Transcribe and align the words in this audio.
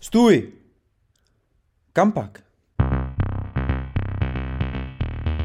Stůj! 0.00 0.52
Kam 1.92 2.12
pak? 2.12 2.42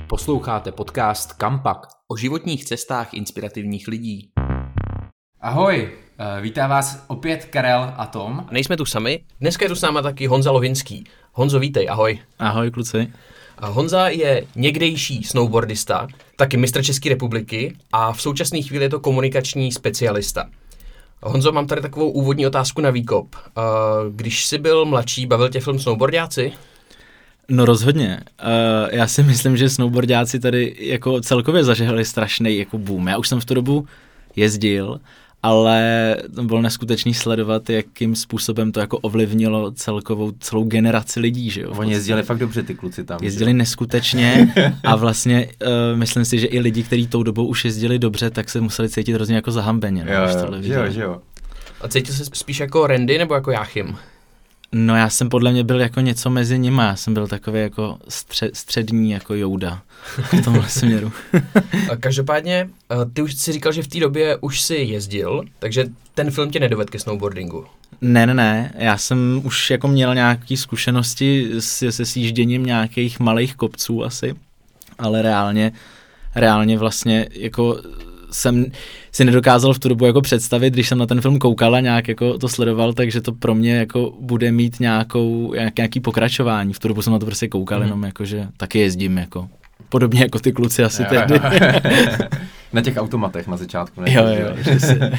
Posloucháte 0.09 0.71
podcast 0.71 1.33
Kampak 1.33 1.77
o 2.07 2.17
životních 2.17 2.65
cestách 2.65 3.13
inspirativních 3.13 3.87
lidí. 3.87 4.29
Ahoj, 5.41 5.91
eh, 6.17 6.41
vítá 6.41 6.67
vás 6.67 7.05
opět 7.07 7.45
Karel 7.45 7.93
a 7.97 8.05
Tom. 8.05 8.45
A 8.47 8.51
nejsme 8.51 8.77
tu 8.77 8.85
sami, 8.85 9.23
dneska 9.39 9.65
je 9.65 9.69
tu 9.69 9.75
s 9.75 9.81
náma 9.81 10.01
taky 10.01 10.27
Honza 10.27 10.51
Lovinský. 10.51 11.03
Honzo, 11.31 11.59
vítej, 11.59 11.89
ahoj. 11.89 12.19
Ahoj 12.39 12.71
kluci. 12.71 13.13
A 13.57 13.67
Honza 13.67 14.07
je 14.07 14.47
někdejší 14.55 15.23
snowboardista, 15.23 16.07
taky 16.35 16.57
mistr 16.57 16.83
České 16.83 17.09
republiky 17.09 17.77
a 17.91 18.13
v 18.13 18.21
současné 18.21 18.61
chvíli 18.61 18.85
je 18.85 18.89
to 18.89 18.99
komunikační 18.99 19.71
specialista. 19.71 20.49
Honzo, 21.25 21.51
mám 21.51 21.67
tady 21.67 21.81
takovou 21.81 22.09
úvodní 22.11 22.47
otázku 22.47 22.81
na 22.81 22.89
výkop. 22.89 23.35
Když 24.11 24.45
jsi 24.45 24.57
byl 24.57 24.85
mladší, 24.85 25.25
bavil 25.25 25.49
tě 25.49 25.59
film 25.59 25.79
Snowboardiáci? 25.79 26.51
No 27.49 27.65
rozhodně. 27.65 28.19
Já 28.91 29.07
si 29.07 29.23
myslím, 29.23 29.57
že 29.57 29.69
snowboardáci 29.69 30.39
tady 30.39 30.75
jako 30.79 31.21
celkově 31.21 31.63
zažehli 31.63 32.05
strašný 32.05 32.57
jako 32.57 32.77
boom. 32.77 33.07
Já 33.07 33.17
už 33.17 33.27
jsem 33.27 33.39
v 33.39 33.45
tu 33.45 33.53
dobu 33.53 33.87
jezdil, 34.35 34.99
ale 35.43 36.15
to 36.35 36.43
bylo 36.43 36.61
neskutečný 36.61 37.13
sledovat, 37.13 37.69
jakým 37.69 38.15
způsobem 38.15 38.71
to 38.71 38.79
jako 38.79 38.97
ovlivnilo 38.97 39.71
celkovou 39.71 40.31
celou 40.39 40.63
generaci 40.63 41.19
lidí, 41.19 41.49
že 41.49 41.61
jo. 41.61 41.71
Oni 41.77 41.91
jezdili 41.91 42.23
fakt 42.23 42.37
dobře 42.37 42.63
ty 42.63 42.75
kluci 42.75 43.03
tam. 43.03 43.19
Jezdili 43.21 43.53
neskutečně 43.53 44.53
a 44.83 44.95
vlastně 44.95 45.47
uh, 45.61 45.99
myslím 45.99 46.25
si, 46.25 46.39
že 46.39 46.47
i 46.47 46.59
lidi, 46.59 46.83
kteří 46.83 47.07
tou 47.07 47.23
dobou 47.23 47.45
už 47.45 47.65
jezdili 47.65 47.99
dobře, 47.99 48.29
tak 48.29 48.49
se 48.49 48.61
museli 48.61 48.89
cítit 48.89 49.13
hrozně 49.13 49.35
jako 49.35 49.51
zahambeně. 49.51 50.05
No, 50.05 50.11
Jo, 50.11 50.19
jo, 50.21 50.61
že 50.61 50.73
jo, 50.73 50.89
že 50.89 51.01
jo. 51.01 51.21
A 51.81 51.87
cítil 51.87 52.15
jsi 52.15 52.25
spíš 52.33 52.59
jako 52.59 52.87
Randy 52.87 53.17
nebo 53.17 53.33
jako 53.33 53.51
Jáchym? 53.51 53.97
No 54.73 54.95
já 54.95 55.09
jsem 55.09 55.29
podle 55.29 55.51
mě 55.51 55.63
byl 55.63 55.81
jako 55.81 55.99
něco 55.99 56.29
mezi 56.29 56.59
nimi, 56.59 56.81
já 56.81 56.95
jsem 56.95 57.13
byl 57.13 57.27
takový 57.27 57.59
jako 57.59 57.97
stře- 58.09 58.51
střední 58.53 59.11
jako 59.11 59.33
Jouda 59.33 59.81
v 60.17 60.43
tomhle 60.43 60.69
směru. 60.69 61.11
A 61.91 61.95
Každopádně, 61.95 62.69
eh, 62.91 62.95
ty 63.13 63.21
už 63.21 63.35
si 63.35 63.51
říkal, 63.51 63.71
že 63.71 63.83
v 63.83 63.87
té 63.87 63.99
době 63.99 64.37
už 64.41 64.61
si 64.61 64.75
jezdil, 64.75 65.43
takže 65.59 65.85
ten 66.15 66.31
film 66.31 66.51
tě 66.51 66.59
nedovedl 66.59 66.91
ke 66.91 66.99
snowboardingu. 66.99 67.65
Ne, 68.01 68.25
ne, 68.25 68.33
ne, 68.33 68.73
já 68.77 68.97
jsem 68.97 69.41
už 69.43 69.69
jako 69.69 69.87
měl 69.87 70.15
nějaké 70.15 70.57
zkušenosti 70.57 71.49
se, 71.59 71.91
se 71.91 72.05
sjížděním 72.05 72.65
nějakých 72.65 73.19
malých 73.19 73.55
kopců 73.55 74.03
asi, 74.03 74.35
ale 74.97 75.21
reálně, 75.21 75.71
reálně 76.35 76.77
vlastně 76.77 77.27
jako 77.31 77.81
jsem 78.33 78.65
si 79.11 79.25
nedokázal 79.25 79.73
v 79.73 79.79
tu 79.79 79.89
dobu 79.89 80.05
jako 80.05 80.21
představit, 80.21 80.73
když 80.73 80.89
jsem 80.89 80.97
na 80.97 81.05
ten 81.05 81.21
film 81.21 81.39
koukal 81.39 81.75
a 81.75 81.79
nějak 81.79 82.07
jako 82.07 82.37
to 82.37 82.49
sledoval, 82.49 82.93
takže 82.93 83.21
to 83.21 83.31
pro 83.31 83.55
mě 83.55 83.75
jako 83.75 84.13
bude 84.19 84.51
mít 84.51 84.79
nějakou, 84.79 85.53
nějak, 85.53 85.77
nějaký 85.77 85.99
pokračování. 85.99 86.73
V 86.73 86.79
tu 86.79 86.87
dobu 86.87 87.01
jsem 87.01 87.13
na 87.13 87.19
to 87.19 87.25
prostě 87.25 87.47
koukal, 87.47 87.79
mm. 87.79 87.85
jenom 87.85 88.03
jako, 88.03 88.25
že 88.25 88.47
taky 88.57 88.79
jezdím 88.79 89.17
jako. 89.17 89.49
Podobně 89.89 90.21
jako 90.21 90.39
ty 90.39 90.51
kluci 90.51 90.83
asi 90.83 91.01
Jo, 91.01 91.07
tehdy. 91.09 91.33
jo. 91.33 91.41
na 92.73 92.81
těch 92.81 92.97
automatech 92.97 93.47
na 93.47 93.57
začátku. 93.57 94.01
Ne? 94.01 94.13
jo, 94.13 94.23
jo, 94.27 94.77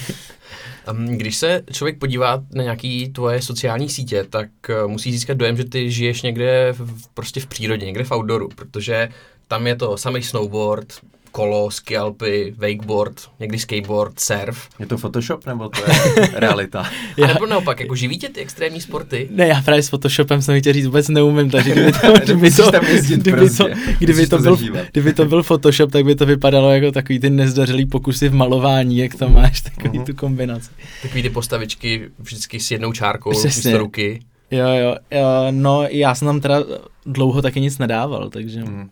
Když 1.09 1.37
se 1.37 1.62
člověk 1.73 1.98
podívá 1.98 2.42
na 2.55 2.62
nějaký 2.62 3.09
tvoje 3.09 3.42
sociální 3.42 3.89
sítě, 3.89 4.25
tak 4.31 4.48
uh, 4.85 4.91
musí 4.91 5.12
získat 5.12 5.37
dojem, 5.37 5.57
že 5.57 5.65
ty 5.65 5.91
žiješ 5.91 6.23
někde 6.23 6.69
v, 6.73 7.09
prostě 7.15 7.41
v 7.41 7.47
přírodě, 7.47 7.87
někde 7.87 8.05
v 8.05 8.12
outdooru, 8.12 8.48
protože 8.48 9.09
tam 9.48 9.67
je 9.67 9.77
to 9.77 9.97
samý 9.97 10.23
snowboard, 10.23 10.92
kolo, 11.35 11.71
ski 11.71 11.97
alpy, 11.97 12.55
wakeboard, 12.57 13.15
někdy 13.41 13.59
skateboard, 13.59 14.21
surf. 14.21 14.69
Je 14.81 14.87
to 14.87 14.99
Photoshop 14.99 15.47
nebo 15.47 15.69
to 15.69 15.81
je 15.91 16.29
realita? 16.35 16.81
A 17.25 17.27
nebo 17.27 17.47
naopak, 17.47 17.81
jako 17.81 17.95
živí 17.95 18.19
tě 18.19 18.29
ty 18.29 18.41
extrémní 18.41 18.81
sporty? 18.81 19.29
Ne, 19.31 19.47
já 19.49 19.63
právě 19.63 19.83
s 19.83 19.89
Photoshopem 19.89 20.43
jsem 20.43 20.61
chtěl 20.61 20.73
říct 20.73 20.87
vůbec 20.87 21.09
neumím, 21.09 21.51
takže 21.51 21.71
kdyby 21.71 21.93
to, 21.93 22.13
kdyby 22.25 22.51
to, 22.51 22.71
tam 22.73 22.85
jezdit 22.87 23.21
kdyby 23.21 23.37
prostě. 23.37 23.63
to, 23.64 23.69
kdyby 23.98 24.13
Musíš 24.13 24.29
to, 24.29 24.39
byl, 24.39 24.58
kdyby 24.92 25.13
to 25.13 25.25
byl 25.27 25.42
Photoshop, 25.42 25.92
tak 25.92 26.05
by 26.05 26.14
to 26.14 26.27
vypadalo 26.27 26.73
jako 26.73 26.92
takový 26.92 27.19
ty 27.19 27.31
nezdařilý 27.31 27.87
pokusy 27.87 28.29
v 28.29 28.35
malování, 28.35 28.97
jak 28.98 29.14
to 29.14 29.29
máš, 29.29 29.61
takový 29.61 29.98
Mhm. 29.98 30.07
tu 30.07 30.14
kombinaci. 30.14 30.70
Takový 31.03 31.23
ty 31.23 31.31
postavičky 31.31 32.08
vždycky 32.19 32.61
s 32.61 32.70
jednou 32.70 32.92
čárkou 32.92 33.31
místo 33.45 33.79
ruky. 33.79 34.20
Jo, 34.51 34.69
jo, 34.69 34.95
jo, 35.11 35.47
no 35.51 35.87
já 35.91 36.14
jsem 36.14 36.27
tam 36.27 36.41
teda 36.41 36.64
dlouho 37.07 37.42
taky 37.42 37.61
nic 37.61 37.79
nedával, 37.79 38.31
takže 38.31 38.61
Mhm. 38.61 38.91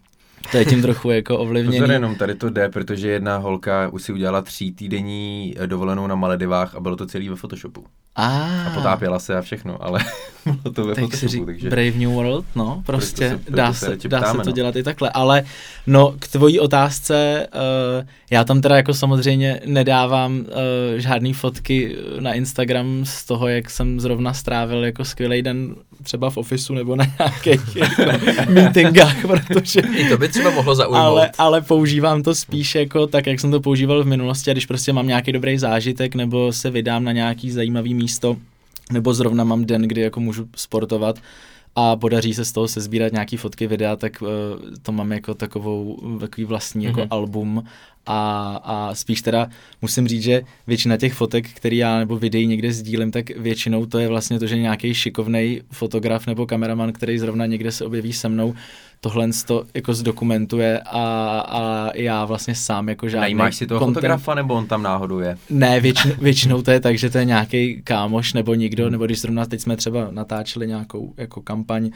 To 0.50 0.56
je 0.56 0.64
tím 0.64 0.82
trochu 0.82 1.10
jako 1.10 1.38
ovlivněný. 1.38 1.78
Pozor 1.78 1.92
jenom, 1.92 2.14
tady 2.14 2.34
to 2.34 2.50
jde, 2.50 2.68
protože 2.68 3.08
jedna 3.10 3.36
holka 3.36 3.88
už 3.88 4.02
si 4.02 4.12
udělala 4.12 4.42
tří 4.42 4.72
týdenní 4.72 5.54
dovolenou 5.66 6.06
na 6.06 6.14
Maledivách 6.14 6.74
a 6.74 6.80
bylo 6.80 6.96
to 6.96 7.06
celý 7.06 7.28
ve 7.28 7.36
Photoshopu. 7.36 7.86
A, 8.16 8.64
A 8.66 8.70
potápěla 8.74 9.18
se 9.18 9.36
a 9.36 9.42
všechno, 9.42 9.84
ale 9.84 10.00
bylo 10.44 10.74
to 10.74 10.84
ve 10.84 10.94
tak 10.94 11.14
si 11.14 11.28
řík, 11.28 11.46
takže... 11.46 11.70
Brave 11.70 11.90
New 11.90 12.10
World, 12.10 12.44
no, 12.54 12.82
prostě 12.86 13.28
se- 13.28 13.38
proto 13.38 13.56
dá, 13.56 13.72
se 13.72 13.86
se, 14.00 14.08
dá 14.08 14.22
se 14.22 14.38
to 14.38 14.42
no. 14.46 14.52
dělat 14.52 14.76
i 14.76 14.82
takhle, 14.82 15.10
ale 15.10 15.44
no 15.86 16.14
k 16.18 16.28
tvojí 16.28 16.60
otázce, 16.60 17.46
uh, 17.54 18.06
já 18.30 18.44
tam 18.44 18.60
teda 18.60 18.76
jako 18.76 18.94
samozřejmě 18.94 19.60
nedávám 19.66 20.38
uh, 20.38 20.46
žádný 20.96 21.32
fotky 21.32 21.96
na 22.20 22.34
Instagram 22.34 23.00
z 23.04 23.24
toho, 23.24 23.48
jak 23.48 23.70
jsem 23.70 24.00
zrovna 24.00 24.34
strávil 24.34 24.84
jako 24.84 25.04
skvělý 25.04 25.42
den 25.42 25.74
třeba 26.02 26.30
v 26.30 26.36
ofisu 26.36 26.74
nebo 26.74 26.96
na 26.96 27.06
nějakých 27.18 27.76
jako 27.76 28.02
meetingách, 28.50 29.26
protože 29.26 29.80
I 29.80 30.08
to 30.08 30.18
by 30.18 30.28
třeba 30.28 30.50
mohlo 30.50 30.74
zaujmout. 30.74 31.06
ale, 31.06 31.30
ale 31.38 31.60
používám 31.60 32.22
to 32.22 32.34
spíš 32.34 32.74
jako 32.74 33.06
tak, 33.06 33.26
jak 33.26 33.40
jsem 33.40 33.50
to 33.50 33.60
používal 33.60 34.02
v 34.02 34.06
minulosti 34.06 34.50
a 34.50 34.54
když 34.54 34.66
prostě 34.66 34.92
mám 34.92 35.06
nějaký 35.06 35.32
dobrý 35.32 35.58
zážitek 35.58 36.14
nebo 36.14 36.52
se 36.52 36.70
vydám 36.70 37.04
na 37.04 37.12
nějaký 37.12 37.50
zajímavý 37.50 37.94
místo 38.02 38.36
nebo 38.92 39.14
zrovna 39.14 39.44
mám 39.44 39.64
den, 39.64 39.82
kdy 39.82 40.00
jako 40.00 40.20
můžu 40.20 40.48
sportovat 40.56 41.18
a 41.76 41.96
podaří 41.96 42.34
se 42.34 42.44
z 42.44 42.52
toho 42.52 42.68
sezbírat 42.68 43.12
nějaký 43.12 43.36
fotky, 43.36 43.66
videa, 43.66 43.96
tak 43.96 44.22
uh, 44.22 44.28
to 44.82 44.92
mám 44.92 45.12
jako 45.12 45.34
takovou, 45.34 45.98
takový 46.20 46.44
vlastní 46.44 46.84
jako 46.84 47.00
Mhm. 47.00 47.08
album 47.10 47.64
a, 48.06 48.20
a 48.64 48.94
spíš 48.94 49.22
teda 49.22 49.48
musím 49.82 50.08
říct, 50.08 50.22
že 50.22 50.42
většina 50.66 50.96
těch 50.96 51.14
fotek, 51.14 51.48
který 51.50 51.76
já 51.76 51.98
nebo 51.98 52.18
videí 52.18 52.46
někde 52.46 52.72
sdílím, 52.72 53.10
tak 53.10 53.30
většinou 53.30 53.86
to 53.86 53.98
je 53.98 54.08
vlastně 54.08 54.38
to, 54.38 54.46
že 54.46 54.56
nějaký 54.58 54.94
šikovný 54.94 55.60
fotograf 55.70 56.26
nebo 56.26 56.46
kameraman, 56.46 56.92
který 56.92 57.18
zrovna 57.18 57.46
někde 57.46 57.72
se 57.72 57.84
objeví 57.84 58.12
se 58.12 58.28
mnou, 58.28 58.54
tohle 59.04 59.28
to 59.46 59.64
jako 59.74 59.94
zdokumentuje 59.94 60.80
a, 60.80 61.40
a 61.48 61.90
já 61.96 62.24
vlastně 62.24 62.54
sám 62.54 62.88
jako 62.88 63.08
žádný 63.08 63.20
Najímáš 63.22 63.56
si 63.56 63.66
toho 63.66 63.86
fotografa, 63.86 64.34
nebo 64.34 64.54
on 64.54 64.66
tam 64.66 64.82
náhodou 64.82 65.18
je? 65.18 65.36
ne, 65.50 65.80
většinou, 65.80 66.14
většinou 66.20 66.62
to 66.62 66.70
je 66.70 66.80
tak, 66.80 66.98
že 66.98 67.10
to 67.10 67.18
je 67.18 67.24
nějaký 67.24 67.82
kámoš 67.84 68.32
nebo 68.32 68.54
nikdo, 68.54 68.90
nebo 68.90 69.06
když 69.06 69.20
zrovna 69.20 69.46
teď 69.46 69.60
jsme 69.60 69.76
třeba 69.76 70.08
natáčeli 70.10 70.66
nějakou 70.66 71.14
jako 71.16 71.40
kampaň 71.40 71.84
uh, 71.84 71.90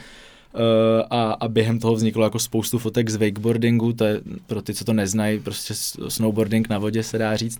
a, 1.09 1.31
a 1.31 1.47
během 1.47 1.79
toho 1.79 1.95
vzniklo 1.95 2.23
jako 2.23 2.39
spoustu 2.39 2.79
fotek 2.79 3.09
z 3.09 3.15
wakeboardingu, 3.15 3.93
to 3.93 4.05
je 4.05 4.21
pro 4.47 4.61
ty, 4.61 4.73
co 4.73 4.85
to 4.85 4.93
neznají, 4.93 5.39
prostě 5.39 5.73
snowboarding 6.07 6.69
na 6.69 6.77
vodě 6.77 7.03
se 7.03 7.17
dá 7.17 7.35
říct. 7.35 7.59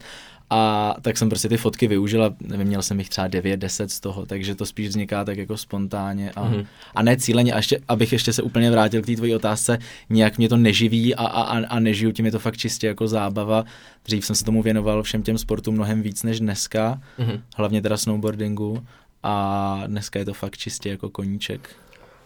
A 0.49 0.95
tak 1.01 1.17
jsem 1.17 1.29
prostě 1.29 1.49
ty 1.49 1.57
fotky 1.57 1.87
využil 1.87 2.23
a 2.23 2.33
nevím, 2.41 2.67
měl 2.67 2.81
jsem 2.81 2.99
jich 2.99 3.09
třeba 3.09 3.27
9, 3.27 3.57
10 3.57 3.91
z 3.91 3.99
toho, 3.99 4.25
takže 4.25 4.55
to 4.55 4.65
spíš 4.65 4.87
vzniká 4.87 5.25
tak 5.25 5.37
jako 5.37 5.57
spontánně 5.57 6.31
a, 6.31 6.43
Mhm. 6.43 6.65
a 6.95 7.03
ne 7.03 7.17
cíleně. 7.17 7.53
A 7.53 7.57
ještě, 7.57 7.79
abych 7.87 8.11
ještě 8.13 8.33
se 8.33 8.41
úplně 8.41 8.71
vrátil 8.71 9.01
k 9.01 9.05
té 9.05 9.15
tvojí 9.15 9.35
otázce, 9.35 9.79
nějak 10.09 10.37
mě 10.37 10.49
to 10.49 10.57
neživí 10.57 11.15
a, 11.15 11.25
a, 11.25 11.59
a- 11.59 11.79
nežiju 11.79 12.11
tím, 12.11 12.25
je 12.25 12.31
to 12.31 12.39
fakt 12.39 12.57
čistě 12.57 12.87
jako 12.87 13.07
zábava. 13.07 13.63
Dřív 14.05 14.25
jsem 14.25 14.35
se 14.35 14.43
tomu 14.43 14.61
věnoval 14.63 15.03
všem 15.03 15.23
těm 15.23 15.37
sportům 15.37 15.75
mnohem 15.75 16.01
víc 16.01 16.23
než 16.23 16.39
dneska, 16.39 17.01
Mhm. 17.17 17.41
hlavně 17.57 17.81
teda 17.81 17.97
snowboardingu 17.97 18.85
a 19.23 19.83
dneska 19.87 20.19
je 20.19 20.25
to 20.25 20.33
fakt 20.33 20.57
čistě 20.57 20.89
jako 20.89 21.09
koníček. 21.09 21.69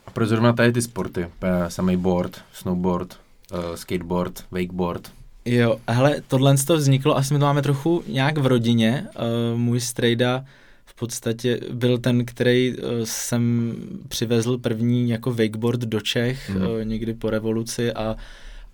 A 0.08 0.12
proč 0.12 0.30
zrovna 0.30 0.54
tady 0.54 0.72
ty 0.72 0.82
sporty? 0.82 1.28
Eh, 1.42 1.70
Samý 1.70 1.98
board, 1.98 2.42
snowboard, 2.54 3.18
uh, 3.54 3.76
skateboard, 3.76 4.44
wakeboard. 4.52 5.12
Jo, 5.46 5.80
hele, 5.90 6.22
tohle 6.28 6.58
to 6.58 6.78
vzniklo, 6.78 7.18
asi 7.18 7.34
my 7.34 7.40
to 7.40 7.46
máme 7.46 7.62
trochu 7.62 8.04
nějak 8.08 8.38
v 8.38 8.46
rodině. 8.46 9.08
Uh, 9.16 9.60
můj 9.60 9.80
strejda 9.80 10.46
v 10.86 10.94
podstatě 10.94 11.60
byl 11.74 11.98
ten, 11.98 12.26
který 12.26 12.78
uh, 12.78 12.90
jsem 13.04 13.76
přivezl 14.08 14.58
první 14.58 15.10
jako 15.10 15.34
wakeboard 15.34 15.80
do 15.80 16.02
Čech 16.02 16.50
mm. 16.50 16.56
uh, 16.56 16.84
někdy 16.84 17.14
po 17.14 17.30
revoluci 17.30 17.94
a 17.94 18.16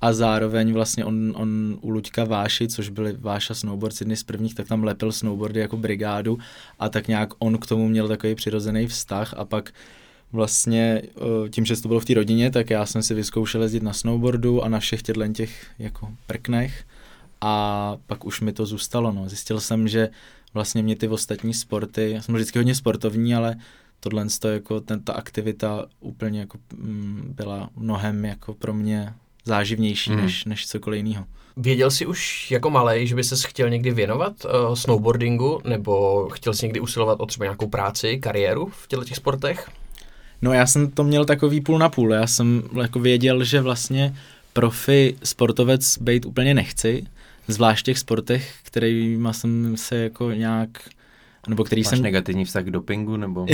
a 0.01 0.13
zároveň 0.13 0.73
vlastně 0.73 1.05
on, 1.05 1.33
on 1.35 1.77
u 1.81 1.89
Luďka 1.89 2.23
Váši, 2.23 2.67
což 2.67 2.89
byli 2.89 3.15
Váša 3.19 3.53
snowboard 3.53 3.95
jedny 3.99 4.15
z 4.15 4.23
prvních, 4.23 4.55
tak 4.55 4.67
tam 4.67 4.83
lepil 4.83 5.11
snowboardy 5.11 5.59
jako 5.59 5.77
brigádu 5.77 6.37
a 6.79 6.89
tak 6.89 7.07
nějak 7.07 7.29
on 7.39 7.57
k 7.57 7.65
tomu 7.65 7.89
měl 7.89 8.07
takový 8.07 8.35
přirozený 8.35 8.87
vztah 8.87 9.33
a 9.37 9.45
pak 9.45 9.71
vlastně 10.31 11.01
eh, 11.05 11.49
tím, 11.49 11.65
že 11.65 11.81
to 11.81 11.87
bylo 11.87 11.99
v 11.99 12.05
té 12.05 12.13
rodině, 12.13 12.51
tak 12.51 12.69
já 12.69 12.85
jsem 12.85 13.03
si 13.03 13.13
vyzkoušel 13.13 13.61
jezdit 13.61 13.83
na 13.83 13.93
snowboardu 13.93 14.63
a 14.63 14.69
na 14.69 14.79
všech 14.79 15.01
těchto 15.01 15.27
těch 15.27 15.65
jako 15.79 16.09
prknech 16.27 16.83
a 17.41 17.95
pak 18.07 18.25
už 18.25 18.41
mi 18.41 18.53
to 18.53 18.65
zůstalo. 18.65 19.11
No. 19.11 19.29
Zjistil 19.29 19.59
jsem, 19.59 19.87
že 19.87 20.09
vlastně 20.53 20.83
mě 20.83 20.95
ty 20.95 21.07
ostatní 21.07 21.53
sporty, 21.53 22.11
já 22.11 22.21
jsem 22.21 22.35
vždycky 22.35 22.59
hodně 22.59 22.75
sportovní, 22.75 23.35
ale 23.35 23.55
tohle 23.99 24.25
to 24.39 24.47
jako 24.47 24.81
ten, 24.81 25.03
ta 25.03 25.13
aktivita 25.13 25.85
úplně 25.99 26.39
jako 26.39 26.57
mm, 26.77 27.33
byla 27.35 27.69
mnohem 27.75 28.25
jako 28.25 28.53
pro 28.53 28.73
mě 28.73 29.13
záživnější 29.45 30.09
Hmm. 30.09 30.21
než, 30.21 30.45
než 30.45 30.67
cokoliv 30.67 31.05
jiného. 31.05 31.25
Věděl 31.57 31.91
jsi 31.91 32.05
už 32.05 32.51
jako 32.51 32.69
malej, 32.69 33.07
že 33.07 33.15
by 33.15 33.23
ses 33.23 33.43
chtěl 33.43 33.69
někdy 33.69 33.91
věnovat 33.91 34.45
uh, 34.45 34.75
snowboardingu, 34.75 35.61
nebo 35.63 36.27
chtěl 36.29 36.53
jsi 36.53 36.65
někdy 36.65 36.79
usilovat 36.79 37.19
o 37.19 37.25
třeba 37.25 37.45
nějakou 37.45 37.67
práci, 37.67 38.19
kariéru 38.19 38.65
v 38.65 38.87
těchto 38.87 39.05
těch 39.05 39.17
sportech? 39.17 39.69
No 40.41 40.53
já 40.53 40.65
jsem 40.65 40.91
to 40.91 41.03
měl 41.03 41.25
takový 41.25 41.61
půl 41.61 41.79
na 41.79 41.89
půl. 41.89 42.13
Já 42.13 42.27
jsem 42.27 42.63
jako 42.81 42.99
věděl, 42.99 43.43
že 43.43 43.61
vlastně 43.61 44.15
profi 44.53 45.15
sportovec 45.23 45.97
být 45.97 46.25
úplně 46.25 46.53
nechci, 46.53 47.05
zvlášť 47.47 47.79
v 47.79 47.85
těch 47.85 47.99
sportech, 47.99 48.55
kterýma 48.63 49.33
jsem 49.33 49.77
se 49.77 49.95
jako 49.95 50.31
nějak 50.31 50.69
nebo 51.47 51.63
který 51.63 51.81
Máš 51.81 51.89
jsem... 51.89 52.01
negativní 52.01 52.45
vztah 52.45 52.63
k 52.63 52.71
dopingu, 52.71 53.17
nebo? 53.17 53.45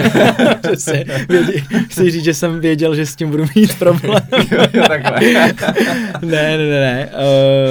Přesně, 0.62 1.04
vědě, 1.28 1.64
chci 1.88 2.10
říct, 2.10 2.24
že 2.24 2.34
jsem 2.34 2.60
věděl, 2.60 2.94
že 2.94 3.06
s 3.06 3.16
tím 3.16 3.30
budu 3.30 3.44
mít 3.56 3.78
problém. 3.78 4.22
Takhle. 4.88 5.20
ne, 6.22 6.58
ne, 6.58 6.58
ne, 6.58 6.80
ne. 6.80 7.10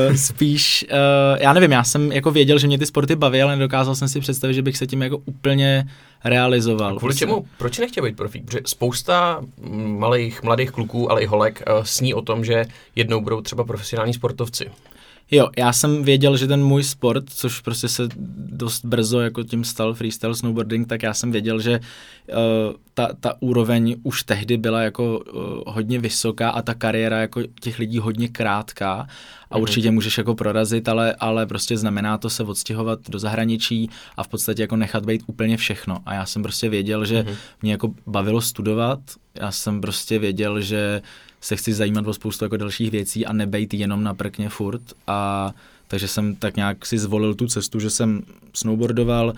Uh, 0.10 0.16
spíš, 0.16 0.86
uh, 0.92 1.42
já 1.42 1.54
nevím, 1.54 1.72
já 1.72 1.83
jsem 1.83 2.12
jako 2.12 2.31
věděl, 2.31 2.60
že 2.60 2.68
mě 2.68 2.77
ty 2.77 2.86
sporty 2.86 3.16
baví, 3.16 3.42
ale 3.42 3.56
nedokázal 3.56 3.95
jsem 3.95 4.07
si 4.07 4.19
představit, 4.19 4.54
že 4.54 4.62
bych 4.62 4.77
se 4.77 4.88
tím 4.88 5.01
jako 5.01 5.18
úplně 5.25 5.86
realizoval. 6.24 6.98
Kvůli 6.98 7.16
čemu? 7.16 7.45
Proč 7.57 7.78
nechtěl 7.80 8.04
být 8.04 8.18
profík? 8.18 8.45
Protože 8.45 8.60
spousta 8.66 9.42
malých, 9.86 10.44
mladých 10.44 10.71
kluků, 10.71 11.12
ale 11.12 11.21
i 11.21 11.25
holek 11.25 11.63
uh, 11.68 11.83
sní 11.83 12.13
o 12.13 12.21
tom, 12.21 12.45
že 12.45 12.66
jednou 12.95 13.21
budou 13.21 13.42
třeba 13.42 13.63
profesionální 13.63 14.13
sportovci. 14.13 14.69
Jo, 15.31 15.50
já 15.57 15.74
jsem 15.74 16.04
věděl, 16.04 16.38
že 16.38 16.48
ten 16.48 16.63
můj 16.63 16.83
sport, 16.83 17.24
což 17.30 17.60
prostě 17.62 17.88
se 17.88 18.07
dost 18.38 18.86
brzo 18.86 19.19
jako 19.19 19.44
tím 19.44 19.63
stal 19.63 19.94
freestyle 19.94 20.36
snowboarding, 20.36 20.88
tak 20.88 21.04
já 21.04 21.13
jsem 21.13 21.31
věděl, 21.31 21.60
že 21.60 21.80
uh, 21.80 22.36
ta, 22.94 23.10
ta 23.19 23.33
úroveň 23.39 23.95
už 24.04 24.24
tehdy 24.24 24.57
byla 24.57 24.81
jako 24.81 25.19
uh, 25.19 25.44
hodně 25.74 26.00
vysoká 26.00 26.50
a 26.50 26.62
ta 26.62 26.74
kariéra 26.74 27.18
jako 27.22 27.42
těch 27.62 27.80
lidí 27.80 28.00
hodně 28.00 28.27
krátká 28.27 29.07
a 29.51 29.56
Mhm. 29.57 29.62
určitě 29.62 29.92
můžeš 29.92 30.18
jako 30.18 30.36
prorazit, 30.36 30.89
ale, 30.89 31.16
ale 31.19 31.45
prostě 31.45 31.78
znamená 31.78 32.18
to 32.18 32.30
se 32.30 32.44
odstěhovat 32.44 33.00
do 33.10 33.19
zahraničí 33.19 33.89
a 34.18 34.24
v 34.24 34.28
podstatě 34.28 34.62
jako 34.62 34.75
nechat 34.75 35.06
být 35.06 35.24
úplně 35.28 35.57
všechno. 35.57 35.98
A 36.06 36.13
já 36.13 36.25
jsem 36.25 36.44
prostě 36.44 36.69
věděl, 36.69 37.06
že 37.06 37.24
Mhm. 37.24 37.36
mě 37.62 37.71
jako 37.71 37.94
bavilo 38.07 38.42
studovat, 38.42 39.00
já 39.36 39.51
jsem 39.51 39.81
prostě 39.81 40.19
věděl, 40.19 40.62
že 40.62 41.01
se 41.45 41.56
chci 41.56 41.74
zajímat 41.74 42.07
o 42.07 42.13
spoustu 42.13 42.45
jako 42.45 42.57
dalších 42.57 42.92
věcí 42.92 43.25
a 43.25 43.33
nebejt 43.33 43.74
jenom 43.74 44.03
na 44.03 44.13
prkně 44.13 44.50
furt. 44.50 44.81
A 45.07 45.51
takže 45.88 46.07
jsem 46.07 46.36
tak 46.36 46.56
nějak 46.56 46.86
si 46.86 46.97
zvolil 46.97 47.36
tu 47.36 47.47
cestu, 47.47 47.80
že 47.80 47.89
jsem 47.89 48.21
snowboardoval, 48.53 49.33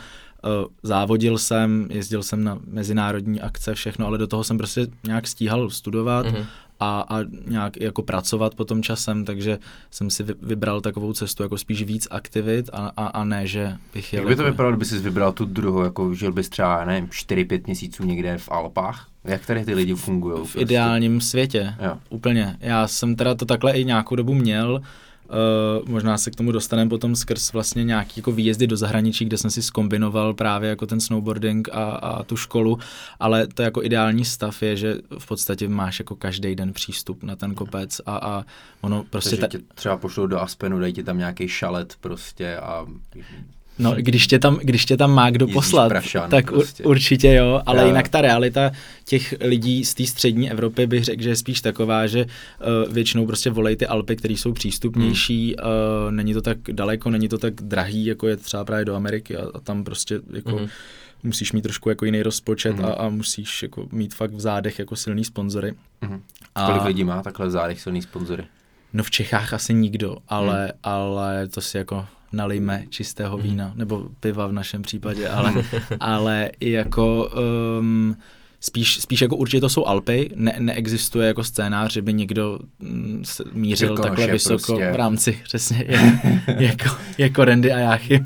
závodil 0.83 1.38
jsem, 1.38 1.88
jezdil 1.91 2.23
jsem 2.23 2.44
na 2.44 2.57
mezinárodní 2.67 3.41
akce, 3.41 3.73
všechno, 3.75 4.05
ale 4.07 4.17
do 4.17 4.27
toho 4.27 4.44
jsem 4.44 4.57
prostě 4.57 4.88
nějak 5.03 5.27
stíhal 5.27 5.69
studovat 5.69 6.25
Mhm. 6.25 6.44
a, 6.79 7.05
a 7.09 7.17
nějak 7.47 7.81
jako 7.81 8.01
pracovat 8.03 8.55
potom 8.55 8.83
časem, 8.83 9.25
takže 9.25 9.59
jsem 9.91 10.09
si 10.09 10.23
vy- 10.23 10.33
vybral 10.41 10.81
takovou 10.81 11.13
cestu 11.13 11.44
jako 11.44 11.57
spíš 11.57 11.83
víc 11.83 12.07
aktivit 12.11 12.69
a, 12.73 12.91
a, 12.97 13.07
a 13.07 13.23
ne, 13.23 13.47
že 13.47 13.77
bych 13.94 14.13
jel 14.13 14.21
Jak 14.23 14.29
by 14.29 14.35
to 14.35 14.41
jako- 14.41 14.51
vypadalo, 14.51 14.71
kdyby 14.71 14.85
jsi 14.85 14.99
vybral 14.99 15.31
tu 15.31 15.45
druhou, 15.45 15.81
jako 15.83 16.13
žil 16.13 16.31
bys 16.31 16.49
třeba, 16.49 16.85
nevím, 16.85 17.09
4-5 17.09 17.61
měsíců 17.65 18.03
někde 18.05 18.38
v 18.38 18.51
Alpách? 18.51 19.07
Jak 19.23 19.45
tady 19.45 19.65
ty 19.65 19.73
lidi 19.73 19.95
fungují? 19.95 20.45
v 20.47 20.55
ideálním 20.55 21.21
světě. 21.21 21.73
Jo. 21.85 21.97
Úplně. 22.09 22.57
Já 22.59 22.88
jsem 22.88 23.15
teda 23.15 23.35
to 23.35 23.45
takhle 23.45 23.71
i 23.71 23.85
nějakou 23.85 24.15
dobu 24.15 24.33
měl. 24.33 24.81
Uh, 25.29 25.89
možná 25.89 26.18
se 26.18 26.31
k 26.31 26.35
tomu 26.35 26.51
dostaneme 26.51 26.89
potom 26.89 27.15
skrz 27.15 27.53
vlastně 27.53 27.83
nějaký 27.83 28.13
jako 28.19 28.31
výjezdy 28.31 28.68
do 28.68 28.77
zahraničí, 28.77 29.25
kde 29.25 29.38
jsem 29.38 29.51
si 29.51 29.62
skombinoval 29.62 30.33
právě 30.33 30.69
jako 30.69 30.85
ten 30.85 31.00
snowboarding 31.00 31.69
a, 31.71 31.83
a 31.83 32.24
tu 32.24 32.38
školu, 32.38 32.79
ale 33.19 33.47
to 33.47 33.62
jako 33.62 33.83
ideální 33.83 34.25
stav 34.25 34.63
je, 34.63 34.77
že 34.77 34.95
v 35.19 35.27
podstatě 35.27 35.68
máš 35.68 36.00
jako 36.00 36.15
každý 36.15 36.56
den 36.56 36.74
přístup 36.74 37.24
na 37.24 37.35
ten 37.35 37.56
kopec 37.56 38.01
a, 38.06 38.18
a 38.18 38.45
ono 38.81 39.03
prostě... 39.09 39.38
Takže 39.38 39.41
Ta, 39.41 39.47
tě 39.47 39.74
třeba 39.75 39.97
pošlou 39.97 40.27
do 40.27 40.39
Aspenu, 40.39 40.79
dají 40.79 40.94
ti 40.94 41.03
tam 41.03 41.18
nějaký 41.18 41.47
šalet 41.47 41.95
prostě 42.01 42.57
a 42.57 42.85
No, 43.79 43.94
když 43.97 44.27
tě 44.27 44.39
tam, 44.39 44.59
když 44.63 44.85
tě 44.85 44.97
tam 44.97 45.12
má 45.12 45.29
kdo 45.29 45.45
Jezdíš 45.45 45.53
poslat, 45.53 45.89
prašan 45.89 46.29
tak 46.29 46.45
prostě. 46.51 46.83
ur, 46.83 46.89
určitě 46.91 47.33
jo, 47.33 47.62
ale 47.65 47.81
Jo. 47.81 47.88
jinak 47.88 48.09
ta 48.09 48.21
realita 48.21 48.71
těch 49.06 49.33
lidí 49.41 49.85
z 49.85 49.94
té 49.94 50.06
střední 50.06 50.51
Evropy 50.51 50.88
bych 50.88 51.03
řekl, 51.03 51.24
že 51.24 51.29
je 51.29 51.35
spíš 51.35 51.62
taková, 51.62 52.07
že 52.07 52.25
uh, 52.25 52.94
většinou 52.94 53.25
prostě 53.25 53.50
volej 53.50 53.75
ty 53.75 53.88
Alpy, 53.88 54.15
které 54.15 54.33
jsou 54.33 54.53
přístupnější, 54.53 55.56
Hmm. 55.59 55.71
uh, 56.07 56.12
není 56.12 56.33
to 56.33 56.41
tak 56.41 56.57
daleko, 56.71 57.09
není 57.09 57.27
to 57.29 57.38
tak 57.38 57.53
drahý, 57.53 58.06
jako 58.06 58.27
je 58.27 58.38
třeba 58.38 58.65
právě 58.65 58.85
do 58.85 58.95
Ameriky 58.95 59.38
a, 59.38 59.41
a 59.53 59.59
tam 59.59 59.83
prostě 59.83 60.19
jako 60.33 60.51
Mhm. 60.56 60.68
musíš 61.23 61.51
mít 61.53 61.62
trošku 61.62 61.89
jako 61.89 62.06
jiný 62.06 62.21
rozpočet 62.21 62.75
Mhm. 62.75 62.85
a, 62.85 62.89
a 62.94 63.09
musíš 63.09 63.63
jako 63.63 63.88
mít 63.91 64.13
fakt 64.13 64.31
v 64.33 64.39
zádech 64.39 64.80
jako 64.80 64.95
silný 64.95 65.23
sponzory. 65.23 65.73
Mhm. 66.01 66.21
A, 66.56 66.65
kolik 66.68 66.83
lidí 66.83 67.03
má 67.03 67.21
takhle 67.23 67.47
v 67.47 67.51
zádech 67.51 67.81
silný 67.81 68.01
sponzory? 68.01 68.44
No 68.94 69.03
v 69.03 69.12
Čechách 69.12 69.53
asi 69.53 69.73
nikdo, 69.73 70.18
ale, 70.30 70.59
Hmm. 70.62 70.71
ale 70.83 71.47
to 71.47 71.62
si 71.62 71.77
jako 71.77 72.06
nalijme 72.31 72.83
čistého 72.89 73.38
Hmm. 73.38 73.47
vína, 73.50 73.71
nebo 73.75 74.03
piva 74.19 74.47
v 74.47 74.51
našem 74.51 74.81
případě, 74.81 75.29
ale, 75.29 75.53
ale 76.00 76.50
i 76.59 76.71
jako 76.71 77.29
um, 77.79 78.18
spíš, 78.59 79.00
spíš 79.01 79.21
jako 79.21 79.35
určitě 79.35 79.62
to 79.62 79.69
jsou 79.69 79.85
Alpy, 79.85 80.29
ne, 80.35 80.56
neexistuje 80.59 81.27
jako 81.27 81.44
scénář, 81.44 81.94
že 81.94 82.01
by 82.01 82.13
někdo 82.13 82.59
mm, 82.79 83.21
se 83.25 83.44
mířil 83.53 83.88
Krkonoše 83.88 84.09
takhle 84.09 84.27
vysoko 84.27 84.65
prostě. 84.75 84.91
v 84.91 84.95
rámci, 84.95 85.39
přesně, 85.44 85.85
je, 85.88 86.01
jako, 86.59 86.89
jako 87.18 87.45
Randy 87.45 87.71
a 87.74 87.77
Jáchy. 87.79 88.24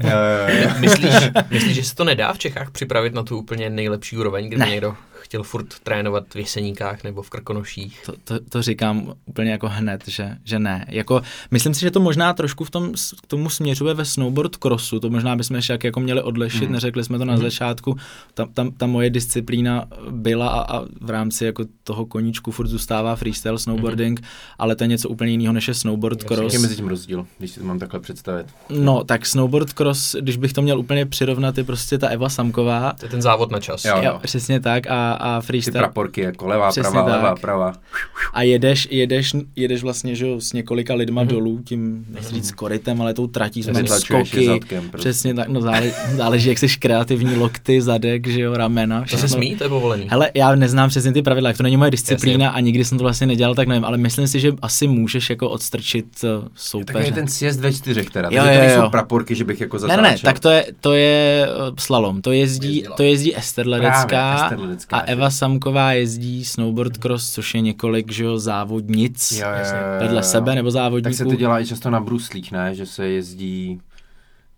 Myslíš, 0.80 1.14
myslíš, 1.50 1.76
že 1.76 1.84
se 1.84 1.96
to 1.96 2.04
nedá 2.04 2.34
v 2.34 2.40
Čechách 2.40 2.72
připravit 2.72 3.14
na 3.14 3.24
tu 3.24 3.38
úplně 3.38 3.70
nejlepší 3.70 4.18
úroveň, 4.18 4.48
kdyby 4.48 4.60
Ne. 4.60 4.70
někdo 4.70 4.96
chtěl 5.32 5.44
furt 5.44 5.80
trénovat 5.84 6.24
v 6.34 6.36
Jeseníkách 6.36 7.04
nebo 7.04 7.22
v 7.22 7.30
Krkonoších? 7.30 8.02
To, 8.06 8.14
to, 8.24 8.40
to 8.50 8.62
říkám 8.62 9.14
úplně 9.26 9.52
jako 9.52 9.70
hned, 9.70 10.04
že, 10.08 10.38
že 10.44 10.60
ne. 10.60 10.86
Jako, 10.90 11.22
myslím 11.52 11.74
si, 11.74 11.82
že 11.82 11.92
to 11.92 12.00
možná 12.00 12.34
trošku 12.34 12.64
v 12.64 12.70
tom, 12.72 12.92
k 13.24 13.28
tomu 13.28 13.50
směřuje 13.50 13.94
ve 13.94 14.06
snowboard 14.06 14.56
crossu, 14.56 15.00
to 15.00 15.10
možná 15.10 15.36
bychom 15.36 15.56
ještě 15.56 15.74
jak 15.74 15.84
jako 15.84 16.00
měli 16.00 16.22
odlišit, 16.22 16.64
Mhm. 16.64 16.72
neřekli 16.72 17.04
jsme 17.04 17.18
to 17.18 17.26
na 17.26 17.34
Mhm. 17.34 17.42
začátku, 17.44 17.96
ta, 18.34 18.46
ta, 18.54 18.68
ta 18.78 18.86
moje 18.88 19.10
disciplína 19.10 19.86
byla 20.10 20.48
a, 20.50 20.78
a 20.78 20.86
v 21.02 21.10
rámci 21.10 21.46
jako 21.46 21.66
toho 21.84 22.06
koníčku 22.06 22.52
furt 22.52 22.68
zůstává 22.68 23.16
freestyle 23.16 23.60
snowboarding, 23.60 24.22
ale 24.60 24.76
to 24.76 24.84
je 24.84 24.88
něco 24.88 25.10
úplně 25.10 25.32
jiného 25.32 25.54
než 25.54 25.68
je 25.68 25.74
snowboard 25.74 26.24
Jasně. 26.24 26.34
Jaký 26.36 26.42
cross. 26.42 26.54
je 26.54 26.60
mezi 26.60 26.76
tím 26.76 26.88
rozdíl, 26.88 27.28
když 27.38 27.52
si 27.52 27.60
to 27.60 27.66
mám 27.66 27.80
takhle 27.80 28.00
představit? 28.00 28.46
No, 28.70 29.04
tak 29.04 29.26
snowboard 29.26 29.74
cross, 29.74 30.16
když 30.20 30.38
bych 30.38 30.54
to 30.54 30.62
měl 30.62 30.80
úplně 30.80 31.06
přirovnat, 31.06 31.58
je 31.58 31.64
prostě 31.64 31.98
ta 31.98 32.08
Eva 32.08 32.30
Samková, 32.30 32.94
To 33.00 33.06
je 33.06 33.10
ten 33.10 33.22
závod 33.22 33.52
na 33.52 33.60
čas. 33.60 33.86
Jo. 33.86 33.96
jo, 34.02 34.20
přesně 34.24 34.60
tak, 34.60 34.88
a, 34.88 35.21
a 35.22 35.42
Ty 35.42 35.48
freestyle, 35.48 35.80
praporky, 35.80 36.22
jako 36.22 36.48
levá, 36.48 36.70
Přesně 36.70 36.92
pravá, 36.92 37.10
tak. 37.10 37.22
levá, 37.24 37.36
pravá. 37.36 37.74
A 38.34 38.42
jedeš, 38.44 38.88
jedeš, 38.92 39.34
jedeš 39.56 39.84
vlastně 39.84 40.16
že 40.16 40.28
jo, 40.28 40.42
s 40.42 40.54
několika 40.54 40.94
lidma 40.94 41.22
Mhm. 41.22 41.30
mm-hmm. 41.30 41.34
dolů, 41.34 41.60
tím, 41.66 42.06
nechci 42.10 42.34
říct 42.34 42.52
korytem, 42.52 43.02
ale 43.02 43.14
tou 43.14 43.28
tratí, 43.28 43.64
tam 43.64 43.76
je 43.76 43.88
skoky. 43.88 44.46
zadkem 44.46 44.90
prostě. 44.90 45.10
Přesně 45.10 45.34
tak, 45.34 45.48
no 45.48 45.62
záleží, 45.62 45.92
záleží, 46.16 46.50
jak 46.50 46.58
jsi 46.60 46.68
kreativní, 46.68 47.36
lokty, 47.36 47.82
zadek, 47.82 48.28
že 48.28 48.42
jo, 48.42 48.54
ramena. 48.54 49.06
To 49.12 49.18
se 49.18 49.28
smí, 49.28 49.56
to 49.56 49.64
je 49.64 49.70
povolený. 49.70 50.08
Hele, 50.10 50.32
já 50.34 50.56
neznám 50.56 50.90
přesně 50.90 51.12
ty 51.14 51.22
pravidla, 51.22 51.50
jak 51.50 51.58
to 51.58 51.64
není 51.64 51.78
moje 51.78 51.92
disciplína 51.92 52.50
a 52.50 52.60
nikdy 52.60 52.86
jsem 52.86 52.98
to 52.98 53.04
vlastně 53.04 53.28
nedělal, 53.28 53.56
tak 53.56 53.68
nevím, 53.68 53.86
ale 53.86 53.98
myslím 53.98 54.28
si, 54.28 54.40
že 54.40 54.52
asi 54.62 54.88
můžeš 54.88 55.30
jako 55.30 55.50
odstrčit 55.50 56.06
Takový 56.22 56.50
soupeře. 56.56 57.12
ten 57.12 57.28
sjezd 57.28 57.60
ve 57.60 57.74
čtyřech 57.74 58.10
teda, 58.10 58.30
Jo, 58.32 58.44
takže 58.44 58.50
jo, 58.54 58.62
to 58.62 58.66
nejsou 58.68 58.82
jo. 58.84 58.90
praporky, 58.90 59.36
že 59.36 59.44
bych 59.44 59.62
jako 59.62 59.80
zatáčel. 59.80 60.04
ne, 60.04 60.10
ne, 60.12 60.18
tak 60.24 60.40
to 60.40 60.50
je, 60.50 60.66
to 60.82 60.94
je 60.94 61.48
uh, 61.70 61.76
slalom, 61.80 62.22
to 62.22 62.32
jezdí, 62.32 62.84
to 62.98 63.04
jezdí 63.04 63.38
Ester 63.38 63.68
Ledecká 63.68 64.06
Právě, 64.08 64.44
Ester 64.44 64.60
Ledecká, 64.60 64.98
a? 64.98 65.11
Eva 65.12 65.30
Samková 65.30 65.94
jezdí 65.94 66.46
snowboard 66.46 66.98
cross, 66.98 67.32
což 67.34 67.54
je 67.54 67.62
několik, 67.62 68.12
že 68.12 68.24
jo, 68.24 68.40
závodnic 68.40 69.32
Jo, 69.32 69.48
jo, 69.48 69.56
jo, 69.56 69.76
jo, 69.94 70.00
vedle 70.00 70.24
sebe 70.24 70.56
nebo 70.56 70.72
závodníků. 70.72 71.10
Tak 71.10 71.14
se 71.18 71.26
to 71.26 71.36
dělá 71.36 71.60
i 71.60 71.66
často 71.66 71.90
na 71.90 72.00
bruslích, 72.00 72.52
ne? 72.52 72.76
Že 72.76 72.86
se 72.86 73.08
jezdí 73.08 73.82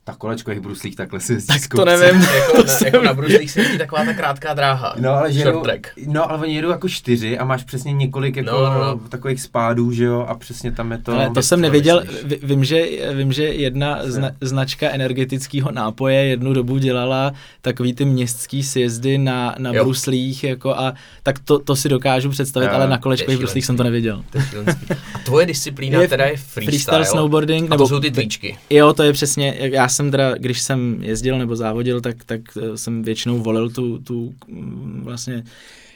ta 0.05 0.13
kolečkových 0.15 0.59
bruslích, 0.59 0.95
takhle 0.95 1.19
se 1.19 1.33
jezdí 1.33 1.47
Tak 1.47 1.67
to 1.67 1.77
kopce. 1.77 1.97
nevím. 1.97 2.21
jako, 2.21 2.63
na, 2.63 2.73
jako 2.85 3.01
na 3.01 3.13
bruslích 3.13 3.51
se 3.51 3.61
jezdí 3.61 3.77
taková 3.77 4.05
ta 4.05 4.13
krátká 4.13 4.53
dráha. 4.53 4.95
No 4.99 5.09
ale, 5.09 5.33
že 5.33 5.39
jedou, 5.39 5.61
track. 5.61 5.87
no 6.07 6.31
ale 6.31 6.37
oni 6.39 6.55
jedou 6.55 6.69
jako 6.69 6.89
čtyři 6.89 7.37
a 7.37 7.45
máš 7.45 7.63
přesně 7.63 7.93
několik 7.93 8.35
jako 8.35 8.51
No, 8.51 8.61
no, 8.73 8.79
no. 8.79 8.99
takových 9.09 9.41
spádů, 9.41 9.91
že 9.91 10.03
jo, 10.03 10.25
a 10.29 10.35
přesně 10.35 10.71
tam 10.71 10.91
je 10.91 10.97
to... 10.97 11.13
Ale 11.13 11.29
to 11.29 11.41
jsem 11.41 11.61
nevěděl, 11.61 12.03
vím, 12.43 12.63
že, 12.63 12.85
vím, 13.13 13.33
že 13.33 13.43
jedna 13.43 13.99
zna, 14.03 14.31
značka 14.41 14.89
energetického 14.89 15.71
nápoje 15.71 16.15
jednu 16.25 16.53
dobu 16.53 16.77
dělala 16.77 17.33
takový 17.61 17.93
ty 17.93 18.05
městský 18.05 18.63
sjezdy 18.63 19.17
na, 19.17 19.55
na 19.59 19.73
Jo. 19.73 19.83
bruslích, 19.83 20.43
jako 20.43 20.75
a 20.79 20.93
tak 21.23 21.39
to, 21.39 21.59
to 21.59 21.75
si 21.75 21.89
dokážu 21.89 22.29
představit, 22.29 22.65
Jo, 22.65 22.71
ale 22.73 22.87
na 22.87 22.97
kolečkových 22.97 23.37
bruslích 23.39 23.65
jsem 23.65 23.77
to 23.77 23.83
nevěděl. 23.83 24.23
To 24.29 24.37
je 24.37 24.43
šílenský. 24.49 24.85
A 25.15 25.19
tvoje 25.19 25.45
disciplína 25.45 26.01
Je 26.01 26.07
teda 26.07 26.25
je 26.25 26.37
freestyle, 26.37 26.65
freestyle 26.65 27.05
snowboarding, 27.05 27.67
a 27.71 27.73
nebo- 27.73 27.83
to 27.83 27.87
jsou 27.87 27.99
ty 27.99 28.11
tvíčky. 28.11 28.57
Jo, 28.69 28.93
to 28.93 29.03
je 29.03 29.13
přesně, 29.13 29.55
jak 29.59 29.71
já 29.73 29.87
jsem 29.93 30.11
teda, 30.11 30.35
když 30.37 30.61
jsem 30.61 30.97
jezdil 31.03 31.37
nebo 31.37 31.55
závodil, 31.55 32.01
tak, 32.01 32.23
tak 32.25 32.41
eh, 32.57 32.77
jsem 32.77 33.03
většinou 33.03 33.39
volil 33.39 33.69
tu, 33.69 33.97
tu 33.99 34.33
mm, 34.47 35.01
vlastně 35.03 35.43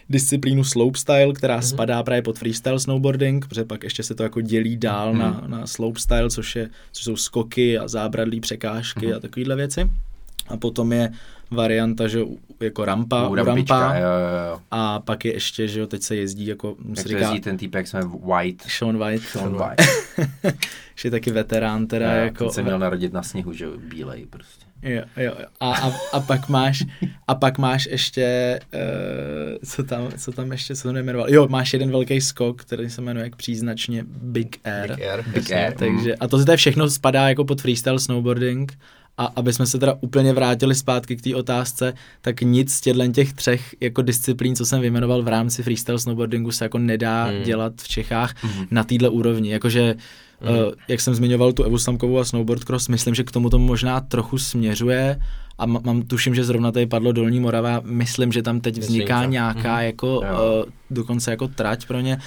disciplínu 0.09 0.63
slopestyle, 0.63 1.33
která 1.33 1.55
Mhm. 1.55 1.63
mm-hmm. 1.63 1.69
spadá 1.69 2.03
právě 2.03 2.21
pod 2.21 2.37
freestyle 2.39 2.79
snowboarding, 2.79 3.47
protože 3.47 3.63
pak 3.65 3.83
ještě 3.83 4.03
se 4.03 4.15
to 4.15 4.23
jako 4.23 4.41
dělí 4.41 4.77
dál 4.77 5.13
Mhm. 5.13 5.21
mm-hmm. 5.21 5.41
na, 5.49 5.57
na 5.59 5.67
slopestyle, 5.67 6.29
což, 6.29 6.55
je, 6.55 6.69
což 6.91 7.03
jsou 7.03 7.15
skoky 7.15 7.77
a 7.77 7.87
zábradlí, 7.87 8.39
překážky 8.39 8.99
Mhm. 9.05 9.09
mm-hmm. 9.13 9.17
a 9.17 9.19
takovéhle 9.19 9.55
věci. 9.55 9.89
A 10.47 10.57
potom 10.57 10.91
je 10.93 11.11
varianta, 11.51 12.07
že 12.07 12.19
jako 12.59 12.85
rampa, 12.85 13.27
U 13.27 13.35
rampička, 13.35 13.79
rampa 13.79 13.97
jo, 13.97 14.07
jo, 14.07 14.51
jo. 14.51 14.61
a 14.71 14.99
pak 14.99 15.25
je 15.25 15.33
ještě, 15.33 15.67
že 15.67 15.79
jo, 15.79 15.87
teď 15.87 16.01
se 16.01 16.15
jezdí 16.15 16.47
jako, 16.47 16.75
Jak 16.89 16.97
se 16.97 17.07
říká 17.07 17.19
jezdí 17.19 17.39
ten 17.39 17.57
týpek, 17.57 17.87
jsme 17.87 18.01
White. 18.03 18.63
Sean 18.67 18.97
White, 18.97 19.23
Sean 19.23 19.53
White. 19.53 19.83
že 20.95 21.07
je 21.07 21.11
taky 21.11 21.31
veterán 21.31 21.87
teda 21.87 22.15
Jo, 22.15 22.23
jako... 22.23 22.49
se 22.49 22.63
měl 22.63 22.79
narodit 22.79 23.13
na 23.13 23.23
sněhu, 23.23 23.53
že 23.53 23.65
jo, 23.65 23.71
bílej 23.77 24.25
prostě. 24.25 24.67
Jo, 24.81 25.01
jo, 25.17 25.35
jo. 25.39 25.45
A, 25.59 25.73
a, 25.73 25.91
a, 26.13 26.19
pak 26.19 26.49
máš, 26.49 26.83
a 27.27 27.35
pak 27.35 27.57
máš 27.57 27.85
ještě, 27.85 28.59
uh, 28.73 29.57
co, 29.65 29.83
tam, 29.83 30.11
co 30.17 30.31
tam 30.31 30.51
ještě, 30.51 30.75
co 30.75 30.83
to 30.83 30.91
nejmenoval? 30.91 31.29
Jo, 31.29 31.47
máš 31.47 31.73
jeden 31.73 31.91
velký 31.91 32.21
skok, 32.21 32.61
který 32.61 32.89
se 32.89 33.01
jmenuje 33.01 33.23
jak 33.23 33.35
příznačně 33.35 34.03
Big 34.07 34.59
Air. 34.63 34.95
Big 34.95 35.05
Air. 35.05 35.23
Big. 35.33 35.51
Air. 35.51 35.73
Takže, 35.73 36.15
a 36.15 36.27
to 36.27 36.37
zde 36.37 36.57
všechno 36.57 36.89
spadá 36.89 37.29
jako 37.29 37.45
pod 37.45 37.61
freestyle 37.61 37.99
snowboarding. 37.99 38.77
A 39.19 39.25
aby 39.35 39.53
jsme 39.53 39.65
se 39.65 39.79
teda 39.79 39.95
úplně 40.01 40.33
vrátili 40.33 40.75
zpátky 40.75 41.15
k 41.15 41.21
té 41.21 41.35
otázce, 41.35 41.93
tak 42.21 42.41
nic 42.41 42.73
z 42.73 42.81
těch 43.13 43.33
třech 43.33 43.75
jako 43.81 44.01
disciplín, 44.01 44.55
co 44.55 44.65
jsem 44.65 44.81
vyjmenoval 44.81 45.23
v 45.23 45.27
rámci 45.27 45.63
freestyle 45.63 45.99
snowboardingu, 45.99 46.51
se 46.51 46.65
jako 46.65 46.77
nedá 46.77 47.23
Hmm. 47.23 47.37
mm. 47.37 47.43
dělat 47.43 47.73
v 47.81 47.87
Čechách 47.87 48.43
Mhm. 48.43 48.59
mm. 48.59 48.67
na 48.71 48.83
této 48.83 49.11
úrovni. 49.11 49.51
Jakože, 49.51 49.95
mm. 50.41 50.49
uh, 50.49 50.55
jak 50.87 51.01
jsem 51.01 51.15
zmiňoval 51.15 51.53
tu 51.53 51.63
Evu 51.63 51.77
Slamkovou 51.77 52.19
a 52.19 52.25
snowboard 52.25 52.63
cross, 52.63 52.87
myslím, 52.87 53.15
že 53.15 53.23
k 53.23 53.31
tomu 53.31 53.49
to 53.49 53.59
možná 53.59 53.99
trochu 54.01 54.37
směřuje 54.37 55.19
a 55.57 55.63
m- 55.63 55.79
mám 55.83 56.01
tuším, 56.01 56.35
že 56.35 56.43
zrovna 56.43 56.71
tady 56.71 56.85
padlo 56.85 57.11
Dolní 57.11 57.39
Morava, 57.39 57.81
myslím, 57.85 58.31
že 58.31 58.41
tam 58.41 58.59
teď 58.61 58.77
vzniká 58.77 59.17
Myslím, 59.17 59.31
nějaká 59.31 59.75
Mhm. 59.75 59.83
jako, 59.85 60.19
uh, 60.19 60.25
dokonce 60.89 61.31
jako 61.31 61.47
trať 61.47 61.85
pro 61.87 61.99
ně. 61.99 62.17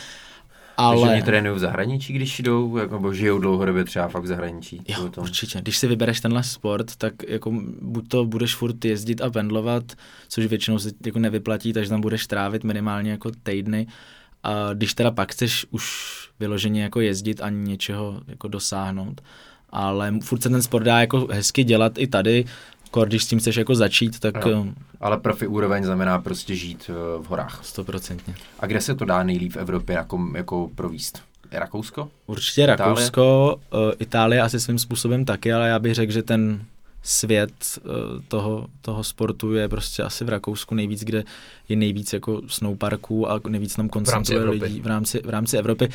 Ale... 0.80 0.96
Takže 0.96 1.12
oni 1.12 1.22
trénují 1.22 1.56
v 1.56 1.58
zahraničí, 1.58 2.12
když 2.12 2.40
jdou, 2.40 2.76
jako, 2.76 2.94
nebo 2.94 3.12
žijou 3.12 3.38
dlouhodobě 3.38 3.84
třeba 3.84 4.08
fakt 4.08 4.22
v 4.22 4.26
zahraničí. 4.26 4.80
Jo, 4.88 5.08
tomu. 5.08 5.25
určitě. 5.26 5.60
Když 5.60 5.78
si 5.78 5.87
vybereš 5.87 6.20
tenhle 6.20 6.42
sport, 6.42 6.96
tak 6.96 7.14
jako 7.28 7.52
buď 7.80 8.08
to 8.08 8.25
budeš 8.25 8.54
furt 8.54 8.84
jezdit 8.84 9.20
a 9.20 9.30
pendlovat, 9.30 9.84
což 10.28 10.46
většinou 10.46 10.78
se 10.78 10.90
jako 11.06 11.18
nevyplatí, 11.18 11.72
takže 11.72 11.90
tam 11.90 12.00
budeš 12.00 12.26
trávit 12.26 12.64
minimálně 12.64 13.10
jako 13.10 13.30
týdny. 13.42 13.87
A 14.42 14.72
když 14.75 14.94
teda 14.94 15.10
pak 15.10 15.32
chceš 15.32 15.66
už 15.70 16.14
vyloženě 16.40 16.82
jako 16.82 17.00
jezdit 17.00 17.40
a 17.40 17.50
něčeho 17.50 18.20
jako 18.28 18.49
dosáhnout, 18.49 19.20
ale 19.70 20.14
furt 20.22 20.42
se 20.42 20.49
ten 20.49 20.62
sport 20.62 20.82
dá 20.82 21.00
jako 21.00 21.28
hezky 21.30 21.64
dělat 21.64 21.99
i 21.99 22.06
tady, 22.06 22.44
kor, 22.90 23.09
když 23.09 23.25
s 23.25 23.26
tím 23.26 23.38
chceš 23.38 23.56
jako 23.56 23.75
začít, 23.75 24.20
tak 24.20 24.47
eh, 24.47 24.73
Ale 25.00 25.18
profi 25.18 25.47
úroveň 25.47 25.85
znamená 25.85 26.18
prostě 26.18 26.56
žít 26.56 26.90
eh, 26.90 27.23
v 27.23 27.26
horách. 27.26 27.61
stoprocentně. 27.62 28.35
A 28.61 28.66
kde 28.66 28.80
se 28.80 28.94
to 28.94 29.04
dá 29.04 29.23
nejlíp 29.23 29.52
v 29.52 29.56
Evropě 29.56 29.97
jako, 29.97 30.28
jako 30.37 30.70
províst? 30.75 31.23
Rakousko? 31.52 32.09
Určitě 32.26 32.66
Rakousko, 32.66 33.56
Itálie? 33.68 33.94
Itálie 33.99 34.42
asi 34.42 34.61
svým 34.61 34.78
způsobem 34.78 35.25
taky, 35.25 35.52
ale 35.52 35.68
já 35.68 35.78
bych 35.78 35.94
řekl, 35.94 36.12
že 36.12 36.23
ten 36.23 36.64
svět 37.02 37.50
eh, 37.78 37.80
toho, 38.28 38.66
toho 38.80 39.04
sportu 39.04 39.52
je 39.54 39.69
prostě 39.69 40.02
asi 40.02 40.25
v 40.25 40.28
Rakousku 40.28 40.75
nejvíc, 40.75 41.04
kde 41.04 41.25
je 41.69 41.76
nejvíc 41.76 42.12
jako 42.12 42.42
snowparků 42.47 43.30
a 43.30 43.40
nejvíc 43.49 43.75
tam 43.75 43.88
koncentruje 43.88 44.40
Evropy. 44.40 44.59
lidí 44.64 44.80
v 44.80 44.87
rámci, 44.87 45.21
v 45.25 45.28
rámci 45.30 45.57
Evropy. 45.59 45.88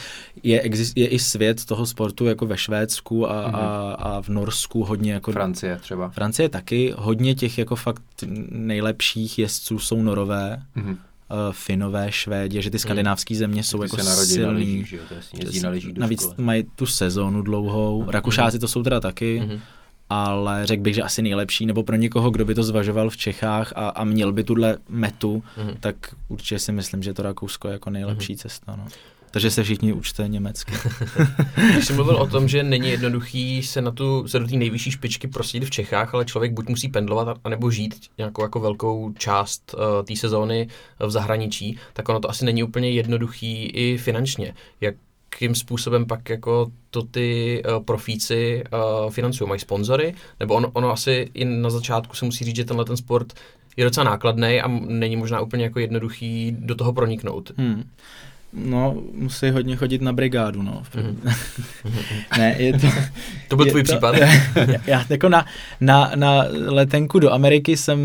Je, 0.44 0.62
exist, 0.62 0.98
je 0.98 1.08
i 1.08 1.20
svět 1.20 1.66
toho 1.66 1.86
sportu 1.86 2.26
jako 2.26 2.46
ve 2.46 2.58
Švédsku 2.58 3.30
a, 3.32 3.48
Mhm. 3.48 3.56
a, 3.56 3.94
a 3.94 4.22
v 4.22 4.30
Norsku 4.30 4.84
hodně 4.84 5.14
jako 5.14 5.32
Francie 5.32 5.80
třeba. 5.82 6.10
Francie 6.10 6.50
taky, 6.50 6.94
hodně 6.98 7.36
těch 7.36 7.58
jako 7.58 7.76
fakt 7.76 8.04
nejlepších 8.52 9.40
jezdců 9.40 9.80
jsou 9.80 10.02
norové, 10.02 10.62
Mhm. 10.76 10.90
uh, 10.92 10.98
finové, 11.52 12.12
švédi, 12.12 12.62
že 12.62 12.70
ty 12.70 12.80
skandinávské 12.80 13.36
země 13.36 13.64
jsou 13.64 13.78
Ty 13.78 13.84
jako 13.86 13.98
se 13.98 14.04
narodí 14.04 14.22
na 14.38 14.44
silný. 14.44 14.60
lyžích, 14.60 14.88
že 14.88 14.98
jo, 14.98 15.04
to 15.10 15.14
jasně, 15.14 15.40
jezdí 15.44 15.60
na 15.60 15.70
lyžích 15.70 15.98
Navíc 15.98 16.22
školy. 16.22 16.36
mají 16.38 16.64
tu 16.76 16.86
sezónu 16.86 17.42
dlouhou. 17.42 18.06
Rakušáci 18.12 18.60
to 18.60 18.68
jsou 18.68 18.84
teda 18.84 19.00
taky, 19.00 19.40
Mhm. 19.48 19.60
Ale 20.10 20.66
řekl 20.66 20.84
bych, 20.84 20.96
že 20.96 21.02
asi 21.02 21.22
nejlepší, 21.22 21.66
nebo 21.66 21.84
pro 21.84 21.96
někoho, 21.96 22.32
kdo 22.32 22.46
by 22.46 22.56
to 22.56 22.64
zvažoval 22.64 23.10
v 23.10 23.18
Čechách 23.18 23.74
a, 23.76 23.90
a 23.90 24.04
měl 24.04 24.32
by 24.34 24.44
tuhle 24.44 24.78
metu, 24.90 25.44
Mhm. 25.58 25.78
tak 25.80 25.96
určitě 26.28 26.60
si 26.60 26.72
myslím, 26.72 27.04
že 27.04 27.14
to 27.14 27.24
Rakousko 27.24 27.68
je 27.68 27.72
jako 27.72 27.90
nejlepší 27.90 28.36
cesta. 28.38 28.76
No. 28.76 28.86
Takže 29.32 29.52
se 29.52 29.64
všichni 29.64 29.94
učte 29.94 30.28
německy. 30.28 30.74
Když 31.74 31.86
jsi 31.86 31.94
mluvil 31.94 32.16
o 32.16 32.28
tom, 32.28 32.48
že 32.48 32.64
není 32.64 32.90
jednoduchý 32.90 33.64
se 33.64 33.82
na 33.82 33.92
tu, 33.92 34.28
se 34.28 34.40
do 34.40 34.48
té 34.48 34.56
nejvyšší 34.56 34.92
špičky 34.92 35.28
prosadit 35.28 35.66
v 35.66 35.70
Čechách, 35.70 36.14
ale 36.14 36.26
člověk 36.26 36.52
buď 36.54 36.70
musí 36.70 36.88
pendlovat, 36.90 37.38
anebo 37.44 37.72
žít 37.72 37.96
nějakou 38.18 38.42
jako 38.42 38.60
velkou 38.60 39.14
část 39.18 39.74
uh, 39.74 40.06
té 40.06 40.16
sezóny 40.16 40.68
v 41.00 41.12
zahraničí, 41.12 41.78
tak 41.94 42.10
ono 42.10 42.20
to 42.20 42.30
asi 42.30 42.46
není 42.46 42.64
úplně 42.64 42.90
jednoduchý 42.92 43.64
i 43.66 43.98
finančně. 43.98 44.54
Jakým 45.36 45.56
způsobem 45.56 46.06
pak 46.06 46.30
jako 46.30 46.72
to 46.90 47.02
ty 47.02 47.62
uh, 47.64 47.84
profíci 47.84 48.64
uh, 48.74 49.12
financují? 49.12 49.48
Mají 49.48 49.60
sponzory? 49.60 50.16
Nebo 50.40 50.54
ono, 50.54 50.72
ono 50.74 50.92
asi 50.92 51.32
i 51.34 51.46
na 51.46 51.70
začátku 51.70 52.16
se 52.16 52.26
musí 52.26 52.46
říct, 52.46 52.56
že 52.56 52.66
tenhle 52.66 52.86
ten 52.86 52.98
sport 52.98 53.34
je 53.78 53.86
docela 53.86 54.04
nákladný 54.04 54.62
a 54.62 54.68
není 54.68 55.16
možná 55.16 55.42
úplně 55.42 55.64
jako 55.64 55.80
jednoduchý 55.80 56.56
do 56.60 56.76
toho 56.76 56.94
proniknout. 56.94 57.52
Hmm. 57.58 57.90
No, 58.56 58.96
musí 59.14 59.50
hodně 59.50 59.76
chodit 59.76 60.02
na 60.02 60.14
brigádu, 60.14 60.62
no. 60.62 60.84
Mhm. 60.96 61.22
ne, 62.38 62.56
je 62.58 62.74
to, 62.74 62.88
To 63.48 63.56
byl 63.56 63.66
je 63.66 63.72
tvůj 63.72 63.84
to, 63.84 63.92
případ? 63.92 64.16
já, 64.56 64.80
já 64.88 65.06
jako 65.10 65.30
na, 65.30 65.46
na, 65.82 66.12
na 66.16 66.46
letenku 66.52 67.20
do 67.20 67.34
Ameriky 67.34 67.78
jsem 67.78 68.00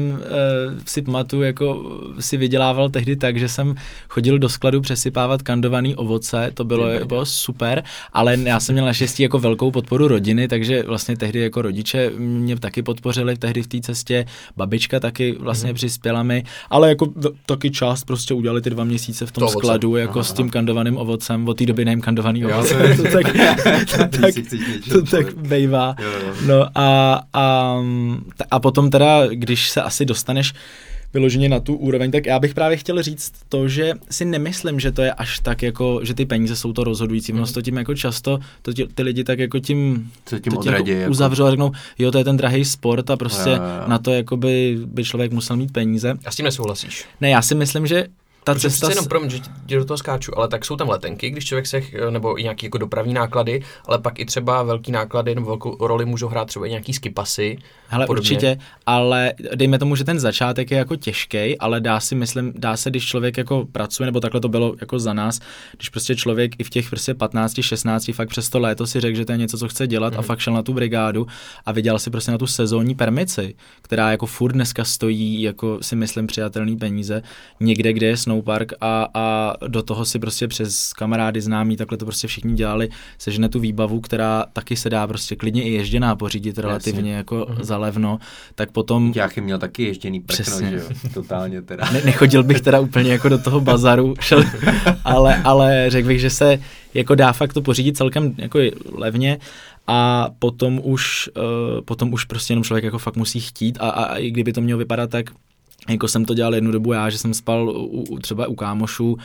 uh, 0.74 0.78
si 0.86 1.02
pamatuju, 1.02 1.42
jako 1.42 1.82
si 2.20 2.36
vydělával 2.36 2.88
tehdy 2.90 3.16
tak, 3.16 3.38
že 3.38 3.48
jsem 3.48 3.74
chodil 4.08 4.38
do 4.38 4.48
skladu 4.48 4.80
přesypávat 4.80 5.42
kandovaný 5.42 5.96
ovoce, 5.96 6.50
to 6.54 6.64
bylo, 6.64 6.98
Ty 6.98 7.04
bylo 7.04 7.26
super, 7.26 7.82
ale 8.12 8.36
já 8.44 8.60
jsem 8.60 8.72
měl 8.72 8.84
naštěstí 8.84 9.22
jako 9.22 9.38
velkou 9.38 9.70
podporu 9.70 10.08
rodiny, 10.08 10.48
takže 10.48 10.82
vlastně 10.82 11.16
tehdy 11.16 11.40
jako 11.40 11.62
rodiče 11.62 12.10
mě 12.18 12.56
taky 12.56 12.82
podpořili 12.82 13.36
tehdy 13.36 13.62
v 13.62 13.66
té 13.66 13.80
cestě, 13.80 14.24
babička 14.56 15.00
taky 15.00 15.32
vlastně 15.40 15.70
mm-hmm. 15.70 15.74
přispěla 15.74 16.22
mi, 16.22 16.44
ale 16.70 16.88
jako 16.88 17.06
taky 17.46 17.70
část 17.70 18.04
prostě 18.04 18.34
udělali 18.34 18.60
ty 18.60 18.70
dva 18.70 18.84
měsíce 18.84 19.26
v 19.26 19.32
tom 19.32 19.40
To 19.40 19.46
ovoce. 19.46 19.58
skladu, 19.58 19.96
jako 19.96 20.18
Aha, 20.18 20.28
tím 20.42 20.50
kandovaným 20.50 20.96
ovocem, 20.96 21.48
od 21.48 21.58
té 21.58 21.66
doby 21.66 21.84
nejím 21.84 22.00
kandovaný 22.00 22.40
Jo, 22.40 22.50
ovoce, 22.50 22.74
to 22.96 23.02
tak, 23.12 23.26
to 24.12 24.18
tak, 24.20 24.34
to 24.92 25.02
tak 25.02 25.34
bejvá. 25.36 25.94
No 26.46 26.66
a, 26.78 27.20
a, 27.32 27.76
a 28.50 28.60
potom 28.60 28.90
teda, 28.90 29.26
když 29.26 29.70
se 29.70 29.82
asi 29.82 30.04
dostaneš 30.04 30.52
vyloženě 31.14 31.48
na 31.48 31.60
tu 31.60 31.74
úroveň, 31.74 32.10
tak 32.10 32.26
já 32.26 32.38
bych 32.38 32.54
právě 32.54 32.76
chtěl 32.76 33.02
říct 33.02 33.32
to, 33.48 33.68
že 33.68 33.92
si 34.10 34.24
nemyslím, 34.24 34.80
že 34.80 34.92
to 34.92 35.02
je 35.02 35.12
až 35.12 35.38
tak 35.38 35.62
jako, 35.62 36.00
že 36.02 36.14
ty 36.14 36.26
peníze 36.26 36.56
jsou 36.56 36.72
to 36.72 36.84
rozhodující. 36.84 37.32
Ono 37.32 37.46
se 37.46 37.54
to 37.54 37.62
tím 37.62 37.76
jako 37.76 37.94
často, 37.94 38.38
to 38.62 38.72
ti, 38.72 38.86
ty 38.94 39.02
lidi 39.02 39.24
tak 39.24 39.38
jako 39.38 39.58
tím, 39.58 40.10
Co 40.24 40.38
tím 40.38 40.52
to 40.52 40.58
odradí? 40.58 40.90
jako 40.90 41.00
Jako... 41.00 41.10
uzavřou 41.10 41.44
a 41.44 41.50
řeknou, 41.50 41.72
jo, 41.98 42.10
to 42.10 42.18
je 42.18 42.24
ten 42.24 42.36
drahý 42.36 42.64
sport 42.64 43.10
a 43.10 43.16
prostě 43.16 43.50
Jo, 43.50 43.56
jo, 43.56 43.62
jo. 43.62 43.88
na 43.88 43.98
to 43.98 44.10
jako 44.12 44.36
by, 44.36 44.78
by 44.86 45.04
člověk 45.04 45.32
musel 45.32 45.56
mít 45.56 45.72
peníze. 45.72 46.14
A 46.26 46.30
s 46.30 46.36
tím 46.36 46.44
nesouhlasíš? 46.44 47.04
Ne, 47.20 47.30
já 47.30 47.42
si 47.42 47.54
myslím, 47.54 47.86
že 47.86 48.06
ta 48.44 48.54
Protože 48.54 48.70
cesta... 48.70 48.88
jenom, 48.88 49.06
promiň, 49.06 49.30
že 49.30 49.38
ti 49.66 49.74
do 49.74 49.84
toho 49.84 49.98
skáču, 49.98 50.38
ale 50.38 50.48
tak 50.48 50.64
jsou 50.64 50.76
tam 50.76 50.88
letenky, 50.88 51.30
když 51.30 51.44
člověk 51.44 51.66
se, 51.66 51.82
nebo 52.10 52.40
i 52.40 52.42
nějaký 52.42 52.66
jako 52.66 52.78
dopravní 52.78 53.14
náklady, 53.14 53.62
ale 53.86 53.98
pak 53.98 54.18
i 54.18 54.24
třeba 54.24 54.62
velký 54.62 54.92
náklady 54.92 55.34
nebo 55.34 55.46
velkou 55.46 55.86
roli 55.86 56.04
můžou 56.04 56.28
hrát 56.28 56.44
třeba 56.44 56.66
i 56.66 56.70
nějaký 56.70 56.92
skipasy. 56.92 57.58
Hele, 57.88 58.06
podobně. 58.06 58.20
určitě, 58.20 58.58
ale 58.86 59.32
dejme 59.54 59.78
tomu, 59.78 59.96
že 59.96 60.04
ten 60.04 60.20
začátek 60.20 60.70
je 60.70 60.78
jako 60.78 60.96
těžký, 60.96 61.58
ale 61.58 61.80
dá 61.80 62.00
si, 62.00 62.14
myslím, 62.14 62.52
dá 62.56 62.76
se, 62.76 62.90
když 62.90 63.06
člověk 63.06 63.36
jako 63.38 63.66
pracuje, 63.72 64.06
nebo 64.06 64.20
takhle 64.20 64.40
to 64.40 64.48
bylo 64.48 64.74
jako 64.80 64.98
za 64.98 65.12
nás, 65.12 65.40
když 65.76 65.88
prostě 65.88 66.16
člověk 66.16 66.52
i 66.58 66.64
v 66.64 66.70
těch 66.70 66.88
prostě 66.90 67.14
15, 67.14 67.54
16, 67.60 68.10
fakt 68.12 68.28
přes 68.28 68.48
to 68.48 68.58
léto 68.58 68.86
si 68.86 69.00
řekl, 69.00 69.16
že 69.16 69.24
to 69.24 69.32
je 69.32 69.38
něco, 69.38 69.58
co 69.58 69.68
chce 69.68 69.86
dělat 69.86 70.12
mm. 70.12 70.18
a 70.18 70.20
Mhm. 70.20 70.26
fakt 70.26 70.38
šel 70.38 70.54
na 70.54 70.62
tu 70.62 70.72
brigádu 70.72 71.26
a 71.66 71.72
vydělal 71.72 71.98
si 71.98 72.10
prostě 72.10 72.32
na 72.32 72.38
tu 72.38 72.46
sezónní 72.46 72.94
permici, 72.94 73.54
která 73.82 74.10
jako 74.10 74.26
furt 74.26 74.52
dneska 74.52 74.84
stojí, 74.84 75.42
jako 75.42 75.78
si 75.82 75.96
myslím, 75.96 76.26
přijatelný 76.26 76.76
peníze, 76.76 77.22
někde, 77.60 77.92
kde 77.92 78.06
je 78.06 78.16
snowpark 78.34 78.72
a, 78.80 79.08
a 79.14 79.54
do 79.68 79.82
toho 79.82 80.04
si 80.04 80.18
prostě 80.18 80.48
přes 80.48 80.92
kamarády 80.92 81.40
známí, 81.40 81.76
takhle 81.76 81.98
to 81.98 82.04
prostě 82.04 82.26
všichni 82.28 82.54
dělali, 82.54 82.88
sežene 83.18 83.48
tu 83.48 83.60
výbavu, 83.60 84.00
která 84.00 84.44
taky 84.52 84.76
se 84.76 84.90
dá 84.90 85.06
prostě 85.06 85.36
klidně 85.36 85.62
i 85.62 85.72
ježděná 85.72 86.16
pořídit 86.16 86.58
relativně 86.58 87.14
jako 87.14 87.46
Mhm. 87.50 87.64
za 87.64 87.76
levno, 87.78 88.18
tak 88.54 88.70
potom 88.70 89.12
Jáchy 89.16 89.40
měl 89.40 89.58
taky 89.58 89.82
ježděný 89.82 90.20
prkno, 90.20 90.44
Přesně. 90.44 90.70
že 90.70 90.76
jo? 90.76 90.82
Totálně 91.14 91.62
teda. 91.62 91.90
ne, 91.92 92.02
nechodil 92.04 92.42
bych 92.42 92.60
teda 92.60 92.80
úplně 92.80 93.12
jako 93.12 93.28
do 93.28 93.38
toho 93.38 93.60
bazaru, 93.60 94.14
šel, 94.20 94.44
ale, 95.04 95.42
ale 95.44 95.84
řekl 95.90 96.08
bych, 96.08 96.20
že 96.20 96.30
se 96.30 96.58
jako 96.94 97.14
dá 97.14 97.32
fakt 97.32 97.52
to 97.52 97.62
pořídit 97.62 97.96
celkem 97.96 98.34
jako 98.38 98.58
levně 98.92 99.38
a 99.86 100.28
potom 100.38 100.80
už, 100.84 101.30
uh, 101.36 101.80
potom 101.84 102.12
už 102.12 102.24
prostě 102.24 102.52
jenom 102.52 102.64
člověk 102.64 102.84
jako 102.84 102.98
fakt 102.98 103.16
musí 103.16 103.40
chtít 103.40 103.78
a, 103.80 103.88
a, 103.90 104.02
a 104.04 104.16
i 104.16 104.30
kdyby 104.30 104.52
to 104.52 104.60
mělo 104.60 104.78
vypadat 104.78 105.10
tak, 105.10 105.26
jako 105.88 106.08
jsem 106.08 106.24
to 106.24 106.34
dělal 106.34 106.54
jednu 106.54 106.70
dobu 106.70 106.92
já, 106.92 107.10
že 107.10 107.18
jsem 107.18 107.34
spal 107.34 107.68
u, 107.68 108.04
u, 108.08 108.18
třeba 108.18 108.46
u 108.46 108.54
kámošů 108.54 109.12
uh, 109.12 109.18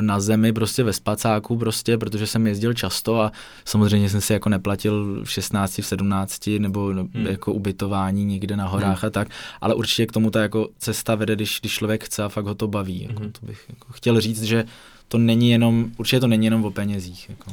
na 0.00 0.20
zemi, 0.20 0.52
prostě 0.52 0.82
ve 0.82 0.92
spacáku, 0.92 1.56
prostě, 1.56 1.98
protože 1.98 2.26
jsem 2.26 2.46
jezdil 2.46 2.74
často 2.74 3.20
a 3.20 3.32
samozřejmě 3.64 4.08
jsem 4.08 4.20
si 4.20 4.32
jako 4.32 4.48
neplatil 4.48 5.24
v 5.24 5.30
16, 5.30 5.78
v 5.78 5.86
17 5.86 6.50
nebo 6.58 6.86
hmm. 6.86 7.08
jako 7.14 7.52
ubytování 7.52 8.24
někde 8.24 8.56
na 8.56 8.66
horách 8.66 9.02
hmm. 9.02 9.06
a 9.06 9.10
tak, 9.10 9.28
ale 9.60 9.74
určitě 9.74 10.06
k 10.06 10.12
tomu 10.12 10.30
ta 10.30 10.42
jako 10.42 10.68
cesta 10.78 11.14
vede, 11.14 11.36
když, 11.36 11.60
když 11.60 11.72
člověk 11.72 12.04
chce 12.04 12.22
a 12.22 12.28
fakt 12.28 12.46
ho 12.46 12.54
to 12.54 12.68
baví. 12.68 13.02
Jako, 13.08 13.22
Mhm. 13.22 13.32
to 13.32 13.46
bych 13.46 13.64
jako 13.68 13.92
chtěl 13.92 14.20
říct, 14.20 14.42
že 14.42 14.64
to 15.08 15.18
není 15.18 15.50
jenom, 15.50 15.90
určitě 15.98 16.20
to 16.20 16.26
není 16.26 16.46
jenom 16.46 16.64
o 16.64 16.70
penězích. 16.70 17.28
Jako. 17.28 17.50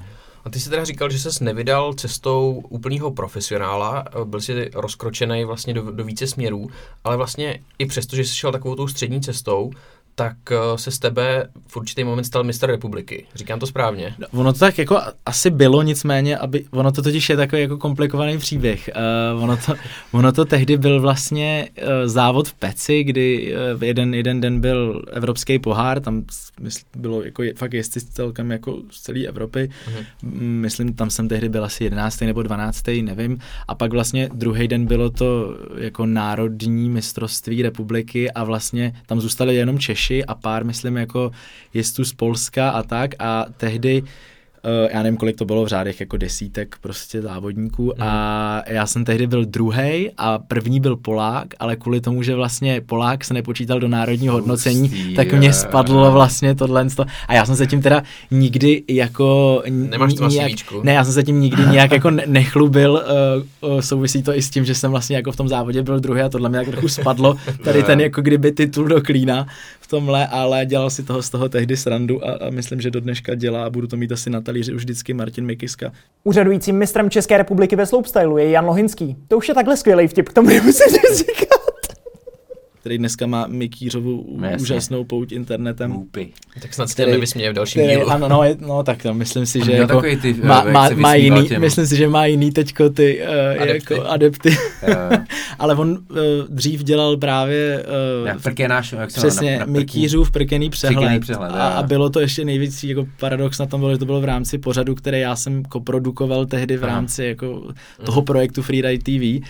A 0.50 0.51
ty 0.51 0.60
jsi 0.60 0.70
teda 0.70 0.84
říkal, 0.84 1.10
že 1.10 1.20
ses 1.20 1.39
nevydal 1.39 1.94
cestou 1.94 2.63
úplného 2.70 3.12
profesionála, 3.12 4.06
eh, 4.08 4.25
byl 4.25 4.41
jsi 4.41 4.70
rozkročený 4.74 5.44
vlastně 5.44 5.74
do, 5.74 5.91
do 5.91 6.03
více 6.03 6.27
směrů, 6.27 6.68
ale 7.03 7.18
vlastně 7.18 7.60
i 7.79 7.86
přesto, 7.86 8.15
že 8.15 8.25
jsi 8.25 8.36
šel 8.36 8.51
takovou 8.51 8.75
tou 8.75 8.88
střední 8.88 9.22
cestou, 9.22 9.72
tak 10.20 10.38
eh, 10.52 10.58
se 10.76 10.92
z 10.92 11.00
tebe 11.00 11.48
v 11.68 11.78
určitý 11.78 12.04
moment 12.04 12.24
stal 12.24 12.44
mistr 12.44 12.68
republiky. 12.68 13.26
Říkám 13.36 13.60
to 13.60 13.68
správně? 13.68 14.16
No, 14.20 14.28
ono 14.40 14.54
to 14.54 14.60
tak 14.60 14.78
jako 14.78 15.02
asi 15.26 15.50
bylo, 15.50 15.82
nicméně, 15.82 16.38
aby, 16.38 16.66
ono 16.72 16.92
to 16.92 17.02
totiž 17.02 17.30
je 17.30 17.38
takový 17.38 17.62
jako 17.62 17.78
komplikovaný 17.78 18.38
příběh. 18.38 18.90
Uh, 19.36 19.44
ono, 19.44 19.58
to, 19.58 19.76
ono 20.12 20.32
to 20.32 20.46
tehdy 20.46 20.78
byl 20.78 21.02
vlastně 21.02 21.70
uh, 21.78 21.88
závod 22.06 22.48
v 22.48 22.54
Peci, 22.54 23.04
kdy 23.04 23.56
uh, 23.76 23.84
jeden, 23.84 24.14
jeden 24.14 24.42
den 24.42 24.62
byl 24.62 25.04
evropský 25.12 25.60
pohár, 25.60 26.00
tam 26.00 26.24
mysl, 26.60 26.80
bylo 26.96 27.24
jako 27.24 27.44
je, 27.44 27.54
fakt 27.54 27.74
jezdci 27.74 28.02
celkem 28.02 28.52
jako 28.52 28.78
z 28.92 29.02
celé 29.02 29.20
Evropy. 29.20 29.70
Uh-huh. 29.88 30.06
Myslím, 30.40 30.94
tam 30.94 31.10
jsem 31.10 31.28
tehdy 31.28 31.50
byl 31.50 31.66
asi 31.66 31.84
11. 31.84 32.22
nebo 32.22 32.44
12. 32.44 32.88
nevím. 33.02 33.40
A 33.68 33.76
pak 33.76 33.94
vlastně 33.94 34.30
druhý 34.34 34.68
den 34.68 34.86
bylo 34.86 35.10
to 35.10 35.58
jako 35.78 36.06
národní 36.06 36.90
mistrovství 36.90 37.62
republiky 37.62 38.32
a 38.32 38.44
vlastně 38.44 38.94
tam 39.06 39.22
zůstali 39.22 39.56
jenom 39.56 39.80
Češi 39.80 40.09
Češi 40.10 40.25
a 40.25 40.36
pár, 40.36 40.66
myslím, 40.66 40.98
jako 40.98 41.32
jezdců 41.74 42.06
z 42.06 42.13
Polska 42.13 42.70
a 42.70 42.84
tak. 42.84 43.12
A 43.20 43.46
tehdy 43.58 44.04
Uh, 44.66 44.89
já 44.94 45.04
nevím, 45.04 45.18
kolik 45.18 45.36
to 45.36 45.46
bylo 45.46 45.66
v 45.66 45.68
řádech, 45.68 46.00
jako 46.00 46.18
desítek 46.18 46.75
prostě 46.82 47.22
závodníků. 47.22 47.84
Mm. 47.84 47.92
a 48.00 48.63
já 48.68 48.86
jsem 48.88 49.06
tehdy 49.06 49.28
byl 49.28 49.46
druhý 49.46 50.12
a 50.18 50.39
první 50.39 50.80
byl 50.80 50.96
Polák, 50.96 51.48
ale 51.60 51.75
kvůli 51.75 52.01
tomu, 52.01 52.24
že 52.24 52.36
vlastně 52.36 52.82
Polák 52.82 53.24
se 53.25 53.34
nepočítal 53.34 53.80
do 53.80 53.88
národního 53.88 54.34
hodnocení, 54.34 54.84
Ustý, 54.84 55.16
tak 55.16 55.34
mě 55.34 55.54
spadlo 55.54 56.12
vlastně 56.12 56.56
tohle 56.56 56.88
a 57.28 57.34
já 57.34 57.46
jsem 57.46 57.56
se 57.56 57.68
tím 57.68 57.82
teda 57.82 58.04
nikdy 58.32 58.84
jako... 58.89 59.62
Nemáš 59.70 60.13
to 60.13 60.28
nějak, 60.28 60.51
Ne, 60.84 60.94
já 60.94 61.04
jsem 61.04 61.13
se 61.13 61.24
tím 61.24 61.42
nikdy 61.42 61.66
nějak 61.66 61.92
jako 61.92 62.10
nechlubil, 62.10 63.04
uh, 63.62 63.80
souvisí 63.80 64.24
to 64.24 64.36
i 64.38 64.42
s 64.42 64.50
tím, 64.50 64.66
že 64.66 64.75
jsem 64.75 64.92
vlastně 64.92 65.16
jako 65.16 65.32
v 65.32 65.36
tom 65.36 65.48
závodě 65.48 65.84
byl 65.84 66.00
druhý 66.00 66.22
a 66.22 66.30
tohle 66.30 66.50
mě 66.50 66.60
tak 66.60 66.68
trochu 66.68 66.88
spadlo, 66.88 67.36
tady 67.63 67.84
ten 67.84 68.01
jako 68.01 68.22
kdyby 68.22 68.51
titul 68.51 68.88
do 68.88 69.01
klína 69.01 69.48
tomhle, 69.89 70.27
ale 70.27 70.65
dělal 70.65 70.89
si 70.89 71.03
toho 71.03 71.22
z 71.22 71.29
toho 71.29 71.50
tehdy 71.50 71.77
srandu 71.77 72.27
a, 72.27 72.31
a 72.31 72.50
myslím, 72.50 72.81
že 72.81 72.91
do 72.91 73.00
dneška 73.00 73.36
dělá 73.36 73.65
a 73.65 73.69
budu 73.69 73.88
to 73.88 73.98
mít 73.98 74.12
asi 74.12 74.29
na 74.29 74.41
talíři 74.41 74.74
už 74.74 74.81
vždycky 74.81 75.13
Martin 75.13 75.46
Mikiska. 75.46 75.91
Úřadujícím 76.24 76.77
mistrem 76.77 77.10
České 77.10 77.38
republiky 77.38 77.75
ve 77.75 77.86
slopestylu 77.86 78.38
je 78.38 78.50
Jan 78.50 78.65
Lohinský. 78.65 79.15
To 79.27 79.38
už 79.38 79.48
je 79.48 79.53
takhle 79.53 79.77
skvělý 79.77 80.08
vtip, 80.08 80.29
k 80.29 80.34
tomu 80.34 80.48
nemusím 80.50 80.88
říkat 81.15 81.59
který 82.89 82.98
dneska 82.98 83.27
má 83.27 83.48
Mikýřovu 83.48 84.25
no, 84.38 84.50
úžasnou 84.60 85.03
pouť 85.03 85.31
internetem. 85.31 85.96
Úpy. 85.96 86.29
Tak 86.62 86.74
snad 86.74 86.93
který, 86.93 87.12
nevysměje 87.12 87.51
v 87.51 87.53
dalším 87.53 87.81
který, 87.81 87.96
dílu. 87.96 88.10
Ano, 88.10 88.29
no, 88.29 88.43
no 88.60 88.84
tak 88.84 89.03
to, 89.03 89.13
myslím 89.13 89.46
si, 89.46 89.65
že 89.65 89.72
jako 89.72 90.01
ty, 90.22 90.34
má, 90.43 90.63
má, 90.63 90.89
má 90.89 91.15
jiný, 91.15 91.48
těm. 91.48 91.62
myslím 91.62 91.88
si, 91.88 91.96
že 91.96 92.08
má 92.08 92.25
jiný 92.25 92.51
teďko 92.51 92.89
ty 92.89 93.22
uh, 93.22 93.62
adepty. 93.62 93.93
Jako 93.93 94.08
adepty. 94.08 94.58
Ale 95.60 95.75
on 95.75 95.89
uh, 95.89 96.17
dřív 96.50 96.84
dělal 96.84 97.17
právě 97.17 97.86
uh, 98.22 98.27
jak 98.27 98.41
prkenáš, 98.41 98.91
jak 98.91 99.10
přesně, 99.10 99.60
na, 99.60 99.65
na 99.65 99.72
Mikýřův 99.72 100.31
prkený 100.31 100.69
přehled. 100.69 101.22
přehled 101.22 101.51
a, 101.51 101.67
a, 101.67 101.84
bylo 101.84 102.10
to 102.10 102.19
ještě 102.19 102.46
největší 102.46 102.89
jako 102.89 103.08
paradox 103.19 103.60
na 103.60 103.65
tom 103.65 103.79
bylo, 103.81 103.91
že 103.91 103.98
to 103.98 104.05
bylo 104.05 104.22
v 104.22 104.25
rámci 104.25 104.58
pořadu, 104.58 104.96
který 104.96 105.19
já 105.19 105.36
jsem 105.36 105.63
koprodukoval 105.63 106.46
tehdy 106.46 106.77
v 106.77 106.84
rámci 106.84 107.24
jako 107.24 107.63
toho 108.05 108.22
projektu 108.22 108.62
Freeride 108.62 109.03
TV 109.03 109.46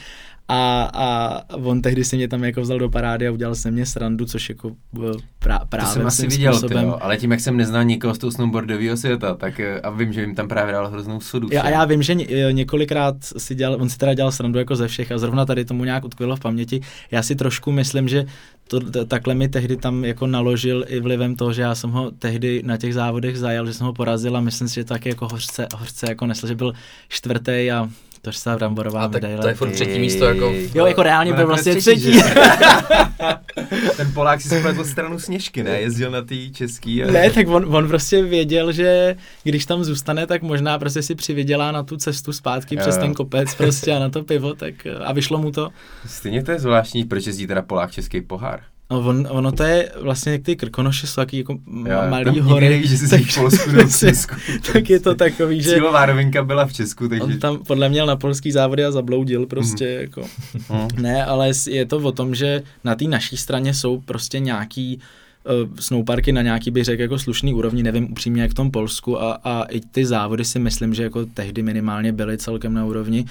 a, 0.50 0.90
a 0.94 1.42
on 1.56 1.82
tehdy 1.82 2.04
si 2.04 2.16
mě 2.16 2.28
tam 2.28 2.44
jako 2.44 2.62
vzal 2.62 2.80
do 2.80 2.90
parády 2.90 3.28
a 3.28 3.32
udělal 3.32 3.56
se 3.56 3.72
mě 3.72 3.86
srandu, 3.86 4.26
což 4.26 4.50
jako 4.50 4.72
eh, 4.98 5.12
pra, 5.40 5.60
právě 5.70 5.88
To 5.88 5.94
jsem 5.94 6.08
asi 6.08 6.28
viděl, 6.28 6.54
způsobem... 6.54 6.84
tyjo, 6.84 6.98
ale 7.02 7.18
tím, 7.18 7.32
jak 7.32 7.40
jsem 7.40 7.58
neznal 7.58 7.84
nikoho 7.84 8.16
z 8.16 8.18
toho 8.18 8.32
snowboardového 8.32 8.98
světa, 8.98 9.36
tak 9.36 9.60
eh, 9.60 9.82
a 9.82 9.90
vím, 9.90 10.14
že 10.14 10.22
jim 10.22 10.36
tam 10.36 10.48
právě 10.48 10.74
dal 10.74 10.88
hroznou 10.88 11.20
sodu. 11.20 11.50
Já, 11.52 11.62
a 11.62 11.70
já 11.70 11.86
vím, 11.86 12.04
že 12.04 12.14
eh, 12.14 12.54
několikrát 12.54 13.16
si 13.38 13.56
dělal, 13.56 13.82
on 13.82 13.90
si 13.90 13.98
teda 13.98 14.14
dělal 14.14 14.32
srandu 14.32 14.60
jako 14.60 14.76
ze 14.76 14.88
všech 14.88 15.12
a 15.12 15.18
zrovna 15.18 15.46
tady 15.46 15.66
tomu 15.66 15.84
nějak 15.84 16.06
utkvělo 16.06 16.36
v 16.36 16.40
paměti. 16.40 16.82
Já 17.12 17.24
si 17.24 17.36
trošku 17.36 17.72
myslím, 17.72 18.08
že 18.08 18.26
to, 18.68 18.92
to, 18.92 19.06
takhle 19.06 19.36
mi 19.36 19.50
tehdy 19.50 19.78
tam 19.78 20.06
jako 20.06 20.28
naložil 20.28 20.86
i 20.88 21.00
vlivem 21.00 21.36
toho, 21.36 21.54
že 21.54 21.62
já 21.62 21.76
jsem 21.76 21.90
ho 21.90 22.12
tehdy 22.12 22.62
na 22.66 22.78
těch 22.78 22.94
závodech 22.94 23.38
zajel, 23.38 23.66
že 23.66 23.74
jsem 23.74 23.88
ho 23.88 23.94
porazil 23.94 24.38
a 24.38 24.42
myslím 24.42 24.68
si, 24.68 24.76
že 24.76 24.84
tak 24.84 25.06
jako 25.06 25.28
hořce, 25.28 25.68
hořce 25.76 26.06
jako 26.10 26.26
nesl, 26.26 26.48
že 26.48 26.56
byl 26.56 26.74
čtvrtý 27.10 27.72
a 27.72 27.90
to 28.22 28.32
se 28.32 28.56
bramborová 28.56 29.04
a 29.04 29.08
medaile. 29.08 29.42
to 29.42 29.48
je 29.48 29.54
furt 29.54 29.72
třetí 29.72 30.00
místo 30.00 30.26
jako... 30.26 30.54
Jo, 30.76 30.86
jako 30.86 31.04
reálně 31.04 31.34
byl 31.34 31.48
vlastně 31.48 31.76
třetí. 31.76 32.20
Ten 33.98 34.14
Polák 34.14 34.42
si 34.42 34.60
spletl 34.60 34.84
stranu 34.84 35.20
Sněžky, 35.20 35.64
ne? 35.64 35.82
Jezdil 35.82 36.12
na 36.12 36.22
té 36.22 36.36
český. 36.54 37.04
A... 37.04 37.12
Ne, 37.12 37.30
tak 37.30 37.48
on, 37.48 37.76
on 37.76 37.88
prostě 37.88 38.24
věděl, 38.24 38.72
že 38.72 39.16
když 39.44 39.66
tam 39.66 39.84
zůstane, 39.84 40.28
tak 40.28 40.42
možná 40.42 40.80
prostě 40.80 41.02
si 41.02 41.16
přivydělá 41.16 41.72
na 41.72 41.84
tu 41.84 41.98
cestu 41.98 42.34
zpátky 42.34 42.76
jo. 42.76 42.82
přes 42.82 42.98
ten 42.98 43.14
kopec 43.14 43.56
prostě 43.56 43.96
a 43.96 44.00
na 44.00 44.10
to 44.10 44.24
pivo, 44.24 44.54
tak 44.54 44.74
a 45.04 45.14
vyšlo 45.14 45.38
mu 45.38 45.52
to. 45.52 45.70
Stejně 46.06 46.44
to 46.44 46.52
je 46.52 46.60
zvláštní, 46.60 47.04
proč 47.04 47.28
jezdí 47.28 47.48
teda 47.48 47.62
Polák 47.62 47.92
český 47.92 48.22
pohár. 48.22 48.62
No 48.92 49.00
on, 49.00 49.28
ono 49.30 49.52
to 49.52 49.64
je 49.64 49.92
vlastně, 50.02 50.40
ty 50.40 50.56
Krkonoše 50.56 51.08
jsou 51.08 51.16
taky 51.16 51.38
jako 51.38 51.58
Já, 51.86 52.10
malý 52.10 52.40
hory. 52.40 52.70
Neví, 52.70 52.88
že 52.88 52.98
jsi 52.98 53.10
tak, 53.10 53.22
v 53.22 53.36
Polsku 53.36 53.72
nebo 53.72 53.90
v 53.90 53.98
Česku. 53.98 54.36
tak 54.74 54.90
je 54.90 55.00
to 55.00 55.16
takový, 55.16 55.62
že... 55.62 55.74
Cílová 55.74 56.06
rovinka 56.06 56.44
byla 56.44 56.66
v 56.66 56.74
Česku, 56.74 57.08
takže... 57.08 57.24
On 57.24 57.40
tam 57.40 57.58
podle 57.58 57.90
mě 57.90 58.00
měl 58.00 58.06
na 58.06 58.16
polský 58.16 58.52
závody 58.52 58.86
a 58.86 58.92
zabloudil 58.92 59.46
prostě 59.46 59.86
mm. 59.86 60.02
jako. 60.02 60.22
Mm. 60.70 61.02
Ne, 61.02 61.26
ale 61.26 61.52
je 61.68 61.86
to 61.86 61.98
o 61.98 62.12
tom, 62.12 62.36
že 62.36 62.64
na 62.84 62.96
té 62.96 63.06
naší 63.06 63.38
straně 63.38 63.74
jsou 63.74 64.02
prostě 64.02 64.40
nějaký 64.40 65.00
uh, 65.44 65.76
snowparky 65.80 66.32
na 66.32 66.42
nějaký, 66.42 66.72
bych 66.72 66.84
řekl, 66.84 67.02
jako 67.02 67.20
slušný 67.20 67.54
úrovni, 67.54 67.84
nevím 67.84 68.12
upřímně 68.12 68.42
jak 68.42 68.52
v 68.52 68.54
tom 68.54 68.72
Polsku 68.72 69.22
a, 69.22 69.34
a 69.44 69.64
i 69.64 69.80
ty 69.80 70.06
závody 70.06 70.46
si 70.46 70.60
myslím, 70.60 70.94
že 70.94 71.04
jako 71.04 71.26
tehdy 71.26 71.64
minimálně 71.64 72.12
byly 72.12 72.38
celkem 72.38 72.74
na 72.74 72.86
úrovni 72.86 73.26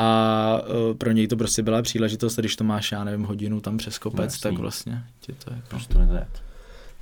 a 0.00 0.60
uh, 0.90 0.96
pro 0.96 1.12
něj 1.12 1.28
to 1.28 1.36
prostě 1.36 1.62
byla 1.62 1.82
příležitost, 1.82 2.36
když 2.36 2.56
to 2.56 2.64
máš, 2.64 2.92
já 2.92 3.04
nevím, 3.04 3.24
hodinu 3.24 3.60
tam 3.60 3.76
přes 3.76 3.98
kopec, 3.98 4.44
no, 4.44 4.50
tak 4.50 4.58
vlastně 4.58 5.04
ti 5.20 5.32
to 5.32 5.50
jako... 5.50 5.66
Proč 5.68 5.86
to 5.86 5.98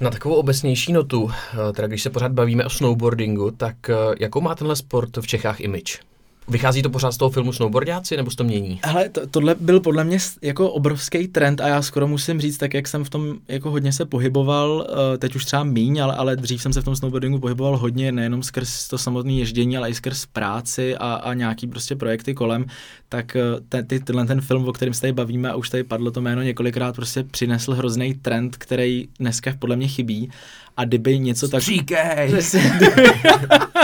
Na 0.01 0.11
takovou 0.11 0.35
obecnější 0.35 0.93
notu, 0.93 1.31
eh, 1.31 1.73
teda 1.73 1.89
když 1.89 2.03
se 2.03 2.11
pořád 2.11 2.33
bavíme 2.33 2.65
o 2.65 2.71
snowboardingu, 2.71 3.51
tak 3.51 3.77
jakou 4.21 4.41
má 4.41 4.55
tenhle 4.55 4.77
sport 4.77 5.17
v 5.17 5.27
Čechách 5.27 5.61
image? 5.61 6.01
Vychází 6.49 6.83
to 6.83 6.91
pořád 6.91 7.13
z 7.13 7.17
toho 7.17 7.31
filmu 7.31 7.53
Snowboardiáci, 7.53 8.17
nebo 8.17 8.31
se 8.31 8.37
to 8.37 8.45
mění? 8.45 8.81
Ale 8.83 9.09
to, 9.09 9.27
tohle 9.27 9.55
byl 9.61 9.81
podle 9.81 10.05
mě 10.05 10.19
jako 10.43 10.71
obrovský 10.71 11.29
trend 11.29 11.61
a 11.61 11.69
já 11.69 11.83
skoro 11.83 12.09
musím 12.09 12.41
říct, 12.41 12.59
tak 12.59 12.75
jak 12.75 12.89
jsem 12.89 13.05
v 13.05 13.11
tom 13.11 13.35
jako 13.49 13.71
hodně 13.71 13.93
se 13.93 14.05
pohyboval, 14.05 14.87
eh, 15.15 15.19
teď 15.19 15.37
už 15.37 15.45
třeba 15.45 15.65
míň, 15.65 16.03
ale, 16.03 16.15
ale 16.15 16.37
dřív 16.37 16.63
jsem 16.63 16.73
se 16.73 16.81
v 16.81 16.85
tom 16.85 16.97
snowboardingu 16.97 17.39
pohyboval 17.39 17.77
hodně, 17.77 18.13
nejenom 18.13 18.43
skrz 18.43 18.89
to 18.89 18.99
samotné 18.99 19.33
ježdění, 19.33 19.77
ale 19.77 19.91
i 19.91 19.95
skrz 19.95 20.27
práci 20.27 20.97
a, 20.97 21.15
a 21.15 21.35
nějaký 21.35 21.67
prostě 21.67 21.97
projekty 21.97 22.35
kolem, 22.35 22.65
tak 23.09 23.37
eh, 23.37 23.41
ten, 23.69 23.87
ty, 23.87 24.01
tenhle 24.01 24.27
ten 24.27 24.41
film, 24.41 24.69
o 24.69 24.73
kterém 24.73 24.95
se 24.95 25.01
tady 25.01 25.13
bavíme 25.13 25.51
a 25.51 25.57
už 25.57 25.71
tady 25.71 25.85
padlo 25.85 26.11
to 26.11 26.21
jméno 26.21 26.43
několikrát, 26.43 26.97
prostě 26.97 27.23
přinesl 27.23 27.75
hrozný 27.75 28.15
trend, 28.15 28.57
který 28.57 29.09
dneska 29.19 29.53
podle 29.59 29.77
mě 29.77 29.89
chybí 29.89 30.31
a 30.77 30.85
kdyby 30.85 31.19
něco 31.19 31.49
tak... 31.49 31.63
Stříkej! 31.63 32.33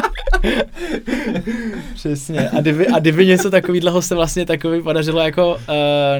Přesně. 1.95 2.51
A 2.51 2.61
kdyby, 2.61 2.87
a 2.87 2.99
kdyby 2.99 3.27
něco 3.27 3.51
takového 3.51 4.03
se 4.03 4.15
vlastně 4.15 4.47
takový 4.47 4.83
podařilo 4.83 5.21
jako 5.21 5.55
uh, 5.55 5.61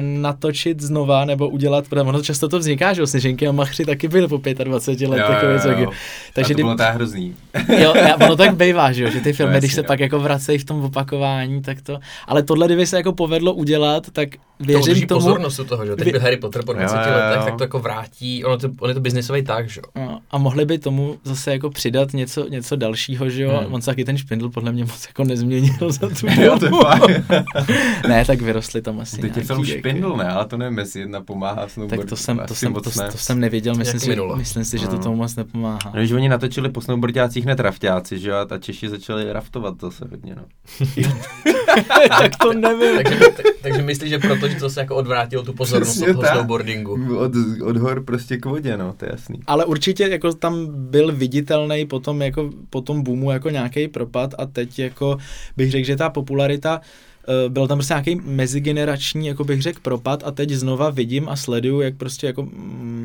natočit 0.01 0.81
znova 0.81 1.25
nebo 1.25 1.49
udělat, 1.49 1.87
protože 1.87 2.01
ono 2.01 2.21
často 2.21 2.49
to 2.49 2.59
vzniká, 2.59 2.93
že 2.93 3.01
vlastně 3.01 3.19
Ženky 3.19 3.47
a 3.47 3.51
Machři 3.51 3.85
taky 3.85 4.07
byly 4.07 4.27
po 4.27 4.41
25 4.63 5.09
letech. 5.09 5.43
Jo, 5.43 5.71
jo, 5.71 5.77
jo. 5.77 5.91
Takže 6.33 6.53
a 6.53 6.57
to 6.57 6.63
bylo 6.63 6.75
tak 6.75 6.95
hrozný. 6.95 7.35
jo, 7.81 7.93
ono 8.25 8.35
tak 8.35 8.55
bývá, 8.55 8.91
že, 8.91 9.03
jo, 9.03 9.09
že 9.09 9.19
ty 9.19 9.33
filmy, 9.33 9.53
no, 9.53 9.59
když 9.59 9.73
se 9.73 9.79
jo. 9.79 9.83
pak 9.87 9.99
jako 9.99 10.19
vracejí 10.19 10.57
v 10.57 10.65
tom 10.65 10.83
opakování, 10.83 11.61
tak 11.61 11.81
to, 11.81 11.99
ale 12.27 12.43
tohle, 12.43 12.65
kdyby 12.65 12.87
se 12.87 12.97
jako 12.97 13.13
povedlo 13.13 13.53
udělat, 13.53 14.09
tak 14.13 14.29
věřím 14.59 15.01
to 15.01 15.07
tomu. 15.07 15.21
pozornost 15.21 15.59
u 15.59 15.63
toho, 15.63 15.85
že 15.85 15.95
teď 15.95 16.11
byl 16.11 16.21
Harry 16.21 16.37
Potter 16.37 16.65
po 16.65 16.73
20 16.73 16.95
jo, 16.95 17.01
jo, 17.05 17.13
letech, 17.13 17.43
tak 17.43 17.57
to 17.57 17.63
jako 17.63 17.79
vrátí, 17.79 18.43
ono 18.43 18.57
to, 18.57 18.69
on 18.79 18.89
je 18.89 18.93
to 18.93 19.01
biznisový 19.01 19.43
tak, 19.43 19.69
že 19.69 19.81
jo. 19.81 20.05
No, 20.05 20.19
a 20.31 20.37
mohli 20.37 20.65
by 20.65 20.77
tomu 20.77 21.17
zase 21.23 21.51
jako 21.51 21.69
přidat 21.69 22.13
něco, 22.13 22.47
něco 22.49 22.75
dalšího, 22.75 23.29
že 23.29 23.43
jo, 23.43 23.57
hmm. 23.63 23.73
on 23.73 23.81
se 23.81 23.92
taky 23.93 24.05
ten 24.05 24.17
špindl 24.17 24.49
podle 24.49 24.71
mě 24.71 24.83
moc 24.83 25.07
jako 25.07 25.23
nezměnil 25.23 25.91
za 25.91 26.09
tu 26.09 26.27
dobu. 26.59 26.79
ne, 28.07 28.25
tak 28.25 28.41
vyrostli 28.41 28.81
tam 28.81 28.99
asi 28.99 29.21
Teď 29.21 29.37
je 29.37 29.43
film 29.43 29.65
špindl, 29.65 30.15
ne, 30.17 30.29
ale 30.29 30.45
to 30.45 30.57
nevím, 30.57 30.77
jestli 30.77 30.99
jedna 30.99 31.21
pomáhá 31.21 31.67
snowboard. 31.67 32.01
Tak 32.01 32.09
to 32.09 32.15
jsem, 32.15 32.41
to 32.47 32.55
jsem, 32.55 32.73
to, 32.73 32.81
to, 32.81 32.89
to 32.89 33.17
jsem 33.17 33.39
nevěděl, 33.39 33.75
myslím 33.75 33.99
si, 33.99 34.17
myslím 34.35 34.65
si, 34.65 34.77
že 34.77 34.87
to 34.87 34.95
no. 34.95 35.03
tomu 35.03 35.15
moc 35.15 35.35
nepomáhá. 35.35 35.93
No, 35.95 36.05
že 36.05 36.15
oni 36.15 36.29
natočili 36.29 36.69
po 36.69 36.81
snowboardácích 36.81 37.43
hned 37.43 37.59
rafťáci, 37.59 38.19
že 38.19 38.29
jo, 38.29 38.35
a 38.49 38.57
češi 38.57 38.89
začali 38.89 39.33
raftovat 39.33 39.81
zase 39.81 40.05
hodně, 40.11 40.35
no. 40.35 40.43
tak 42.07 42.31
to 42.41 42.53
nevím. 42.53 43.03
takže, 43.03 43.25
takže 43.61 43.81
myslíš, 43.81 44.09
že 44.09 44.19
proto, 44.19 44.47
že 44.47 44.55
to 44.55 44.69
se 44.69 44.79
jako 44.79 44.95
odvrátilo 44.95 45.43
tu 45.43 45.53
pozornost 45.53 45.89
Přesně 45.89 46.07
od 46.07 46.11
toho 46.11 46.23
ta. 46.23 46.33
snowboardingu. 46.33 47.17
Od, 47.17 47.31
od 47.63 47.77
hor 47.77 48.03
prostě 48.03 48.37
k 48.37 48.45
vodě, 48.45 48.77
no, 48.77 48.93
to 48.97 49.05
je 49.05 49.11
jasný. 49.11 49.39
Ale 49.47 49.65
určitě 49.65 50.03
jako 50.03 50.33
tam 50.33 50.67
byl 50.71 51.11
viditelný 51.11 51.85
potom 51.85 52.21
jako 52.21 52.49
po 52.69 52.81
tom 52.81 53.03
boomu 53.03 53.31
jako 53.31 53.49
nějaký 53.49 53.82
propad 53.87 54.35
a 54.37 54.45
teď 54.45 54.79
jako 54.79 55.17
bych 55.57 55.71
řekl, 55.71 55.85
že 55.85 55.95
ta 55.95 56.09
popularita 56.09 56.81
eh, 57.27 57.49
byl 57.49 57.67
tam 57.67 57.77
prostě 57.77 57.93
nějaký 57.93 58.15
mezigenerační, 58.15 59.27
jako 59.27 59.43
bych 59.43 59.61
řekl, 59.61 59.79
propad 59.81 60.23
a 60.25 60.31
teď 60.31 60.49
znova 60.49 60.89
vidím 60.89 61.29
a 61.29 61.35
sleduju, 61.35 61.81
jak 61.81 61.95
prostě 61.97 62.27
jako 62.27 62.49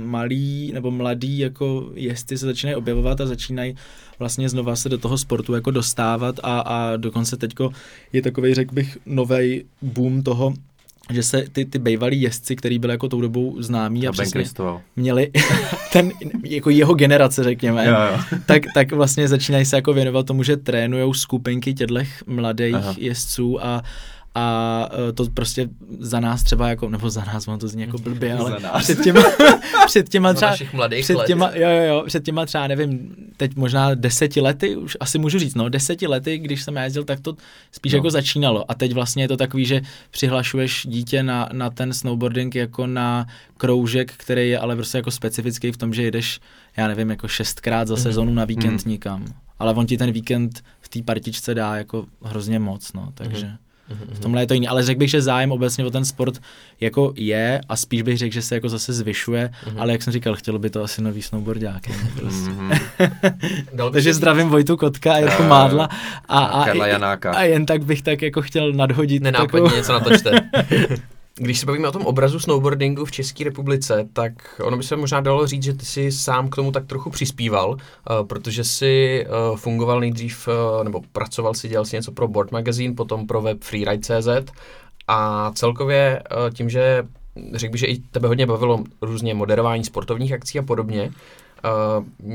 malí 0.05 0.71
nebo 0.75 0.91
mladí 0.91 1.39
jako 1.39 1.91
jezdci 1.95 2.39
se 2.39 2.47
začínají 2.47 2.77
objevovat 2.77 3.21
a 3.21 3.27
začínají 3.27 3.75
vlastně 4.19 4.49
znova 4.49 4.77
se 4.77 4.89
do 4.89 4.99
toho 4.99 5.19
sportu 5.19 5.55
jako 5.55 5.71
dostávat 5.71 6.41
a, 6.43 6.61
a 6.61 6.97
dokonce 6.97 7.37
teďko 7.37 7.71
je 8.13 8.23
takový, 8.23 8.55
řekl 8.55 8.75
bych, 8.75 8.99
nový 9.07 9.65
boom 9.83 10.23
toho, 10.23 10.55
že 11.13 11.23
se 11.23 11.45
ty, 11.53 11.65
ty 11.65 11.79
bejvalí 11.79 12.23
jezdci, 12.23 12.57
který 12.57 12.79
byli 12.79 12.93
jako 12.93 13.09
tou 13.09 13.21
dobou 13.21 13.63
známí 13.63 14.07
a, 14.07 14.09
A 14.09 14.13
přesně 14.13 14.45
měli 14.97 15.31
ten, 15.93 16.11
jako 16.45 16.71
jeho 16.71 16.95
generace, 16.95 17.45
řekněme, 17.45 17.87
Jo, 17.87 17.95
jo. 18.13 18.39
tak, 18.47 18.63
tak 18.75 18.93
vlastně 18.93 19.29
začínají 19.29 19.65
se 19.65 19.77
jako 19.77 19.93
věnovat 19.93 20.27
tomu, 20.27 20.43
že 20.43 20.57
trénujou 20.57 21.15
skupinky 21.15 21.75
těchto 21.75 21.95
mladých 22.27 22.75
Aha. 22.75 22.95
Jezdců 22.99 23.65
a 23.65 23.83
a 24.39 24.89
e, 25.09 25.13
to 25.13 25.25
prostě 25.35 25.69
za 25.99 26.21
nás 26.21 26.43
třeba 26.43 26.69
jako, 26.69 26.89
nebo 26.89 27.11
za 27.11 27.25
nás, 27.25 27.49
ono 27.49 27.59
to 27.59 27.69
zní 27.69 27.83
jako 27.83 27.99
blbě, 27.99 28.35
ale 28.35 28.59
před 28.79 29.03
těma, 29.03 29.23
před 29.87 30.09
těma 30.09 30.33
třeba, 30.35 30.51
našich 30.51 30.73
mladých 30.73 31.05
před 31.05 31.17
let. 31.17 31.27
těma, 31.27 31.51
jo, 31.55 31.69
jo, 31.69 31.83
jo, 31.85 32.03
před 32.07 32.25
těma 32.25 32.47
třeba, 32.47 32.67
nevím, 32.67 33.15
teď 33.37 33.57
možná 33.57 33.95
deseti 33.95 34.41
lety, 34.41 34.77
už 34.77 34.97
asi 35.01 35.19
můžu 35.19 35.39
říct, 35.39 35.55
no, 35.55 35.69
deseti 35.69 36.07
lety, 36.07 36.39
když 36.39 36.63
jsem 36.63 36.77
jezdil, 36.77 37.05
tak 37.05 37.21
to 37.21 37.37
spíš 37.73 37.93
No. 37.93 37.97
jako 37.97 38.11
začínalo. 38.11 38.71
A 38.71 38.75
teď 38.75 38.93
vlastně 38.93 39.25
je 39.25 39.29
to 39.29 39.37
takový, 39.37 39.65
že 39.65 39.81
přihlašuješ 40.11 40.87
dítě 40.87 41.23
na, 41.23 41.49
na 41.53 41.71
ten 41.71 41.93
snowboarding 41.93 42.55
jako 42.55 42.87
na 42.87 43.27
kroužek, 43.57 44.13
který 44.17 44.51
je 44.51 44.59
ale 44.59 44.77
prostě 44.77 44.99
jako 44.99 45.11
specifický 45.11 45.73
v 45.73 45.77
tom, 45.77 45.95
že 45.95 46.03
jedeš, 46.03 46.41
já 46.77 46.89
nevím, 46.89 47.11
jako 47.11 47.29
šestkrát 47.29 47.89
za 47.89 47.95
Mhm. 47.95 48.03
sezonu 48.03 48.35
na 48.35 48.45
víkend 48.45 48.81
Mhm. 48.83 48.91
nikam. 48.91 49.25
Ale 49.59 49.75
on 49.75 49.87
ti 49.87 49.97
ten 49.99 50.13
víkend 50.13 50.63
v 50.81 50.89
té 50.89 51.03
partičce 51.03 51.55
dá 51.55 51.77
jako 51.77 52.07
hrozně 52.23 52.59
moc, 52.59 52.93
no, 52.93 53.09
takže... 53.15 53.51
Mhm. 53.91 54.15
V 54.15 54.19
tomhle 54.19 54.43
je 54.43 54.47
to 54.47 54.55
jiný, 54.55 54.69
ale 54.69 54.83
řekl 54.83 54.99
bych, 54.99 55.11
že 55.11 55.23
zájem 55.23 55.53
obecně 55.53 55.85
o 55.85 55.91
ten 55.91 56.05
sport 56.05 56.39
jako 56.81 57.13
je 57.17 57.61
a 57.69 57.77
spíš 57.77 58.03
bych 58.03 58.19
řekl, 58.19 58.35
že 58.35 58.43
se 58.43 58.55
jako 58.55 58.69
zase 58.69 58.93
zvyšuje, 58.93 59.51
Mhm. 59.67 59.81
ale 59.81 59.93
jak 59.93 60.03
jsem 60.03 60.13
říkal, 60.13 60.35
chtělo 60.35 60.59
by 60.59 60.71
to 60.71 60.83
asi 60.85 61.03
nový 61.03 61.23
snowboardáky. 61.23 61.93
no, 62.03 62.09
Prostě. 62.21 62.51
Mhm. 62.51 62.71
By 63.73 63.93
Takže 63.93 64.15
zdravím 64.15 64.49
Vojtu 64.49 64.77
Kotka 64.77 65.13
a 65.15 65.19
Jirku 65.19 65.43
jo. 65.43 65.49
Mádla 65.49 65.89
a, 66.29 66.39
A 66.39 66.87
Janáka. 66.87 67.33
a 67.33 67.43
jen 67.43 67.67
tak 67.67 67.85
bych 67.85 68.03
tak 68.03 68.23
jako 68.23 68.43
chtěl 68.43 68.73
nadhodit 68.73 69.23
Nenápadně 69.23 69.47
takovou... 69.61 69.77
něco 69.77 69.93
natočte. 69.93 70.31
Když 71.41 71.59
se 71.61 71.67
bavíme 71.67 71.89
o 71.89 71.93
tom 71.93 72.07
obrazu 72.07 72.41
snowboardingu 72.41 73.05
v 73.05 73.11
České 73.11 73.45
republice, 73.45 74.09
tak 74.13 74.61
ono 74.65 74.77
by 74.77 74.83
se 74.83 74.97
možná 74.97 75.21
dalo 75.21 75.47
říct, 75.47 75.63
že 75.63 75.75
ty 75.75 75.85
jsi 75.87 76.13
sám 76.13 76.49
k 76.49 76.57
tomu 76.57 76.73
tak 76.73 76.87
trochu 76.87 77.11
přispíval, 77.11 77.71
uh, 77.71 78.27
protože 78.27 78.65
si 78.65 79.27
uh, 79.27 79.57
fungoval 79.57 80.01
nejdřív, 80.01 80.49
uh, 80.49 80.85
nebo 80.85 81.01
pracoval 81.13 81.55
si, 81.55 81.69
dělal 81.69 81.85
si 81.85 81.97
něco 81.97 82.13
pro 82.13 82.29
Board 82.29 82.53
Magazine, 82.53 82.95
potom 82.95 83.27
pro 83.27 83.43
web 83.43 83.63
freeride.cz 83.63 84.53
a 85.09 85.51
celkově 85.55 86.23
tím, 86.55 86.71
že 86.71 87.07
řekl 87.55 87.73
bych, 87.73 87.81
že 87.81 87.87
i 87.87 87.99
tebe 87.99 88.29
hodně 88.29 88.47
bavilo 88.47 88.85
různě 89.03 89.35
moderování 89.35 89.85
sportovních 89.85 90.33
akcí 90.33 90.59
a 90.59 90.63
podobně, 90.63 91.11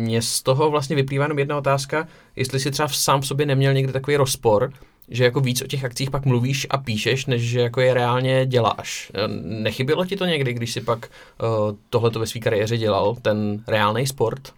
Uh, 0.03 0.19
z 0.19 0.43
toho 0.43 0.71
vlastně 0.71 0.95
vyplývá 0.95 1.25
jenom 1.25 1.39
jedna 1.39 1.57
otázka, 1.57 2.07
jestli 2.35 2.59
si 2.59 2.71
třeba 2.71 2.87
sám 2.87 3.21
v 3.21 3.27
sobě 3.27 3.45
neměl 3.45 3.73
někdy 3.73 3.93
takový 3.93 4.17
rozpor, 4.17 4.71
že 5.09 5.23
jako 5.23 5.39
víc 5.39 5.61
o 5.61 5.67
těch 5.67 5.83
akcích 5.83 6.11
pak 6.11 6.25
mluvíš 6.25 6.67
a 6.69 6.77
píšeš, 6.77 7.25
než 7.25 7.41
že 7.41 7.61
jako 7.61 7.81
je 7.81 7.93
reálně 7.93 8.45
děláš. 8.45 9.11
Nechybělo 9.41 10.05
ti 10.05 10.15
to 10.15 10.25
někdy, 10.25 10.53
když 10.53 10.71
si 10.71 10.81
pak 10.81 11.09
uh, 11.41 11.75
tohleto 11.89 12.19
ve 12.19 12.27
své 12.27 12.41
kariéře 12.41 12.77
dělal, 12.77 13.15
ten 13.21 13.63
reálný 13.67 14.07
sport? 14.07 14.53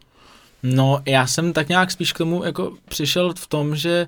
No, 0.63 1.01
já 1.05 1.27
jsem 1.27 1.53
tak 1.53 1.69
nějak 1.69 1.91
spíš 1.91 2.13
k 2.13 2.17
tomu 2.17 2.43
jako 2.43 2.73
přišel 2.89 3.33
v 3.37 3.47
tom, 3.47 3.75
že 3.75 4.07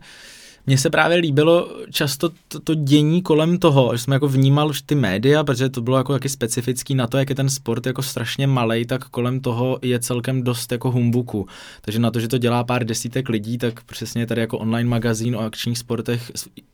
mně 0.68 0.78
se 0.78 0.90
právě 0.90 1.18
líbilo 1.18 1.70
často 1.92 2.30
to, 2.48 2.60
to 2.60 2.74
dění 2.76 3.22
kolem 3.22 3.58
toho, 3.58 3.96
že 3.96 4.04
jsem 4.04 4.12
jako 4.14 4.28
vnímal 4.28 4.70
už 4.70 4.82
ty 4.82 4.96
média, 4.96 5.44
protože 5.44 5.70
to 5.70 5.82
bylo 5.82 5.98
jako 5.98 6.14
taky 6.14 6.30
specifický 6.30 6.96
na 6.96 7.08
to, 7.08 7.18
jak 7.18 7.30
je 7.30 7.36
ten 7.36 7.50
sport 7.50 7.86
jako 7.86 8.02
strašně 8.02 8.48
malý, 8.48 8.86
tak 8.86 9.04
kolem 9.10 9.40
toho 9.40 9.80
je 9.82 10.00
celkem 10.00 10.44
dost 10.44 10.72
jako 10.72 10.92
humbuku. 10.92 11.48
Takže 11.82 12.00
na 12.00 12.12
to, 12.12 12.20
že 12.20 12.28
to 12.28 12.38
dělá 12.38 12.64
pár 12.64 12.84
desítek 12.86 13.30
lidí, 13.30 13.58
tak 13.58 13.84
přesně 13.84 14.26
tady 14.28 14.42
jako 14.42 14.58
online 14.58 14.90
magazín 14.90 15.36
o 15.36 15.40
akčních 15.40 15.78
sportech 15.78 16.32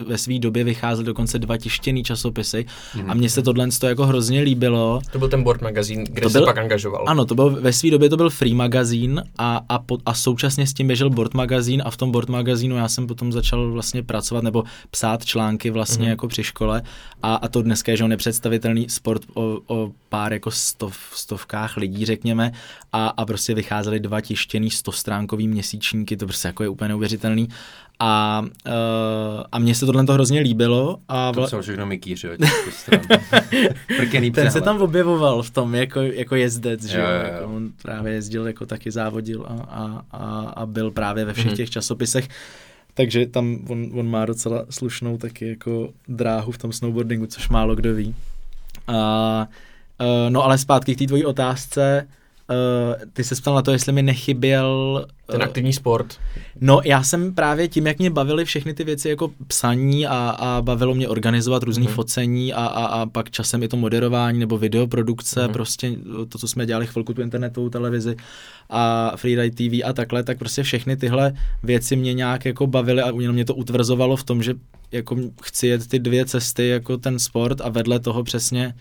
ve 0.08 0.18
své 0.18 0.40
době 0.40 0.64
vycházel 0.64 1.04
dokonce 1.06 1.40
dva 1.40 1.58
tištěný 1.58 2.04
časopisy 2.04 2.66
Mhm. 2.96 3.12
a 3.12 3.14
mně 3.14 3.30
se 3.30 3.42
tohle 3.42 3.68
to 3.80 3.88
jako 3.88 4.06
hrozně 4.06 4.42
líbilo. 4.42 5.02
To 5.12 5.20
byl 5.20 5.28
ten 5.30 5.44
Board 5.44 5.62
Magazine, 5.62 6.04
kde 6.10 6.22
To 6.22 6.30
byl- 6.30 6.46
pak 6.46 6.58
angažoval. 6.58 7.04
Ano, 7.08 7.26
to 7.26 7.36
byl 7.36 7.50
ve 7.62 7.74
své 7.74 7.92
době 7.92 8.10
to 8.10 8.18
byl 8.18 8.30
free 8.30 8.54
magazín 8.54 9.24
a, 9.38 9.62
a, 9.70 9.80
po, 9.80 9.98
a 10.06 10.14
současně 10.14 10.68
s 10.68 10.74
tím 10.74 10.88
běžel 10.88 11.10
board 11.10 11.34
magazín 11.34 11.82
a 11.86 11.92
v 11.92 11.98
tom 11.98 12.12
board 12.12 12.30
magazínu 12.30 12.76
já 12.76 12.88
jsem 12.88 13.08
potom 13.08 13.32
začal 13.32 13.72
vlastně 13.72 13.83
pracovat 14.04 14.44
nebo 14.44 14.64
psát 14.92 15.26
články 15.26 15.70
vlastně 15.70 15.98
Mhm. 15.98 16.06
mm-hmm. 16.08 16.10
jako 16.10 16.28
při 16.28 16.44
škole 16.44 16.82
a, 17.24 17.36
a 17.36 17.48
to 17.48 17.62
dneska 17.62 17.92
je 17.92 17.98
že 17.98 18.08
nepředstavitelný 18.08 18.90
sport 18.90 19.22
o, 19.34 19.60
o 19.68 19.92
pár 20.10 20.34
jako 20.34 20.52
stov, 20.52 20.98
stovkách 21.14 21.78
lidí 21.78 22.06
řekněme 22.06 22.52
a, 22.92 23.08
a 23.08 23.26
prostě 23.26 23.54
vycházely 23.56 24.00
dva 24.00 24.22
tištěný 24.22 24.70
stostránkový 24.72 25.48
měsíčníky, 25.48 26.18
to 26.18 26.26
prostě 26.26 26.48
jako 26.48 26.64
je 26.64 26.70
úplně 26.70 26.88
neuvěřitelný 26.90 27.50
a, 28.00 28.42
uh, 28.68 28.72
a 29.52 29.60
mně 29.60 29.76
se 29.76 29.86
tohle 29.86 30.06
to 30.06 30.14
hrozně 30.14 30.40
líbilo 30.40 30.98
a 31.08 31.32
To 31.32 31.42
vla- 31.42 31.46
psal 31.48 31.62
všechno 31.62 31.86
Mikýř, 31.86 32.24
jo. 32.24 32.32
Prkený 33.98 34.32
ten 34.32 34.52
se 34.52 34.62
tam 34.62 34.82
objevoval 34.82 35.44
v 35.44 35.50
tom 35.50 35.76
jako, 35.76 36.02
jako 36.02 36.36
jezdec, 36.36 36.86
že 36.86 37.00
Jo, 37.00 37.06
jo, 37.06 37.12
jo, 37.12 37.34
jako 37.34 37.46
on 37.56 37.70
právě 37.82 38.14
jezdil, 38.14 38.48
jako 38.48 38.66
taky 38.66 38.92
závodil 38.92 39.46
a, 39.48 39.54
a, 39.54 40.02
a, 40.12 40.40
a 40.56 40.66
byl 40.66 40.92
právě 40.92 41.26
ve 41.26 41.34
všech 41.34 41.46
Mhm. 41.46 41.56
těch 41.56 41.70
časopisech. 41.70 42.28
Takže 42.94 43.26
tam 43.26 43.60
on, 43.70 43.90
on 43.94 44.10
má 44.10 44.26
docela 44.26 44.66
slušnou 44.70 45.18
taky 45.18 45.48
jako 45.48 45.90
dráhu 46.08 46.52
v 46.52 46.58
tom 46.58 46.74
snowboardingu, 46.74 47.26
což 47.26 47.50
málo 47.50 47.76
kdo 47.76 47.96
ví. 47.96 48.16
A, 48.88 49.48
uh, 50.02 50.30
no 50.30 50.44
ale 50.44 50.58
zpátky 50.58 50.96
k 50.96 51.00
té 51.00 51.06
tvojí 51.06 51.26
otázce, 51.26 52.08
uh, 52.50 53.10
ty 53.14 53.24
se 53.24 53.36
ptal 53.36 53.56
na 53.56 53.62
to, 53.62 53.72
jestli 53.72 53.92
mi 53.92 54.02
nechyběl 54.02 55.06
Ten 55.26 55.42
eh, 55.42 55.46
aktivní 55.46 55.74
sport. 55.74 56.16
No, 56.62 56.82
já 56.86 57.04
jsem 57.04 57.36
právě 57.36 57.68
tím, 57.68 57.88
jak 57.88 58.00
mě 58.00 58.10
bavily 58.10 58.46
všechny 58.46 58.74
ty 58.74 58.84
věci 58.84 59.10
jako 59.10 59.32
psaní 59.48 60.08
a, 60.08 60.30
a 60.40 60.62
bavilo 60.62 60.96
mě 60.96 61.08
organizovat 61.08 61.64
různý 61.64 61.84
Mhm. 61.84 61.92
mm. 61.92 61.96
focení 61.96 62.54
a, 62.54 62.66
a, 62.66 62.86
a 62.86 63.06
pak 63.06 63.32
časem 63.32 63.64
i 63.64 63.68
to 63.68 63.78
moderování 63.78 64.40
nebo 64.40 64.58
videoprodukce, 64.58 65.40
Mhm. 65.40 65.48
mm. 65.50 65.54
prostě 65.54 65.96
to, 66.30 66.38
co 66.38 66.48
jsme 66.48 66.66
dělali 66.66 66.88
chvilku 66.88 67.14
tu 67.14 67.22
internetovou 67.22 67.70
televizi 67.70 68.16
a 68.70 69.14
Freeride 69.16 69.56
TV 69.56 69.82
a 69.86 69.94
takhle, 69.94 70.24
tak 70.24 70.38
prostě 70.38 70.64
všechny 70.64 70.98
tyhle 70.98 71.34
věci 71.64 71.96
mě 71.96 72.14
nějak 72.14 72.46
jako 72.46 72.68
bavily 72.68 73.02
a 73.02 73.08
jenom 73.20 73.34
mě 73.34 73.46
to 73.46 73.56
utvrzovalo 73.56 74.16
v 74.16 74.24
tom, 74.24 74.44
že 74.44 74.54
jako 74.92 75.16
chci 75.44 75.68
jet 75.68 75.88
ty 75.88 76.00
dvě 76.00 76.26
cesty, 76.26 76.68
jako 76.68 76.98
ten 76.98 77.20
sport 77.20 77.62
a 77.62 77.70
vedle 77.70 78.00
toho 78.00 78.24
přesně 78.24 78.74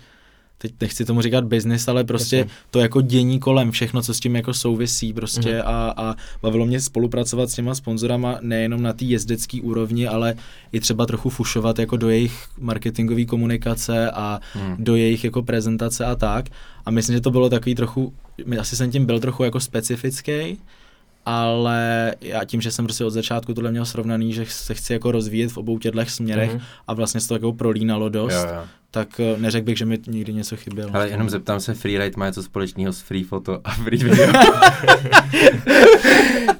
teď 0.62 0.72
nechci 0.80 1.04
tomu 1.04 1.22
říkat 1.22 1.44
business, 1.44 1.88
ale 1.88 2.04
prostě 2.04 2.36
Jasně. 2.36 2.52
to 2.70 2.78
jako 2.78 3.00
dění 3.00 3.40
kolem, 3.40 3.70
všechno, 3.70 4.02
co 4.02 4.14
s 4.14 4.20
tím 4.20 4.36
jako 4.36 4.54
souvisí 4.54 5.12
prostě 5.12 5.52
Mhm. 5.52 5.62
a, 5.66 5.94
a 5.96 6.14
bavilo 6.42 6.66
mě 6.66 6.80
spolupracovat 6.80 7.50
s 7.50 7.54
těma 7.54 7.74
sponzorama 7.74 8.38
nejenom 8.40 8.82
na 8.82 8.92
té 8.92 9.04
jezdecké 9.04 9.60
úrovni, 9.62 10.06
ale 10.08 10.34
i 10.72 10.80
třeba 10.80 11.06
trochu 11.06 11.30
fušovat 11.30 11.78
jako 11.78 11.96
do 11.96 12.08
jejich 12.10 12.44
marketingové 12.58 13.24
komunikace 13.24 14.10
a 14.10 14.40
Hmm. 14.54 14.76
do 14.78 14.96
jejich 14.96 15.24
jako 15.24 15.42
prezentace 15.42 16.04
a 16.04 16.14
tak. 16.14 16.46
A 16.86 16.90
myslím, 16.90 17.16
že 17.16 17.20
to 17.20 17.30
bylo 17.30 17.50
takový 17.50 17.74
trochu, 17.74 18.12
asi 18.60 18.76
jsem 18.76 18.90
tím 18.90 19.06
byl 19.06 19.20
trochu 19.20 19.44
jako 19.44 19.60
specifický, 19.60 20.58
ale 21.26 22.14
já 22.20 22.44
tím, 22.44 22.60
že 22.60 22.70
jsem 22.70 22.84
prostě 22.84 23.04
od 23.04 23.10
začátku 23.10 23.54
tohle 23.54 23.70
měl 23.70 23.84
srovnaný, 23.84 24.32
že 24.32 24.44
se 24.48 24.74
chci 24.74 24.92
jako 24.92 25.12
rozvíjet 25.12 25.52
v 25.52 25.56
obou 25.58 25.78
těchto 25.78 26.04
směrech 26.06 26.50
Mhm. 26.50 26.60
a 26.88 26.94
vlastně 26.94 27.20
se 27.20 27.28
to 27.28 27.34
jako 27.34 27.52
prolínalo 27.52 28.08
dost, 28.08 28.32
Jo, 28.34 28.40
jo. 28.54 28.62
Tak 28.94 29.20
eh, 29.20 29.36
neřekl 29.38 29.64
bych, 29.64 29.78
že 29.78 29.84
mi 29.84 29.98
nikdy 30.06 30.34
něco 30.34 30.56
chybělo. 30.56 30.90
Ale 30.94 31.08
jenom 31.08 31.30
zeptám 31.30 31.60
se, 31.60 31.74
Freeride 31.74 32.16
má 32.16 32.26
něco 32.26 32.42
společného 32.42 32.92
s 32.92 33.00
Free 33.00 33.24
Photo 33.24 33.60
a 33.64 33.70
Free 33.70 34.04
Video. 34.04 34.26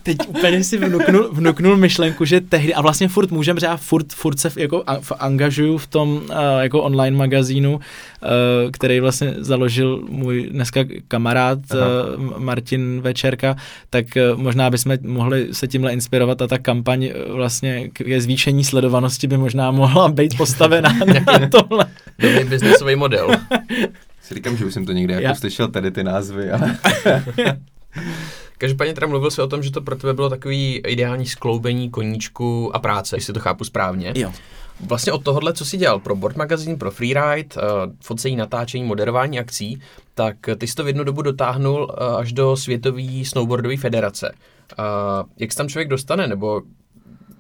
Teď 0.03 0.17
úplně 0.29 0.65
si 0.65 0.79
vnuknul, 0.79 1.29
vnuknul 1.33 1.77
myšlenku, 1.77 2.25
že 2.25 2.41
tehdy, 2.41 2.75
a 2.75 2.81
vlastně 2.81 3.09
furt 3.09 3.31
můžem, 3.31 3.59
že 3.59 3.67
já 3.67 3.77
furt, 3.77 4.13
furt 4.13 4.39
se 4.39 4.51
v- 4.51 4.57
jako 4.57 4.83
a, 4.87 5.01
v, 5.01 5.13
angažuju 5.19 5.79
v 5.79 5.87
tom 5.87 6.13
uh, 6.13 6.21
jako 6.61 6.83
online 6.83 7.17
magazínu, 7.17 7.75
uh, 7.75 7.81
který 8.73 9.01
vlastně 9.01 9.35
založil 9.39 10.03
můj 10.09 10.49
dneska 10.51 10.81
kamarád 11.09 11.59
uh, 11.75 12.39
Martin 12.39 13.01
Večerka, 13.01 13.57
tak 13.91 14.07
uh, 14.17 14.41
možná 14.41 14.71
bychom 14.71 14.97
mohli 15.03 15.49
se 15.53 15.69
tímhle 15.69 15.93
inspirovat 15.93 16.43
a 16.43 16.47
ta 16.47 16.59
kampaň 16.59 17.05
uh, 17.05 17.37
vlastně 17.37 17.89
k 17.89 17.93
ke 18.05 18.21
zvýšení 18.21 18.65
sledovanosti 18.65 19.27
by 19.27 19.37
možná 19.37 19.71
mohla 19.71 20.09
být 20.09 20.37
postavená 20.37 20.93
na 21.27 21.49
tohle. 21.49 21.87
Dobrý 22.23 22.45
biznesový 22.45 22.97
model. 22.97 23.31
si 24.23 24.35
říkám, 24.35 24.57
že 24.57 24.65
už 24.65 24.75
jsem 24.75 24.87
to 24.87 24.93
někde 24.93 25.15
jako 25.15 25.39
slyšel, 25.39 25.69
tady 25.69 25.91
ty 25.91 26.05
názvy, 26.05 26.51
ale 26.51 26.77
Každopádně 28.59 28.95
teda 28.95 29.07
mluvil 29.07 29.31
jsi 29.31 29.43
o 29.43 29.47
tom, 29.47 29.63
že 29.63 29.71
to 29.71 29.81
pro 29.81 29.97
tebe 29.97 30.15
bylo 30.15 30.31
takový 30.31 30.77
ideální 30.77 31.27
skloubení 31.27 31.91
koníčku 31.91 32.77
a 32.77 32.79
práce, 32.79 33.17
jestli 33.17 33.33
to 33.33 33.41
chápu 33.41 33.65
správně. 33.65 34.13
Jo. 34.17 34.33
Vlastně 34.81 35.13
od 35.13 35.25
tohohle, 35.25 35.53
co 35.53 35.65
jsi 35.65 35.77
dělal 35.77 35.99
pro 35.99 36.17
Board 36.17 36.37
Magazine, 36.37 36.77
pro 36.77 36.91
Freeride, 36.91 37.57
uh, 37.57 37.93
focení, 38.01 38.37
natáčení, 38.37 38.85
moderování 38.85 39.39
akcí, 39.39 39.81
tak 40.15 40.37
ty 40.59 40.67
jsi 40.67 40.75
to 40.75 40.85
v 40.85 40.87
jednu 40.87 41.05
dobu 41.05 41.23
dotáhnul 41.23 41.83
uh, 41.83 42.17
až 42.17 42.33
do 42.33 42.57
Světové 42.57 43.25
snowboardové 43.25 43.77
federace. 43.77 44.35
Uh, 44.79 44.85
jak 45.39 45.53
se 45.53 45.59
tam 45.59 45.69
člověk 45.69 45.89
dostane, 45.89 46.27
nebo 46.27 46.63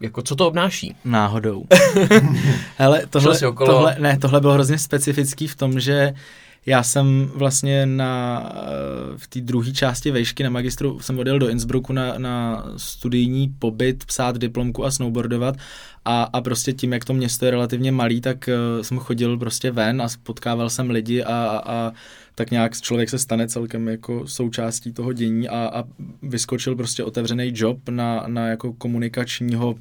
jako 0.02 0.22
co 0.22 0.36
to 0.36 0.48
obnáší? 0.48 0.96
Náhodou. 1.04 1.64
Hele, 2.76 3.02
tohle, 3.10 3.38
okolo? 3.48 3.72
tohle, 3.72 3.96
ne, 3.98 4.18
tohle 4.18 4.40
bylo 4.40 4.52
hrozně 4.52 4.78
specifický 4.78 5.46
v 5.46 5.56
tom, 5.56 5.80
že 5.80 6.14
já 6.66 6.82
jsem 6.82 7.30
vlastně 7.34 7.86
na, 7.86 8.42
eh, 8.54 8.62
v 9.16 9.26
té 9.26 9.40
druhé 9.40 9.72
části 9.72 10.10
vejšky 10.10 10.42
na 10.42 10.50
magistru 10.50 11.00
jsem 11.00 11.18
odjel 11.18 11.38
do 11.38 11.48
Innsbrucku 11.48 11.92
na, 11.92 12.14
na 12.18 12.64
studijní 12.76 13.54
pobyt, 13.58 14.04
psát 14.04 14.38
diplomku 14.38 14.84
a 14.84 14.90
snowboardovat 14.90 15.56
a, 16.04 16.22
a 16.22 16.40
prostě 16.40 16.72
tím, 16.72 16.92
jak 16.92 17.04
to 17.04 17.12
město 17.14 17.44
je 17.44 17.50
relativně 17.50 17.92
malý, 17.92 18.20
tak 18.20 18.48
uh, 18.48 18.82
jsem 18.82 18.98
chodil 18.98 19.38
prostě 19.38 19.70
ven 19.70 20.02
a 20.02 20.08
potkával 20.22 20.70
jsem 20.70 20.90
lidi 20.90 21.24
a, 21.24 21.62
a 21.66 21.92
tak 22.34 22.50
nějak 22.50 22.80
člověk 22.80 23.10
se 23.10 23.18
stane 23.18 23.48
celkem 23.48 23.88
jako 23.88 24.26
součástí 24.26 24.92
toho 24.92 25.12
dění 25.12 25.48
a, 25.48 25.70
a 25.74 25.84
vyskočil 26.22 26.76
prostě 26.76 27.04
otevřený 27.04 27.52
job 27.54 27.88
na, 27.88 28.24
na 28.26 28.48
jako 28.48 28.72
komunikačního 28.72 29.74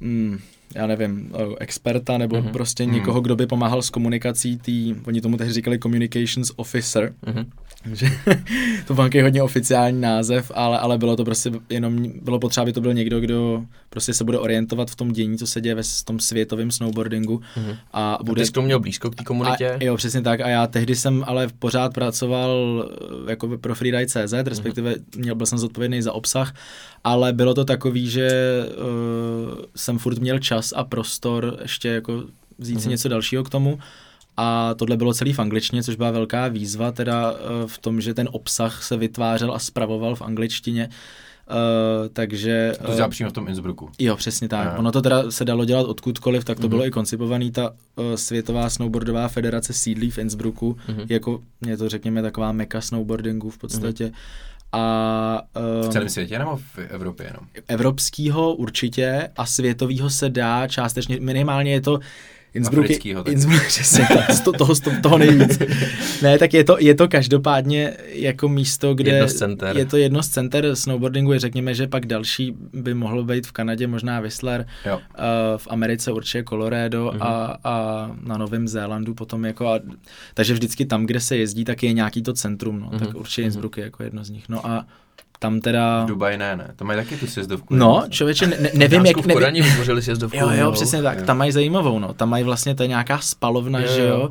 mm, 0.00 0.38
já 0.74 0.86
nevím, 0.86 1.32
eh, 1.34 1.54
experta 1.60 2.18
nebo 2.18 2.36
mm-hmm. 2.36 2.52
prostě 2.52 2.84
mm-hmm. 2.84 2.92
někoho, 2.92 3.20
kdo 3.20 3.36
by 3.36 3.46
pomáhal 3.46 3.82
s 3.82 3.90
komunikací 3.90 4.56
tý, 4.58 4.94
oni 5.06 5.20
tomu 5.20 5.36
tehdy 5.36 5.52
říkali 5.52 5.78
communications 5.78 6.52
officer, 6.56 7.14
mm-hmm. 7.26 7.46
Takže 7.82 8.06
to 8.86 8.94
byl 8.94 9.04
nějaký 9.04 9.20
hodně 9.20 9.42
oficiální 9.42 10.00
název, 10.00 10.52
ale, 10.54 10.78
ale 10.78 10.98
bylo 10.98 11.16
to 11.16 11.24
prostě 11.24 11.52
jenom, 11.70 12.12
bylo 12.22 12.38
potřeba, 12.38 12.62
aby 12.62 12.72
to 12.72 12.80
byl 12.80 12.94
někdo, 12.94 13.20
kdo 13.20 13.64
prostě 13.90 14.14
se 14.14 14.24
bude 14.24 14.38
orientovat 14.38 14.90
v 14.90 14.96
tom 14.96 15.12
dění, 15.12 15.38
co 15.38 15.46
se 15.46 15.60
děje 15.60 15.74
ve 15.74 15.82
v 15.82 16.04
tom 16.04 16.20
světovém 16.20 16.70
snowboardingu. 16.70 17.36
Mm-hmm. 17.36 17.76
A 17.92 18.18
bude... 18.22 18.40
A 18.40 18.42
ty 18.42 18.46
jsi 18.46 18.52
to 18.52 18.62
měl 18.62 18.80
blízko 18.80 19.10
k 19.10 19.14
té 19.14 19.24
komunitě? 19.24 19.70
A, 19.70 19.84
jo, 19.84 19.96
přesně 19.96 20.22
tak. 20.22 20.40
A 20.40 20.48
já 20.48 20.66
tehdy 20.66 20.96
jsem 20.96 21.24
ale 21.26 21.48
pořád 21.58 21.94
pracoval 21.94 22.84
eh, 23.26 23.30
jako 23.30 23.58
pro 23.58 23.74
freeride.cz, 23.74 24.32
mhm. 24.32 24.44
respektive 24.44 24.92
mm-hmm. 24.92 25.18
měl, 25.18 25.34
byl 25.34 25.46
jsem 25.46 25.58
zodpovědný 25.58 26.02
za 26.02 26.12
obsah, 26.12 26.54
ale 27.04 27.32
bylo 27.32 27.54
to 27.54 27.64
takový, 27.64 28.10
že 28.10 28.30
uh, 28.66 29.64
jsem 29.76 29.98
furt 29.98 30.18
měl 30.18 30.38
čas 30.38 30.72
a 30.76 30.84
prostor 30.84 31.58
ještě 31.62 31.88
jako 31.88 32.24
vzít 32.58 32.76
mm-hmm. 32.76 32.80
si 32.80 32.86
mhm. 32.86 32.90
něco 32.90 33.08
dalšího 33.08 33.44
k 33.44 33.50
tomu 33.50 33.78
a 34.42 34.74
tohle 34.74 34.96
bylo 34.96 35.14
celý 35.14 35.32
v 35.32 35.38
angličtině, 35.38 35.82
což 35.82 35.96
byla 35.96 36.10
velká 36.10 36.48
výzva, 36.48 36.92
teda 36.92 37.34
eh, 37.34 37.66
v 37.66 37.78
tom, 37.78 38.00
že 38.00 38.14
ten 38.14 38.28
obsah 38.32 38.82
se 38.82 38.96
vytvářel 38.96 39.54
a 39.54 39.58
spravoval 39.58 40.14
v 40.14 40.22
angličtině. 40.22 40.88
Uh, 41.50 42.08
takže... 42.12 42.72
To 42.86 42.94
dělá 42.94 43.06
uh, 43.06 43.10
přímo 43.10 43.30
v 43.30 43.32
tom 43.32 43.48
Innsbrucku. 43.48 43.90
Jo, 43.98 44.16
přesně 44.16 44.48
tak. 44.48 44.66
Aha. 44.66 44.78
Ono 44.78 44.92
to 44.92 45.02
teda 45.02 45.30
se 45.30 45.44
dalo 45.44 45.64
dělat 45.64 45.86
odkudkoliv, 45.86 46.44
tak 46.44 46.58
to 46.58 46.66
mm-hmm. 46.66 46.68
bylo 46.68 46.86
i 46.86 46.90
koncipovaný. 46.90 47.50
Ta 47.50 47.70
uh, 47.70 48.14
Světová 48.14 48.70
snowboardová 48.70 49.28
federace 49.28 49.72
sídlí 49.72 50.10
v 50.10 50.18
Innsbrucku, 50.18 50.76
mm-hmm. 50.88 51.06
jako 51.08 51.40
je 51.66 51.76
to 51.76 51.88
řekněme 51.88 52.22
taková 52.22 52.52
meka 52.52 52.80
snowboardingu 52.80 53.50
v 53.50 53.58
podstatě. 53.58 54.06
Mm-hmm. 54.06 54.14
A, 54.72 55.42
uh, 55.82 55.88
v 55.88 55.92
celém 55.92 56.08
světě 56.08 56.38
nebo 56.38 56.56
v 56.56 56.78
Evropě 56.78 57.26
jenom? 57.26 57.48
Evropskýho 57.68 58.54
určitě 58.54 59.28
a 59.36 59.46
světovýho 59.46 60.10
se 60.10 60.28
dá 60.28 60.68
částečně, 60.68 61.20
minimálně 61.20 61.72
je 61.72 61.80
to 61.80 62.00
Innsbruck, 62.54 63.06
Innsbruck 63.28 63.66
přesně 63.68 64.06
tak, 64.14 64.44
to, 64.44 64.52
toho, 64.52 64.74
toho, 65.02 65.18
nejvíc. 65.18 65.58
ne, 66.22 66.38
tak 66.38 66.54
je 66.54 66.64
to, 66.64 66.76
je 66.80 66.94
to 66.94 67.08
každopádně 67.08 67.96
jako 68.06 68.48
místo, 68.48 68.94
kde 68.94 69.10
jedno 69.12 69.28
z 69.28 69.34
center. 69.34 69.76
je 69.76 69.86
to 69.86 69.96
jedno 69.96 70.22
z 70.22 70.28
center 70.28 70.76
snowboardingu, 70.76 71.38
řekněme, 71.38 71.74
že 71.74 71.86
pak 71.86 72.06
další 72.06 72.54
by 72.72 72.94
mohlo 72.94 73.24
být 73.24 73.46
v 73.46 73.52
Kanadě, 73.52 73.86
možná 73.86 74.20
Whistler, 74.20 74.66
jo. 74.86 74.96
Uh, 74.96 75.02
v 75.56 75.68
Americe 75.70 76.12
určitě 76.12 76.44
Colorado 76.44 77.06
mm-hmm. 77.06 77.22
a, 77.22 77.58
a 77.64 78.06
na 78.22 78.36
Novém 78.36 78.68
Zélandu 78.68 79.14
potom 79.14 79.44
jako, 79.44 79.68
a, 79.68 79.80
takže 80.34 80.54
vždycky 80.54 80.84
tam, 80.86 81.06
kde 81.06 81.20
se 81.20 81.36
jezdí, 81.36 81.64
tak 81.64 81.82
je 81.82 81.92
nějaký 81.92 82.22
to 82.22 82.32
centrum, 82.32 82.80
no, 82.80 82.86
mm-hmm. 82.86 82.98
tak 82.98 83.14
určitě 83.14 83.42
mhm. 83.42 83.46
Innsbruck 83.46 83.76
je 83.76 83.84
jako 83.84 84.02
jedno 84.02 84.24
z 84.24 84.30
nich. 84.30 84.48
No 84.48 84.66
a 84.66 84.86
tam 85.42 85.60
teda... 85.60 86.04
V 86.04 86.06
Dubaji 86.06 86.38
ne, 86.38 86.56
ne. 86.56 86.70
Tam 86.76 86.88
mají 86.88 86.98
taky 86.98 87.16
tu 87.16 87.26
sjezdovku. 87.26 87.74
No, 87.74 88.04
člověče, 88.08 88.46
ne, 88.46 88.70
nevím, 88.74 89.06
jak... 89.06 89.16
V 89.16 89.32
Kodani 89.32 89.62
vytvořili 89.62 90.02
sjezdovku. 90.02 90.36
Jo, 90.36 90.50
jo, 90.50 90.72
přesně 90.72 91.02
tak. 91.02 91.18
Jo. 91.18 91.24
Tam 91.24 91.38
mají 91.38 91.52
zajímavou, 91.52 91.98
no. 91.98 92.14
Tam 92.14 92.28
mají 92.28 92.44
vlastně, 92.44 92.74
to 92.74 92.82
je 92.82 92.88
nějaká 92.88 93.18
spalovna, 93.18 93.80
jo, 93.80 93.86
že 93.88 94.02
jo. 94.02 94.28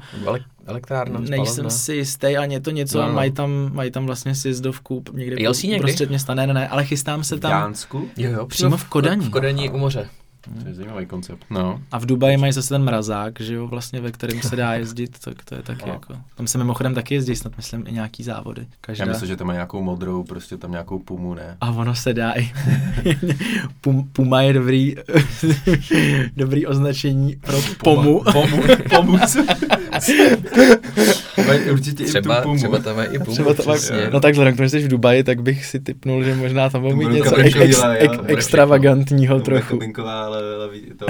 Elektrárna, 0.65 1.13
spalovna. 1.13 1.37
Nejsem 1.37 1.69
si 1.69 1.93
jistý, 1.93 2.37
a 2.37 2.45
je 2.45 2.59
to 2.59 2.71
něco, 2.71 3.01
no, 3.01 3.07
no. 3.07 3.13
mají 3.13 3.31
tam, 3.31 3.69
mají 3.73 3.91
tam 3.91 4.05
vlastně 4.05 4.35
sjezdovku 4.35 5.03
někde 5.13 5.35
Jel 5.39 5.53
jsi 5.53 5.67
někdy? 5.67 5.81
Prostě 5.83 6.05
města, 6.05 6.33
ne, 6.33 6.47
ne, 6.47 6.53
ne, 6.53 6.67
ale 6.67 6.85
chystám 6.85 7.23
se 7.23 7.39
tam. 7.39 7.51
V 7.51 7.53
Dánsku? 7.53 8.09
Jo, 8.17 8.31
jo, 8.31 8.45
přímo 8.45 8.77
v 8.77 8.83
Kodani. 8.83 9.25
V 9.25 9.29
Kodani 9.29 9.69
u 9.69 9.77
moře. 9.77 10.09
To 10.41 10.67
je 10.67 10.73
zajímavý 10.73 11.05
koncept. 11.05 11.45
No. 11.49 11.81
A 11.91 11.99
v 11.99 12.05
Dubaji 12.05 12.37
mají 12.37 12.53
zase 12.53 12.69
ten 12.69 12.83
mrazák, 12.83 13.39
že 13.39 13.53
jo, 13.53 13.67
vlastně, 13.67 14.01
ve 14.01 14.11
kterém 14.11 14.41
se 14.41 14.55
dá 14.55 14.73
jezdit, 14.75 15.19
tak 15.19 15.43
to 15.43 15.55
je 15.55 15.61
taky 15.61 15.85
no. 15.87 15.93
jako. 15.93 16.13
Tam 16.35 16.47
se 16.47 16.57
mimochodem 16.57 16.95
taky 16.95 17.15
jezdí, 17.15 17.35
snad 17.35 17.57
myslím, 17.57 17.87
i 17.87 17.91
nějaký 17.91 18.23
závody. 18.23 18.67
Každá... 18.81 19.05
Já 19.05 19.11
myslím, 19.11 19.27
že 19.27 19.37
tam 19.37 19.47
má 19.47 19.53
nějakou 19.53 19.83
modrou, 19.83 20.23
prostě 20.23 20.57
tam 20.57 20.71
nějakou 20.71 20.99
pumu, 20.99 21.33
ne? 21.33 21.57
A 21.61 21.71
ono 21.71 21.95
se 21.95 22.13
dá 22.13 22.31
i. 22.31 22.51
Pum, 23.81 24.09
puma 24.13 24.41
je 24.41 24.53
dobrý, 24.53 24.95
dobrý 26.35 26.65
označení 26.65 27.35
pro 27.35 27.61
pomu. 27.83 28.23
Pomu. 28.33 28.63
pomu. 28.89 29.19
Určitě 31.71 32.03
třeba, 32.03 32.35
i 32.35 32.37
tu 32.37 32.43
pumu. 32.43 32.57
Třeba 32.57 32.79
tam 32.79 32.99
je 32.99 33.05
i 33.05 33.19
pumu, 33.19 33.31
třeba 33.31 33.53
tam, 33.53 33.75
No 34.11 34.19
tak 34.19 34.31
vzhledem 34.31 34.53
k 34.53 34.57
tomu, 34.57 34.65
že 34.65 34.69
jsi 34.69 34.79
v 34.79 34.87
Dubaji, 34.87 35.23
tak 35.23 35.41
bych 35.41 35.65
si 35.65 35.79
typnul, 35.79 36.23
že 36.23 36.35
možná 36.35 36.69
tam 36.69 36.81
bude 36.81 36.95
mít 36.95 37.11
něco 37.11 37.35
ex, 37.35 37.55
ex, 37.55 37.83
ex, 37.97 38.13
extravagantního 38.27 39.39
trochu. 39.39 39.79
ale, 39.97 40.37
ale 40.55 40.69
to... 40.97 41.05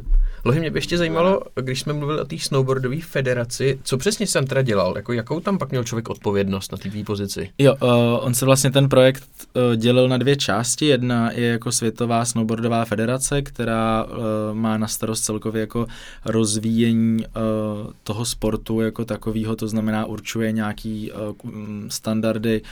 Lohy, 0.48 0.60
mě 0.60 0.70
by 0.70 0.78
ještě 0.78 0.98
zajímalo, 0.98 1.42
když 1.54 1.80
jsme 1.80 1.92
mluvili 1.92 2.20
o 2.20 2.24
té 2.24 2.38
snowboardové 2.38 2.96
federaci, 3.00 3.80
co 3.82 3.96
přesně 3.98 4.26
jsem 4.26 4.46
teda 4.46 4.62
dělal? 4.62 4.92
Jako, 4.96 5.12
jakou 5.12 5.40
tam 5.40 5.58
pak 5.58 5.70
měl 5.70 5.84
člověk 5.84 6.08
odpovědnost 6.10 6.72
na 6.72 6.78
té 6.78 6.90
pozici? 7.06 7.50
Jo, 7.58 7.74
uh, 7.82 7.88
on 8.20 8.34
se 8.34 8.44
vlastně 8.44 8.70
ten 8.70 8.88
projekt 8.88 9.24
uh, 9.54 9.76
dělil 9.76 10.08
na 10.08 10.16
dvě 10.16 10.36
části. 10.36 10.86
Jedna 10.86 11.30
je 11.32 11.48
jako 11.48 11.72
Světová 11.72 12.24
snowboardová 12.24 12.84
federace, 12.84 13.42
která 13.42 14.04
uh, 14.04 14.16
má 14.52 14.78
na 14.78 14.88
starost 14.88 15.20
celkově 15.20 15.60
jako 15.60 15.86
rozvíjení 16.24 17.24
uh, 17.26 17.92
toho 18.02 18.24
sportu 18.24 18.80
jako 18.80 19.04
takového, 19.04 19.56
to 19.56 19.68
znamená 19.68 20.06
určuje 20.06 20.52
nějaký 20.52 21.12
uh, 21.12 21.52
standardy, 21.88 22.62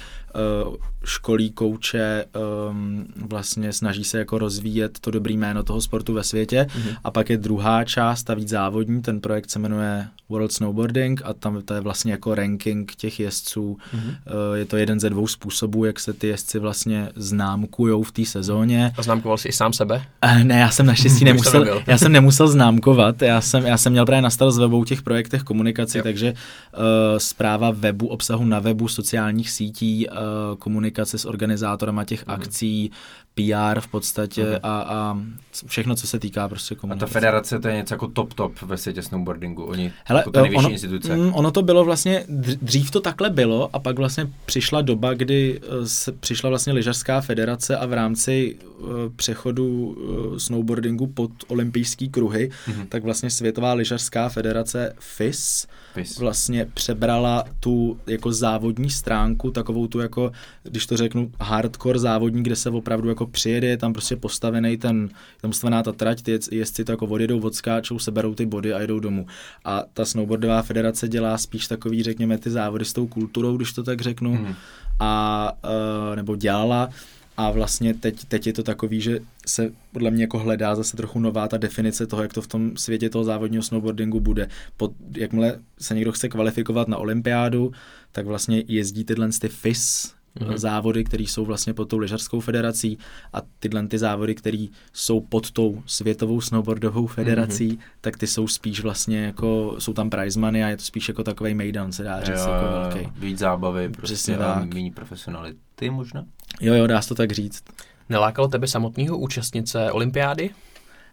školí 1.07 1.51
kouče, 1.51 2.25
um, 2.71 3.07
vlastně 3.17 3.73
snaží 3.73 4.05
se 4.05 4.19
jako 4.19 4.39
rozvíjet 4.39 4.99
to 4.99 5.11
dobrý 5.11 5.37
jméno 5.37 5.63
toho 5.63 5.81
sportu 5.81 6.15
ve 6.15 6.25
světě. 6.25 6.67
Mm-hmm. 6.69 6.97
A 7.05 7.11
pak 7.11 7.31
je 7.31 7.37
druhá 7.37 7.85
část, 7.85 8.23
ta 8.23 8.35
víc 8.35 8.49
závodní, 8.49 9.03
ten 9.03 9.21
projekt 9.21 9.51
se 9.51 9.59
jmenuje 9.59 10.09
World 10.29 10.53
Snowboarding 10.53 11.23
a 11.25 11.35
tam 11.35 11.63
to 11.63 11.75
je 11.75 11.81
vlastně 11.81 12.13
jako 12.13 12.35
ranking 12.35 12.95
těch 12.95 13.21
jezdců. 13.21 13.77
Mm-hmm. 13.95 14.17
Je 14.55 14.65
to 14.65 14.77
jeden 14.77 15.01
ze 15.01 15.11
dvou 15.11 15.27
způsobů, 15.27 15.85
jak 15.85 16.01
se 16.01 16.13
ty 16.13 16.27
jezdci 16.27 16.59
vlastně 16.59 17.09
známkujou 17.17 18.03
v 18.03 18.13
té 18.13 18.25
sezóně. 18.25 18.93
A 18.99 19.03
známkoval 19.03 19.39
jsi 19.39 19.49
i 19.49 19.53
sám 19.53 19.73
sebe? 19.73 20.03
Eh, 20.23 20.45
ne, 20.45 20.59
já 20.59 20.71
jsem 20.71 20.87
naštěstí 20.87 21.25
nemusel, 21.25 21.83
já 21.87 21.99
jsem 21.99 22.13
nemusel 22.13 22.49
známkovat, 22.49 23.23
já 23.23 23.41
jsem, 23.41 23.67
já 23.67 23.79
jsem 23.79 23.93
měl 23.93 24.07
právě 24.07 24.23
na 24.23 24.31
starost 24.31 24.59
ve 24.59 24.65
obou 24.65 24.85
těch 24.85 25.03
projektech 25.03 25.43
komunikaci, 25.43 25.99
jo. 25.99 26.05
takže 26.05 26.33
uh, 26.33 26.83
zpráva 27.19 27.71
webu, 27.71 28.07
obsahu 28.07 28.45
na 28.45 28.59
webu, 28.59 28.89
sociálních 28.89 29.51
sítí, 29.51 30.09
uh, 30.09 30.17
komunikace 30.59 31.19
s 31.19 31.25
organizátorama 31.25 32.05
těch 32.05 32.27
mm-hmm. 32.27 32.35
akcí, 32.35 32.91
PR 33.35 33.81
v 33.81 33.87
podstatě 33.87 34.45
mm-hmm. 34.45 34.61
a, 34.63 34.81
a 34.81 35.19
všechno, 35.67 35.95
co 35.95 36.07
se 36.07 36.19
týká 36.19 36.49
prostě 36.49 36.75
komunikace. 36.75 37.05
A 37.05 37.09
ta 37.09 37.13
federace 37.13 37.59
to 37.59 37.69
je 37.69 37.77
něco 37.77 37.95
jako 37.95 38.09
top 38.09 38.35
top 38.35 38.63
ve 38.63 38.77
světě 38.77 39.03
snowboardingu, 39.03 39.65
oni 39.65 39.93
Hele, 40.05 40.21
jako 40.21 40.31
ta 40.31 40.41
nejvyšší 40.41 40.65
ono, 40.65 40.71
instituce. 40.71 41.17
Mm, 41.17 41.35
ono 41.35 41.51
to 41.51 41.63
bylo 41.63 41.85
vlastně, 41.85 42.25
dřív 42.63 42.91
to 42.91 43.01
takhle 43.01 43.31
bylo 43.31 43.71
a 43.73 43.79
pak 43.79 43.97
vlastně 43.97 44.31
přišla 44.47 44.83
doba, 44.83 45.15
kdy 45.15 45.61
eh, 45.63 45.87
se 45.87 46.13
přišla 46.13 46.51
vlastně 46.51 46.73
lyžařská 46.73 47.21
federace 47.21 47.77
a 47.77 47.87
v 47.87 47.93
rámci 47.93 48.57
uh, 48.79 48.89
přechodu 49.17 49.67
uh, 49.67 50.37
snowboardingu 50.37 51.07
pod 51.07 51.31
olympijský 51.49 52.09
kruhy, 52.09 52.51
mm-hmm. 52.51 52.87
tak 52.89 53.05
vlastně 53.05 53.31
Světová 53.31 53.75
lyžařská 53.75 54.29
federace 54.29 54.95
FIS, 54.99 55.67
FIS 55.97 56.19
vlastně 56.19 56.67
přebrala 56.75 57.45
tu 57.61 57.99
jako 58.07 58.33
závodní 58.33 58.91
stránku, 58.91 59.51
takovou 59.51 59.87
tu 59.87 59.99
jako, 59.99 60.33
když 60.63 60.87
to 60.87 60.97
řeknu, 60.97 61.31
hardcore 61.41 61.99
závodní, 61.99 62.43
kde 62.43 62.57
se 62.57 62.71
opravdu 62.71 63.09
jako 63.09 63.27
přijede, 63.27 63.67
je 63.67 63.77
tam 63.77 63.93
prostě 63.93 64.17
postavený 64.17 64.77
ten, 64.77 65.09
tam 65.41 65.51
postavená 65.51 65.83
ta 65.83 65.93
trať, 65.93 66.23
ty 66.23 66.39
jezdci 66.53 66.85
to 66.85 66.93
jako 66.93 67.07
odjedou, 67.07 67.41
odskáčou, 67.41 67.99
seberou 67.99 68.35
ty 68.35 68.47
body 68.47 68.73
a 68.73 68.81
jedou 68.81 69.01
domů. 69.01 69.27
A 69.65 69.83
ta 69.93 70.05
snowboardová 70.05 70.63
federace 70.63 71.09
dělá 71.09 71.39
spíš 71.39 71.67
takový, 71.67 72.03
řekněme, 72.03 72.39
ty 72.39 72.51
závody 72.51 72.85
s 72.85 72.93
tou 72.93 73.07
kulturou, 73.07 73.57
když 73.57 73.73
to 73.73 73.83
tak 73.83 74.01
řeknu, 74.01 74.35
mm. 74.35 74.55
a, 75.01 75.53
uh, 75.65 76.17
nebo 76.17 76.37
dělala, 76.37 76.89
a 77.37 77.51
vlastně 77.51 77.95
teď, 77.95 78.25
teď 78.25 78.47
je 78.47 78.53
to 78.53 78.63
takový, 78.63 79.01
že 79.01 79.21
se 79.47 79.73
podle 79.93 80.11
mě 80.11 80.25
jako 80.25 80.39
hledá 80.39 80.75
zase 80.75 80.97
trochu 80.97 81.21
nová 81.21 81.49
ta 81.49 81.57
definice 81.57 82.07
toho, 82.07 82.23
jak 82.23 82.33
to 82.33 82.43
v 82.43 82.47
tom 82.47 82.77
světě 82.77 83.11
toho 83.11 83.25
závodního 83.25 83.63
snowboardingu 83.63 84.21
bude. 84.21 84.49
Pod, 84.77 84.93
jakmile 85.17 85.59
se 85.81 85.95
někdo 85.95 86.13
chce 86.13 86.29
kvalifikovat 86.29 86.89
na 86.89 86.97
olympiádu, 86.97 87.73
tak 88.13 88.27
vlastně 88.27 88.65
jezdí 88.69 89.05
tyhle 89.05 89.29
ty 89.41 89.49
FIS, 89.49 90.16
mm-hmm. 90.41 90.59
závody, 90.59 91.05
které 91.05 91.23
jsou 91.23 91.45
vlastně 91.45 91.75
pod 91.75 91.85
tou 91.85 91.99
lyžařskou 91.99 92.41
federací 92.41 92.99
a 93.33 93.43
tyhle 93.59 93.87
ty 93.87 93.99
závody, 93.99 94.35
které 94.35 94.67
jsou 94.93 95.21
pod 95.21 95.51
tou 95.51 95.83
světovou 95.87 96.41
snowboardovou 96.41 97.07
federací, 97.07 97.71
mm-hmm. 97.71 98.01
tak 98.01 98.17
ty 98.17 98.27
jsou 98.27 98.49
spíš 98.49 98.81
vlastně 98.81 99.25
jako, 99.25 99.77
jsou 99.79 99.93
tam 99.93 100.11
prize 100.11 100.41
money 100.41 100.65
a 100.65 100.69
je 100.69 100.77
to 100.77 100.83
spíš 100.83 101.09
jako 101.09 101.23
takový 101.23 101.55
mejdan, 101.55 101.93
se 101.93 102.03
dá 102.03 102.21
říct, 102.21 102.47
jo, 102.47 102.53
jako 102.53 102.65
velký. 102.73 103.09
Víc 103.17 103.39
zábavy, 103.39 103.89
prostě 103.89 104.37
a 104.37 104.65
méně 104.75 104.93
profesionality 104.93 105.91
možná? 105.91 106.25
Jo, 106.61 106.75
jo, 106.75 106.87
dá 106.87 107.03
se 107.03 107.09
to 107.09 107.15
tak 107.15 107.33
říct. 107.33 107.65
Nelákalo 108.09 108.49
tebe 108.49 108.67
samotného 108.67 109.19
účastnice 109.19 109.93
olympiády? 109.93 110.51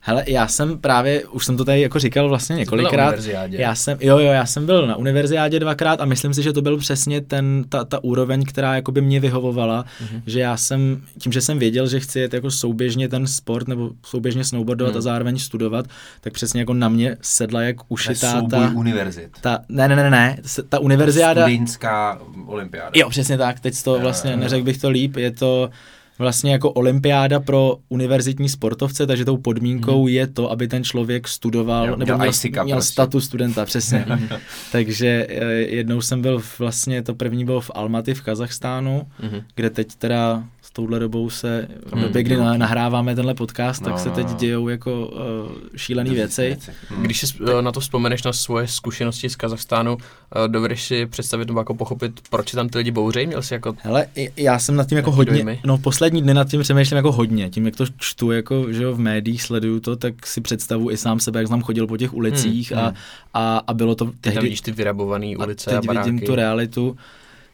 Hele, 0.05 0.23
já 0.27 0.47
jsem 0.47 0.77
právě, 0.77 1.25
už 1.25 1.45
jsem 1.45 1.57
to 1.57 1.65
tady 1.65 1.81
jako 1.81 1.99
říkal 1.99 2.29
vlastně 2.29 2.55
několikrát. 2.55 3.15
Já 3.49 3.75
jsem, 3.75 3.97
jo, 4.01 4.17
jo, 4.17 4.31
já 4.31 4.45
jsem 4.45 4.65
byl 4.65 4.87
na 4.87 4.95
univerziádě 4.95 5.59
dvakrát 5.59 6.01
a 6.01 6.05
myslím 6.05 6.33
si, 6.33 6.43
že 6.43 6.53
to 6.53 6.61
byl 6.61 6.77
přesně 6.77 7.21
ten, 7.21 7.63
ta, 7.69 7.83
ta 7.83 8.03
úroveň, 8.03 8.45
která 8.45 8.75
jako 8.75 8.91
by 8.91 9.01
mě 9.01 9.19
vyhovovala, 9.19 9.85
mm-hmm. 9.85 10.21
že 10.25 10.39
já 10.39 10.57
jsem, 10.57 11.01
tím, 11.19 11.31
že 11.31 11.41
jsem 11.41 11.59
věděl, 11.59 11.87
že 11.87 11.99
chci 11.99 12.19
jet 12.19 12.33
jako 12.33 12.51
souběžně 12.51 13.09
ten 13.09 13.27
sport 13.27 13.67
nebo 13.67 13.91
souběžně 14.05 14.43
snowboardovat 14.43 14.93
mm. 14.93 14.97
a 14.97 15.01
zároveň 15.01 15.39
studovat, 15.39 15.85
tak 16.21 16.33
přesně 16.33 16.61
jako 16.61 16.73
na 16.73 16.89
mě 16.89 17.17
sedla 17.21 17.61
jak 17.61 17.75
ušitá 17.87 18.41
ta, 18.41 18.71
univerzit. 18.75 19.29
ta, 19.41 19.59
ne, 19.69 19.87
ne, 19.87 19.95
ne, 19.95 20.09
ne, 20.09 20.37
ta 20.69 20.79
univerziáda, 20.79 21.41
Studentská 21.41 22.19
olympiáda. 22.45 22.91
jo, 22.95 23.09
přesně 23.09 23.37
tak, 23.37 23.59
teď 23.59 23.83
to 23.83 23.99
vlastně, 23.99 24.37
neřekl 24.37 24.63
bych 24.63 24.77
to 24.77 24.89
líp, 24.89 25.15
je 25.15 25.31
to 25.31 25.69
vlastně 26.19 26.51
jako 26.51 26.71
olympiáda 26.71 27.39
pro 27.39 27.77
univerzitní 27.89 28.49
sportovce, 28.49 29.07
takže 29.07 29.25
tou 29.25 29.37
podmínkou 29.37 30.07
je 30.07 30.27
to, 30.27 30.51
aby 30.51 30.67
ten 30.67 30.83
člověk 30.83 31.27
studoval, 31.27 31.87
Jo, 31.87 31.95
nebo 31.95 32.05
měl 32.17 32.17
měl, 32.17 32.63
měl 32.63 32.77
prostě. 32.77 32.91
status 32.91 33.25
studenta, 33.25 33.65
přesně. 33.65 34.05
takže 34.71 35.27
eh, 35.29 35.43
jednou 35.53 36.01
jsem 36.01 36.21
byl 36.21 36.41
vlastně, 36.59 37.01
to 37.03 37.15
první 37.15 37.45
bylo 37.45 37.61
v 37.61 37.71
Almaty 37.75 38.13
v 38.13 38.21
Kazachstánu, 38.21 39.07
Mhm. 39.23 39.41
kde 39.55 39.69
teď 39.69 39.87
teda 39.95 40.43
touhle 40.73 40.99
dobou 40.99 41.29
se, 41.29 41.67
v 41.85 41.93
Hmm, 41.93 42.03
době, 42.03 42.23
kdy 42.23 42.35
nahráváme 42.37 43.15
tenhle 43.15 43.33
podcast, 43.33 43.81
No, 43.81 43.89
tak 43.89 43.99
se 43.99 44.09
no, 44.09 44.15
teď 44.15 44.27
no. 44.27 44.33
dějou 44.33 44.67
jako 44.67 45.07
uh, 45.07 45.19
šílený 45.75 46.09
věci. 46.09 46.57
Hmm. 46.89 47.03
Když 47.03 47.19
si 47.19 47.27
eh, 47.57 47.61
na 47.61 47.71
to 47.71 47.79
vzpomeneš 47.79 48.23
na 48.23 48.33
svoje 48.33 48.67
zkušenosti 48.67 49.29
z 49.29 49.35
Kazachstánu, 49.35 49.97
eh, 50.45 50.47
dovedeš 50.47 50.83
si 50.83 51.05
představit 51.05 51.47
nebo 51.47 51.59
jako 51.59 51.73
pochopit, 51.73 52.19
proč 52.29 52.51
tam 52.51 52.69
ty 52.69 52.77
lidi 52.77 52.91
bouřejí? 52.91 53.27
Měl 53.27 53.41
jsi 53.41 53.53
jako 53.53 53.75
Hele, 53.81 54.05
já 54.37 54.59
jsem 54.59 54.75
nad 54.75 54.87
tím 54.87 54.97
jako 54.97 55.11
hodně, 55.11 55.33
dojmy? 55.33 55.59
no 55.65 55.77
poslední 55.77 56.21
dny 56.21 56.33
nad 56.33 56.47
tím 56.49 56.61
přemýšlím 56.61 56.95
jako 56.97 57.11
hodně, 57.11 57.49
tím 57.49 57.65
jak 57.65 57.75
to 57.75 57.85
čtu 57.97 58.31
jako, 58.31 58.71
že 58.73 58.83
jo, 58.83 58.93
v 58.93 58.99
médiích 58.99 59.41
sleduju 59.43 59.79
to, 59.79 59.95
tak 59.95 60.27
si 60.27 60.41
představu 60.41 60.91
i 60.91 60.97
sám 60.97 61.19
sebe, 61.19 61.39
jak 61.39 61.47
jsem 61.47 61.61
chodil 61.61 61.87
po 61.87 61.97
těch 61.97 62.13
ulicích 62.13 62.71
Hmm, 62.71 62.81
a, 62.81 62.85
hmm. 62.87 62.95
a, 63.33 63.57
a 63.67 63.73
bylo 63.73 63.95
to 63.95 64.05
ty 64.05 64.11
tehdy, 64.21 64.35
tam 64.35 64.43
vidíš 64.43 64.61
ty 64.61 64.71
vyrabované 64.71 65.37
ulice 65.37 65.71
a, 65.71 65.77
a 65.77 65.81
teď 65.81 65.87
baráky. 65.87 66.11
vidím 66.11 66.27
tu 66.27 66.35
realitu. 66.35 66.97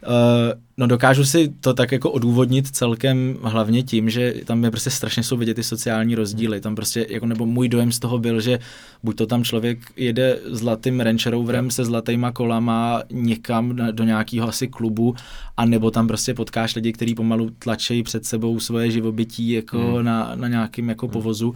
Uh, 0.07 0.59
no 0.77 0.87
dokážu 0.87 1.25
si 1.25 1.53
to 1.59 1.73
tak 1.73 1.91
jako 1.91 2.11
odůvodnit 2.11 2.67
celkem 2.67 3.37
hlavně 3.41 3.83
tím, 3.83 4.09
že 4.09 4.33
tam 4.45 4.63
je 4.63 4.71
prostě 4.71 4.89
strašně 4.89 5.23
jsou 5.23 5.37
vidět 5.37 5.53
ty 5.53 5.63
sociální 5.63 6.15
rozdíly. 6.15 6.61
Tam 6.61 6.75
prostě, 6.75 7.07
jako 7.09 7.25
nebo 7.25 7.45
můj 7.45 7.69
dojem 7.69 7.91
z 7.91 7.99
toho 7.99 8.19
byl, 8.19 8.41
že 8.41 8.59
buď 9.03 9.15
to 9.17 9.27
tam 9.27 9.43
člověk 9.43 9.79
jede 9.95 10.39
zlatým 10.45 10.99
Range 10.99 11.29
Roverem 11.29 11.71
se 11.71 11.85
zlatýma 11.85 12.31
kolama 12.31 13.03
někam 13.11 13.75
do 13.91 14.03
nějakého 14.03 14.47
asi 14.47 14.67
klubu, 14.67 15.15
a 15.57 15.65
nebo 15.65 15.91
tam 15.91 16.07
prostě 16.07 16.33
potkáš 16.33 16.75
lidi, 16.75 16.93
kteří 16.93 17.15
pomalu 17.15 17.49
tlačejí 17.59 18.03
před 18.03 18.25
sebou 18.25 18.59
svoje 18.59 18.91
živobytí 18.91 19.51
jako 19.51 19.79
Hmm. 19.79 20.05
na, 20.05 20.31
na 20.35 20.47
nějakým 20.47 20.89
jako 20.89 21.07
povozu 21.07 21.53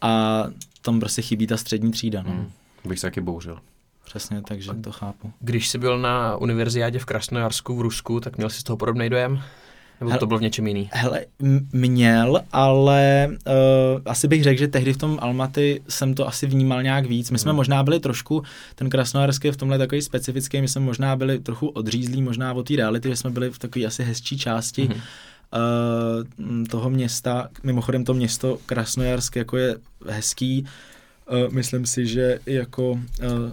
a 0.00 0.44
tam 0.82 1.00
prostě 1.00 1.22
chybí 1.22 1.46
ta 1.46 1.56
střední 1.56 1.90
třída. 1.90 2.22
No. 2.22 2.30
Hmm. 2.30 2.46
Bych 2.84 2.98
se 2.98 3.06
taky 3.06 3.20
bouřil. 3.20 3.58
Přesně, 4.10 4.42
takže 4.48 4.70
to 4.80 4.92
chápu. 4.92 5.32
Když 5.40 5.68
jsi 5.68 5.78
byl 5.78 5.98
na 5.98 6.36
univerziádě 6.36 6.98
v 6.98 7.04
Krasnojarsku 7.04 7.76
v 7.76 7.80
Rusku, 7.80 8.20
tak 8.20 8.36
měl 8.36 8.50
jsi 8.50 8.60
z 8.60 8.62
toho 8.62 8.76
podobný 8.76 9.10
dojem? 9.10 9.42
Nebo 10.00 10.18
to 10.18 10.26
bylo 10.26 10.38
v 10.38 10.42
něčem 10.42 10.66
jiný? 10.66 10.90
Hele, 10.92 11.24
měl, 11.72 12.40
ale 12.52 13.28
uh, 13.30 14.02
asi 14.06 14.28
bych 14.28 14.42
řekl, 14.42 14.58
že 14.58 14.68
tehdy 14.68 14.92
v 14.92 14.96
tom 14.96 15.18
Almaty 15.22 15.82
jsem 15.88 16.14
to 16.14 16.28
asi 16.28 16.46
vnímal 16.46 16.82
nějak 16.82 17.06
víc. 17.06 17.30
My 17.30 17.38
jsme 17.38 17.50
Hmm. 17.50 17.56
možná 17.56 17.82
byli 17.82 18.00
trošku, 18.00 18.42
ten 18.74 18.90
Krasnojarský 18.90 19.48
je 19.48 19.52
v 19.52 19.56
tomhle 19.56 19.78
takový 19.78 20.02
specifický, 20.02 20.60
my 20.60 20.68
jsme 20.68 20.80
možná 20.80 21.16
byli 21.16 21.38
trochu 21.38 21.68
odřízlí 21.68 22.22
možná 22.22 22.52
od 22.52 22.68
té 22.68 22.76
reality, 22.76 23.08
že 23.08 23.16
jsme 23.16 23.30
byli 23.30 23.50
v 23.50 23.58
takové 23.58 23.84
asi 23.84 24.04
hezčí 24.04 24.38
části 24.38 24.82
Mhm. 24.82 24.92
uh, 26.38 26.46
m, 26.50 26.66
toho 26.66 26.90
města. 26.90 27.48
Mimochodem 27.62 28.04
to 28.04 28.14
město 28.14 28.58
Krasnojarsk 28.66 29.36
jako 29.36 29.56
je 29.56 29.76
hezký, 30.08 30.60
Uh, 30.64 30.68
myslím 31.50 31.86
si, 31.86 32.06
že 32.06 32.38
jako 32.46 32.90
uh, 32.92 33.00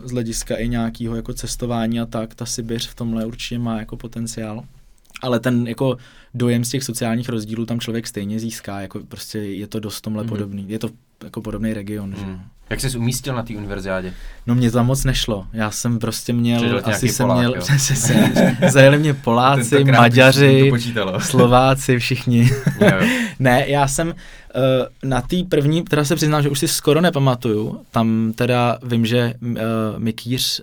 z 0.04 0.12
hlediska 0.12 0.56
i 0.56 0.68
nějakého 0.68 1.16
jako 1.16 1.34
cestování 1.34 2.00
a 2.00 2.06
tak, 2.06 2.36
ta 2.36 2.46
Sibiř 2.46 2.88
v 2.88 2.96
tomhle 2.96 3.26
určitě 3.26 3.60
má 3.60 3.80
jako 3.80 3.98
potenciál. 3.98 4.64
Ale 5.22 5.40
ten 5.40 5.68
jako 5.68 5.98
dojem 6.34 6.66
z 6.66 6.70
těch 6.70 6.84
sociálních 6.84 7.30
rozdílů 7.30 7.66
tam 7.66 7.80
člověk 7.80 8.08
stejně 8.08 8.40
získá, 8.40 8.82
jako 8.82 9.00
prostě 9.00 9.40
je 9.40 9.68
to 9.68 9.80
dost 9.80 10.02
tomhle 10.02 10.24
Mhm. 10.24 10.32
mm. 10.34 10.38
podobný. 10.38 10.66
Je 10.70 10.80
to 10.80 10.90
jako 11.24 11.42
podobný 11.42 11.74
region. 11.74 12.16
Že? 12.16 12.26
Jak 12.70 12.80
jsi 12.82 12.98
umístil 12.98 13.36
na 13.36 13.44
té 13.44 13.54
univerziádě? 13.54 14.14
No 14.48 14.56
mě 14.56 14.72
tam 14.72 14.86
moc 14.86 15.04
nešlo. 15.04 15.46
Já 15.54 15.72
jsem 15.72 16.00
prostě 16.00 16.34
měl, 16.34 16.60
Přišel 16.60 16.82
asi 16.86 17.10
jsem 17.10 17.24
Polák, 17.28 17.40
měl, 17.40 17.54
přesně 17.60 17.96
jsem, 17.96 18.32
zajeli 18.70 18.98
mě 18.98 19.14
Poláci, 19.14 19.70
Tentokrát 19.70 20.00
Maďaři. 20.00 20.72
Slováci, 21.20 22.00
všichni. 22.00 22.50
Ne, 23.40 23.64
já 23.68 23.88
jsem 23.88 24.08
uh, 24.08 24.14
na 25.10 25.22
té 25.22 25.36
první, 25.50 25.84
teda 25.84 26.06
se 26.06 26.16
přiznám, 26.16 26.44
že 26.44 26.50
už 26.50 26.60
si 26.60 26.68
skoro 26.68 27.02
nepamatuju, 27.02 27.82
tam 27.92 28.34
teda 28.36 28.78
vím, 28.84 29.06
že 29.06 29.34
uh, 29.42 29.58
Mikýř, 29.98 30.62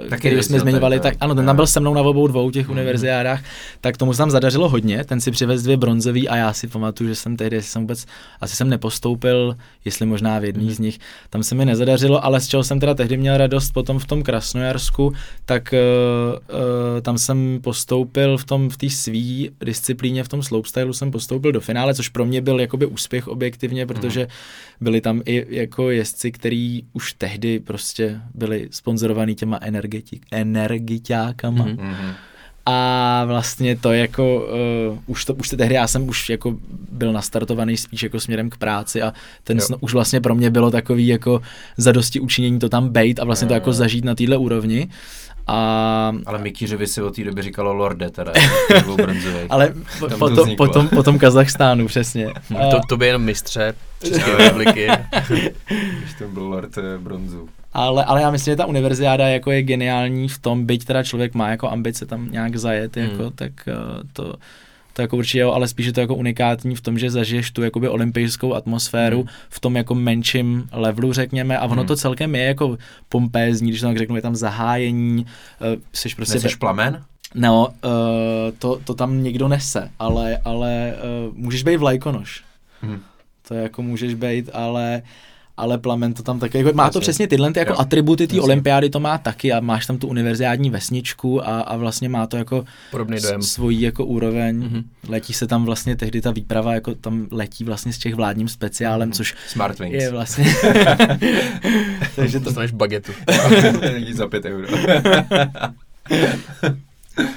uh, 0.00 0.08
Taky 0.08 0.20
který 0.20 0.42
jsme 0.42 0.60
zmiňovali, 0.60 1.00
tak 1.00 1.14
ano, 1.20 1.34
ten 1.34 1.46
tam 1.46 1.56
byl 1.56 1.66
se 1.66 1.80
mnou 1.80 1.94
na 1.94 2.00
obou 2.00 2.26
dvou 2.26 2.50
těch 2.50 2.66
Mhm. 2.68 2.76
univerziádách, 2.76 3.40
tak 3.80 3.96
tomu 3.96 4.12
se 4.12 4.18
tam 4.18 4.30
zadařilo 4.30 4.68
hodně, 4.68 5.04
ten 5.04 5.20
si 5.20 5.30
přivez 5.30 5.62
dvě 5.62 5.76
bronzový 5.76 6.28
a 6.28 6.36
já 6.36 6.52
si 6.52 6.66
pamatuju, 6.66 7.08
že 7.08 7.14
jsem 7.14 7.36
tehdy, 7.36 7.62
jsem 7.62 7.82
vůbec, 7.82 8.06
asi 8.40 8.56
jsem 8.56 8.68
nepostoupil, 8.68 9.56
jestli 9.84 10.06
možná 10.06 10.38
v 10.38 10.44
jedný 10.44 10.64
Mhm. 10.64 10.74
z 10.74 10.78
nich, 10.78 10.98
tam 11.34 11.42
se 11.42 11.54
mi 11.54 11.64
nezadařilo, 11.64 12.24
ale 12.24 12.40
z 12.40 12.48
čeho 12.48 12.64
jsem 12.64 12.80
teda 12.80 12.94
tehdy 12.94 13.16
měl 13.16 13.36
radost 13.36 13.72
potom 13.72 13.98
v 13.98 14.06
tom 14.06 14.22
Krasnojarsku, 14.22 15.12
tak 15.44 15.74
uh, 15.74 16.38
uh, 16.38 17.00
tam 17.00 17.18
jsem 17.18 17.58
postoupil 17.62 18.38
v 18.38 18.44
tom 18.44 18.70
v 18.70 18.76
té 18.76 18.90
svý 18.90 19.50
disciplíně, 19.60 20.24
v 20.24 20.28
tom 20.28 20.42
slopestylu 20.42 20.92
jsem 20.92 21.10
postoupil 21.10 21.52
do 21.52 21.60
finále, 21.60 21.94
což 21.94 22.08
pro 22.08 22.24
mě 22.24 22.40
byl 22.40 22.60
jakoby 22.60 22.86
úspěch 22.86 23.28
objektivně, 23.28 23.86
protože 23.86 24.26
byli 24.80 25.00
tam 25.00 25.22
i 25.24 25.46
jako 25.48 25.90
jezdci, 25.90 26.32
který 26.32 26.82
už 26.92 27.12
tehdy 27.12 27.60
prostě 27.60 28.20
byli 28.34 28.68
sponzorovaný 28.70 29.34
těma 29.34 29.58
energeti- 29.58 30.20
energiťákama. 30.30 31.64
Mhm. 31.64 32.14
A 32.66 33.24
vlastně 33.26 33.76
to 33.76 33.92
jako, 33.92 34.48
uh, 34.90 34.98
už, 35.06 35.24
to, 35.24 35.34
už 35.34 35.48
to 35.48 35.56
tehdy 35.56 35.74
já 35.74 35.86
jsem 35.86 36.08
už 36.08 36.30
jako 36.30 36.56
byl 36.90 37.12
nastartovaný 37.12 37.76
spíš 37.76 38.02
jako 38.02 38.20
směrem 38.20 38.50
k 38.50 38.56
práci 38.56 39.02
a 39.02 39.12
ten 39.44 39.60
sno, 39.60 39.76
už 39.80 39.92
vlastně 39.92 40.20
pro 40.20 40.34
mě 40.34 40.50
bylo 40.50 40.70
takový 40.70 41.06
jako 41.06 41.40
zadosti 41.76 42.20
učinění 42.20 42.58
to 42.58 42.68
tam 42.68 42.88
bejt 42.88 43.20
a 43.20 43.24
vlastně 43.24 43.48
to 43.48 43.54
jako 43.54 43.70
jo. 43.70 43.74
zažít 43.74 44.04
na 44.04 44.14
téhle 44.14 44.36
úrovni. 44.36 44.88
A, 45.46 46.12
Ale 46.26 46.38
Mikýřovi 46.38 46.86
se 46.86 47.02
od 47.02 47.16
té 47.16 47.24
doby 47.24 47.42
říkalo 47.42 47.72
Lorde, 47.74 48.10
teda, 48.10 48.32
ale 49.48 49.74
po, 49.98 50.08
Tam 50.08 50.10
to 50.10 50.18
potom, 50.18 50.44
vzniklo. 50.44 50.66
potom, 50.66 50.88
potom 50.88 51.18
Kazachstánu, 51.18 51.86
přesně. 51.86 52.26
A, 52.26 52.70
To, 52.70 52.80
to 52.88 52.96
by 52.96 53.06
jenom 53.06 53.22
mistře 53.22 53.74
České 54.04 54.36
republiky. 54.36 54.88
Když 55.68 56.14
to 56.18 56.28
byl 56.28 56.42
Lord 56.42 56.78
eh, 56.78 56.98
bronzu. 56.98 57.48
Ale, 57.74 58.04
ale 58.04 58.22
já 58.22 58.30
myslím, 58.30 58.52
že 58.52 58.56
ta 58.56 58.66
univerziáda 58.66 59.28
jako 59.28 59.50
je 59.50 59.62
geniální 59.62 60.28
v 60.28 60.38
tom, 60.38 60.66
byť 60.66 60.84
teda 60.84 61.02
člověk 61.02 61.34
má 61.34 61.48
jako 61.50 61.70
ambice 61.70 62.06
tam 62.06 62.30
nějak 62.30 62.56
zajet, 62.56 62.96
Hmm. 62.96 63.10
jako, 63.10 63.30
tak 63.30 63.52
uh, 63.66 64.02
to, 64.12 64.34
to 64.92 65.02
jako 65.02 65.16
určitě 65.16 65.38
jo, 65.38 65.52
ale 65.52 65.68
spíš 65.68 65.86
je 65.86 65.92
to 65.92 66.00
jako 66.00 66.14
unikátní 66.14 66.74
v 66.76 66.80
tom, 66.80 66.98
že 66.98 67.10
zažiješ 67.10 67.50
tu 67.50 67.62
jakoby 67.62 67.88
olympijskou 67.88 68.54
atmosféru 68.54 69.18
Hmm. 69.18 69.28
v 69.50 69.60
tom 69.60 69.76
jako 69.76 69.94
menším 69.94 70.68
levelu, 70.72 71.12
řekněme, 71.12 71.58
a 71.58 71.64
ono 71.64 71.74
Hmm. 71.74 71.86
to 71.86 71.96
celkem 71.96 72.34
je 72.34 72.44
jako 72.44 72.78
pompézní, 73.08 73.68
když 73.70 73.80
tak 73.80 73.98
řeknu, 73.98 74.16
je 74.16 74.22
tam 74.22 74.36
zahájení, 74.36 75.26
uh, 75.74 75.80
jsi 75.92 76.08
prostě... 76.16 76.34
Neseš 76.34 76.54
plamen? 76.54 77.02
No, 77.34 77.68
uh, 77.84 77.90
to, 78.58 78.80
to 78.84 78.94
tam 78.94 79.22
někdo 79.22 79.48
nese, 79.48 79.90
ale, 79.98 80.38
ale 80.44 80.94
uh, 81.28 81.34
můžeš 81.36 81.62
být 81.62 81.76
vlajkonoš. 81.76 82.42
Mhm. 82.82 83.00
To 83.48 83.54
jako 83.54 83.82
můžeš 83.82 84.14
být, 84.14 84.50
ale 84.52 85.02
ale 85.56 85.78
plamen 85.78 86.14
to 86.14 86.22
tam 86.22 86.38
taky, 86.40 86.58
jako 86.58 86.72
má 86.74 86.90
to 86.90 87.00
přesně 87.00 87.26
tyhle 87.28 87.52
ty 87.52 87.58
jako 87.58 87.72
Jo. 87.72 87.78
atributy 87.78 88.26
té 88.26 88.40
olympiády, 88.40 88.90
to 88.90 89.00
má 89.00 89.18
taky 89.18 89.52
a 89.52 89.60
máš 89.60 89.86
tam 89.86 89.98
tu 89.98 90.06
univerziádní 90.08 90.70
vesničku 90.70 91.48
a, 91.48 91.60
a 91.60 91.76
vlastně 91.76 92.08
má 92.08 92.26
to 92.26 92.36
jako 92.36 92.64
Podobný 92.90 93.16
dojem. 93.22 93.42
s- 93.42 93.52
svojí 93.52 93.80
jako 93.80 94.04
úroveň. 94.04 94.56
Mhm. 94.64 94.82
Letí 95.08 95.32
se 95.32 95.46
tam 95.46 95.64
vlastně 95.64 95.96
tehdy 95.96 96.20
ta 96.20 96.30
výprava, 96.30 96.74
jako 96.74 96.94
tam 96.94 97.26
letí 97.30 97.64
vlastně 97.64 97.92
z 97.92 97.98
těch 97.98 98.14
vládním 98.14 98.48
speciálem, 98.48 99.12
což 99.12 99.34
Smartwings. 99.48 99.94
je 100.02 100.10
vlastně... 100.10 100.44
Takže 102.16 102.38
to, 102.38 102.44
Dostaneš 102.44 102.70
bagetu. 102.70 103.12
Za 104.12 104.26
pět 104.26 104.44
euro. 104.44 104.66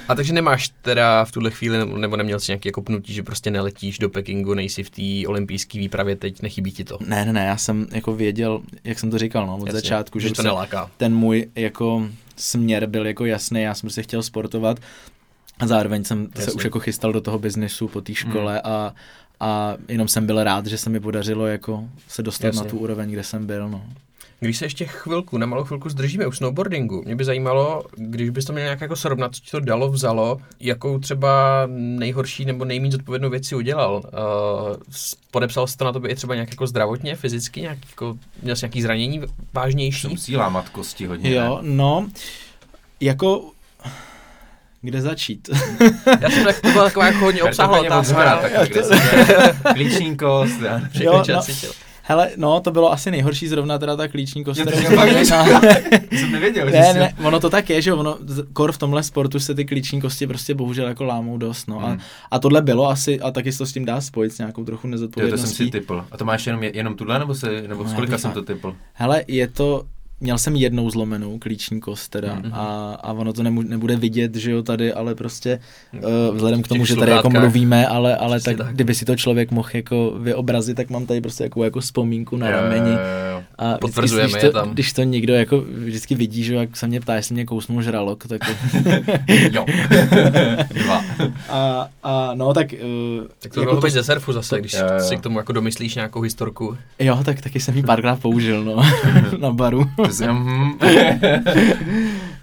A 0.08 0.14
takže 0.14 0.32
nemáš 0.32 0.70
teda 0.82 1.24
v 1.24 1.32
tuhle 1.32 1.50
chvíli, 1.50 1.78
nebo 1.78 2.16
neměl 2.16 2.40
jsi 2.40 2.50
nějaký 2.52 2.68
jako 2.68 2.82
pnutí, 2.82 3.12
že 3.14 3.22
prostě 3.22 3.50
neletíš 3.50 3.98
do 3.98 4.08
Pekingu, 4.08 4.54
nejsi 4.54 4.82
v 4.82 4.90
té 4.90 5.28
olympijské 5.28 5.78
výpravě 5.78 6.16
teď, 6.16 6.42
nechybí 6.42 6.72
ti 6.72 6.84
to. 6.84 6.98
ne, 7.06 7.24
ne, 7.24 7.32
ne, 7.32 7.44
já 7.44 7.56
jsem 7.56 7.86
jako 7.92 8.12
věděl, 8.16 8.60
jak 8.84 8.98
jsem 8.98 9.10
to 9.10 9.18
říkal, 9.18 9.46
no, 9.46 9.54
od 9.56 9.66
Jasně, 9.66 9.72
začátku, 9.80 10.18
že 10.18 10.26
už 10.26 10.32
to 10.36 10.42
se- 10.42 10.48
neláká. 10.48 10.90
ten 10.96 11.14
můj 11.14 11.48
jako 11.54 12.08
směr 12.36 12.86
byl 12.86 13.06
jako 13.06 13.24
jasný, 13.24 13.62
já 13.62 13.74
jsem 13.74 13.86
prostě 13.86 14.02
chtěl 14.02 14.22
sportovat 14.22 14.78
a 15.58 15.66
zároveň 15.66 16.04
jsem 16.04 16.28
se 16.34 16.40
Jasně. 16.42 16.52
už 16.52 16.64
jako 16.64 16.80
chystal 16.80 17.12
do 17.12 17.20
toho 17.20 17.38
biznesu 17.38 17.88
po 17.88 18.00
té 18.00 18.14
škole 18.14 18.60
a, 18.64 18.94
a 19.40 19.74
jenom 19.88 20.08
jsem 20.08 20.26
byl 20.26 20.44
rád, 20.44 20.66
že 20.66 20.78
se 20.78 20.90
mi 20.90 21.00
podařilo 21.00 21.46
jako 21.46 21.84
se 22.08 22.22
dostat 22.22 22.46
Jasně. 22.46 22.62
na 22.62 22.70
tu 22.70 22.78
úroveň, 22.78 23.10
kde 23.10 23.24
jsem 23.24 23.46
byl. 23.46 23.68
No. 23.68 23.84
Když 24.40 24.58
se 24.58 24.64
ještě 24.64 24.84
chvilku, 24.86 25.38
na 25.38 25.46
malou 25.46 25.64
chvilku 25.64 25.88
zdržíme 25.88 26.26
u 26.26 26.32
snowboardingu, 26.32 27.02
mě 27.04 27.16
by 27.16 27.24
zajímalo, 27.24 27.84
když 27.96 28.30
bys 28.30 28.44
to 28.44 28.52
měl 28.52 28.64
nějak 28.64 28.80
jako 28.80 28.96
srovnat, 28.96 29.34
co 29.34 29.40
ti 29.40 29.50
to 29.50 29.60
dalo, 29.60 29.88
vzalo, 29.88 30.38
jakou 30.60 30.98
třeba 30.98 31.62
nejhorší 31.70 32.44
nebo 32.44 32.64
nejméně 32.64 32.92
zodpovědnou 32.92 33.30
věc 33.30 33.46
si 33.46 33.54
udělal. 33.54 33.94
Uh, 33.94 34.76
podepsal 35.30 35.66
jsi 35.66 35.76
to 35.76 35.84
na 35.84 35.92
tobě 35.92 36.10
i 36.10 36.14
třeba 36.14 36.34
nějak 36.34 36.50
jako 36.50 36.66
zdravotně, 36.66 37.16
fyzicky, 37.16 37.60
nějak 37.60 37.78
jako, 37.90 38.18
měl 38.42 38.56
jsi 38.56 38.64
nějaký 38.64 38.82
zranění 38.82 39.22
vážnější? 39.52 40.08
musí 40.08 40.36
lámat 40.36 40.68
kosti 40.68 41.06
hodně. 41.06 41.34
Jo, 41.34 41.58
no, 41.62 42.08
jako 43.00 43.50
kde 44.82 45.00
začít? 45.00 45.48
Já 46.20 46.30
jsem 46.30 46.44
tak, 46.44 46.60
to 46.60 46.68
byla 46.68 46.84
taková 46.84 47.06
jako 47.06 47.18
hodně 47.18 47.42
obsáhlá 47.42 47.80
otázka. 47.80 48.36
Tak, 48.36 48.68
kde 48.68 48.84
se 48.84 48.94
klíční 49.72 50.16
kost. 50.16 50.60
já 50.60 50.72
nevím. 50.74 50.88
Všechny 50.88 51.06
Jo, 51.06 51.22
no. 51.28 51.87
Hele, 52.10 52.30
no, 52.36 52.60
to 52.60 52.70
bylo 52.70 52.92
asi 52.92 53.10
nejhorší 53.10 53.48
zrovna 53.48 53.78
teda 53.78 53.96
ta 53.96 54.08
klíční 54.08 54.44
kost. 54.44 54.58
Jo, 54.58 54.64
to 54.64 54.70
kterou 54.70 54.86
jsem 54.96 55.06
nevěděl. 55.06 55.44
nevěděl, 56.32 56.66
že 56.66 56.72
Ne, 56.72 56.92
ne, 56.94 57.14
ono 57.24 57.40
to 57.40 57.50
tak 57.50 57.70
je, 57.70 57.82
že 57.82 57.92
ono, 57.92 58.18
kor 58.52 58.72
v 58.72 58.78
tomhle 58.78 59.02
sportu 59.02 59.40
se 59.40 59.54
ty 59.54 59.64
klíční 59.64 60.00
kosti 60.00 60.26
prostě 60.26 60.54
bohužel 60.54 60.86
jako 60.88 61.04
lámou 61.04 61.38
dost, 61.38 61.66
no. 61.68 61.84
A, 61.84 61.88
Hmm. 61.88 61.98
a 62.30 62.38
tohle 62.38 62.62
bylo 62.62 62.88
asi, 62.90 63.20
a 63.20 63.30
taky 63.30 63.52
se 63.52 63.58
to 63.58 63.66
s 63.66 63.72
tím 63.72 63.84
dá 63.84 64.00
spojit 64.00 64.32
s 64.32 64.38
nějakou 64.38 64.64
trochu 64.64 64.70
Jo, 64.70 64.80
to 64.80 64.82
jsem 64.82 64.90
nezodpovědností. 64.90 65.64
si 65.64 65.70
typl. 65.70 66.04
A 66.12 66.16
to 66.16 66.24
máš 66.24 66.46
jenom, 66.46 66.62
jenom 66.62 66.94
tuhle, 66.94 67.18
nebo, 67.18 67.34
se, 67.34 67.62
nebo 67.68 67.82
No, 67.82 67.88
z 67.88 67.92
já 67.92 67.96
kolika 67.96 68.18
jsem 68.18 68.32
to 68.32 68.42
typl? 68.42 68.74
Hele, 68.92 69.24
je 69.28 69.48
to, 69.48 69.84
měl 70.20 70.38
jsem 70.38 70.56
jednou 70.56 70.90
zlomenou 70.90 71.38
klíční 71.38 71.80
kost 71.80 72.08
teda 72.08 72.34
Mhm. 72.34 72.54
a, 72.54 72.94
a 73.02 73.12
ono 73.12 73.32
to 73.32 73.42
nemu, 73.42 73.62
nebude 73.62 73.96
vidět, 73.96 74.34
že 74.34 74.50
jo, 74.50 74.62
tady, 74.62 74.92
ale 74.92 75.14
prostě 75.14 75.60
uh, 75.94 76.34
vzhledem 76.36 76.62
k 76.62 76.68
tomu, 76.68 76.84
že 76.84 76.96
tady 76.96 77.10
jako 77.12 77.30
mluvíme, 77.30 77.86
ale, 77.86 78.16
ale 78.16 78.40
tak, 78.40 78.56
tak. 78.56 78.74
kdyby 78.74 78.94
si 78.94 79.04
to 79.04 79.16
člověk 79.16 79.50
mohl 79.50 79.68
jako 79.74 80.14
vyobrazit, 80.18 80.76
tak 80.76 80.90
mám 80.90 81.06
tady 81.06 81.20
prostě 81.20 81.44
jako, 81.44 81.64
jako 81.64 81.80
vzpomínku 81.80 82.36
na 82.36 82.50
rameni. 82.50 82.90
Jo, 82.90 82.96
jo, 82.98 83.30
jo. 83.36 83.42
A 83.58 83.64
vždycky, 83.66 83.80
Potvrzujeme 83.80 84.30
když 84.32 84.42
je 84.42 84.50
to, 84.50 84.58
tam. 84.58 84.70
Když 84.70 84.92
to 84.92 85.02
někdo 85.02 85.34
jako 85.34 85.60
vždycky 85.60 86.14
vidí, 86.14 86.44
že 86.44 86.54
jak 86.54 86.76
se 86.76 86.86
mě 86.86 87.00
ptá, 87.00 87.14
jestli 87.14 87.34
mě 87.34 87.44
kousnul 87.44 87.82
žralok, 87.82 88.26
tak 88.26 88.40
Jo. 89.52 89.66
Dva. 90.74 91.04
a, 91.48 91.88
a 92.02 92.30
no 92.34 92.54
tak, 92.54 92.66
uh, 92.72 93.24
Tak 93.38 93.52
to 93.52 93.60
bylo 93.62 93.80
být 93.80 93.90
ze 93.90 94.04
surfu 94.04 94.32
zase, 94.32 94.60
když 94.60 94.72
Jo, 94.72 94.80
jo. 94.94 95.00
si 95.00 95.16
k 95.16 95.20
tomu 95.20 95.38
jako 95.38 95.52
domyslíš 95.52 95.94
nějakou 95.94 96.20
historku. 96.20 96.76
jo, 96.98 97.20
tak 97.24 97.40
taky 97.40 97.60
jsem 97.60 97.76
ji 97.76 97.82
párkrát 97.82 98.20
použil, 98.20 98.64
no, 98.64 98.82
na 99.38 99.50
baru. 99.50 99.84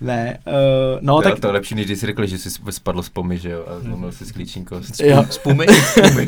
To 0.05 0.11
ne, 0.11 0.37
uh, 0.47 0.53
no 1.01 1.15
no, 1.15 1.21
tak, 1.21 1.33
tak... 1.33 1.41
to 1.41 1.47
je 1.47 1.53
lepší, 1.53 1.75
než 1.75 1.85
když 1.85 1.99
jsi 1.99 2.05
řekl, 2.05 2.25
že 2.25 2.37
jsi 2.37 2.49
spadl 2.69 3.01
z 3.01 3.09
pomy, 3.09 3.37
že 3.37 3.49
jo, 3.49 3.65
a 3.67 3.79
zlomil 3.79 4.11
si 4.11 4.25
sklíční 4.25 4.65
kost. 4.65 4.99
jo, 5.03 5.25
Spumy? 5.29 5.65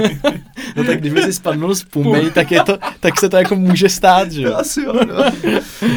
no 0.75 0.83
tak 0.83 0.99
kdyby 0.99 1.21
si 1.21 1.33
spadnul 1.33 1.75
z 1.75 1.83
pumy, 1.83 2.31
tak, 2.31 2.51
je 2.51 2.63
to, 2.63 2.77
tak 2.99 3.19
se 3.19 3.29
to 3.29 3.37
jako 3.37 3.55
může 3.55 3.89
stát, 3.89 4.31
že 4.31 4.41
jo. 4.41 4.55
asi 4.55 4.81
jo, 4.81 4.93
no. 4.93 5.15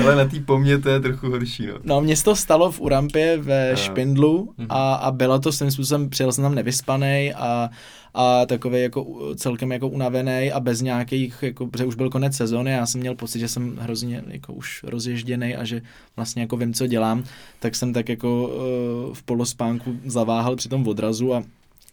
Ale 0.03 0.17
na 0.17 0.25
té 0.25 0.41
pomě 0.41 0.79
to 0.79 0.89
je 0.89 1.01
trochu 1.01 1.31
horší, 1.31 1.67
no. 1.67 1.75
No, 1.85 2.01
mně 2.01 2.17
se 2.17 2.25
to 2.25 2.37
stalo 2.37 2.73
v 2.73 2.81
Urampě 2.81 3.37
ve 3.37 3.71
Jo. 3.71 3.77
Špindlu 3.77 4.55
a, 4.69 4.95
a 4.95 5.11
bylo 5.11 5.39
to 5.39 5.53
svým 5.53 5.71
způsobem, 5.71 6.11
přijel 6.11 6.33
jsem 6.33 6.43
tam 6.43 6.55
nevyspanej 6.55 7.35
a, 7.37 7.71
a 8.15 8.47
takový 8.47 8.83
jako 8.83 9.33
celkem 9.37 9.73
jako 9.73 9.89
unavený 9.89 10.53
a 10.53 10.61
bez 10.61 10.81
nějakých, 10.81 11.43
jako, 11.43 11.67
protože 11.67 11.85
už 11.85 11.95
byl 11.95 12.11
konec 12.11 12.37
sezóny, 12.37 12.71
já 12.71 12.87
jsem 12.87 13.01
měl 13.01 13.15
pocit, 13.15 13.39
že 13.39 13.49
jsem 13.49 13.77
hrozně 13.77 14.23
jako 14.27 14.53
už 14.53 14.83
rozježděný 14.83 15.57
a 15.57 15.65
že 15.65 15.83
vlastně 16.17 16.43
jako 16.43 16.57
vím, 16.57 16.75
co 16.75 16.87
dělám, 16.87 17.25
tak 17.59 17.75
jsem 17.75 17.93
tak 17.93 18.09
jako 18.09 18.49
uh, 18.49 19.15
v 19.15 19.23
polospánku 19.23 19.97
zaváhal 20.05 20.57
při 20.57 20.69
tom 20.69 20.89
odrazu 20.89 21.35
a 21.35 21.43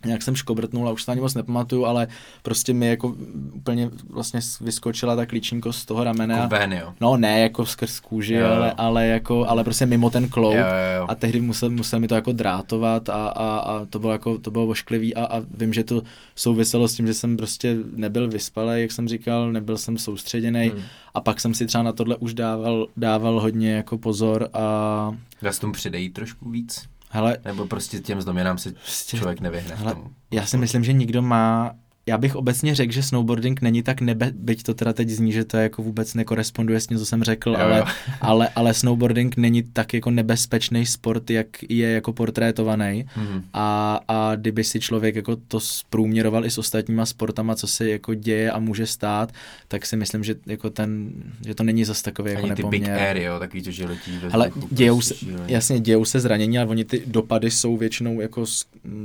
nějak 0.05 0.21
jsem 0.21 0.35
škobrtnul 0.35 0.87
a 0.87 0.91
už 0.91 1.03
se 1.03 1.11
ani 1.11 1.21
moc 1.21 1.33
nepamatuju, 1.33 1.85
ale 1.85 2.07
prostě 2.43 2.73
mi 2.73 2.87
jako 2.87 3.15
úplně 3.53 3.89
vlastně 4.09 4.39
vyskočila 4.61 5.15
ta 5.15 5.25
klíční 5.25 5.61
kost 5.61 5.79
z 5.79 5.85
toho 5.85 6.03
ramene. 6.03 6.33
Jako 6.33 6.47
ven, 6.55 6.73
jo. 6.73 6.93
No 7.01 7.17
ne 7.17 7.39
jako 7.39 7.65
skrz 7.65 7.99
kůži, 7.99 8.33
Jo, 8.33 8.39
jo. 8.47 8.53
ale, 8.53 8.71
ale, 8.77 9.07
jako, 9.07 9.45
ale 9.47 9.63
prostě 9.63 9.85
mimo 9.85 10.09
ten 10.09 10.29
kloub. 10.29 10.53
Jo, 10.53 10.59
jo, 10.59 10.99
jo. 11.01 11.05
A 11.09 11.15
tehdy 11.15 11.41
musel, 11.41 11.69
musel 11.69 11.99
mi 11.99 12.07
to 12.07 12.15
jako 12.15 12.31
drátovat 12.31 13.09
a, 13.09 13.27
a, 13.27 13.57
a 13.57 13.85
to 13.85 13.99
bylo 13.99 14.11
jako, 14.11 14.37
to 14.37 14.51
bylo 14.51 14.67
ošklivý 14.67 15.15
a, 15.15 15.25
a 15.25 15.41
vím, 15.57 15.73
že 15.73 15.83
to 15.83 16.01
souviselo 16.35 16.87
s 16.87 16.95
tím, 16.95 17.07
že 17.07 17.13
jsem 17.13 17.37
prostě 17.37 17.77
nebyl 17.95 18.27
vyspalý, 18.29 18.81
jak 18.81 18.91
jsem 18.91 19.07
říkal, 19.07 19.51
nebyl 19.51 19.77
jsem 19.77 19.97
soustředěný 19.97 20.67
Hmm. 20.69 20.81
a 21.13 21.21
pak 21.21 21.39
jsem 21.39 21.53
si 21.53 21.65
třeba 21.65 21.83
na 21.83 21.91
tohle 21.91 22.15
už 22.15 22.33
dával, 22.33 22.87
dával 22.97 23.39
hodně 23.39 23.71
jako 23.71 23.97
pozor 23.97 24.49
a 24.53 25.15
Dá 25.41 25.51
se 25.51 25.59
tomu 25.61 25.73
přidejít 25.73 26.13
trošku 26.13 26.49
víc? 26.49 26.85
Hele, 27.09 27.37
Nebo 27.45 27.67
prostě 27.67 27.99
těm 27.99 28.21
zloměnám 28.21 28.57
se 28.57 28.71
Prostě- 28.71 29.17
člověk 29.17 29.39
nevyhne 29.39 29.75
hele, 29.75 29.95
já 30.31 30.45
si 30.45 30.57
myslím, 30.57 30.83
že 30.83 30.93
nikdo 30.93 31.21
má 31.21 31.71
já 32.07 32.17
bych 32.17 32.35
obecně 32.35 32.75
řekl, 32.75 32.91
že 32.93 33.03
snowboarding 33.03 33.61
není 33.61 33.83
tak 33.83 34.01
nebe, 34.01 34.31
byť 34.35 34.63
to 34.63 34.73
teda 34.73 34.93
teď 34.93 35.09
zní, 35.09 35.31
že 35.31 35.45
to 35.45 35.57
jako 35.57 35.81
vůbec 35.83 36.13
nekoresponduje 36.13 36.79
s 36.79 36.87
tím, 36.87 36.97
co 36.97 37.05
jsem 37.05 37.23
řekl, 37.23 37.49
Jo, 37.49 37.57
ale, 37.59 37.79
jo. 37.79 37.85
ale, 38.21 38.49
ale 38.55 38.73
snowboarding 38.73 39.37
není 39.37 39.63
tak 39.63 39.93
jako 39.93 40.11
nebezpečný 40.11 40.85
sport, 40.85 41.29
jak 41.29 41.47
je 41.69 41.89
jako 41.91 42.13
portrétovaný. 42.13 43.05
Mhm. 43.17 43.43
A, 43.53 43.99
a 44.07 44.35
kdyby 44.35 44.63
si 44.63 44.79
člověk 44.79 45.15
jako 45.15 45.35
to 45.35 45.59
zprůměroval 45.59 46.45
i 46.45 46.49
s 46.51 46.57
ostatníma 46.57 47.05
sportama, 47.05 47.55
co 47.55 47.67
se 47.67 47.89
jako 47.89 48.13
děje 48.13 48.51
a 48.51 48.59
může 48.59 48.85
stát, 48.85 49.31
tak 49.67 49.85
si 49.85 49.95
myslím, 49.97 50.23
že 50.23 50.35
jako 50.45 50.69
ten, 50.69 51.09
že 51.47 51.55
to 51.55 51.63
není 51.63 51.85
zase 51.85 52.03
takový 52.03 52.31
jako 52.31 52.43
Ani 52.45 52.55
ty 52.55 52.63
big 52.63 52.81
nepoměr. 52.81 53.07
air, 53.07 53.17
jo, 53.17 53.39
takový 53.39 53.63
to, 53.63 53.71
že 53.71 53.85
letí 53.85 54.17
ve 54.17 54.29
Ale 54.29 54.51
dějou 54.71 54.95
prostě 54.95 55.13
se, 55.13 55.19
šíleně. 55.19 55.53
jasně, 55.53 55.79
dějou 55.79 56.05
se 56.05 56.19
zranění, 56.19 56.57
ale 56.59 56.67
oni 56.67 56.85
ty 56.85 57.03
dopady 57.05 57.51
jsou 57.51 57.77
většinou 57.77 58.21
jako, 58.21 58.45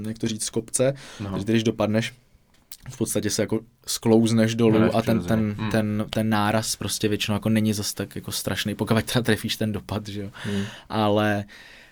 jak 0.08 0.18
to 0.18 0.28
říct, 0.28 0.44
z 0.44 0.50
kopce, 0.50 0.94
no. 1.20 1.38
když 1.44 1.62
dopadneš, 1.62 2.12
v 2.90 2.96
podstatě 2.98 3.30
se 3.30 3.42
jako 3.42 3.60
sklouzneš 3.86 4.54
dolů 4.54 4.78
No, 4.78 4.96
a 4.96 5.02
ten, 5.02 5.20
ten. 5.24 5.54
Hmm. 5.58 5.70
ten, 5.70 6.06
ten 6.10 6.28
náraz 6.28 6.76
prostě 6.76 7.08
většinou 7.08 7.34
jako 7.36 7.48
není 7.48 7.72
zase 7.72 7.94
tak 7.94 8.16
jako 8.16 8.32
strašný, 8.32 8.74
pokud 8.74 9.04
teda 9.04 9.22
trefíš 9.22 9.56
ten 9.56 9.72
dopad, 9.72 10.08
že 10.08 10.20
jo. 10.20 10.28
Hmm. 10.44 10.64
Ale 10.88 11.44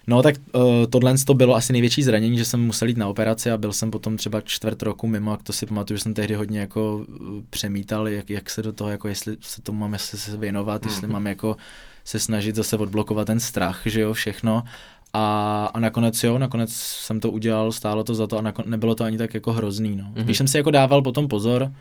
No 0.06 0.22
tak 0.22 0.34
uh, 0.52 0.62
tohle 0.90 1.14
to 1.26 1.34
bylo 1.34 1.54
asi 1.54 1.72
největší 1.72 2.02
zranění, 2.02 2.38
že 2.38 2.44
jsem 2.44 2.60
musel 2.60 2.88
jít 2.88 2.96
na 2.96 3.08
operaci 3.08 3.50
a 3.50 3.56
byl 3.56 3.72
jsem 3.72 3.90
potom 3.90 4.16
třeba 4.16 4.40
čtvrt 4.40 4.82
roku 4.82 5.06
mimo, 5.06 5.32
a 5.32 5.36
to 5.36 5.52
si 5.52 5.66
pamatuju, 5.66 5.96
že 5.96 6.02
jsem 6.02 6.14
tehdy 6.14 6.34
hodně 6.34 6.60
jako 6.60 6.96
uh, 6.96 7.42
přemítal, 7.50 8.08
jak, 8.08 8.30
jak 8.30 8.50
se 8.50 8.62
do 8.62 8.72
toho, 8.72 8.90
jako 8.90 9.08
jestli 9.08 9.36
se 9.40 9.62
tomu 9.62 9.78
mám 9.78 9.98
se, 9.98 10.18
se 10.18 10.36
věnovat, 10.36 10.84
jestli 10.86 11.02
Mhm. 11.06 11.12
mám 11.12 11.26
jako 11.26 11.56
se 12.04 12.18
snažit 12.20 12.56
zase 12.56 12.76
odblokovat 12.76 13.26
ten 13.26 13.40
strach, 13.40 13.82
že 13.86 14.00
jo, 14.00 14.12
všechno. 14.12 14.64
A, 15.12 15.64
a 15.74 15.80
nakonec 15.80 16.24
jo, 16.24 16.38
nakonec 16.38 16.72
jsem 16.72 17.20
to 17.20 17.30
udělal, 17.30 17.72
stálo 17.72 18.04
to 18.04 18.14
za 18.14 18.26
to 18.26 18.38
a 18.38 18.42
nakon, 18.42 18.64
nebylo 18.68 18.94
to 18.94 19.04
ani 19.04 19.18
tak 19.18 19.34
jako 19.34 19.52
hrozný, 19.52 19.96
no. 19.96 20.04
Mhm. 20.14 20.24
Když 20.24 20.38
jsem 20.38 20.48
si 20.48 20.56
jako 20.56 20.70
dával 20.70 21.02
potom 21.02 21.28
pozor 21.28 21.72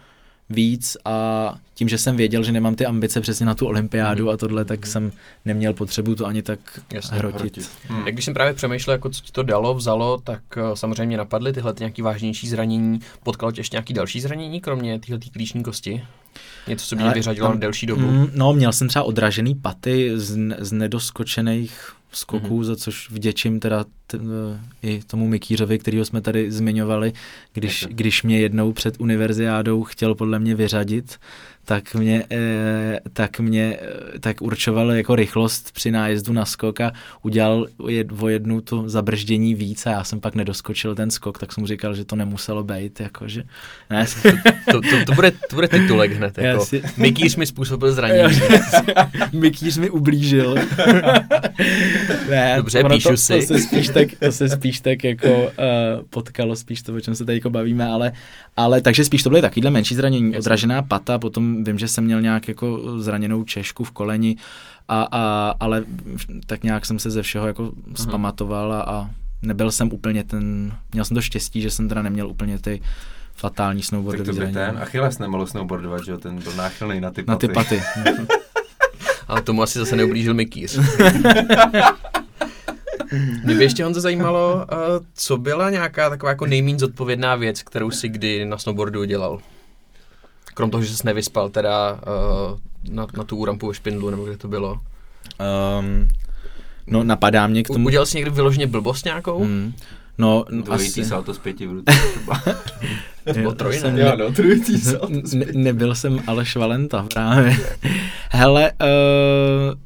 víc 0.49 0.97
a 1.05 1.55
tím, 1.73 1.89
že 1.89 1.97
jsem 1.97 2.17
věděl, 2.17 2.43
že 2.43 2.51
nemám 2.51 2.75
ty 2.75 2.85
ambice 2.85 3.21
přesně 3.21 3.45
na 3.45 3.55
tu 3.55 3.67
olympiádu 3.67 4.23
Mhm. 4.25 4.33
a 4.33 4.37
tohle, 4.37 4.65
tak 4.65 4.85
jsem 4.87 5.11
neměl 5.45 5.73
potřebu 5.73 6.15
to 6.15 6.25
ani 6.25 6.41
tak 6.41 6.59
Jasně, 6.93 7.17
hrotit. 7.17 7.39
hrotit. 7.41 7.69
Hmm. 7.87 8.05
Jak 8.05 8.13
když 8.15 8.25
jsem 8.25 8.33
právě 8.33 8.53
přemýšlel, 8.53 8.91
jako 8.93 9.09
co 9.09 9.21
ti 9.21 9.31
to 9.31 9.43
dalo, 9.43 9.73
vzalo, 9.75 10.17
tak 10.23 10.41
uh, 10.57 10.73
samozřejmě 10.73 11.05
mě 11.05 11.17
napadly 11.17 11.53
tyhle 11.53 11.73
ty 11.73 11.83
nějaký 11.83 12.01
vážnější 12.01 12.47
zranění. 12.49 12.99
Potkalo 13.23 13.51
tě 13.51 13.59
ještě 13.59 13.75
nějaký 13.75 13.93
další 13.93 14.21
zranění, 14.21 14.61
kromě 14.61 14.99
téhle 14.99 15.19
klíční 15.33 15.63
kosti? 15.63 16.03
Něco, 16.69 16.85
co 16.85 16.95
by 16.95 17.03
mě 17.03 17.11
vyřadilo 17.13 17.47
tam- 17.47 17.55
na 17.55 17.59
delší 17.59 17.85
dobu? 17.85 18.01
Mm, 18.01 18.27
no, 18.35 18.53
měl 18.53 18.73
jsem 18.73 18.87
třeba 18.87 19.03
odražený 19.03 19.55
paty 19.55 20.11
z, 20.15 20.37
z 20.59 20.71
nedoskočených 20.71 21.91
skoků, 22.11 22.45
Mhm. 22.45 22.55
mm-hmm. 22.59 22.63
za 22.63 22.75
což 22.75 23.09
vděčím 23.11 23.59
teda 23.59 23.85
t, 24.07 24.17
eh, 24.17 24.59
i 24.87 24.99
tomu 25.07 25.27
Mikýřovi, 25.27 25.79
kterýho 25.79 26.05
jsme 26.05 26.21
tady 26.21 26.51
zmiňovali, 26.51 27.13
když, 27.53 27.85
když 27.89 28.23
mě 28.23 28.39
jednou 28.39 28.73
před 28.73 28.95
univerziádou 28.99 29.83
chtěl 29.83 30.15
podle 30.15 30.39
mě 30.39 30.55
vyřadit, 30.55 31.17
tak 31.65 31.95
mě, 31.95 32.23
eh, 32.31 32.99
tak 33.13 33.39
mě 33.39 33.77
eh, 34.15 34.19
tak 34.19 34.41
určoval 34.41 34.91
jako 34.91 35.15
rychlost 35.15 35.71
při 35.71 35.91
nájezdu 35.91 36.33
na 36.33 36.45
skok 36.45 36.81
a 36.81 36.91
udělal 37.21 37.67
jed, 37.87 38.07
o 38.19 38.27
jednu 38.29 38.61
to 38.61 38.89
zabrždění 38.89 39.55
víc 39.55 39.85
a 39.85 39.89
já 39.91 40.03
jsem 40.03 40.19
pak 40.19 40.35
nedoskočil 40.35 40.95
ten 40.95 41.11
skok, 41.11 41.37
tak 41.39 41.53
jsem 41.53 41.61
mu 41.61 41.67
říkal, 41.67 41.95
že 41.95 42.05
to 42.05 42.15
nemuselo 42.15 42.63
být, 42.63 42.99
jakože 42.99 43.43
ne, 43.89 44.05
To, 44.71 44.81
to, 44.81 45.05
to, 45.05 45.13
bude, 45.13 45.31
to 45.31 45.55
bude 45.55 45.67
titulek 45.67 46.11
hned. 46.11 46.37
Jako, 46.37 46.58
si- 46.65 46.81
Mikýř 46.97 47.35
mi 47.35 47.45
způsobil 47.45 47.91
zranění. 47.91 48.39
Mikýř 49.33 49.77
mi 49.77 49.89
ublížil. 49.89 50.55
ne, 52.29 52.53
Dobře, 52.57 52.83
píšu 52.83 53.09
to, 53.09 53.17
si. 53.17 53.33
To 53.33 53.41
se 53.41 53.59
spíš 53.59 53.87
tak, 53.89 54.07
to 54.19 54.31
se 54.31 54.49
spíš 54.49 54.79
tak 54.79 55.03
jako 55.03 55.27
uh, 55.43 55.49
potkalo, 56.09 56.55
spíš 56.55 56.81
to, 56.81 56.95
o 56.95 56.99
čem 56.99 57.15
se 57.15 57.25
tady 57.25 57.37
jako 57.37 57.49
bavíme, 57.49 57.85
ale, 57.85 58.11
ale 58.57 58.81
takže 58.81 59.05
spíš 59.05 59.23
to 59.23 59.29
byly 59.29 59.41
takovýhle 59.41 59.71
menší 59.71 59.95
zranění, 59.95 60.37
odražená 60.37 60.81
pata, 60.81 61.19
potom 61.19 61.63
vím, 61.63 61.79
že 61.79 61.87
jsem 61.87 62.03
měl 62.03 62.21
nějak 62.21 62.47
jako 62.47 62.81
zraněnou 63.01 63.43
češku 63.43 63.83
v 63.83 63.91
koleni, 63.91 64.35
a, 64.87 65.07
a, 65.11 65.53
ale 65.59 65.83
tak 66.45 66.63
nějak 66.63 66.85
jsem 66.85 66.99
se 66.99 67.09
ze 67.11 67.21
všeho 67.21 67.47
jako 67.47 67.71
zpamatoval 67.95 68.73
a, 68.73 68.81
a 68.81 69.09
nebyl 69.41 69.71
jsem 69.71 69.91
úplně 69.93 70.23
ten, 70.23 70.73
měl 70.93 71.05
jsem 71.05 71.15
to 71.15 71.21
štěstí, 71.21 71.61
že 71.61 71.71
jsem 71.71 71.89
teda 71.89 72.01
neměl 72.01 72.27
úplně 72.29 72.59
ty 72.59 72.81
fatální 73.39 73.81
Tak 73.81 73.87
snowboardové 73.87 74.25
to 74.25 74.31
by 74.31 74.35
zranění. 74.35 74.53
ten 74.53 74.77
Achilles 74.77 75.19
nemohl 75.19 75.47
snowboardovat, 75.47 76.05
že 76.05 76.11
jo, 76.11 76.17
ten 76.17 76.39
byl 76.41 76.53
náchylný 76.53 77.01
na 77.01 77.11
ty 77.11 77.23
Na 77.27 77.35
ty 77.35 77.47
paty. 77.47 77.83
Ale 79.27 79.41
tomu 79.41 79.63
asi 79.63 79.79
zase 79.79 79.95
neublížil 79.95 80.33
Mikýř. 80.33 80.79
Mě 83.43 83.55
by 83.55 83.63
ještě 83.63 83.83
Honzo 83.83 84.01
zajímalo, 84.01 84.55
uh, 84.55 84.65
co 85.13 85.37
byla 85.37 85.69
nějaká 85.69 86.09
taková 86.09 86.29
jako 86.29 86.45
nejméně 86.45 86.79
zodpovědná 86.79 87.35
věc, 87.35 87.63
kterou 87.63 87.91
si 87.91 88.09
kdy 88.09 88.45
na 88.45 88.57
snowboardu 88.57 88.99
udělal? 89.01 89.39
Krom 90.53 90.71
toho, 90.71 90.83
že 90.83 90.97
jsi 90.97 91.05
nevyspal 91.05 91.49
teda 91.49 91.91
uh, 91.91 91.99
na, 92.93 93.07
na 93.17 93.23
tu 93.23 93.45
rampu 93.45 93.67
ve 93.67 93.73
Špindlu, 93.73 94.09
nebo 94.09 94.25
kde 94.25 94.37
to 94.37 94.47
bylo. 94.47 94.79
Um, 95.79 96.07
no 96.87 97.03
napadá 97.03 97.47
mě 97.47 97.63
k 97.63 97.67
tomu... 97.67 97.85
Udělal 97.85 98.05
jsi 98.05 98.17
někdy 98.17 98.31
vyloženě 98.31 98.67
blbost 98.67 99.05
nějakou? 99.05 99.43
Hmm. 99.43 99.73
No, 100.17 100.45
Dvojitý 100.49 101.01
asi... 101.01 101.09
salto 101.09 101.33
z 101.33 101.37
pěti 101.37 101.67
v 101.67 101.71
ruce 101.71 101.93
třeba. 102.11 102.41
Nebo 103.35 103.51
troj, 103.51 103.77
jsem 103.77 103.95
ne? 103.95 104.15
no, 104.17 104.31
trojitý 104.31 104.73
ne, 105.33 105.45
nebyl 105.53 105.95
jsem 105.95 106.19
Aleš 106.27 106.55
Valenta 106.55 107.05
právě. 107.13 107.57
Hele, 108.29 108.71
uh, 108.71 109.79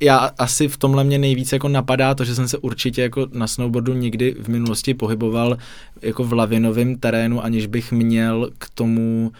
já 0.00 0.30
asi 0.38 0.68
v 0.68 0.76
tomhle 0.76 1.04
mě 1.04 1.18
nejvíc 1.18 1.52
jako 1.52 1.68
napadá 1.68 2.14
to, 2.14 2.24
že 2.24 2.34
jsem 2.34 2.48
se 2.48 2.58
určitě 2.58 3.02
jako 3.02 3.26
na 3.32 3.46
snowboardu 3.46 3.94
nikdy 3.94 4.36
v 4.42 4.48
minulosti 4.48 4.94
pohyboval 4.94 5.56
jako 6.02 6.24
v 6.24 6.32
lavinovém 6.32 6.96
terénu, 6.96 7.44
aniž 7.44 7.66
bych 7.66 7.92
měl 7.92 8.50
k 8.58 8.70
tomu 8.74 9.32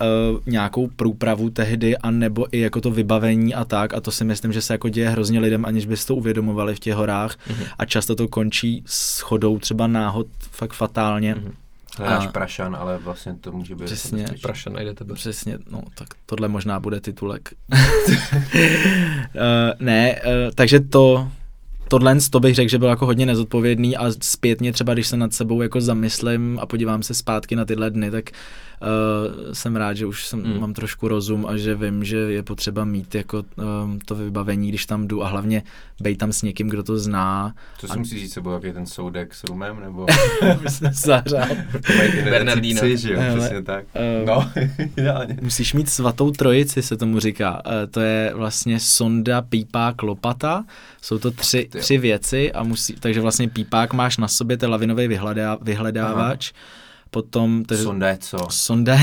uh, 0.00 0.40
nějakou 0.46 0.86
průpravu 0.86 1.50
tehdy, 1.50 1.96
a 1.96 2.10
nebo 2.10 2.46
i 2.52 2.60
jako 2.60 2.80
to 2.80 2.90
vybavení 2.90 3.54
a 3.54 3.64
tak. 3.64 3.94
A 3.94 4.00
to 4.00 4.10
si 4.10 4.24
myslím, 4.24 4.52
že 4.52 4.62
se 4.62 4.74
jako 4.74 4.88
děje 4.88 5.08
hrozně 5.08 5.40
lidem, 5.40 5.64
aniž 5.64 5.86
by 5.86 5.96
si 5.96 6.06
to 6.06 6.16
uvědomovali 6.16 6.74
v 6.74 6.80
těch 6.80 6.94
horách. 6.94 7.36
Mhm. 7.48 7.64
A 7.78 7.84
často 7.84 8.16
to 8.16 8.28
končí 8.28 8.82
s 8.86 9.20
chodou 9.20 9.58
třeba 9.58 9.86
náhod 9.86 10.26
fakt 10.50 10.72
fatálně. 10.72 11.34
Mhm. 11.34 11.52
Hledáš 11.98 12.26
A- 12.26 12.30
prašan, 12.30 12.76
ale 12.80 12.98
vlastně 12.98 13.34
to 13.40 13.52
může 13.52 13.74
být 13.74 13.84
Přesně. 13.84 14.16
nebezpečný. 14.16 14.42
Praša 14.42 14.70
najde 14.70 14.94
tebe. 14.94 15.14
Přesně, 15.14 15.58
no 15.70 15.82
tak 15.94 16.08
tohle 16.26 16.48
možná 16.48 16.80
bude 16.80 17.00
titulek. 17.00 17.48
uh, 17.72 17.78
ne, 19.80 20.20
uh, 20.24 20.30
takže 20.54 20.80
to, 20.80 21.28
tohle 21.90 22.16
to 22.30 22.40
bych 22.40 22.54
řekl, 22.54 22.70
že 22.70 22.78
bylo 22.78 22.90
jako 22.90 23.06
hodně 23.06 23.26
nezodpovědný 23.26 23.96
a 23.96 24.10
zpětně 24.22 24.72
třeba, 24.72 24.94
když 24.94 25.06
se 25.06 25.16
nad 25.16 25.32
sebou 25.34 25.62
jako 25.62 25.80
zamyslím 25.80 26.58
a 26.62 26.66
podívám 26.66 27.02
se 27.02 27.14
zpátky 27.14 27.56
na 27.56 27.64
tyhle 27.64 27.90
dny, 27.90 28.10
tak 28.10 28.24
uh, 28.82 29.52
jsem 29.52 29.76
rád, 29.76 29.94
že 29.94 30.06
už 30.06 30.26
jsem, 30.26 30.40
Mm. 30.42 30.60
mám 30.60 30.74
trošku 30.74 31.08
rozum 31.08 31.46
a 31.46 31.56
že 31.56 31.74
vím, 31.74 32.04
že 32.04 32.16
je 32.16 32.42
potřeba 32.42 32.84
mít 32.84 33.14
jako 33.14 33.44
um, 33.84 33.98
to 34.04 34.14
vybavení, 34.14 34.68
když 34.68 34.86
tam 34.86 35.08
jdu 35.08 35.24
a 35.24 35.28
hlavně 35.28 35.62
bej 36.00 36.16
tam 36.16 36.32
s 36.32 36.42
někým, 36.42 36.68
kdo 36.68 36.82
to 36.82 36.98
zná. 36.98 37.54
Co 37.78 37.88
si 37.88 37.98
musíš 37.98 38.20
říct 38.20 38.32
sebou, 38.32 38.52
jaký 38.52 38.66
je 38.66 38.72
ten 38.72 38.86
soudek 38.86 39.34
s 39.34 39.44
rumem, 39.44 39.80
nebo 39.80 40.06
Bernardino. 42.24 42.80
recepci, 42.82 43.08
že 43.08 43.12
jo, 43.14 43.20
přesně 43.38 43.62
tak. 43.62 43.84
eh, 43.94 44.24
No. 44.26 44.50
Musíš 45.42 45.74
mít 45.74 45.88
svatou 45.88 46.30
trojici, 46.30 46.82
se 46.82 46.96
tomu 46.96 47.20
říká. 47.20 47.62
E, 47.82 47.86
To 47.86 48.00
je 48.00 48.32
vlastně 48.34 48.80
sonda, 48.80 49.42
pípák, 49.42 50.02
lopata. 50.02 50.64
Jsou 51.02 51.18
to 51.18 51.30
tři, 51.30 51.68
Ty 51.72 51.79
jo. 51.80 51.82
tři 51.82 51.98
věci, 51.98 52.52
a 52.52 52.62
musí, 52.62 52.94
takže 52.94 53.20
vlastně 53.20 53.48
pípák 53.48 53.92
máš 53.92 54.16
na 54.16 54.28
sobě, 54.28 54.58
je 54.62 54.66
lavinový 54.66 55.08
vyhledá, 55.08 55.58
vyhledávač. 55.60 56.52
Potom 57.10 57.64
takže 57.64 57.84
Sonda 57.84 58.08
je 58.08 58.18
co? 58.18 58.38
sonda, 58.50 58.98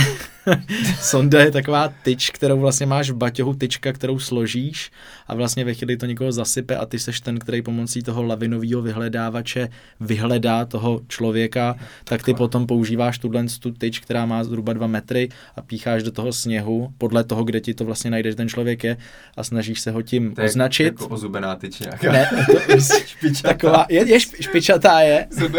sonda 1.01 1.39
je 1.41 1.51
taková 1.51 1.93
tyč, 2.03 2.29
kterou 2.29 2.59
vlastně 2.59 2.85
máš 2.85 3.09
v 3.09 3.15
baťohu, 3.15 3.53
tyčka, 3.53 3.93
kterou 3.93 4.19
složíš 4.19 4.91
a 5.27 5.35
vlastně 5.35 5.65
ve 5.65 5.73
chvíli 5.73 5.97
to 5.97 6.05
někoho 6.05 6.31
zasype 6.31 6.75
a 6.75 6.85
ty 6.85 6.99
seš 6.99 7.21
ten, 7.21 7.39
který 7.39 7.61
pomocí 7.61 8.03
toho 8.03 8.23
lavinového 8.23 8.81
vyhledávače 8.81 9.69
vyhledá 9.99 10.65
toho 10.65 11.01
člověka, 11.07 11.75
tak 12.03 12.23
ty 12.23 12.33
potom 12.33 12.67
používáš 12.67 13.19
tuhle 13.19 13.45
tu 13.59 13.71
tyč, 13.71 13.99
která 13.99 14.25
má 14.25 14.43
zhruba 14.43 14.73
dva 14.73 14.87
metry 14.87 15.29
a 15.55 15.61
pícháš 15.61 16.03
do 16.03 16.11
toho 16.11 16.33
sněhu 16.33 16.89
podle 16.97 17.23
toho, 17.23 17.43
kde 17.43 17.61
ti 17.61 17.73
to 17.73 17.85
vlastně 17.85 18.11
najde, 18.11 18.29
že 18.31 18.35
ten 18.35 18.49
člověk 18.49 18.83
je 18.83 18.97
a 19.37 19.43
snažíš 19.43 19.79
se 19.79 19.91
ho 19.91 20.01
tím 20.01 20.35
To 20.35 20.41
je 20.41 20.47
označit. 20.47 20.83
jako 20.83 21.07
ozubená 21.07 21.55
tyč 21.55 21.79
nějaká. 21.79 22.11
Ne, 22.11 22.29
to 22.45 22.71
je 22.71 22.77
Špičatá. 23.07 23.49
taková, 23.49 23.85
je, 23.89 24.09
je 24.09 24.17
šp- 24.17 24.35
špičatá 24.41 24.99
je. 25.01 25.27
Jsem 25.31 25.51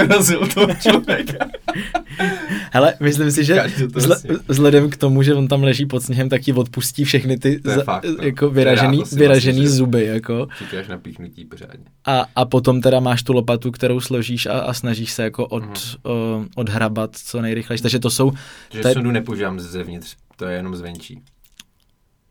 toho 0.55 0.75
člověka. 0.81 1.47
Hele, 2.73 2.95
myslím 3.01 3.31
si, 3.31 3.45
že 3.45 3.55
Káži 3.55 3.89
vzhledem 4.81 4.91
k 4.91 4.97
tomu, 5.01 5.23
že 5.23 5.35
on 5.35 5.49
tam 5.49 5.63
leží 5.63 5.87
pod 5.87 6.03
sněhem, 6.03 6.29
tak 6.29 6.43
ti 6.43 6.53
odpustí 6.53 7.05
všechny 7.05 7.39
ty 7.39 7.61
je 7.77 7.85
fakt, 7.85 8.05
no. 8.19 8.25
jako 8.25 8.51
vyražený, 8.51 9.07
si 9.07 9.17
vyražený 9.17 9.63
že- 9.63 9.69
zuby. 9.71 10.05
Jako. 10.07 10.49
Čekáš 10.59 10.89
na 10.89 10.99
píchnutí 10.99 11.45
pořádně. 11.45 11.85
A, 12.07 12.25
a 12.37 12.45
potom 12.45 12.81
teda 12.81 13.01
máš 13.01 13.23
tu 13.23 13.33
lopatu, 13.33 13.71
kterou 13.71 14.01
složíš 14.01 14.47
a, 14.47 14.53
a 14.53 14.73
snažíš 14.75 15.13
se 15.13 15.23
jako 15.23 15.47
od, 15.47 15.63
Mhm. 15.63 15.73
uh, 16.39 16.45
odhrabat 16.57 17.11
co 17.17 17.43
nejrychleji. 17.43 17.81
Takže 17.83 17.99
to 17.99 18.11
jsou 18.11 18.33
je- 18.75 18.93
sondu 18.93 19.11
nepoužívám 19.11 19.61
zevnitř, 19.61 20.17
to 20.37 20.45
je 20.47 20.57
jenom 20.57 20.77
zvenčí. 20.77 21.21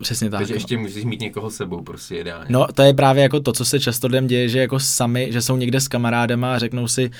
přesně 0.02 0.30
tak. 0.30 0.40
Takže 0.40 0.54
no. 0.54 0.58
ještě 0.58 0.78
musíš 0.78 1.04
mít 1.06 1.22
někoho 1.22 1.50
s 1.50 1.56
sebou, 1.56 1.82
prostě 1.84 2.16
ideálně. 2.16 2.46
No, 2.50 2.68
to 2.76 2.82
je 2.82 2.94
právě 2.94 3.24
jako 3.24 3.40
to, 3.40 3.54
co 3.54 3.66
se 3.66 3.80
často 3.80 4.08
lidem 4.08 4.28
děje, 4.28 4.50
že 4.50 4.60
jako 4.60 4.80
sami, 4.80 5.28
že 5.32 5.42
jsou 5.42 5.58
někde 5.58 5.82
s 5.82 5.88
kamarádama 5.88 6.54
a 6.56 6.60
řeknou 6.60 6.88
si, 6.88 7.12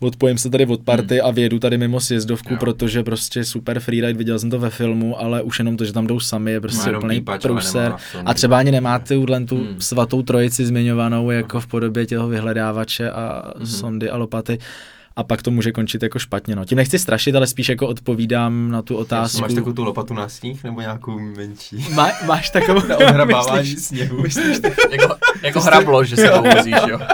odpojím 0.00 0.38
se 0.38 0.50
tady 0.50 0.66
od 0.66 0.80
party 0.82 1.20
a 1.20 1.30
vědu 1.30 1.58
tady 1.58 1.78
mimo 1.78 2.00
sjezdovku, 2.00 2.48
Hmm. 2.48 2.54
Jo. 2.56 2.60
protože 2.60 3.02
prostě 3.02 3.44
super 3.44 3.80
freeride, 3.80 4.18
viděl 4.18 4.38
jsem 4.38 4.50
to 4.50 4.58
ve 4.58 4.70
filmu, 4.70 5.20
ale 5.20 5.42
už 5.42 5.58
jenom 5.58 5.76
to, 5.76 5.84
že 5.84 5.92
tam 5.92 6.06
jdou 6.06 6.20
sami, 6.20 6.50
je 6.52 6.60
prostě 6.60 6.88
jenom 6.88 6.98
úplný 7.04 7.22
ale 7.26 7.38
průser. 7.38 7.94
A 8.24 8.34
třeba 8.34 8.58
ani 8.58 8.70
nemá 8.72 8.98
tuhle 8.98 9.44
tu 9.44 9.56
Hmm. 9.56 9.80
svatou 9.80 10.22
trojici 10.22 10.66
zmiňovanou 10.66 11.30
jako 11.30 11.60
v 11.60 11.66
podobě 11.66 12.06
těho 12.06 12.28
vyhledávače 12.28 13.10
a 13.10 13.52
Mhm. 13.56 13.66
sondy 13.66 14.10
a 14.10 14.16
lopaty. 14.16 14.58
A 15.16 15.22
pak 15.24 15.42
to 15.42 15.50
může 15.50 15.72
končit 15.72 16.02
jako 16.02 16.18
špatně. 16.18 16.56
No. 16.56 16.64
Tím 16.64 16.76
nechci 16.76 16.98
strašit, 16.98 17.34
ale 17.36 17.46
spíš 17.46 17.68
jako 17.68 17.88
odpovídám 17.88 18.70
na 18.70 18.82
tu 18.82 18.96
otázku. 18.96 19.40
Máš 19.40 19.54
takovou 19.54 19.72
tu 19.72 19.84
lopatu 19.84 20.14
na 20.14 20.28
sníh, 20.28 20.64
nebo 20.64 20.80
nějakou 20.80 21.18
menší? 21.18 21.76
Má, 21.94 22.08
máš 22.26 22.50
takovou... 22.50 22.86
Na 22.88 22.96
odhrabávání 22.96 23.58
myslíš, 23.70 23.84
sněhu. 23.84 24.22
myslíš, 24.22 24.58
jako, 24.90 25.14
jako 25.42 25.60
hrablo, 25.60 26.04
že 26.04 26.16
se 26.16 26.28
to 26.28 26.42
vozíš, 26.42 26.74
jo. 26.88 26.98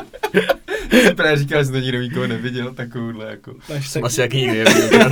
Jsi 0.91 1.15
právě 1.15 1.37
říkal, 1.37 1.65
že 1.65 1.71
to 1.71 1.79
nikdo 1.79 1.99
nikoho 1.99 2.27
neviděl, 2.27 2.75
takovouhle 2.75 3.31
jako. 3.31 3.55
Asi 4.03 4.21
jak 4.21 4.33
nikdy 4.33 4.65
neviděl. 4.65 5.11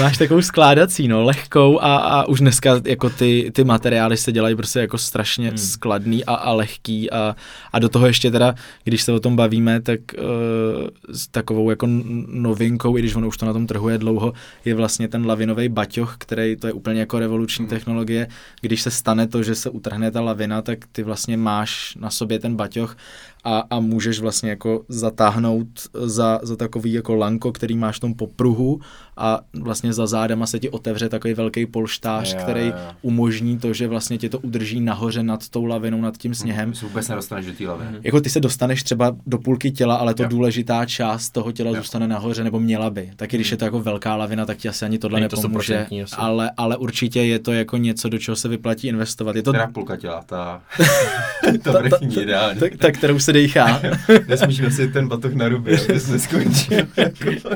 Máš 0.00 0.18
takovou 0.18 0.42
skládací, 0.42 1.08
no, 1.08 1.24
lehkou 1.24 1.78
a, 1.80 1.96
a 1.96 2.28
už 2.28 2.40
dneska 2.40 2.80
jako 2.84 3.10
ty, 3.10 3.50
ty 3.54 3.64
materiály 3.64 4.16
se 4.16 4.32
dělají 4.32 4.56
prostě 4.56 4.78
jako 4.78 4.98
strašně 4.98 5.48
hmm. 5.48 5.58
skladný 5.58 6.24
a, 6.24 6.34
a 6.34 6.52
lehký 6.52 7.10
a, 7.10 7.36
a 7.72 7.78
do 7.78 7.88
toho 7.88 8.06
ještě 8.06 8.30
teda, 8.30 8.54
když 8.84 9.02
se 9.02 9.12
o 9.12 9.20
tom 9.20 9.36
bavíme, 9.36 9.80
tak 9.80 10.00
uh, 10.18 10.88
s 11.08 11.26
takovou 11.26 11.70
jako 11.70 11.86
novinkou, 12.26 12.96
i 12.96 13.00
když 13.00 13.14
ono 13.14 13.28
už 13.28 13.36
to 13.36 13.46
na 13.46 13.52
tom 13.52 13.66
trhu 13.66 13.88
je 13.88 13.98
dlouho, 13.98 14.32
je 14.64 14.74
vlastně 14.74 15.08
ten 15.08 15.26
lavinový 15.26 15.68
baťoch, 15.68 16.14
který 16.18 16.56
to 16.56 16.66
je 16.66 16.72
úplně 16.72 17.00
jako 17.00 17.18
revoluční 17.18 17.62
hmm. 17.62 17.70
technologie. 17.70 18.28
Když 18.60 18.82
se 18.82 18.90
stane 18.90 19.26
to, 19.26 19.42
že 19.42 19.54
se 19.54 19.70
utrhne 19.70 20.10
ta 20.10 20.20
lavina, 20.20 20.62
tak 20.62 20.78
ty 20.92 21.02
vlastně 21.02 21.36
máš 21.36 21.96
na 22.00 22.10
sobě 22.10 22.38
ten 22.38 22.56
baťoch 22.56 22.96
a, 23.44 23.62
a 23.70 23.80
můžeš 23.80 24.20
vlastně 24.20 24.50
jako 24.50 24.84
zatáhnout 24.88 25.66
za, 25.94 26.40
za 26.42 26.56
takový 26.56 26.92
jako 26.92 27.14
lanko, 27.14 27.52
který 27.52 27.76
máš 27.76 27.96
v 27.96 28.00
tom 28.00 28.14
popruhu 28.14 28.80
a 29.16 29.40
vlastně 29.60 29.92
za 29.92 30.06
zádama 30.06 30.46
se 30.46 30.58
ti 30.58 30.70
otevře 30.70 31.08
takový 31.08 31.34
velký 31.34 31.66
polštář, 31.66 32.32
Jo, 32.34 32.38
který 32.42 32.66
jo. 32.66 32.74
umožní 33.02 33.58
to, 33.58 33.72
že 33.72 33.88
vlastně 33.88 34.18
tě 34.18 34.28
to 34.28 34.38
udrží 34.38 34.80
nahoře 34.80 35.22
nad 35.22 35.48
tou 35.48 35.64
lavinou, 35.64 36.00
nad 36.00 36.16
tím 36.16 36.34
sněhem. 36.34 36.74
Se 36.74 36.86
vůbec 36.86 37.08
nedostaneš 37.08 37.46
do 37.46 37.52
té 37.52 37.68
laviny. 37.68 37.98
Jako 38.02 38.20
ty 38.20 38.30
se 38.30 38.40
dostaneš 38.40 38.82
třeba 38.82 39.16
do 39.26 39.38
půlky 39.38 39.70
těla, 39.70 39.94
ale 39.96 40.14
to 40.14 40.22
Jo. 40.22 40.28
důležitá 40.28 40.86
část 40.86 41.30
toho 41.30 41.52
těla 41.52 41.70
Jo. 41.70 41.76
zůstane 41.76 42.08
nahoře, 42.08 42.44
nebo 42.44 42.60
měla 42.60 42.90
by. 42.90 43.10
Taky 43.16 43.36
když 43.36 43.50
je 43.50 43.56
to 43.56 43.64
jako 43.64 43.80
velká 43.80 44.16
lavina, 44.16 44.46
tak 44.46 44.56
ti 44.58 44.68
asi 44.68 44.84
ani 44.84 44.98
tohle 44.98 45.20
Není 45.20 45.28
to 45.28 45.36
nepomůže. 45.36 45.86
100% 45.90 46.02
asi. 46.04 46.14
Ale, 46.18 46.50
ale 46.56 46.76
určitě 46.76 47.22
je 47.22 47.38
to 47.38 47.52
jako 47.52 47.76
něco, 47.76 48.08
do 48.08 48.18
čeho 48.18 48.36
se 48.36 48.48
vyplatí 48.48 48.88
investovat. 48.88 49.36
Je 49.36 49.42
to 49.42 49.52
Teda 49.52 49.66
půlka 49.66 49.96
těla, 49.96 50.22
ta, 50.26 50.62
to 51.64 51.72
vrchní 51.72 52.22
ideálně. 52.22 52.60
ta, 52.60 52.66
ta, 52.78 52.90
kterou 52.92 53.18
se 53.18 53.31
dejchá. 53.32 53.80
Nesmíš 54.28 54.58
nosit 54.58 54.92
ten 54.92 55.08
batoh 55.08 55.34
na 55.34 55.48
ruby, 55.48 55.78
aby 55.88 56.00
jsi 56.00 56.12
neskončil 56.12 56.78
jako 56.96 57.48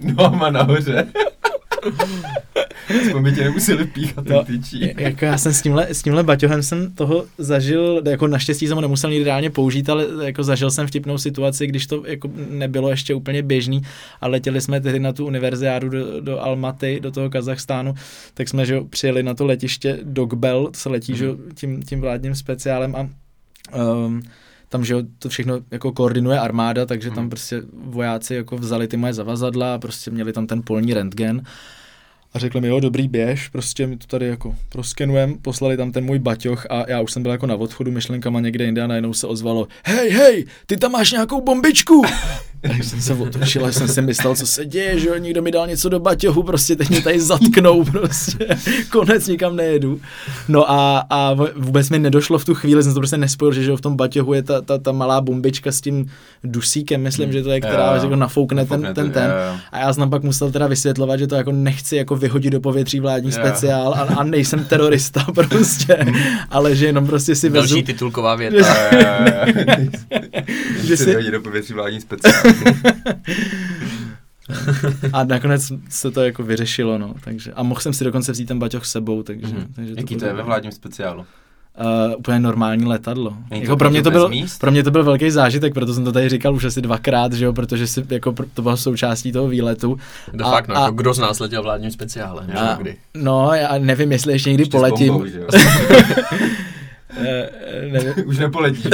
nohama 0.00 0.50
nahoře. 0.50 1.06
Aspoň 3.06 3.22
by 3.24 3.32
tě 3.32 3.44
nemuseli 3.44 3.84
píchat 3.84 4.28
No, 4.28 4.44
tyčí. 4.44 4.94
jako 4.98 5.24
já 5.24 5.38
jsem 5.38 5.52
s 5.52 5.62
tímhle, 5.62 5.86
s 5.90 6.02
tímhle 6.02 6.22
baťohem 6.22 6.62
jsem 6.62 6.92
toho 6.92 7.24
zažil, 7.38 8.02
jako 8.08 8.26
naštěstí 8.26 8.66
jsem 8.66 8.74
ho 8.74 8.80
nemusel 8.80 9.10
nikdy 9.10 9.24
reálně 9.24 9.50
použít, 9.50 9.88
ale 9.88 10.06
jako 10.24 10.42
zažil 10.42 10.70
jsem 10.70 10.86
vtipnou 10.86 11.18
situaci, 11.18 11.66
když 11.66 11.86
to 11.86 12.02
jako 12.06 12.30
nebylo 12.50 12.90
ještě 12.90 13.14
úplně 13.14 13.42
běžný 13.42 13.82
a 14.20 14.28
letěli 14.28 14.60
jsme 14.60 14.80
tehdy 14.80 15.00
na 15.00 15.12
tu 15.12 15.26
univerziádu 15.26 15.88
do, 15.88 16.20
do 16.20 16.40
Almaty, 16.40 17.00
do 17.02 17.10
toho 17.10 17.30
Kazachstánu, 17.30 17.94
tak 18.34 18.48
jsme 18.48 18.66
že 18.66 18.80
přijeli 18.90 19.22
na 19.22 19.34
to 19.34 19.46
letiště 19.46 19.98
Dogbel, 20.02 20.66
to 20.66 20.78
se 20.78 20.88
letí 20.88 21.16
že 21.16 21.24
jo, 21.24 21.36
tím, 21.54 21.82
tím 21.82 22.00
vládním 22.00 22.34
speciálem 22.34 22.96
a 22.96 23.08
um, 23.78 24.22
tam, 24.68 24.84
že 24.84 24.94
to 25.18 25.28
všechno 25.28 25.60
jako 25.70 25.92
koordinuje 25.92 26.40
armáda, 26.40 26.86
takže 26.86 27.10
tam 27.10 27.18
Mhm. 27.18 27.30
prostě 27.30 27.62
vojáci 27.72 28.34
jako 28.34 28.56
vzali 28.58 28.88
ty 28.88 28.96
moje 28.96 29.14
zavazadla 29.14 29.74
a 29.74 29.78
prostě 29.78 30.10
měli 30.10 30.32
tam 30.32 30.46
ten 30.46 30.62
polní 30.64 30.94
rentgen 30.94 31.42
a 32.32 32.38
řekli 32.38 32.60
mi, 32.60 32.68
jo, 32.68 32.80
dobrý 32.80 33.08
běž, 33.08 33.48
prostě 33.48 33.86
mi 33.86 33.96
to 33.96 34.06
tady 34.06 34.26
jako 34.26 34.54
proskenujem, 34.68 35.38
poslali 35.42 35.76
tam 35.76 35.92
ten 35.92 36.04
můj 36.04 36.18
baťoch 36.18 36.66
a 36.70 36.90
já 36.90 37.00
už 37.00 37.12
jsem 37.12 37.22
byl 37.22 37.32
jako 37.32 37.46
na 37.46 37.54
odchodu 37.54 37.90
myšlenkama 37.90 38.40
někde 38.40 38.64
jinde 38.64 38.82
a 38.82 38.86
najednou 38.86 39.12
se 39.12 39.26
ozvalo, 39.26 39.68
hej, 39.84 40.10
hej, 40.10 40.46
ty 40.66 40.76
tam 40.76 40.92
máš 40.92 41.12
nějakou 41.12 41.40
bombičku. 41.40 42.02
A 42.64 42.68
když 42.68 42.86
jsem 42.86 43.00
se 43.00 43.14
otočil, 43.14 43.66
a 43.66 43.72
jsem 43.72 43.88
si 43.88 44.02
myslel, 44.02 44.36
co 44.36 44.46
se 44.46 44.66
děje, 44.66 44.98
že 44.98 45.08
jo, 45.08 45.16
někdo 45.18 45.42
mi 45.42 45.50
dal 45.50 45.66
něco 45.66 45.88
do 45.88 46.00
baťohu, 46.00 46.42
prostě 46.42 46.76
teď 46.76 46.88
mě 46.88 47.02
tady 47.02 47.20
zatknou, 47.20 47.84
prostě, 47.92 48.46
konec, 48.90 49.26
nikam 49.28 49.56
nejedu. 49.56 50.00
No 50.48 50.70
a, 50.70 50.98
a 51.10 51.34
vůbec 51.56 51.90
mi 51.90 51.98
nedošlo 51.98 52.38
v 52.38 52.44
tu 52.44 52.54
chvíli, 52.54 52.82
jsem 52.82 52.94
to 52.94 53.00
prostě 53.00 53.16
nespojil, 53.16 53.52
že, 53.52 53.62
že 53.62 53.70
jo, 53.70 53.76
v 53.76 53.80
tom 53.80 53.96
baťohu 53.96 54.34
je 54.34 54.42
ta, 54.42 54.60
ta, 54.60 54.78
ta 54.78 54.92
malá 54.92 55.20
bombička 55.20 55.72
s 55.72 55.80
tím 55.80 56.10
dusíkem, 56.44 57.02
myslím, 57.02 57.32
že 57.32 57.42
to 57.42 57.50
je, 57.50 57.60
která 57.60 57.86
Jo, 57.86 57.96
jo. 57.96 58.02
jako 58.02 58.16
nafoukne 58.16 58.66
ten, 58.66 58.80
Nafoukne 58.80 59.04
ten, 59.04 59.12
ten. 59.12 59.30
jo, 59.30 59.52
jo. 59.52 59.58
A 59.72 59.78
já 59.78 59.92
jsem 59.92 60.10
pak 60.10 60.22
musel 60.22 60.50
teda 60.52 60.66
vysvětlovat, 60.66 61.18
že 61.18 61.26
to 61.26 61.34
jako 61.34 61.52
nechci 61.52 61.96
jako 61.96 62.16
vyhodit 62.18 62.52
do 62.52 62.60
povětří 62.60 63.00
vládní 63.00 63.28
Jo. 63.30 63.32
speciál 63.40 63.94
a, 63.94 64.00
a 64.00 64.24
nejsem 64.24 64.64
terorista 64.64 65.26
prostě, 65.34 65.98
ale 66.50 66.76
že 66.76 66.86
jenom 66.86 67.06
prostě 67.06 67.34
si 67.34 67.48
vezu, 67.48 67.68
Další 67.74 67.82
titulková 67.82 68.34
věta. 68.34 68.74
Že 70.76 70.86
že 70.86 70.96
si- 70.96 71.14
hodí 71.14 71.30
do 71.30 71.40
povětří 71.40 71.72
vládní 71.72 72.00
speciál. 72.00 72.42
a 75.12 75.24
nakonec 75.24 75.72
se 75.88 76.10
to 76.10 76.22
jako 76.24 76.42
vyřešilo, 76.42 76.98
no, 76.98 77.14
takže, 77.24 77.52
a 77.52 77.62
mohl 77.62 77.80
jsem 77.80 77.92
si 77.92 78.04
dokonce 78.04 78.32
vzít 78.32 78.46
ten 78.46 78.58
baťoch 78.58 78.84
s 78.86 78.90
sebou, 78.90 79.22
takže, 79.22 79.46
Mhm. 79.54 79.66
takže 79.76 79.94
Jaký 79.96 80.14
to 80.14 80.18
bylo- 80.18 80.30
je 80.30 80.36
ve 80.36 80.42
vládním 80.42 80.72
speciálu? 80.72 81.24
Uh, 81.80 82.14
úplně 82.18 82.40
normální 82.40 82.84
letadlo. 82.84 83.34
Není 83.50 83.62
Jako 83.62 83.76
pro 83.76 83.90
mě 83.90 84.02
to 84.02 84.10
byl, 84.10 84.28
míst? 84.28 84.58
pro 84.58 84.70
mě 84.70 84.82
to 84.82 84.90
byl 84.90 85.04
velký 85.04 85.30
zážitek, 85.30 85.74
proto 85.74 85.94
jsem 85.94 86.04
to 86.04 86.12
tady 86.12 86.28
říkal 86.28 86.54
už 86.54 86.64
asi 86.64 86.82
dvakrát, 86.82 87.32
že 87.32 87.44
jo, 87.44 87.52
protože 87.52 87.86
si, 87.86 88.04
jako, 88.10 88.34
to 88.54 88.62
bylo 88.62 88.76
součástí 88.76 89.32
toho 89.32 89.48
výletu. 89.48 89.98
De 90.32 90.44
A- 90.44 90.50
fakt, 90.50 90.68
no, 90.68 90.76
a- 90.76 90.80
jako 90.80 90.94
kdo 90.94 91.14
z 91.14 91.18
nás 91.18 91.40
letěl 91.40 91.62
vládním 91.62 91.90
speciálem, 91.90 92.50
A, 92.56 92.74
kdy. 92.74 92.96
no, 93.14 93.50
já 93.54 93.78
nevím, 93.78 94.12
jestli 94.12 94.32
ještě 94.32 94.50
někdy 94.50 94.62
Ještě 94.62 94.78
s 94.78 94.80
poletím. 94.80 95.08
bombou, 95.08 95.26
že 95.26 95.38
jo? 95.40 95.46
Eh, 97.20 97.50
eh, 97.66 97.88
nevím. 97.92 98.12
Už 98.28 98.38
nepoletíš. 98.38 98.84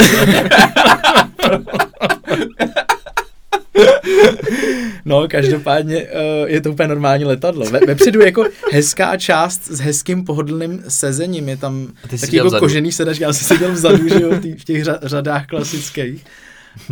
No, 5.05 5.29
každopádně 5.29 6.03
uh, 6.03 6.49
je 6.49 6.61
to 6.61 6.71
úplně 6.73 6.89
normální 6.89 7.25
letadlo. 7.25 7.65
Ve, 7.67 7.81
vepředu 7.81 8.21
je 8.21 8.27
jako 8.27 8.45
hezká 8.73 9.17
část 9.17 9.65
s 9.65 9.81
hezkým 9.81 10.25
pohodlným 10.25 10.83
sezením. 10.89 11.49
Je 11.49 11.57
tam 11.57 11.89
taky 12.21 12.37
jako 12.37 12.49
vzadu. 12.49 12.61
kožený 12.61 12.93
sedač, 12.93 13.19
já 13.19 13.33
jsem 13.33 13.47
seděl 13.47 13.73
vzadu, 13.73 14.09
že 14.09 14.23
jo, 14.23 14.31
v, 14.59 14.65
těch 14.65 14.83
řa- 14.85 14.99
řadách 15.03 15.47
klasických. 15.47 16.25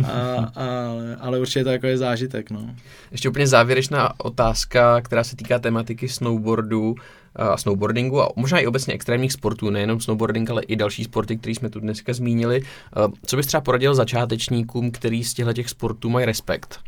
A, 0.07 0.51
ale, 0.55 1.17
ale 1.19 1.39
určitě 1.39 1.63
to 1.63 1.69
jako 1.69 1.87
je 1.87 1.97
zážitek, 1.97 2.51
no. 2.51 2.75
Ještě 3.11 3.29
úplně 3.29 3.47
závěrečná 3.47 4.19
otázka, 4.19 5.01
která 5.01 5.23
se 5.23 5.35
týká 5.35 5.59
tematiky 5.59 6.09
snowboardu 6.09 6.95
a 7.35 7.57
snowboardingu 7.57 8.21
a 8.21 8.29
možná 8.35 8.59
i 8.59 8.67
obecně 8.67 8.93
extrémních 8.93 9.33
sportů, 9.33 9.69
nejenom 9.69 9.99
snowboarding, 10.01 10.49
ale 10.49 10.61
i 10.63 10.75
další 10.75 11.03
sporty, 11.03 11.37
které 11.37 11.55
jsme 11.55 11.69
tu 11.69 11.79
dneska 11.79 12.13
zmínili. 12.13 12.61
Eh, 12.61 13.11
Co 13.25 13.35
bys 13.37 13.47
třeba 13.47 13.61
poradil 13.61 13.95
začátečníkům, 13.95 14.91
který 14.91 15.23
z 15.23 15.33
těchto 15.33 15.53
těch 15.53 15.69
sportů 15.69 16.09
mají 16.09 16.25
respekt? 16.25 16.79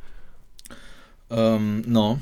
Um, 1.57 1.83
no, 1.87 2.19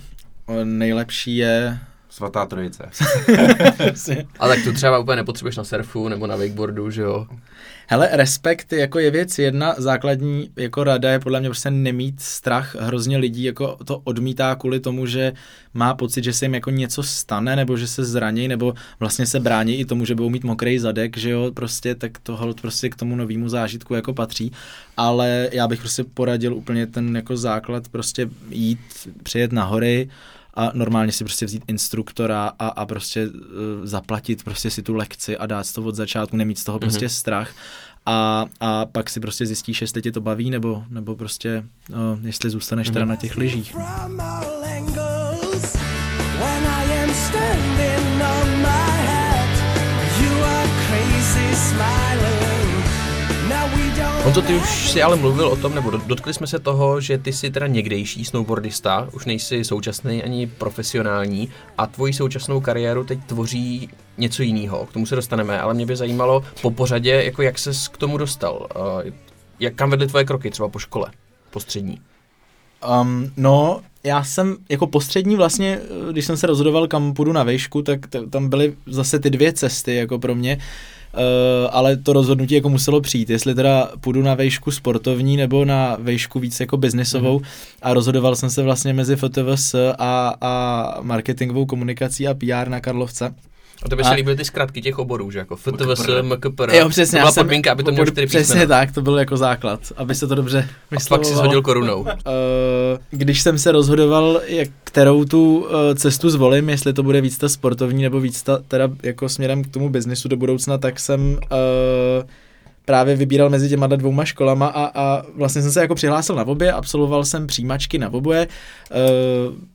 eh, 0.47 0.65
nejlepší 0.65 1.38
je... 1.38 1.80
Svatá 2.09 2.45
trojice. 2.45 2.89
A 4.39 4.47
tak 4.47 4.63
tu 4.63 4.74
třeba 4.74 4.99
úplně 4.99 5.15
nepotřebuješ 5.15 5.57
na 5.57 5.63
surfu 5.63 6.07
nebo 6.07 6.28
na 6.28 6.36
wakeboardu, 6.36 6.91
že 6.91 7.01
jo? 7.01 7.28
Hele, 7.94 8.10
respekt 8.12 8.74
jako 8.74 9.00
je 9.00 9.12
věc 9.12 9.39
jedna, 9.39 9.76
základní 9.78 10.50
jako 10.56 10.84
rada 10.84 11.12
je 11.12 11.20
podle 11.20 11.39
mě 11.39 11.50
prostě 11.50 11.72
nemít 11.72 12.20
strach. 12.20 12.76
Hrozně 12.80 13.18
lidí 13.18 13.44
jako 13.44 13.78
to 13.86 14.02
odmítá 14.04 14.56
kvůli 14.56 14.80
tomu, 14.80 15.06
že 15.06 15.34
má 15.74 15.94
pocit, 15.94 16.24
že 16.24 16.34
se 16.34 16.46
jim 16.46 16.54
jako 16.54 16.70
něco 16.70 17.04
stane, 17.04 17.56
nebo 17.56 17.78
že 17.78 17.88
se 17.88 18.06
zraní, 18.06 18.48
nebo 18.48 18.74
vlastně 19.00 19.26
se 19.26 19.39
brání 19.39 19.80
i 19.80 19.86
tomu, 19.86 20.06
že 20.06 20.16
budou 20.16 20.30
mít 20.30 20.44
mokrý 20.44 20.80
zadek, 20.80 21.18
že 21.18 21.30
jo, 21.30 21.52
prostě 21.54 21.96
tak 21.96 22.18
to 22.24 22.38
hold 22.38 22.62
prostě 22.62 22.89
k 22.89 22.96
tomu 22.96 23.16
novému 23.16 23.50
zážitku 23.50 23.94
jako 23.94 24.14
patří. 24.14 24.52
Ale 24.98 25.50
já 25.52 25.68
bych 25.68 25.80
prostě 25.80 26.04
poradil 26.04 26.54
úplně 26.54 26.88
ten 26.88 27.16
jako 27.16 27.38
základ 27.38 27.89
prostě 27.89 28.30
jít, 28.50 28.80
přijet 29.24 29.52
na 29.52 29.64
hory, 29.64 30.10
a 30.54 30.72
normálně 30.74 31.12
si 31.12 31.24
prostě 31.24 31.45
vzít 31.45 31.64
instruktora 31.68 32.51
a, 32.60 32.68
a 32.68 32.86
prostě 32.86 33.28
uh, 33.28 33.34
zaplatit 33.84 34.43
prostě 34.43 34.72
si 34.72 34.82
tu 34.82 34.93
lekci 34.93 35.38
a 35.38 35.45
dát 35.45 35.74
to 35.74 35.84
od 35.84 35.95
začátku, 35.95 36.38
nemít 36.38 36.58
z 36.58 36.64
toho 36.64 36.80
prostě 36.80 37.10
strach. 37.10 37.54
A, 38.06 38.45
a 38.60 38.86
pak 38.86 39.10
si 39.10 39.20
prostě 39.20 39.45
zjistíš, 39.45 39.82
jestli 39.82 40.01
tě 40.01 40.12
to 40.12 40.22
baví, 40.22 40.49
nebo, 40.49 40.84
nebo 40.89 41.16
prostě 41.16 41.66
uh, 41.89 42.26
jestli 42.26 42.49
zůstaneš 42.49 42.89
teda 42.89 43.06
na 43.06 43.16
těch 43.16 43.38
lyžích. 43.38 43.76
from 52.14 52.53
Honzo, 54.24 54.41
ty 54.41 54.55
už 54.55 54.91
si 54.91 55.03
ale 55.03 55.15
mluvil 55.15 55.47
o 55.47 55.55
tom, 55.55 55.76
nebo 55.76 55.89
dot- 55.89 56.07
dotkli 56.07 56.34
jsme 56.34 56.47
se 56.47 56.59
toho, 56.59 57.01
že 57.01 57.17
ty 57.17 57.34
jsi 57.34 57.51
teda 57.51 57.67
někdejší 57.67 58.26
snowboardista, 58.26 59.09
už 59.13 59.26
nejsi 59.26 59.63
současný 59.63 60.24
ani 60.24 60.47
profesionální 60.47 61.49
a 61.78 61.88
tvoji 61.88 62.13
současnou 62.13 62.61
kariéru 62.61 63.03
teď 63.03 63.19
tvoří 63.26 63.89
něco 64.17 64.43
jiného. 64.43 64.86
K 64.86 64.93
tomu 64.93 65.05
se 65.05 65.15
dostaneme, 65.15 65.61
ale 65.61 65.74
mě 65.74 65.86
by 65.86 65.95
zajímalo 65.95 66.43
po 66.61 66.71
pořadě, 66.71 67.09
jako 67.26 67.41
jak 67.41 67.59
ses 67.59 67.88
k 67.88 67.97
tomu 67.97 68.17
dostal. 68.17 68.67
Uh, 68.76 69.11
jak 69.59 69.76
kam 69.76 69.89
vedly 69.89 70.07
tvoje 70.07 70.26
kroky 70.26 70.51
třeba 70.51 70.69
po 70.69 70.80
škole, 70.80 71.11
po 71.51 71.59
střední? 71.59 72.01
Um, 73.01 73.32
no, 73.38 73.82
já 74.03 74.24
jsem 74.24 74.57
jako 74.69 74.88
postřední 74.88 75.36
vlastně, 75.36 75.80
eh, 76.09 76.11
když 76.11 76.26
jsem 76.26 76.38
se 76.38 76.47
rozhodoval, 76.47 76.88
kam 76.88 77.13
půjdu 77.13 77.32
na 77.34 77.43
vejšku, 77.43 77.82
tak 77.82 78.07
t- 78.07 78.28
tam 78.30 78.49
byly 78.49 78.76
zase 78.88 79.19
ty 79.19 79.30
dvě 79.30 79.53
cesty 79.53 79.95
jako 79.95 80.19
pro 80.19 80.36
mě. 80.36 80.57
Uh, 80.57 80.63
ale 81.72 81.97
to 81.97 82.14
rozhodnutí 82.14 82.55
jako 82.55 82.70
muselo 82.70 83.01
přijít, 83.01 83.30
jestli 83.30 83.55
teda 83.55 83.91
půjdu 83.99 84.22
na 84.22 84.34
vejšku 84.34 84.72
sportovní 84.72 85.38
nebo 85.38 85.66
na 85.66 85.97
vejšku 85.99 86.39
víc 86.39 86.59
jako 86.59 86.78
biznisovou 86.78 87.39
mm. 87.39 87.45
a 87.82 87.93
rozhodoval 87.93 88.36
jsem 88.36 88.49
se 88.49 88.64
vlastně 88.64 88.93
mezi 88.93 89.16
FTVS 89.16 89.76
a, 89.97 90.36
a 90.41 90.97
marketingovou 91.01 91.66
komunikací 91.66 92.28
a 92.28 92.34
PR 92.34 92.70
na 92.70 92.80
Karlovce. 92.80 93.34
A 93.86 93.89
tebe 93.89 94.03
A- 94.03 94.09
se 94.09 94.13
líbily 94.15 94.36
ty 94.36 94.45
zkratky 94.45 94.82
těch 94.82 94.99
oborů, 94.99 95.32
že 95.32 95.39
jako 95.39 95.55
FTVS, 95.55 96.07
MKPR. 96.21 96.69
Jo, 96.76 96.89
přesně. 96.89 97.19
To 97.19 97.21
byla 97.21 97.32
jsem- 97.32 97.45
podmínka, 97.45 97.71
aby 97.71 97.84
to 97.84 97.91
mělo 97.91 98.05
čtyři 98.05 98.28
Přesně 98.28 98.53
písmena. 98.53 98.67
tak, 98.67 98.91
to 98.91 99.01
byl 99.01 99.17
jako 99.17 99.38
základ, 99.38 99.80
aby 99.97 100.15
se 100.15 100.28
to 100.28 100.36
dobře 100.36 100.59
A 100.59 100.63
pak 100.89 100.99
si 100.99 101.03
vyslovovalo. 101.03 101.36
shodil 101.36 101.61
korunou. 101.61 102.05
Eh, 102.26 102.97
když 103.09 103.41
jsem 103.41 103.57
se 103.57 103.71
rozhodoval, 103.71 104.41
jak, 104.47 104.67
kterou 104.84 105.26
tu 105.26 105.67
eh, 105.91 105.95
cestu 105.95 106.30
zvolím, 106.30 106.69
jestli 106.69 106.93
to 106.93 107.03
bude 107.03 107.21
víc 107.21 107.38
ta 107.38 107.49
sportovní 107.49 108.03
nebo 108.03 108.19
víc 108.19 108.43
ta 108.43 108.57
teda 108.67 108.89
jako 109.03 109.30
směrem 109.30 109.63
k 109.63 109.67
tomu 109.67 109.89
biznisu 109.89 110.28
do 110.30 110.38
budoucna, 110.38 110.78
tak 110.78 110.99
jsem 110.99 111.39
eh, 111.43 112.26
právě 112.86 113.15
vybíral 113.15 113.49
mezi 113.49 113.69
těma 113.69 113.88
dvouma 113.88 114.25
školama 114.25 114.67
a, 114.67 114.91
a 115.01 115.23
vlastně 115.36 115.61
jsem 115.61 115.71
se 115.71 115.81
jako 115.81 115.95
přihlásil 115.95 116.36
na 116.36 116.47
obě, 116.47 116.71
absolvoval 116.71 117.25
jsem 117.25 117.47
přijímačky 117.47 117.97
na 117.97 118.13
oboje, 118.13 118.47
eh, 118.91 118.97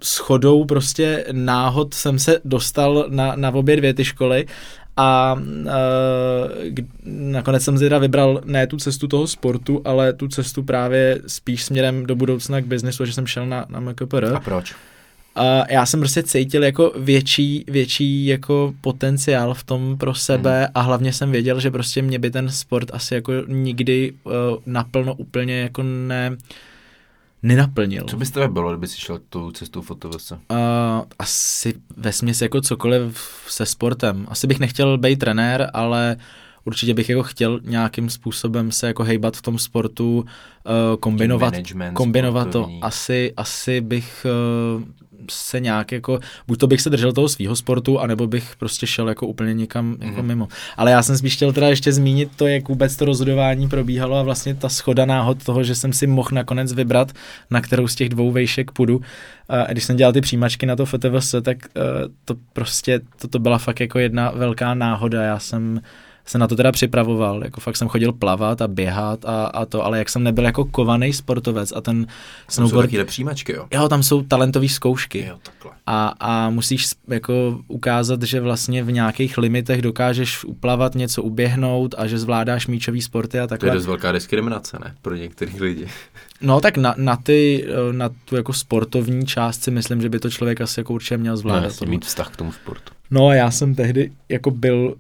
s 0.02 0.16
chodou 0.18 0.64
prostě 0.64 1.24
náhod 1.32 1.94
jsem 1.94 2.18
se 2.18 2.40
dostal 2.44 3.06
na, 3.08 3.32
na 3.36 3.50
obě 3.50 3.76
dvě 3.76 3.94
ty 3.94 4.04
školy 4.04 4.46
a 5.00 5.34
uh, 5.34 6.74
nakonec 7.04 7.64
jsem 7.64 7.78
teda 7.78 7.98
vybral 7.98 8.40
ne 8.44 8.66
tu 8.66 8.76
cestu 8.76 9.08
toho 9.08 9.26
sportu, 9.26 9.82
ale 9.84 10.12
tu 10.12 10.28
cestu 10.28 10.62
právě 10.62 11.20
spíš 11.26 11.64
směrem 11.64 12.06
do 12.06 12.14
budoucna 12.14 12.60
k 12.60 12.66
biznesu, 12.66 13.04
že 13.04 13.12
jsem 13.12 13.26
šel 13.26 13.46
na, 13.46 13.66
na 13.68 13.80
MKPR. 13.80 14.34
A 14.34 14.40
proč? 14.40 14.74
A 15.38 15.72
já 15.72 15.86
jsem 15.86 16.00
prostě 16.00 16.22
cítil 16.22 16.64
jako 16.64 16.92
větší, 16.96 17.64
větší 17.68 18.26
jako 18.26 18.74
potenciál 18.80 19.54
v 19.54 19.64
tom 19.64 19.98
pro 19.98 20.14
sebe 20.14 20.58
Hmm. 20.58 20.72
a 20.74 20.80
hlavně 20.80 21.12
jsem 21.12 21.30
věděl, 21.30 21.60
že 21.60 21.70
prostě 21.70 22.02
mě 22.02 22.18
by 22.18 22.30
ten 22.30 22.50
sport 22.50 22.90
asi 22.92 23.14
jako 23.14 23.32
nikdy 23.48 24.12
uh, 24.24 24.32
naplno 24.66 25.14
úplně 25.14 25.60
jako 25.60 25.82
ne, 25.82 26.36
nenaplnil. 27.42 28.04
Co 28.04 28.16
by 28.16 28.26
z 28.26 28.30
tebe 28.30 28.48
bylo, 28.48 28.70
kdyby 28.70 28.86
si 28.86 29.00
šel 29.00 29.20
tou 29.28 29.50
cestou 29.50 29.80
fotovese? 29.80 30.34
Uh, 30.34 30.38
asi 31.18 31.74
ve 31.96 32.12
smyslu 32.12 32.44
jako 32.44 32.60
cokoliv 32.60 33.18
se 33.48 33.66
sportem. 33.66 34.26
Asi 34.28 34.46
bych 34.46 34.58
nechtěl 34.60 34.98
být 34.98 35.18
trenér, 35.18 35.70
ale 35.72 36.16
určitě 36.64 36.94
bych 36.94 37.08
jako 37.08 37.22
chtěl 37.22 37.60
nějakým 37.64 38.10
způsobem 38.10 38.72
se 38.72 38.86
jako 38.86 39.04
hejbat 39.04 39.36
v 39.36 39.42
tom 39.42 39.58
sportu, 39.58 40.18
uh, 40.18 40.24
kombinovat, 41.00 41.54
kombinovat 41.92 42.50
to. 42.50 42.70
Asi, 42.82 43.32
asi 43.36 43.80
bych 43.80 44.26
uh, 44.76 44.82
se 45.30 45.60
nějak 45.60 45.92
jako, 45.92 46.20
buď 46.46 46.58
to 46.58 46.66
bych 46.66 46.80
se 46.80 46.90
držel 46.90 47.12
toho 47.12 47.28
svého 47.28 47.56
sportu, 47.56 47.98
anebo 48.00 48.26
bych 48.26 48.56
prostě 48.58 48.86
šel 48.86 49.08
jako 49.08 49.26
úplně 49.26 49.54
někam 49.54 49.96
jako 50.00 50.16
Mhm. 50.18 50.26
mimo. 50.26 50.48
Ale 50.76 50.90
já 50.90 51.02
jsem 51.02 51.18
spíš 51.18 51.34
chtěl 51.36 51.52
teda 51.52 51.68
ještě 51.68 51.92
zmínit 51.92 52.30
to, 52.36 52.46
jak 52.46 52.68
vůbec 52.68 52.96
to 52.96 53.04
rozhodování 53.04 53.68
probíhalo 53.68 54.16
a 54.16 54.22
vlastně 54.22 54.54
ta 54.54 54.68
schoda 54.68 55.04
náhod 55.06 55.44
toho, 55.44 55.62
že 55.64 55.74
jsem 55.74 55.92
si 55.92 56.06
mohl 56.06 56.28
nakonec 56.32 56.72
vybrat, 56.72 57.12
na 57.50 57.60
kterou 57.60 57.88
z 57.88 57.94
těch 57.94 58.08
dvou 58.08 58.30
vejšek 58.32 58.70
půjdu. 58.70 59.00
A 59.48 59.72
když 59.72 59.84
jsem 59.84 59.96
dělal 59.96 60.12
ty 60.12 60.20
přijímačky 60.20 60.66
na 60.66 60.76
to 60.76 60.86
FTVS, 60.86 61.34
tak 61.42 61.56
uh, 61.76 61.82
to 62.24 62.34
prostě, 62.52 63.00
to, 63.20 63.28
to 63.28 63.38
byla 63.38 63.58
fakt 63.58 63.80
jako 63.80 63.98
jedna 63.98 64.30
velká 64.30 64.74
náhoda. 64.74 65.22
Já 65.22 65.38
jsem 65.38 65.80
se 66.28 66.38
na 66.38 66.46
to 66.46 66.56
teda 66.56 66.72
připravoval, 66.72 67.44
jako 67.44 67.60
fakt 67.60 67.76
jsem 67.76 67.88
chodil 67.88 68.12
plavat 68.12 68.62
a 68.62 68.68
běhat 68.68 69.24
a, 69.24 69.44
a 69.46 69.66
to, 69.66 69.84
ale 69.84 69.98
jak 69.98 70.08
jsem 70.08 70.22
nebyl 70.22 70.44
jako 70.44 70.64
kovaný 70.64 71.12
sportovec 71.12 71.72
a 71.76 71.80
ten 71.80 72.06
Tam 72.06 72.14
jsou 72.50 72.68
snowboard, 72.68 72.90
přijímačky, 73.06 73.52
jo. 73.52 73.66
jo, 73.74 73.88
tam 73.88 74.02
jsou 74.02 74.22
talentové 74.22 74.68
zkoušky 74.68 75.26
Jo, 75.28 75.38
takhle. 75.42 75.70
a, 75.86 76.14
a 76.20 76.50
musíš 76.50 76.86
jako 77.08 77.60
ukázat, 77.68 78.22
že 78.22 78.40
vlastně 78.40 78.82
v 78.84 78.92
nějakých 78.92 79.38
limitech 79.38 79.82
dokážeš 79.82 80.44
uplavat, 80.44 80.94
něco 80.94 81.22
uběhnout 81.22 81.94
a 81.98 82.06
že 82.06 82.18
zvládáš 82.18 82.66
míčový 82.66 83.02
sporty 83.02 83.38
a 83.40 83.46
To 83.46 83.54
je 83.54 83.58
takhle. 83.58 83.70
dost 83.74 83.86
velká 83.86 84.12
diskriminace, 84.12 84.78
ne? 84.84 84.94
Pro 85.02 85.14
některý 85.14 85.52
lidi. 85.60 85.88
No 86.40 86.60
tak 86.60 86.76
na, 86.76 86.94
na, 86.98 87.16
ty, 87.16 87.66
eh, 87.68 87.92
na 87.92 88.10
tu 88.24 88.36
jako 88.36 88.52
sportovní 88.52 89.26
část 89.26 89.62
si 89.62 89.70
myslím, 89.70 90.02
že 90.02 90.08
by 90.08 90.18
to 90.18 90.30
člověk 90.30 90.60
asi 90.60 90.80
jako 90.80 90.92
určitě 90.94 91.16
měl 91.18 91.32
No, 91.32 91.36
zvládat. 91.36 91.78
tohle. 91.78 91.90
mít 91.90 92.04
vztah 92.04 92.28
k 92.30 92.36
tomu 92.36 92.52
sportu. 92.52 92.92
No 93.10 93.26
a 93.26 93.34
já 93.34 93.50
jsem 93.50 93.74
tehdy 93.74 94.12
jako 94.28 94.50
byl, 94.50 94.94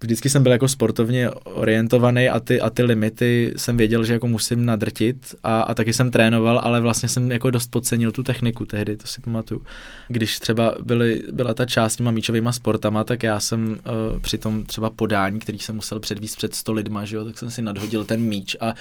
vždycky 0.00 0.30
jsem 0.30 0.42
byl 0.42 0.52
jako 0.52 0.68
sportovně 0.68 1.30
orientovaný 1.30 2.28
a 2.28 2.40
ty, 2.40 2.60
a 2.60 2.70
ty 2.70 2.82
limity 2.82 3.54
jsem 3.56 3.76
věděl, 3.76 4.04
že 4.04 4.12
jako 4.12 4.28
musím 4.28 4.64
nadrtit 4.64 5.34
a, 5.42 5.60
a 5.60 5.74
taky 5.74 5.92
jsem 5.92 6.10
trénoval, 6.10 6.58
ale 6.58 6.80
vlastně 6.80 7.08
jsem 7.08 7.32
jako 7.32 7.50
dost 7.50 7.70
podcenil 7.70 8.12
tu 8.12 8.22
techniku 8.22 8.66
tehdy, 8.66 8.96
to 8.96 9.06
si 9.06 9.20
pamatuju. 9.20 9.62
Když 10.08 10.38
třeba 10.38 10.74
byly, 10.82 11.22
byla 11.32 11.54
ta 11.54 11.66
část 11.66 11.92
s 11.92 11.96
těma 11.96 12.10
míčovýma 12.10 12.52
sportama, 12.52 13.04
tak 13.04 13.22
já 13.22 13.40
jsem 13.40 13.70
uh, 13.70 14.20
při 14.20 14.38
tom 14.38 14.64
třeba 14.64 14.90
podání, 14.90 15.38
který 15.38 15.58
jsem 15.58 15.74
musel 15.74 16.00
předvíst 16.00 16.36
před 16.36 16.54
100 16.54 16.72
lidma, 16.72 17.04
že 17.04 17.16
jo, 17.16 17.24
tak 17.24 17.38
jsem 17.38 17.50
si 17.50 17.62
nadhodil 17.62 18.04
ten 18.04 18.20
míč 18.20 18.56
a 18.60 18.74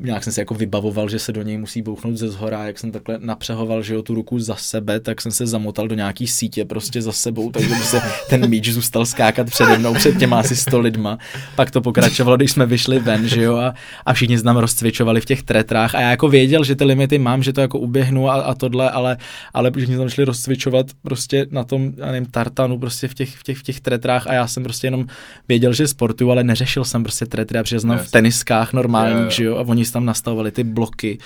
nějak 0.00 0.24
jsem 0.24 0.32
si 0.32 0.40
jako 0.40 0.54
vybavoval, 0.54 1.08
že 1.08 1.18
se 1.18 1.32
do 1.32 1.42
něj 1.42 1.58
musí 1.58 1.82
bouchnout 1.82 2.16
ze 2.16 2.28
zhora, 2.28 2.66
jak 2.66 2.78
jsem 2.78 2.92
takhle 2.92 3.18
napřehoval, 3.18 3.82
že 3.82 3.94
jo, 3.94 4.02
tu 4.02 4.14
ruku 4.14 4.38
za 4.38 4.56
sebe, 4.56 5.00
tak 5.00 5.20
jsem 5.20 5.32
se 5.32 5.46
zamotal 5.46 5.88
do 5.88 5.94
nějaký 5.94 6.26
sítě 6.26 6.64
prostě 6.64 7.02
za 7.02 7.12
sebou, 7.12 7.50
takže 7.50 7.68
by 7.68 7.80
se 7.80 8.02
ten 8.30 8.48
míč 8.48 8.68
zůstal 8.68 9.06
skákat 9.06 9.46
přede 9.46 9.78
mnou 9.78 9.94
před 9.94 10.18
těma 10.18 10.40
asi 10.40 10.56
100 10.56 10.80
lidma. 10.80 11.18
Pak 11.56 11.70
to 11.70 11.80
pokračovalo, 11.80 12.36
když 12.36 12.50
jsme 12.50 12.66
vyšli 12.66 12.98
ven, 12.98 13.28
že 13.28 13.42
jo, 13.42 13.56
a, 13.56 13.74
a 14.06 14.12
všichni 14.12 14.38
se 14.38 14.44
nám 14.44 14.56
rozcvičovali 14.56 15.20
v 15.20 15.24
těch 15.24 15.42
tretrách. 15.42 15.94
A 15.94 16.00
já 16.00 16.10
jako 16.10 16.28
věděl, 16.28 16.64
že 16.64 16.76
ty 16.76 16.84
limity 16.84 17.18
mám, 17.18 17.42
že 17.42 17.52
to 17.52 17.60
jako 17.60 17.78
uběhnu 17.78 18.30
a, 18.30 18.34
a 18.34 18.54
tohle, 18.54 18.90
ale, 18.90 19.16
ale 19.54 19.70
všichni 19.70 19.96
tam 19.96 20.08
šli 20.08 20.24
rozcvičovat 20.24 20.86
prostě 21.02 21.46
na 21.50 21.64
tom, 21.64 21.92
já 21.96 22.06
nevím, 22.06 22.26
tartanu 22.26 22.78
prostě 22.78 23.08
v 23.08 23.14
těch, 23.14 23.36
v 23.36 23.42
těch, 23.42 23.58
v 23.58 23.62
těch 23.62 23.80
tretrách 23.80 24.26
a 24.26 24.32
já 24.32 24.46
jsem 24.46 24.62
prostě 24.62 24.86
jenom 24.86 25.06
věděl, 25.48 25.72
že 25.72 25.88
sportuju, 25.88 26.30
ale 26.30 26.44
neřešil 26.44 26.84
jsem 26.84 27.02
prostě 27.02 27.26
tretry, 27.26 27.56
já 27.56 27.62
protože 27.62 27.78
znám 27.78 27.98
v 27.98 28.10
teniskách 28.10 28.72
normálních, 28.72 29.30
že 29.30 29.44
jo, 29.44 29.56
a 29.56 29.60
oni 29.60 29.87
tam 29.92 30.04
nastavovali 30.04 30.50
ty 30.52 30.64
bloky 30.64 31.18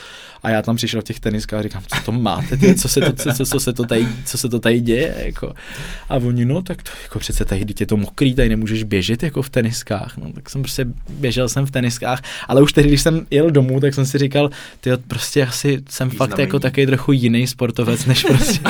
a 0.43 0.51
já 0.51 0.63
tam 0.63 0.77
přišel 0.77 1.01
v 1.01 1.05
těch 1.05 1.21
teniskách 1.21 1.61
a 1.61 1.63
říkám, 1.63 1.83
co 1.97 2.05
to 2.05 2.13
máte, 2.13 2.57
ty, 2.57 2.75
co, 2.75 2.89
se 2.89 3.01
to, 3.01 3.13
co, 3.13 3.33
co, 3.33 3.47
co, 3.47 3.61
se 3.61 3.73
to 3.73 3.85
tady, 3.85 4.09
co 4.25 4.39
se 4.39 4.49
to 4.49 4.59
tady 4.61 4.81
děje, 4.81 5.15
jako. 5.19 5.53
A 6.09 6.15
oni, 6.17 6.45
no, 6.45 6.63
tak 6.63 6.83
to, 6.83 6.91
jako 7.03 7.19
přece 7.19 7.45
tady, 7.45 7.65
je 7.81 7.87
to 7.87 7.97
mokrý, 7.97 8.35
tady 8.35 8.49
nemůžeš 8.49 8.83
běžet 8.83 9.23
jako 9.23 9.43
v 9.43 9.51
teniskách, 9.51 10.17
no, 10.17 10.33
tak 10.33 10.51
jsem 10.51 10.63
prostě 10.63 10.87
běžel 11.11 11.49
jsem 11.49 11.67
v 11.67 11.71
teniskách, 11.71 12.23
ale 12.49 12.63
už 12.63 12.73
tehdy, 12.73 12.89
když 12.89 13.03
jsem 13.03 13.27
jel 13.31 13.51
domů, 13.51 13.81
tak 13.81 13.95
jsem 13.95 14.07
si 14.07 14.19
říkal, 14.19 14.51
ty 14.81 14.91
prostě 15.09 15.47
asi 15.47 15.83
jsem 15.89 16.11
fakt 16.11 16.29
Významný. 16.29 16.43
jako 16.43 16.59
taky 16.59 16.87
trochu 16.87 17.13
jiný 17.13 17.47
sportovec, 17.47 18.07
než 18.07 18.25
prostě. 18.25 18.61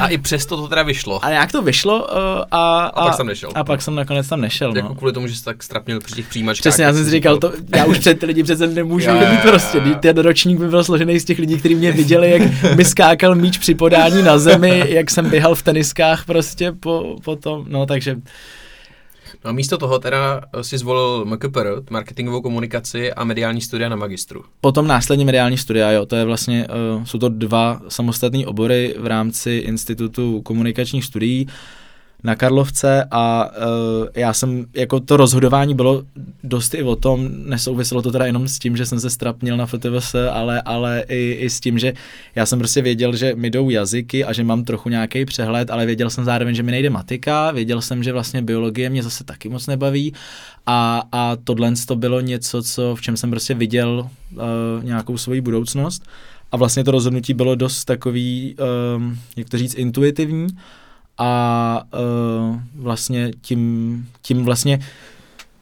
A 0.00 0.08
i 0.08 0.18
přesto 0.18 0.56
to 0.56 0.68
teda 0.68 0.82
vyšlo. 0.82 1.24
A 1.24 1.30
jak 1.30 1.52
to 1.52 1.62
vyšlo 1.62 2.02
uh, 2.02 2.08
a, 2.50 2.84
A 2.86 3.04
pak 3.04 3.14
jsem 3.14 3.26
nešel. 3.26 3.50
A 3.54 3.64
pak 3.64 3.82
jsem 3.82 3.94
nakonec 3.94 4.28
tam 4.28 4.40
nešel, 4.40 4.76
Jako 4.76 4.88
no. 4.88 4.94
kvůli 4.94 5.12
tomu, 5.12 5.26
že 5.28 5.34
jsi 5.36 5.44
tak 5.44 5.62
strapnil 5.62 6.00
při 6.00 6.14
těch 6.14 6.26
přijímačkách. 6.26 6.60
Přesně, 6.62 6.84
já 6.84 6.92
jsem 6.92 7.04
si 7.04 7.10
říkal, 7.10 7.38
to, 7.38 7.52
já 7.76 7.84
už 7.84 7.98
před 8.02 8.20
ty 8.20 8.26
lidi 8.26 8.42
přece 8.42 8.66
nemůžu 8.66 9.10
jo, 9.10 9.14
mít 9.14 9.44
jo, 9.44 9.50
prostě. 9.50 9.80
Jo. 9.92 9.98
Ten 10.00 10.18
ročník 10.18 10.58
by 10.58 10.68
byl 10.68 10.84
složený 10.84 11.20
z 11.20 11.24
těch 11.24 11.38
lidí, 11.38 11.58
kteří 11.58 11.74
mě 11.74 11.92
viděli, 11.92 12.30
jak 12.30 12.42
mi 12.76 12.84
skákal 12.84 13.34
míč 13.34 13.58
při 13.58 13.74
podání 13.74 14.22
na 14.22 14.38
zemi, 14.38 14.84
jak 14.88 15.10
jsem 15.10 15.30
běhal 15.30 15.54
v 15.54 15.62
teniskách 15.62 16.24
prostě 16.24 16.72
po, 16.72 17.16
po 17.24 17.36
tom, 17.36 17.64
no 17.68 17.86
takže 17.86 18.16
No 19.44 19.48
a 19.50 19.52
místo 19.52 19.78
toho 19.78 19.98
teda 19.98 20.40
eh, 20.54 20.64
si 20.64 20.78
zvolil 20.78 21.24
MKPR, 21.24 21.68
marketingovou 21.90 22.40
komunikaci 22.40 23.12
a 23.12 23.24
mediální 23.24 23.60
studia 23.60 23.88
na 23.88 23.96
magistru. 23.96 24.44
potom 24.60 24.86
následně 24.86 25.24
mediální 25.24 25.58
studia, 25.58 25.90
jo, 25.90 26.06
to 26.06 26.16
je 26.16 26.24
vlastně, 26.24 26.66
uh, 26.96 27.04
jsou 27.04 27.18
to 27.18 27.28
dva 27.28 27.80
samostatné 27.88 28.46
obory 28.46 28.94
v 28.98 29.06
rámci 29.06 29.50
Institutu 29.50 30.40
komunikačních 30.42 31.04
studií 31.04 31.46
na 32.24 32.34
Karlovce 32.34 33.04
a 33.10 33.50
uh, 33.50 34.06
já 34.14 34.32
jsem, 34.32 34.66
jako 34.74 35.00
to 35.00 35.16
rozhodování 35.16 35.74
bylo 35.74 36.02
dost 36.44 36.74
i 36.74 36.82
o 36.82 36.96
tom, 36.96 37.28
nesouviselo 37.32 38.02
to 38.02 38.12
teda 38.12 38.26
jenom 38.26 38.48
s 38.48 38.58
tím, 38.58 38.76
že 38.76 38.86
jsem 38.86 39.00
se 39.00 39.10
strapnil 39.10 39.56
na 39.56 39.66
FTVS, 39.66 40.14
ale, 40.30 40.62
ale 40.62 41.04
i, 41.08 41.36
i 41.40 41.50
s 41.50 41.60
tím, 41.60 41.78
že 41.78 41.92
já 42.34 42.46
jsem 42.46 42.58
prostě 42.58 42.82
věděl, 42.82 43.16
že 43.16 43.34
mi 43.34 43.50
jdou 43.50 43.70
jazyky 43.70 44.24
a 44.24 44.32
že 44.32 44.44
mám 44.44 44.64
trochu 44.64 44.88
nějaký 44.88 45.24
přehled, 45.24 45.70
ale 45.70 45.86
věděl 45.86 46.10
jsem 46.10 46.24
zároveň, 46.24 46.54
že 46.54 46.62
mi 46.62 46.70
nejde 46.70 46.90
matika, 46.90 47.50
věděl 47.50 47.80
jsem, 47.80 48.02
že 48.02 48.12
vlastně 48.12 48.42
biologie 48.42 48.90
mě 48.90 49.02
zase 49.02 49.24
taky 49.24 49.48
moc 49.48 49.66
nebaví 49.66 50.12
a, 50.66 51.02
a 51.12 51.36
tohle 51.44 51.72
to 51.86 51.96
bylo 51.96 52.20
něco, 52.20 52.62
co, 52.62 52.96
v 52.96 53.00
čem 53.00 53.16
jsem 53.16 53.30
prostě 53.30 53.54
viděl 53.54 54.08
uh, 54.32 54.40
nějakou 54.84 55.18
svoji 55.18 55.40
budoucnost. 55.40 56.02
A 56.52 56.56
vlastně 56.56 56.84
to 56.84 56.90
rozhodnutí 56.90 57.34
bylo 57.34 57.54
dost 57.54 57.84
takový, 57.84 58.56
um, 58.96 59.18
jak 59.36 59.48
to 59.48 59.58
říct, 59.58 59.74
intuitivní 59.74 60.46
a 61.18 61.82
uh, 62.50 62.56
vlastně 62.74 63.30
tím, 63.40 64.06
tím 64.22 64.44
vlastně 64.44 64.78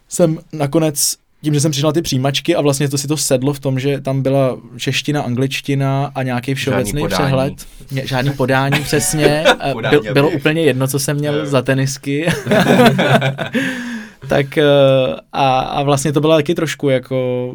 jsem 0.09 0.39
nakonec 0.53 1.15
tím, 1.43 1.55
že 1.55 1.61
jsem 1.61 1.71
přišel 1.71 1.93
ty 1.93 2.03
přijímačky 2.03 2.57
a 2.57 2.61
vlastně 2.61 2.89
to 2.89 2.99
si 2.99 3.09
to 3.09 3.17
sedlo 3.17 3.53
v 3.53 3.61
tom, 3.61 3.81
že 3.81 4.01
tam 4.01 4.23
byla 4.23 4.59
čeština, 4.77 5.23
angličtina 5.23 6.13
a 6.15 6.23
nějaký 6.23 6.55
všeobecný 6.55 7.01
podání. 7.01 7.23
přehled. 7.25 7.53
Ně- 7.91 8.07
Žádný 8.07 8.33
podání 8.33 8.83
přesně. 8.85 9.45
Eh, 9.61 9.73
Podání 9.73 9.99
Byl, 10.03 10.15
bylo 10.15 10.31
úplně 10.31 10.63
jedno, 10.63 10.89
co 10.89 10.99
jsem 10.99 11.17
měl 11.17 11.47
za 11.47 11.63
tenisky. 11.63 12.27
tak 14.31 14.59
eh, 14.59 14.65
a, 15.33 15.61
a 15.61 15.83
vlastně 15.83 16.13
to 16.13 16.21
byla 16.21 16.37
taky 16.37 16.55
trošku 16.55 16.89
jako 16.89 17.55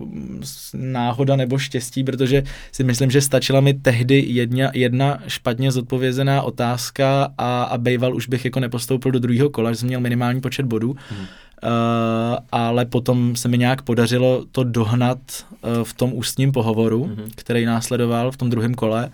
náhoda 0.73 1.35
nebo 1.35 1.57
štěstí, 1.57 2.03
protože 2.03 2.43
si 2.71 2.83
myslím, 2.83 3.11
že 3.11 3.21
stačila 3.21 3.61
mi 3.61 3.73
tehdy 3.73 4.23
jedna, 4.27 4.69
jedna 4.73 5.19
špatně 5.27 5.71
zodpovězená 5.71 6.41
otázka 6.41 7.27
a, 7.37 7.63
a 7.63 7.77
bejval 7.77 8.15
už 8.15 8.27
bych 8.27 8.45
jako 8.45 8.59
nepostoupil 8.59 9.11
do 9.11 9.19
druhého 9.19 9.49
kola, 9.49 9.71
že 9.71 9.77
jsem 9.77 9.87
měl 9.87 9.99
minimální 9.99 10.41
počet 10.41 10.65
bodů. 10.65 10.95
Hmm. 11.09 11.19
Uh, 11.19 11.27
ale 12.51 12.85
potom 12.85 13.35
se 13.35 13.47
mi 13.47 13.57
nějak 13.57 13.81
podařilo 13.81 14.45
to 14.51 14.63
dohnat 14.63 15.17
uh, 15.19 15.83
v 15.83 15.93
tom 15.93 16.13
ústním 16.13 16.51
pohovoru, 16.51 17.05
Mhm. 17.05 17.15
mm-hmm. 17.15 17.31
který 17.35 17.65
následoval 17.65 18.31
v 18.31 18.37
tom 18.37 18.49
druhém 18.49 18.73
kole. 18.73 19.09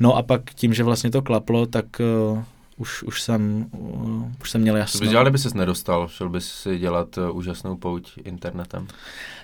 No 0.00 0.16
a 0.16 0.22
pak 0.22 0.54
tím, 0.54 0.74
že 0.74 0.82
vlastně 0.84 1.10
to 1.10 1.22
klaplo, 1.22 1.66
tak 1.66 1.86
uh, 2.32 2.38
už, 2.78 3.02
už, 3.02 3.22
jsem, 3.22 3.66
uh, 3.72 4.24
už 4.40 4.50
jsem 4.50 4.60
měl 4.60 4.74
Co 4.74 4.78
jasno. 4.78 5.00
bys 5.00 5.10
dělal, 5.10 5.24
kdyby 5.24 5.38
ses 5.38 5.54
nedostal? 5.54 6.08
Šel 6.08 6.28
bys 6.28 6.48
si 6.48 6.78
dělat 6.78 7.18
uh, 7.18 7.36
úžasnou 7.36 7.76
pouť 7.76 8.10
internetem? 8.24 8.86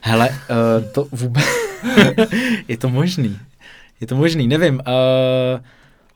Hele, 0.03 0.29
uh, 0.29 0.93
to 0.93 1.07
vůbec... 1.13 1.45
je 2.69 2.77
to 2.79 2.89
možný. 2.89 3.39
Je 4.01 4.07
to 4.07 4.17
možný, 4.17 4.47
nevím. 4.49 4.75
Uh, 4.75 5.61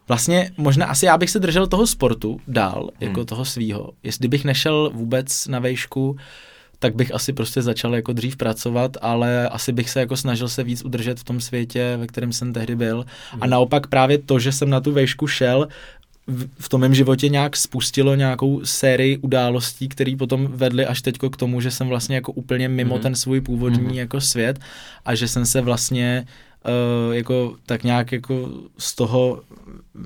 vlastně 0.09 0.51
možná 0.57 0.87
asi 0.87 1.07
já 1.07 1.19
bych 1.19 1.31
se 1.31 1.39
držel 1.39 1.67
toho 1.67 1.87
sportu 1.87 2.41
dál, 2.49 2.91
jako 3.01 3.21
Hmm. 3.21 3.27
toho 3.27 3.45
svýho. 3.45 3.93
Jestli 4.03 4.29
bych 4.29 4.45
nešel 4.45 4.91
vůbec 4.95 5.47
na 5.47 5.59
vejšku, 5.59 6.17
tak 6.79 6.95
bych 6.95 7.15
asi 7.15 7.33
prostě 7.33 7.63
začal 7.63 7.95
jako 7.95 8.13
dřív 8.13 8.37
pracovat, 8.37 8.97
ale 9.01 9.49
asi 9.49 9.73
bych 9.73 9.91
se 9.91 10.01
jako 10.01 10.17
snažil 10.17 10.49
se 10.49 10.65
víc 10.65 10.85
udržet 10.85 11.21
v 11.21 11.25
tom 11.25 11.41
světě, 11.41 11.97
ve 12.01 12.07
kterém 12.07 12.33
jsem 12.33 12.53
tehdy 12.53 12.77
byl. 12.77 13.05
A 13.41 13.47
naopak 13.47 13.87
právě 13.87 14.19
to, 14.19 14.39
že 14.39 14.53
jsem 14.53 14.71
na 14.71 14.81
tu 14.81 14.93
vejšku 14.93 15.27
šel, 15.27 15.69
v, 16.59 16.69
tom 16.69 16.81
mém 16.81 16.95
životě 16.95 17.29
nějak 17.29 17.57
spustilo 17.57 18.15
nějakou 18.15 18.61
sérii 18.65 19.17
událostí, 19.19 19.89
které 19.89 20.17
potom 20.19 20.47
vedly 20.47 20.87
až 20.87 21.03
teďko 21.03 21.31
k 21.31 21.37
tomu, 21.37 21.61
že 21.61 21.71
jsem 21.71 21.89
vlastně 21.89 22.15
jako 22.15 22.33
úplně 22.33 22.69
mimo 22.69 22.95
Mhm. 22.95 23.03
ten 23.03 23.15
svůj 23.15 23.41
původní 23.41 23.83
Mhm. 23.85 23.95
jako 23.95 24.21
svět 24.21 24.59
a 25.05 25.15
že 25.15 25.29
jsem 25.29 25.47
se 25.47 25.61
vlastně 25.61 26.27
uh, 27.09 27.15
jako 27.15 27.57
tak 27.67 27.85
nějak 27.85 28.13
jako 28.13 28.49
z 28.79 28.95
toho, 28.95 29.41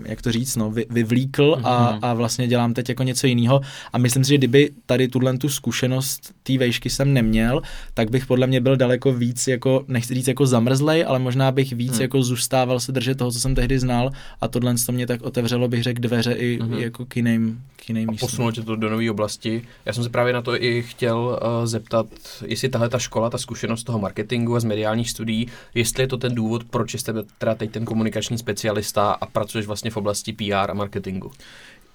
jak 0.05 0.23
to 0.23 0.33
říct, 0.33 0.57
no, 0.57 0.71
vy, 0.71 0.87
vyvlíkl 0.91 1.57
a, 1.65 1.91
Mhm. 1.91 1.99
a 2.03 2.15
vlastně 2.15 2.49
dělám 2.49 2.75
teď 2.75 2.89
jako 2.89 3.03
něco 3.03 3.27
jiného 3.27 3.61
a 3.93 3.99
myslím 3.99 4.25
si, 4.25 4.29
že 4.29 4.39
kdyby 4.39 4.71
tady 4.87 5.09
tuhle 5.09 5.39
tu 5.39 5.49
zkušenost 5.49 6.33
té 6.43 6.59
vejšky 6.59 6.91
jsem 6.91 7.13
neměl, 7.13 7.63
tak 7.95 8.11
bych 8.11 8.27
podle 8.27 8.47
mě 8.47 8.61
byl 8.61 8.77
daleko 8.77 9.13
víc 9.13 9.47
jako, 9.49 9.85
nechci 9.89 10.15
říct 10.15 10.29
jako 10.29 10.47
zamrzlej, 10.47 11.05
ale 11.09 11.19
možná 11.19 11.53
bych 11.53 11.73
víc 11.73 11.93
Hmm. 11.93 12.01
jako 12.03 12.23
zůstával 12.23 12.81
se 12.81 12.93
držet 12.93 13.19
toho, 13.19 13.33
co 13.33 13.41
jsem 13.41 13.55
tehdy 13.55 13.79
znal 13.79 14.11
a 14.41 14.49
tohle 14.49 14.75
to 14.87 14.93
mě 14.93 15.07
tak 15.07 15.23
otevřelo, 15.23 15.69
bych 15.69 15.83
řekl, 15.83 16.01
dveře 16.01 16.33
i, 16.33 16.59
i 16.79 16.83
jako 16.83 17.05
k 17.07 17.17
jiným, 17.17 17.61
k 17.77 17.89
jiným 17.89 18.09
A 18.09 18.13
místům. 18.13 18.29
posunulo 18.29 18.53
tě 18.53 18.63
to 18.63 18.77
do 18.77 18.91
nové 18.91 19.11
oblasti. 19.11 19.63
Já 19.87 19.93
jsem 19.93 20.05
se 20.05 20.11
právě 20.11 20.33
na 20.33 20.43
to 20.43 20.63
i 20.63 20.83
chtěl 20.83 21.19
uh, 21.43 21.67
zeptat, 21.67 22.07
jestli 22.47 22.69
tahle 22.69 22.89
ta 22.89 22.99
škola, 22.99 23.31
ta 23.31 23.39
zkušenost 23.39 23.85
toho 23.85 23.99
marketingu 23.99 24.57
a 24.57 24.61
z 24.61 24.65
mediálních 24.65 25.11
studií, 25.11 25.47
jestli 25.75 26.03
je 26.03 26.07
to 26.07 26.17
ten 26.19 26.35
důvod, 26.35 26.65
proč 26.65 26.95
jste 26.95 27.13
teda 27.39 27.55
teď 27.55 27.71
ten 27.71 27.85
komunikační 27.85 28.39
specialista 28.39 29.11
a 29.13 29.27
pracuješ 29.27 29.67
vlastně 29.67 29.82
v 29.91 29.97
oblasti 29.97 30.33
PR 30.33 30.71
a 30.71 30.75
marketingu. 30.75 31.31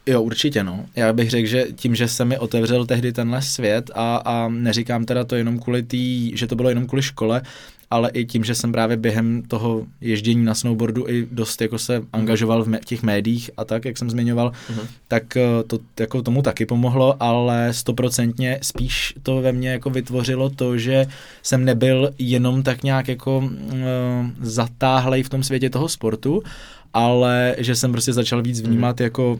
Jo, 0.06 0.22
určitě 0.22 0.64
no. 0.64 0.86
Já 0.96 1.14
bych 1.14 1.30
řekl, 1.30 1.48
že 1.48 1.68
tím, 1.76 1.96
že 1.96 2.08
se 2.08 2.26
mi 2.26 2.38
otevřel 2.38 2.86
tehdy 2.86 3.14
tenhle 3.14 3.42
svět 3.42 3.92
a, 3.96 4.16
a 4.16 4.48
neříkám 4.50 5.06
teda 5.06 5.24
to 5.24 5.36
jenom 5.36 5.60
kvůli 5.60 5.84
tý, 5.84 6.38
že 6.38 6.48
to 6.48 6.56
bylo 6.56 6.70
jenom 6.70 6.88
kvůli 6.88 7.02
škole, 7.04 7.42
ale 7.92 8.10
i 8.14 8.26
tím, 8.26 8.44
že 8.44 8.56
jsem 8.56 8.72
právě 8.72 8.98
během 8.98 9.44
toho 9.48 9.86
ježdění 10.02 10.46
na 10.46 10.56
snowboardu 10.56 11.10
i 11.10 11.28
dost 11.32 11.62
jako 11.62 11.80
se 11.80 12.02
angažoval 12.14 12.64
v, 12.64 12.68
v 12.68 12.86
těch 12.86 13.04
médiích 13.04 13.52
a 13.58 13.66
tak, 13.66 13.86
jak 13.86 13.98
jsem 13.98 14.10
zmiňoval, 14.10 14.52
Mhm. 14.70 14.82
tak 15.08 15.38
eh, 15.38 15.42
to 15.68 15.80
jako 16.00 16.22
tomu 16.22 16.42
taky 16.42 16.66
pomohlo, 16.66 17.16
ale 17.24 17.74
stoprocentně 17.74 18.60
spíš 18.62 19.14
to 19.24 19.42
ve 19.42 19.52
mně 19.52 19.70
jako 19.70 19.90
vytvořilo 19.90 20.50
to, 20.50 20.78
že 20.78 21.06
jsem 21.44 21.66
nebyl 21.66 22.12
jenom 22.18 22.64
tak 22.64 22.84
nějak 22.84 23.08
jako 23.08 23.38
uh, 23.38 23.46
zatáhlej 24.42 25.24
v 25.24 25.30
tom 25.30 25.44
světě 25.44 25.70
toho 25.70 25.90
sportu, 25.90 26.44
ale 26.98 27.56
že 27.58 27.76
jsem 27.76 27.92
prostě 27.92 28.14
začal 28.14 28.42
víc 28.42 28.62
vnímat 28.62 29.02
jako 29.02 29.40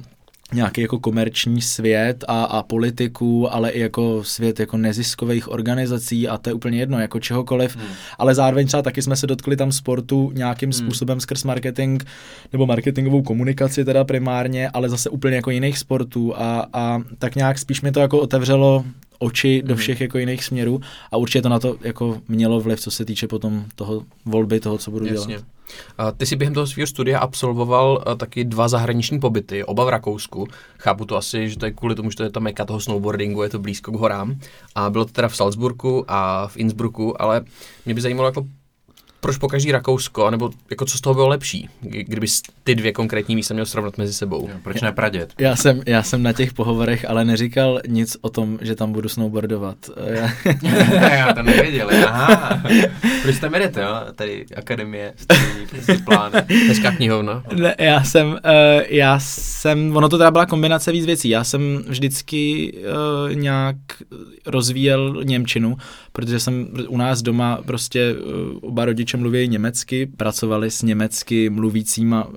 nějaký 0.54 0.82
jako 0.82 1.00
komerční 1.00 1.62
svět 1.62 2.24
a, 2.28 2.44
a 2.44 2.64
politiku, 2.64 3.54
ale 3.54 3.70
i 3.70 3.80
jako 3.80 4.24
svět 4.24 4.60
jako 4.60 4.78
neziskových 4.78 5.52
organizací 5.52 6.28
a 6.28 6.38
to 6.38 6.50
je 6.50 6.54
úplně 6.54 6.80
jedno, 6.80 7.00
jako 7.00 7.20
čehokoliv, 7.20 7.76
hmm. 7.76 7.88
ale 8.18 8.36
zároveň 8.36 8.68
třeba 8.68 8.84
taky 8.84 9.02
jsme 9.02 9.16
se 9.16 9.28
dotkli 9.28 9.56
tam 9.56 9.72
sportu 9.72 10.32
nějakým 10.34 10.70
hmm. 10.70 10.74
způsobem 10.74 11.20
skrz 11.20 11.44
marketing 11.44 12.04
nebo 12.54 12.66
marketingovou 12.66 13.22
komunikaci 13.22 13.86
teda 13.86 14.04
primárně, 14.04 14.70
ale 14.70 14.90
zase 14.90 15.10
úplně 15.10 15.36
jako 15.36 15.52
jiných 15.52 15.78
sportů 15.78 16.34
a, 16.38 16.68
a 16.74 17.02
tak 17.20 17.36
nějak 17.36 17.60
spíš 17.60 17.82
mi 17.82 17.92
to 17.92 18.00
jako 18.00 18.20
otevřelo 18.20 18.86
oči 19.20 19.64
do 19.66 19.76
všech 19.76 20.02
jako 20.02 20.18
jiných 20.18 20.44
směrů 20.44 20.82
a 21.12 21.18
určitě 21.18 21.42
to 21.42 21.50
na 21.50 21.60
to 21.60 21.78
jako 21.82 22.22
mělo 22.28 22.62
vliv, 22.62 22.80
co 22.80 22.92
se 22.92 23.06
týče 23.06 23.28
potom 23.28 23.66
toho 23.76 24.04
volby, 24.26 24.60
toho, 24.60 24.78
co 24.78 24.92
budu 24.92 25.06
Jasně. 25.06 25.28
dělat. 25.28 25.57
Ty 26.18 26.26
si 26.26 26.36
během 26.36 26.54
toho 26.54 26.68
svého 26.68 26.88
studia 26.88 27.20
absolvoval 27.20 28.04
a, 28.06 28.16
taky 28.16 28.44
dva 28.44 28.68
zahraniční 28.68 29.20
pobyty, 29.20 29.64
oba 29.64 29.86
v 29.86 29.90
Rakousku. 29.90 30.48
Chápu 30.78 31.06
to 31.06 31.18
asi, 31.18 31.50
že 31.50 31.58
to 31.58 31.66
je 31.66 31.72
kvůli 31.72 31.96
tomu, 31.96 32.12
že 32.12 32.18
to 32.18 32.24
je 32.24 32.30
ta 32.30 32.40
meka 32.40 32.66
toho 32.66 32.80
snowboardingu, 32.80 33.44
je 33.44 33.50
to 33.50 33.60
blízko 33.60 33.92
k 33.92 33.96
horám. 33.96 34.40
A 34.76 34.90
bylo 34.90 35.06
to 35.06 35.12
teda 35.12 35.28
v 35.28 35.36
Salzburgu 35.36 36.06
a 36.08 36.48
v 36.48 36.58
Innsbrucku, 36.58 37.22
ale 37.22 37.46
mě 37.86 37.94
by 37.96 38.02
zajímalo, 38.02 38.28
jako 38.28 38.46
proč 39.20 39.38
po 39.38 39.48
každý 39.48 39.72
Rakousko, 39.72 40.32
nebo 40.32 40.50
jako 40.70 40.86
co 40.86 40.98
z 40.98 41.02
toho 41.02 41.14
bylo 41.14 41.28
lepší, 41.28 41.70
kdy- 41.82 42.04
kdyby 42.04 42.28
ty 42.64 42.76
dvě 42.76 42.92
konkrétní 42.92 43.36
místa 43.36 43.54
měl 43.54 43.66
srovnat 43.66 43.98
mezi 43.98 44.14
sebou. 44.14 44.50
Proč 44.64 44.82
ne 44.82 44.92
pradět? 44.92 45.34
Já 45.40 45.56
jsem, 45.56 45.82
já 45.86 46.04
jsem 46.04 46.24
na 46.24 46.34
těch 46.34 46.54
pohovorech 46.54 47.10
ale 47.10 47.26
neříkal 47.26 47.80
nic 47.88 48.18
o 48.22 48.30
tom, 48.30 48.60
že 48.62 48.76
tam 48.76 48.92
budu 48.92 49.10
snowboardovat. 49.10 49.78
Já, 50.06 50.30
Já 51.16 51.34
to 51.34 51.44
nevěděl, 51.44 51.90
aha. 52.08 52.64
Proč 53.22 53.40
tam 53.40 53.54
jedete, 53.54 53.82
jo? 53.82 53.88
Tady 54.16 54.46
akademie, 54.56 55.14
stejný 55.16 55.68
prostě 55.70 55.94
plán. 56.06 56.32
Hezká 56.68 56.92
knihovna. 56.92 57.44
ne, 57.56 57.76
já 57.80 58.04
jsem, 58.04 58.28
uh, 58.28 58.38
já 58.88 59.20
jsem, 59.22 59.98
ono 59.98 60.10
to 60.10 60.18
teda 60.18 60.32
byla 60.32 60.46
kombinace 60.46 60.92
víc 60.92 61.06
věcí. 61.06 61.30
Já 61.30 61.44
jsem 61.44 61.84
vždycky 61.88 62.74
uh, 63.30 63.34
nějak 63.36 63.76
rozvíjel 64.46 65.22
Němčinu, 65.24 65.78
protože 66.12 66.40
jsem 66.40 66.68
u 66.88 66.98
nás 66.98 67.22
doma 67.22 67.60
prostě 67.66 68.14
uh, 68.14 68.58
oba 68.62 68.86
rodiče 68.86 69.07
mluví 69.14 69.48
německy, 69.48 70.06
pracovali 70.06 70.72
s 70.72 70.82
německy 70.82 71.50
mluvícíma 71.50 72.26
uh, 72.26 72.34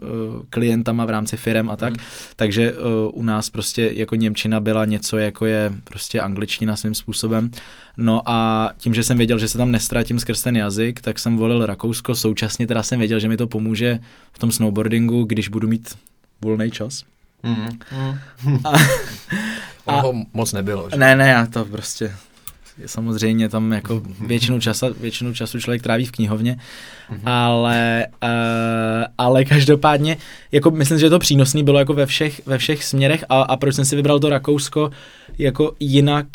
klientama 0.51 1.05
v 1.05 1.11
rámci 1.11 1.37
firem 1.37 1.71
a 1.71 1.77
tak, 1.77 1.97
hmm. 1.97 2.07
takže 2.37 2.73
uh, 2.73 2.79
u 3.13 3.23
nás 3.23 3.51
prostě 3.51 3.91
jako 3.95 4.15
Němčina 4.15 4.61
byla 4.61 4.85
něco, 4.85 5.19
jako 5.19 5.47
je 5.47 5.73
prostě 5.85 6.21
angličtina 6.21 6.77
svým 6.77 6.95
způsobem. 6.95 7.51
No 7.97 8.23
a 8.27 8.71
tím, 8.77 8.95
že 8.95 9.03
jsem 9.03 9.19
věděl, 9.19 9.39
že 9.39 9.49
se 9.49 9.59
tam 9.59 9.71
nestratím 9.71 10.21
skrz 10.21 10.43
ten 10.43 10.57
jazyk, 10.57 11.01
tak 11.01 11.19
jsem 11.19 11.37
volil 11.37 11.67
Rakousko, 11.67 12.15
současně 12.15 12.67
teda 12.67 12.83
jsem 12.83 12.99
věděl, 12.99 13.21
že 13.21 13.29
mi 13.29 13.37
to 13.37 13.47
pomůže 13.47 13.99
v 14.33 14.39
tom 14.39 14.53
snowboardingu, 14.53 15.25
když 15.25 15.49
budu 15.49 15.69
mít 15.69 15.99
volný 16.41 16.71
čas. 16.71 17.05
Mhm. 17.43 17.79
Ono 19.85 19.99
A- 19.99 20.01
ho 20.01 20.15
moc 20.35 20.53
nebylo. 20.53 20.91
Že? 20.91 20.97
Ne, 20.97 21.17
ne, 21.17 21.29
já 21.29 21.47
to 21.47 21.65
prostě 21.65 22.13
samozřejmě 22.87 23.49
tam 23.49 23.73
jako 23.73 24.03
většinu, 24.27 24.61
časa, 24.61 24.87
většinu 25.01 25.35
času 25.35 25.61
člověk 25.61 25.83
tráví 25.83 26.07
v 26.07 26.13
knihovně, 26.13 26.57
ale, 27.25 28.07
uh, 28.23 28.29
ale 29.19 29.45
každopádně, 29.45 30.17
jako 30.53 30.71
myslím, 30.71 30.99
že 30.99 31.11
to 31.11 31.19
přínosný 31.19 31.65
bylo 31.65 31.79
jako 31.79 31.95
ve 31.95 32.07
všech, 32.07 32.47
ve 32.47 32.59
všech 32.59 32.85
směrech. 32.85 33.25
A, 33.29 33.43
a 33.43 33.57
proč 33.57 33.75
jsem 33.75 33.85
si 33.85 33.97
vybral 33.97 34.19
to 34.19 34.31
Rakousko 34.31 34.91
jako 35.39 35.73
jinak? 35.81 36.27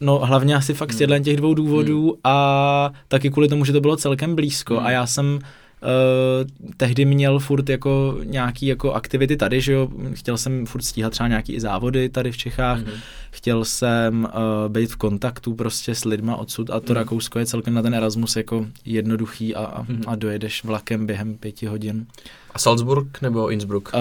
No 0.00 0.18
hlavně 0.18 0.54
asi 0.54 0.74
fakt 0.74 0.92
z 0.92 1.20
těch 1.22 1.36
dvou 1.36 1.54
důvodů 1.54 2.18
a 2.24 2.90
taky 3.08 3.30
kvůli 3.30 3.48
tomu, 3.48 3.64
že 3.64 3.72
to 3.72 3.80
bylo 3.80 3.96
celkem 3.96 4.34
blízko. 4.34 4.80
A 4.80 4.90
já 4.90 5.06
jsem 5.06 5.38
Uh, 5.86 6.48
tehdy 6.76 7.04
měl 7.04 7.38
furt 7.38 7.68
jako 7.68 8.18
nějaký 8.24 8.66
jako 8.66 8.92
aktivity 8.92 9.36
tady, 9.36 9.60
že 9.60 9.72
jo, 9.72 9.88
chtěl 10.12 10.38
jsem 10.38 10.66
furt 10.66 10.82
stíhat 10.82 11.10
třeba 11.10 11.28
nějaký 11.28 11.52
i 11.52 11.60
závody 11.60 12.08
tady 12.08 12.32
v 12.32 12.36
Čechách, 12.36 12.80
mm-hmm. 12.80 13.00
chtěl 13.30 13.64
jsem 13.64 14.24
uh, 14.24 14.72
být 14.72 14.90
v 14.90 14.96
kontaktu 14.96 15.54
prostě 15.54 15.94
s 15.94 16.04
lidma 16.04 16.36
odsud 16.36 16.70
a 16.70 16.80
to 16.80 16.92
mm. 16.92 16.96
Rakousko 16.96 17.38
je 17.38 17.46
celkem 17.46 17.74
na 17.74 17.82
ten 17.82 17.94
Erasmus 17.94 18.36
jako 18.36 18.66
jednoduchý 18.84 19.54
a, 19.54 19.64
a, 19.64 19.82
Mhm. 19.82 20.02
a 20.06 20.14
dojedeš 20.16 20.64
vlakem 20.64 21.06
během 21.06 21.36
pěti 21.36 21.66
hodin. 21.66 22.06
A 22.54 22.58
Salzburg 22.58 23.22
nebo 23.22 23.50
Innsbruck? 23.50 23.90
Uh, 23.94 24.00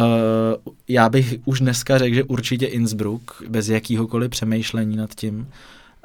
já 0.88 1.10
bych 1.10 1.36
už 1.46 1.60
dneska 1.60 1.98
řekl, 1.98 2.16
že 2.16 2.24
určitě 2.24 2.66
Innsbruck, 2.66 3.32
bez 3.48 3.70
jakýhokoliv 3.70 4.32
přemýšlení 4.32 4.96
nad 4.96 5.16
tím. 5.16 5.48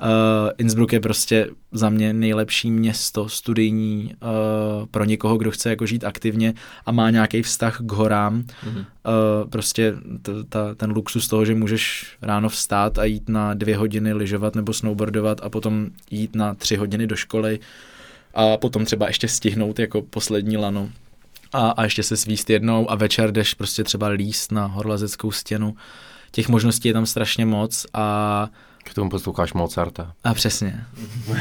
Uh, 0.02 0.50
Innsbruck 0.58 0.92
je 0.92 1.00
prostě 1.00 1.48
za 1.72 1.90
mě 1.90 2.12
nejlepší 2.12 2.70
město 2.70 3.28
studijní 3.28 4.14
uh, 4.22 4.86
pro 4.86 5.04
někoho, 5.04 5.36
kdo 5.36 5.50
chce 5.50 5.70
jako 5.70 5.86
žít 5.86 6.04
aktivně 6.04 6.54
a 6.86 6.92
má 6.92 7.10
nějaký 7.10 7.42
vztah 7.42 7.80
k 7.80 7.92
horám. 7.92 8.44
Mhm. 8.66 8.78
Uh, 8.78 8.84
prostě 9.50 9.94
t- 10.22 10.44
ta, 10.48 10.74
ten 10.74 10.90
luxus 10.90 11.28
toho, 11.28 11.44
že 11.44 11.54
můžeš 11.54 12.16
ráno 12.22 12.48
vstát 12.48 12.98
a 12.98 13.04
jít 13.04 13.28
na 13.28 13.54
dvě 13.54 13.76
hodiny 13.76 14.12
lyžovat 14.12 14.54
nebo 14.54 14.72
snowboardovat 14.72 15.40
a 15.42 15.48
potom 15.48 15.86
jít 16.10 16.36
na 16.36 16.54
tři 16.54 16.76
hodiny 16.76 17.06
do 17.06 17.16
školy 17.16 17.58
a 18.34 18.56
potom 18.56 18.84
třeba 18.84 19.06
ještě 19.06 19.28
stihnout 19.28 19.78
jako 19.78 20.02
poslední 20.02 20.56
lano 20.56 20.90
a, 21.52 21.70
a 21.70 21.84
ještě 21.84 22.02
se 22.02 22.16
svíst 22.16 22.50
jednou 22.50 22.90
a 22.90 22.94
večer 22.94 23.32
jdeš 23.32 23.54
prostě 23.54 23.84
třeba 23.84 24.08
líst 24.08 24.52
na 24.52 24.66
horlezeckou 24.66 25.30
stěnu. 25.30 25.76
Těch 26.30 26.48
možností 26.48 26.88
je 26.88 26.94
tam 26.94 27.06
strašně 27.06 27.46
moc 27.46 27.86
a, 27.94 28.48
K 28.84 28.94
tomu 28.94 29.10
posloucháš 29.10 29.52
Mozarta. 29.52 30.12
a 30.24 30.34
přesně. 30.34 30.84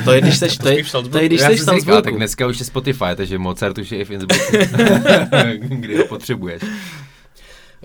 To 0.04 0.12
je, 0.12 0.22
když 0.22 0.38
seš, 0.38 0.58
to 0.58 0.68
je, 0.68 0.74
spíš 0.76 0.88
v 0.88 0.90
Salzburgu. 0.90 1.18
to 1.18 1.24
je, 1.24 1.30
když 1.30 1.42
seš 1.42 1.60
jsem 1.60 1.64
v 1.64 1.66
Salzburgu. 1.66 2.02
tak 2.02 2.16
dneska 2.16 2.48
už 2.48 2.60
je 2.60 2.66
Spotify, 2.66 3.16
takže 3.16 3.38
Mozart 3.38 3.78
už 3.78 3.92
je 3.92 3.98
i 3.98 4.06
v 4.06 4.12
Innsbrucku. 4.12 4.58
Kdy 5.60 5.98
ho 5.98 6.06
potřebuješ. 6.06 6.64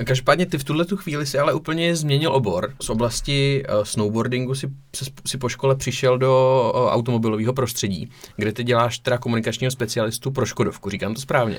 Každopádně 0.05 0.47
ty 0.47 0.59
v 0.59 0.65
tuhle 0.65 0.85
tu 0.85 0.97
chvíli 0.97 1.27
si 1.27 1.39
ale 1.39 1.53
úplně 1.53 1.97
změnil 1.97 2.33
obor. 2.33 2.73
Z 2.83 2.91
oblasti 2.91 3.63
uh, 3.69 3.85
snowboardingu 3.85 4.55
si, 4.55 4.69
si, 4.97 5.05
si 5.27 5.39
po 5.39 5.49
škole 5.49 5.77
přišel 5.77 6.19
do 6.19 6.73
uh, 6.75 6.81
automobilového 6.89 7.53
prostředí, 7.53 8.11
kde 8.37 8.53
ty 8.53 8.65
děláš 8.65 8.99
teda 8.99 9.19
komunikačního 9.19 9.71
specialistu 9.71 10.31
pro 10.31 10.47
Škodovku, 10.47 10.91
říkám 10.91 11.15
to 11.15 11.21
správně. 11.21 11.59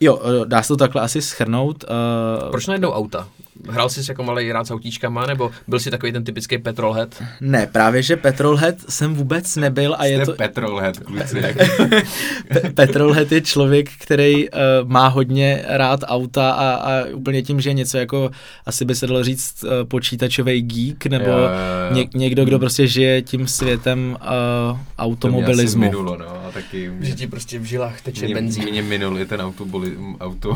Jo, 0.00 0.20
eh, 0.24 0.46
dá 0.46 0.62
se 0.62 0.68
to 0.68 0.76
takhle 0.76 1.02
asi 1.02 1.22
schrnout. 1.22 1.84
Uh, 1.84 2.50
Proč 2.50 2.66
najednou 2.66 2.90
auta? 2.90 3.28
Hrál 3.70 3.88
jsi 3.88 4.00
jako 4.08 4.22
malý 4.22 4.52
rád 4.52 4.66
s 4.66 4.70
autíčkama, 4.70 5.26
nebo 5.26 5.50
byl 5.68 5.80
jsi 5.80 5.90
takový 5.90 6.12
ten 6.12 6.24
typický 6.24 6.58
petrolhead? 6.58 7.22
Ne, 7.40 7.66
právě 7.66 8.02
že 8.02 8.16
Petrolhead 8.16 8.74
jsem 8.88 9.14
vůbec 9.14 9.56
nebyl 9.56 9.94
a 9.98 10.04
je 10.04 10.16
Jste 10.16 10.26
to... 10.26 10.32
Petrolhead, 10.36 10.98
kluci. 10.98 11.38
jak- 11.38 11.56
Pe- 12.52 12.72
Petrolhead 12.74 13.32
je 13.32 13.40
člověk, 13.40 13.90
který 13.98 14.48
uh, 14.50 14.58
má 14.84 15.08
hodně 15.08 15.64
rád 15.68 16.00
auta 16.06 16.50
a, 16.50 16.70
a 16.74 17.04
úplně 17.14 17.42
tím, 17.42 17.60
že 17.60 17.70
je 17.70 17.74
něco 17.74 17.98
jako, 17.98 18.30
asi 18.66 18.84
by 18.84 18.94
se 18.94 19.06
dalo 19.06 19.24
říct, 19.24 19.64
uh, 19.64 19.70
počítačový 19.88 20.62
geek, 20.62 21.06
nebo 21.06 21.24
Jo, 21.30 21.36
jo, 21.38 21.44
jo. 21.88 21.94
ně, 21.94 22.06
někdo, 22.14 22.44
kdo 22.44 22.58
prostě 22.58 22.86
žije 22.86 23.22
tím 23.22 23.48
světem 23.48 24.16
uh, 24.20 24.26
To 24.26 24.72
mě 24.72 24.76
asi 24.76 24.82
automobilismu. 24.98 25.80
Minulo, 25.80 26.16
no, 26.16 26.26
a 26.48 26.50
taky 26.52 26.90
Že 27.00 27.12
ti 27.14 27.26
prostě 27.26 27.58
v 27.58 27.64
žilách 27.64 28.00
teče 28.00 28.24
mě, 28.26 28.34
benzín. 28.34 28.64
mě 28.70 28.82
minul 28.82 29.18
i 29.18 29.26
ten 29.26 29.40
autoboli, 29.40 29.92
auto, 30.20 30.54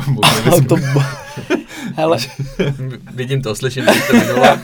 Auto... 0.51 0.75
Hele, 1.95 2.17
Vidím 3.13 3.41
to, 3.41 3.55
slyším 3.55 3.85
to, 3.85 3.91
to 4.07 4.13
minula. 4.13 4.59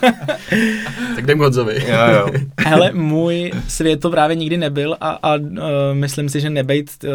tak 1.15 1.23
jdem 1.23 1.39
Honzovi. 1.39 1.85
jo, 1.87 2.15
jo. 2.15 2.27
hele, 2.65 2.91
můj 2.93 3.51
svět 3.67 3.99
to 3.99 4.09
právě 4.09 4.35
nikdy 4.35 4.57
nebyl 4.57 4.97
a, 5.01 5.09
a 5.09 5.35
uh, 5.35 5.49
myslím 5.93 6.29
si, 6.29 6.41
že 6.41 6.49
nebejt 6.49 6.89
uh, 7.03 7.09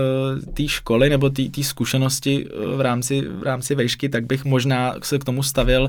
té 0.54 0.68
školy 0.68 1.10
nebo 1.10 1.30
té 1.30 1.62
zkušenosti 1.62 2.46
uh, 2.46 2.76
v 2.76 2.80
rámci, 2.80 3.20
v 3.20 3.42
rámci 3.42 3.74
vejšky, 3.74 4.08
tak 4.08 4.26
bych 4.26 4.44
možná 4.44 4.94
se 5.02 5.18
k 5.18 5.24
tomu 5.24 5.42
stavil 5.42 5.88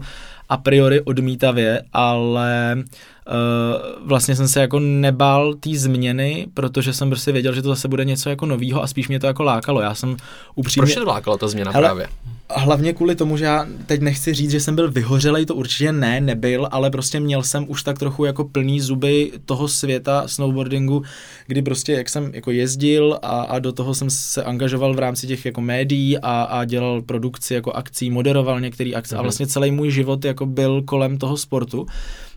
a 0.49 0.57
priori 0.57 1.01
odmítavě, 1.01 1.81
ale 1.93 2.75
uh, 2.77 4.07
vlastně 4.07 4.35
jsem 4.35 4.47
se 4.47 4.61
jako 4.61 4.79
nebál 4.79 5.53
té 5.53 5.69
změny, 5.73 6.47
protože 6.53 6.93
jsem 6.93 7.09
prostě 7.09 7.31
věděl, 7.31 7.53
že 7.53 7.61
to 7.61 7.69
zase 7.69 7.87
bude 7.87 8.05
něco 8.05 8.29
jako 8.29 8.45
novýho 8.45 8.83
a 8.83 8.87
spíš 8.87 9.07
mě 9.07 9.19
to 9.19 9.27
jako 9.27 9.43
lákalo. 9.43 9.81
Já 9.81 9.95
jsem 9.95 10.17
upřímně... 10.55 10.85
Proč 10.85 10.95
to 10.95 11.09
lákala 11.09 11.37
ta 11.37 11.47
změna 11.47 11.71
Hele, 11.71 11.87
právě? 11.87 12.07
Hlavně 12.55 12.93
kvůli 12.93 13.15
tomu, 13.15 13.37
že 13.37 13.45
já 13.45 13.67
teď 13.85 14.01
nechci 14.01 14.33
říct, 14.33 14.51
že 14.51 14.59
jsem 14.59 14.75
byl 14.75 14.91
vyhořelej, 14.91 15.45
to 15.45 15.55
určitě 15.55 15.91
ne, 15.91 16.21
nebyl, 16.21 16.67
ale 16.71 16.89
prostě 16.89 17.19
měl 17.19 17.43
jsem 17.43 17.65
už 17.67 17.83
tak 17.83 17.99
trochu 17.99 18.25
jako 18.25 18.43
plný 18.43 18.79
zuby 18.79 19.31
toho 19.45 19.67
světa 19.67 20.27
snowboardingu, 20.27 21.03
kdy 21.47 21.61
prostě 21.61 21.93
jak 21.93 22.09
jsem 22.09 22.31
jako 22.33 22.51
jezdil 22.51 23.19
a, 23.21 23.41
a 23.41 23.59
do 23.59 23.71
toho 23.71 23.93
jsem 23.93 24.09
se 24.09 24.43
angažoval 24.43 24.93
v 24.93 24.99
rámci 24.99 25.27
těch 25.27 25.45
jako 25.45 25.61
médií 25.61 26.17
a, 26.17 26.41
a 26.43 26.65
dělal 26.65 27.01
produkci 27.01 27.53
jako 27.53 27.71
akcí, 27.71 28.09
moderoval 28.09 28.61
některé 28.61 28.91
akce 28.95 29.17
a 29.17 29.21
vlastně 29.21 29.47
celý 29.47 29.71
můj 29.71 29.91
život 29.91 30.25
jako 30.25 30.45
byl 30.45 30.81
kolem 30.81 31.17
toho 31.17 31.37
sportu. 31.37 31.85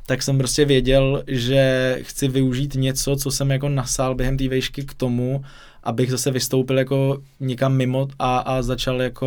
tak 0.07 0.23
jsem 0.23 0.39
prostě 0.39 0.65
věděl, 0.65 1.23
že 1.27 1.97
chci 2.03 2.29
využít 2.29 2.75
něco, 2.75 3.17
co 3.17 3.31
jsem 3.31 3.51
jako 3.51 3.69
nasál 3.69 4.15
během 4.15 4.37
té 4.37 4.49
vejšky 4.49 4.83
k 4.83 4.95
tomu, 4.95 5.45
abych 5.83 6.11
zase 6.11 6.31
vystoupil 6.31 6.79
jako 6.79 7.19
někam 7.41 7.77
mimo 7.77 8.09
a, 8.19 8.39
a 8.39 8.63
začal 8.63 9.03
jako 9.03 9.27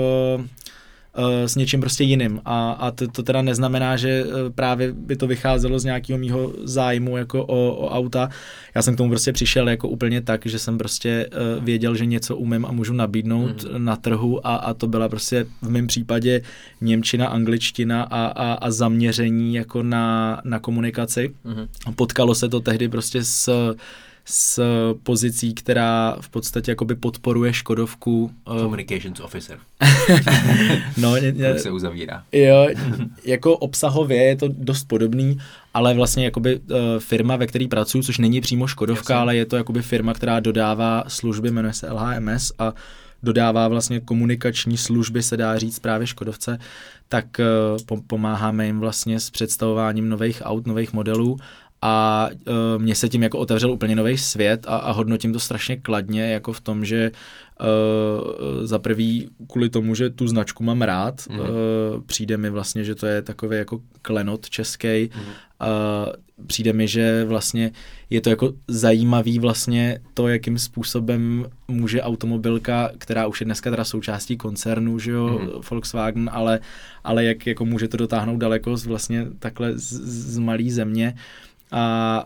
s 1.46 1.56
něčím 1.56 1.80
prostě 1.80 2.04
jiným. 2.04 2.42
A, 2.46 2.72
a 2.72 2.92
to, 2.92 3.08
to 3.08 3.24
teda 3.24 3.42
neznamená, 3.42 3.98
že 3.98 4.10
eh, 4.10 4.50
právě 4.50 4.94
by 4.94 5.16
to 5.16 5.28
vycházelo 5.28 5.80
z 5.80 5.86
nějakého 5.86 6.20
mýho 6.20 6.54
zájmu 6.64 7.18
jako 7.18 7.46
o, 7.46 7.76
o 7.76 7.90
auta. 7.90 8.30
Já 8.76 8.82
jsem 8.82 8.94
k 8.94 8.98
tomu 8.98 9.10
prostě 9.10 9.34
přišel 9.34 9.70
jako 9.70 9.88
úplně 9.88 10.22
tak, 10.22 10.46
že 10.46 10.60
jsem 10.60 10.78
prostě 10.78 11.30
eh, 11.32 11.60
věděl, 11.60 11.96
že 11.96 12.06
něco 12.06 12.38
umím 12.38 12.66
a 12.66 12.72
můžu 12.72 12.94
nabídnout 12.94 13.64
mm. 13.64 13.86
na 13.86 13.96
trhu 13.96 14.48
a, 14.48 14.56
a 14.56 14.74
to 14.74 14.88
byla 14.88 15.10
prostě 15.10 15.46
v 15.62 15.70
mém 15.70 15.88
případě 15.88 16.42
Němčina, 16.82 17.28
angličtina 17.28 18.04
a, 18.04 18.26
a, 18.26 18.54
a 18.54 18.72
zaměření 18.72 19.56
jako 19.56 19.84
na, 19.84 20.42
na 20.44 20.60
komunikaci. 20.60 21.34
Mm. 21.44 21.96
Potkalo 21.96 22.36
se 22.36 22.50
to 22.50 22.60
tehdy 22.60 22.90
prostě 22.90 23.24
s 23.24 23.76
s 24.30 24.64
pozicí, 25.04 25.54
která 25.54 26.18
v 26.22 26.30
podstatě 26.30 26.72
jakoby 26.72 26.96
podporuje 26.96 27.54
Škodovku. 27.54 28.32
eh, 28.56 28.60
Communications 28.60 29.20
officer. 29.20 29.60
no, 30.98 31.14
To 31.54 31.60
se 31.60 31.72
uzavírá. 31.72 32.24
Jo, 32.32 32.68
jako 33.26 33.58
obsahově 33.58 34.24
je 34.24 34.36
to 34.36 34.48
dost 34.48 34.84
podobný, 34.84 35.38
ale 35.74 35.94
vlastně 35.94 36.26
jakoby 36.26 36.56
uh, 36.60 36.76
firma, 37.00 37.36
ve 37.36 37.48
které 37.48 37.68
pracuji, 37.68 38.04
což 38.04 38.18
není 38.18 38.42
přímo 38.42 38.68
Škodovka, 38.68 39.14
Jasně. 39.14 39.22
ale 39.22 39.36
je 39.36 39.46
to 39.46 39.56
jakoby 39.56 39.82
firma, 39.82 40.14
která 40.14 40.40
dodává 40.40 41.04
služby, 41.08 41.52
jmenuje 41.52 41.74
se 41.74 41.92
LHMS 41.92 42.52
a 42.60 42.74
dodává 43.24 43.68
vlastně 43.68 44.00
komunikační 44.00 44.78
služby, 44.78 45.24
se 45.24 45.38
dá 45.38 45.58
říct 45.58 45.80
právě 45.80 46.08
Škodovce, 46.08 46.60
tak 47.10 47.26
pom- 47.86 48.02
pomáháme 48.08 48.66
jim 48.66 48.80
vlastně 48.80 49.20
s 49.20 49.30
představováním 49.30 50.10
nových 50.10 50.42
aut, 50.46 50.68
nových 50.68 50.94
modelů 50.94 51.38
a 51.82 52.30
uh, 52.48 52.82
mně 52.82 52.96
se 52.96 53.10
tím 53.10 53.24
jako 53.24 53.38
otevřel 53.38 53.72
úplně 53.72 53.96
nový 53.96 54.18
svět 54.18 54.66
a, 54.68 54.78
a 54.78 54.92
hodnotím 54.92 55.34
to 55.34 55.40
strašně 55.40 55.78
kladně, 55.78 56.32
jako 56.32 56.54
v 56.54 56.62
tom, 56.62 56.86
že 56.86 57.12
uh, 57.60 58.66
za 58.66 58.80
prvý 58.80 59.30
kvůli 59.52 59.70
tomu, 59.70 59.96
že 59.96 60.10
tu 60.10 60.28
značku 60.28 60.64
mám 60.64 60.82
rád, 60.82 61.28
mm. 61.30 61.40
uh, 61.40 61.46
přijde 62.06 62.38
mi 62.38 62.50
vlastně, 62.50 62.84
že 62.84 62.96
to 62.96 63.06
je 63.06 63.22
takový 63.22 63.58
jako 63.58 63.82
klenot 64.02 64.50
český. 64.50 65.10
Mm. 65.16 65.22
Uh, 65.22 66.14
přijde 66.48 66.74
mi, 66.74 66.88
že 66.88 67.26
vlastně 67.26 67.72
je 68.10 68.22
to 68.22 68.30
jako 68.30 68.54
zajímavý 68.68 69.40
vlastně 69.40 70.00
to, 70.14 70.28
jakým 70.28 70.60
způsobem 70.60 71.46
může 71.68 72.02
automobilka, 72.02 72.92
která 72.98 73.28
už 73.28 73.42
je 73.42 73.46
dneska 73.46 73.70
teda 73.70 73.84
součástí 73.84 74.38
koncernu, 74.38 75.00
že 75.00 75.12
jo, 75.12 75.40
mm. 75.42 75.62
Volkswagen, 75.72 76.30
ale, 76.34 76.60
ale 77.04 77.24
jak 77.24 77.48
jako 77.48 77.66
může 77.66 77.88
to 77.88 77.98
dotáhnout 77.98 78.38
daleko 78.38 78.78
z 78.78 78.86
vlastně 78.86 79.28
takhle 79.40 79.74
z, 79.78 79.94
z 80.34 80.38
malé 80.38 80.70
země 80.70 81.16
a 81.72 82.24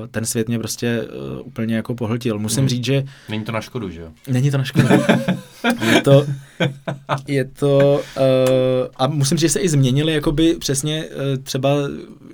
uh, 0.00 0.06
ten 0.06 0.24
svět 0.24 0.48
mě 0.48 0.58
prostě 0.58 1.02
uh, 1.02 1.46
úplně 1.46 1.76
jako 1.76 1.94
pohltil. 1.94 2.38
Musím 2.38 2.60
Mhm. 2.62 2.68
říct, 2.68 2.84
že 2.84 3.04
Není 3.28 3.44
to 3.44 3.52
na 3.52 3.60
škodu, 3.60 3.90
že 3.90 4.00
jo? 4.00 4.08
Není 4.28 4.50
to 4.50 4.58
na 4.58 4.64
škodu. 4.64 4.88
je 5.94 6.02
to, 6.02 6.26
je 7.28 7.44
to 7.44 8.02
uh, 8.16 8.22
a 8.96 9.06
musím 9.06 9.38
říct, 9.38 9.48
že 9.48 9.52
se 9.52 9.60
i 9.60 9.68
změnily 9.68 10.12
jakoby 10.12 10.54
přesně 10.58 11.04
uh, 11.04 11.42
třeba, 11.42 11.70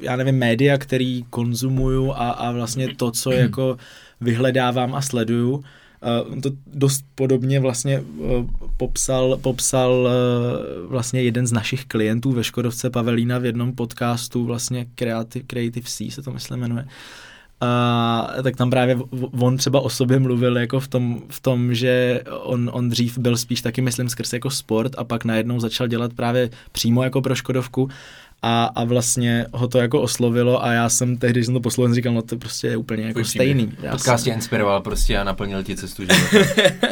já 0.01 0.17
nevím, 0.17 0.35
média, 0.39 0.79
který 0.79 1.25
konzumuju 1.31 2.13
a, 2.13 2.31
a 2.31 2.51
vlastně 2.53 2.89
to, 2.97 3.11
co 3.11 3.31
jako 3.33 3.77
vyhledávám 4.21 4.95
a 4.95 5.01
sleduju. 5.01 5.65
Uh, 6.03 6.41
to 6.41 6.51
dost 6.67 7.05
podobně 7.15 7.61
vlastně 7.61 8.01
uh, 8.01 8.47
popsal, 8.77 9.37
popsal 9.37 9.93
uh, 9.93 10.91
vlastně 10.91 11.23
jeden 11.23 11.47
z 11.47 11.53
našich 11.53 11.85
klientů 11.85 12.33
ve 12.33 12.45
Škodovce 12.45 12.91
Pavelína 12.91 13.39
v 13.39 13.45
jednom 13.45 13.73
podcastu, 13.73 14.45
vlastně 14.45 14.87
Creative, 14.95 15.45
Creative 15.47 15.89
C 15.89 16.11
se 16.11 16.23
to 16.23 16.31
myslím 16.31 16.61
jmenuje. 16.61 16.85
A 17.61 18.29
tak 18.43 18.57
tam 18.57 18.71
právě 18.71 18.99
on 19.41 19.57
třeba 19.57 19.81
o 19.81 19.91
sobě 19.91 20.19
mluvil 20.19 20.59
jako 20.59 20.81
v 20.81 20.89
tom, 20.89 21.23
v 21.29 21.41
tom 21.41 21.75
že 21.75 22.23
on, 22.43 22.71
on 22.73 22.89
dřív 22.89 23.19
byl 23.19 23.37
spíš 23.37 23.61
taky, 23.61 23.81
myslím, 23.81 24.09
skrz 24.09 24.33
jako 24.33 24.51
sport 24.51 24.93
a 24.99 25.05
pak 25.05 25.25
najednou 25.25 25.61
začal 25.61 25.87
dělat 25.87 26.13
právě 26.13 26.51
přímo 26.73 27.03
jako 27.03 27.23
pro 27.23 27.35
Škodovku 27.35 27.89
a, 28.43 28.65
a 28.65 28.85
vlastně 28.85 29.47
ho 29.53 29.69
to 29.69 29.79
jako 29.79 30.03
oslovilo 30.03 30.65
a 30.65 30.73
já 30.73 30.89
jsem 30.89 31.17
tehdy, 31.17 31.33
když 31.33 31.47
jsem 31.47 31.55
to 31.55 31.61
poslouchal, 31.61 31.95
říkal, 31.95 32.15
no 32.15 32.23
to 32.23 32.37
prostě 32.37 32.67
je 32.67 32.77
úplně 32.77 33.03
jako 33.03 33.21
příběh. 33.21 33.47
stejný. 33.47 33.73
Já 33.83 33.91
Podcast 33.91 34.25
tě 34.25 34.31
jsem, 34.31 34.37
inspiroval 34.37 34.81
prostě 34.81 35.19
a 35.19 35.25
naplnil 35.25 35.63
ti 35.63 35.77
cestu 35.77 36.03
života. 36.03 36.49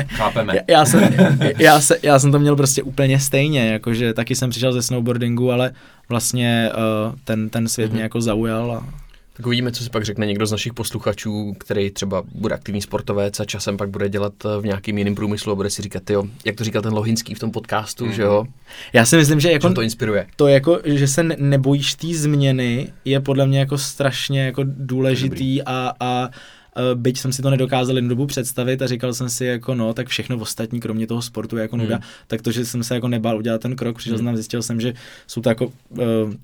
Chápeme. 0.09 0.55
já, 0.57 0.63
já, 0.69 0.85
jsem, 0.85 1.15
já, 1.59 1.81
se, 1.81 1.99
já 2.03 2.19
jsem 2.19 2.33
to 2.33 2.39
měl 2.39 2.57
prostě 2.57 2.83
úplně 2.83 3.21
stejně, 3.21 3.67
jakože 3.69 4.15
taky 4.15 4.35
jsem 4.35 4.51
přišel 4.51 4.73
ze 4.73 4.83
snowboardingu, 4.83 5.53
ale 5.53 5.73
vlastně 6.09 6.71
uh, 6.75 7.15
ten, 7.25 7.49
ten 7.49 7.69
svět 7.69 7.93
mě 7.93 8.03
jako 8.03 8.21
zaujal 8.21 8.73
a 8.73 9.06
Tak 9.37 9.47
uvidíme, 9.47 9.73
co 9.73 9.85
si 9.85 9.91
pak 9.91 10.05
řekne 10.05 10.27
někdo 10.27 10.47
z 10.47 10.53
našich 10.53 10.75
posluchačů, 10.75 11.55
který 11.59 11.91
třeba 11.91 12.23
bude 12.35 12.55
aktivní 12.55 12.83
sportovec 12.83 13.41
a 13.41 13.45
časem 13.45 13.77
pak 13.77 13.91
bude 13.91 14.09
dělat 14.09 14.33
eh, 14.45 14.61
v 14.61 14.65
nějakým 14.65 14.99
jiném 14.99 15.15
průmyslu 15.15 15.53
a 15.53 15.55
bude 15.55 15.71
si 15.71 15.83
říkat, 15.83 16.11
jo, 16.11 16.25
jak 16.45 16.57
to 16.57 16.65
říkal 16.65 16.83
ten 16.83 16.93
Lohinský 16.93 17.35
v 17.35 17.39
tom 17.39 17.51
podcastu, 17.51 18.07
mm. 18.07 18.13
že 18.13 18.23
jo, 18.23 18.45
já 18.93 19.05
si 19.05 19.17
myslím, 19.17 19.41
že 19.41 19.53
jako 19.53 19.73
to 19.73 19.83
inspiruje. 19.83 20.27
to 20.37 20.49
jako, 20.49 20.81
že 20.85 21.09
se 21.09 21.23
ne- 21.23 21.37
nebojíš 21.39 21.95
té 21.95 22.07
změny, 22.15 22.93
je 23.05 23.21
podle 23.21 23.47
mě 23.47 23.59
jako 23.59 23.79
strašně 23.79 24.45
jako 24.47 24.63
důležitý 24.67 25.63
a, 25.63 25.93
a 26.01 26.29
eh, 26.33 26.56
byť 26.95 27.21
jsem 27.21 27.33
si 27.33 27.43
to 27.43 27.51
nedokázal 27.51 27.97
jednu 27.97 28.09
dobu 28.09 28.27
představit 28.27 28.83
a 28.83 28.87
říkal 28.87 29.15
jsem 29.15 29.29
si 29.29 29.45
jako 29.45 29.75
no, 29.75 29.95
tak 29.95 30.09
všechno 30.09 30.37
ostatní, 30.37 30.81
kromě 30.81 31.07
toho 31.07 31.23
sportu 31.23 31.57
je 31.57 31.63
jako 31.63 31.77
nuda, 31.77 31.97
Hmm. 31.97 32.05
tak 32.27 32.43
to, 32.43 32.51
že 32.51 32.65
jsem 32.65 32.85
se 32.85 32.95
jako 32.95 33.09
nebál 33.09 33.39
udělat 33.39 33.61
ten 33.61 33.77
krok, 33.77 33.97
přišel 33.97 34.17
jsem 34.19 34.27
tam, 34.27 34.37
zjistil 34.37 34.63
jsem, 34.63 34.81
že 34.81 34.95
jsou 35.27 35.41
to 35.41 35.49
jako, 35.49 35.67
uh, 35.67 35.73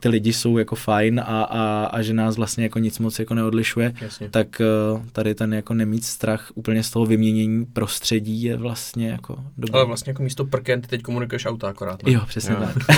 ty 0.00 0.08
lidi 0.08 0.32
jsou 0.32 0.58
jako 0.58 0.76
fajn 0.76 1.20
a, 1.20 1.42
a, 1.42 1.84
a 1.84 2.02
že 2.02 2.14
nás 2.14 2.36
vlastně 2.36 2.64
jako 2.64 2.78
nic 2.78 2.98
moc 2.98 3.18
jako 3.18 3.34
neodlišuje, 3.34 3.94
Jasně. 4.00 4.28
tak 4.30 4.62
uh, 4.94 5.00
tady 5.12 5.34
ten 5.34 5.54
jako 5.54 5.74
nemít 5.74 6.04
strach 6.04 6.52
úplně 6.54 6.82
z 6.82 6.90
toho 6.90 7.06
vyměnění 7.06 7.66
prostředí 7.66 8.42
je 8.42 8.56
vlastně 8.56 9.08
jako 9.08 9.38
dobrý. 9.58 9.72
Ale 9.74 9.84
vlastně 9.86 10.10
jako 10.10 10.22
místo 10.22 10.44
prken 10.44 10.80
ty 10.80 10.88
teď 10.88 11.02
komunikuješ 11.02 11.46
auta 11.46 11.68
akorát. 11.68 12.02
Ne? 12.02 12.12
Jo, 12.12 12.20
přesně 12.26 12.52
Jo. 12.54 12.68
tak. 12.86 12.96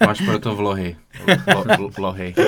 Máš 0.06 0.20
proto 0.20 0.54
vlohy. 0.56 0.96
Lo, 1.54 1.64
lo, 1.78 1.90
lohy. 1.98 2.34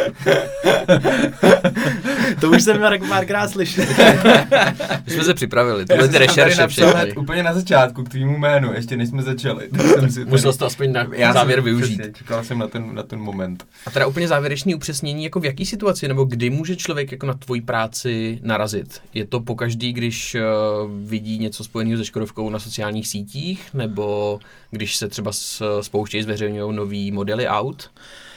to 2.41 2.51
už 2.51 2.63
jsem 2.63 2.81
Mark 2.81 3.09
párkrát 3.09 3.49
slyšel. 3.49 3.85
My 5.07 5.13
jsme 5.13 5.25
se 5.25 5.35
připravili, 5.35 5.87
tohle 5.87 6.09
ty 6.09 6.19
rešerše 6.19 6.67
všechny. 6.67 7.13
úplně 7.13 7.43
na 7.43 7.55
začátku 7.55 8.05
k 8.05 8.09
tvýmu 8.09 8.39
jménu, 8.39 8.73
ještě 8.73 8.97
než 8.97 9.09
jsme 9.09 9.23
začali. 9.23 9.69
Tak 9.69 9.87
jsem 9.87 10.11
si 10.11 10.25
Musel 10.25 10.53
jsi 10.53 10.59
to 10.59 10.67
aspoň 10.67 10.93
na 10.93 11.07
Já 11.13 11.33
závěr 11.33 11.59
jsem, 11.59 11.65
využít. 11.65 11.99
Přesně, 11.99 12.13
čekal 12.13 12.45
jsem 12.45 12.59
na 12.59 12.67
ten, 12.67 12.95
na 12.95 13.03
ten 13.03 13.19
moment. 13.19 13.65
A 13.87 13.91
teda 13.91 14.07
úplně 14.07 14.29
závěrečný 14.29 14.75
upřesnění, 14.75 15.25
jako 15.25 15.41
v 15.41 15.45
jaký 15.45 15.67
situaci 15.67 16.09
nebo 16.09 16.25
kdy 16.25 16.51
může 16.51 16.77
člověk 16.77 17.13
jako 17.13 17.27
na 17.27 17.35
tvoji 17.35 17.61
práci 17.61 18.39
narazit? 18.43 19.01
Je 19.15 19.27
to 19.27 19.41
pokaždý, 19.41 19.93
když 19.93 20.35
uh, 20.35 20.91
vidí 21.09 21.39
něco 21.39 21.65
spojeného 21.65 21.99
se 21.99 22.05
Škodovkou 22.05 22.51
na 22.51 22.59
sociálních 22.59 23.09
sítích, 23.09 23.69
nebo 23.75 24.39
když 24.71 24.97
se 24.97 25.09
třeba 25.09 25.33
s, 25.33 25.81
spouštějí, 25.81 26.23
zveřejňují 26.23 26.77
nový 26.77 27.13
modely 27.13 27.49
aut? 27.49 27.91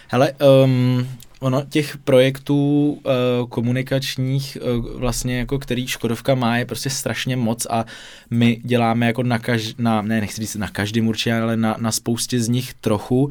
Hele, 0.07 0.33
um, 0.63 1.07
ono 1.43 1.63
těch 1.69 1.97
projektů 1.97 2.91
uh, 2.91 3.49
komunikačních, 3.49 4.57
uh, 4.61 4.99
vlastně 4.99 5.37
jako 5.37 5.59
který 5.59 5.87
Škodovka 5.87 6.35
má, 6.35 6.57
je 6.57 6.65
prostě 6.65 6.89
strašně 6.89 7.35
moc 7.35 7.67
a 7.69 7.85
my 8.29 8.61
děláme 8.63 9.05
jako 9.05 9.23
na, 9.23 9.39
kaž, 9.39 9.75
na 9.77 10.01
ne, 10.01 10.21
nechci 10.21 10.41
říct 10.41 10.55
na 10.55 10.67
každém 10.67 11.07
určitě, 11.07 11.33
ale 11.33 11.57
na, 11.57 11.75
na 11.79 11.91
spoustě 11.91 12.39
z 12.39 12.47
nich 12.49 12.73
trochu. 12.73 13.23
Uh, 13.23 13.29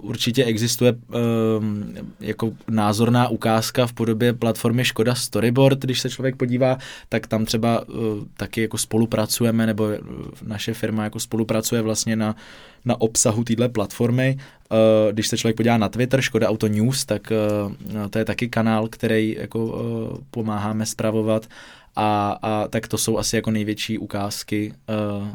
určitě 0.00 0.44
existuje 0.44 0.92
um, 0.92 1.94
jako 2.20 2.52
názorná 2.68 3.28
ukázka 3.28 3.86
v 3.86 3.92
podobě 3.92 4.32
platformy 4.32 4.84
Škoda 4.84 5.14
Storyboard, 5.14 5.78
když 5.78 6.00
se 6.00 6.10
člověk 6.10 6.36
podívá, 6.36 6.78
tak 7.08 7.26
tam 7.26 7.44
třeba 7.44 7.88
uh, 7.88 7.94
taky 8.36 8.62
jako 8.62 8.78
spolupracujeme, 8.78 9.66
nebo 9.66 9.84
uh, 9.84 9.94
naše 10.46 10.74
firma 10.74 11.04
jako 11.04 11.20
spolupracuje 11.20 11.82
vlastně 11.82 12.16
na, 12.16 12.36
na 12.84 13.00
obsahu 13.00 13.44
téhle 13.44 13.68
platformy. 13.68 14.36
Uh, 14.70 15.12
když 15.12 15.28
se 15.28 15.38
člověk 15.38 15.56
podívá 15.56 15.78
na 15.78 15.88
Twitter, 15.88 16.20
Škoda 16.20 16.48
Auto 16.48 16.68
News, 16.68 17.04
tak 17.04 17.29
uh, 17.30 18.06
to 18.10 18.18
je 18.18 18.24
taky 18.24 18.48
kanál, 18.48 18.88
který 18.88 19.36
jako 19.38 19.64
uh, 19.66 20.18
pomáháme 20.30 20.86
spravovat 20.86 21.46
a, 21.96 22.38
a 22.42 22.68
tak 22.68 22.88
to 22.88 22.98
jsou 22.98 23.18
asi 23.18 23.36
jako 23.36 23.50
největší 23.50 23.98
ukázky 23.98 24.72
uh, 25.20 25.28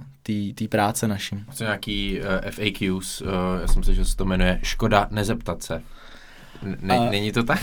té 0.56 0.68
práce 0.68 1.08
naší. 1.08 1.36
Jsou 1.54 1.64
nějaký 1.64 2.20
uh, 2.20 2.26
FAQs, 2.52 3.22
uh, 3.22 3.28
já 3.62 3.68
jsem 3.68 3.84
si, 3.84 3.96
že 3.96 4.06
se 4.06 4.16
to 4.16 4.26
jmenuje 4.26 4.60
Škoda 4.64 5.08
nezeptat 5.12 5.64
se. 5.64 5.82
N- 6.64 6.78
Ne, 6.82 6.98
A- 7.00 7.10
Není 7.10 7.32
to 7.32 7.44
tak? 7.44 7.60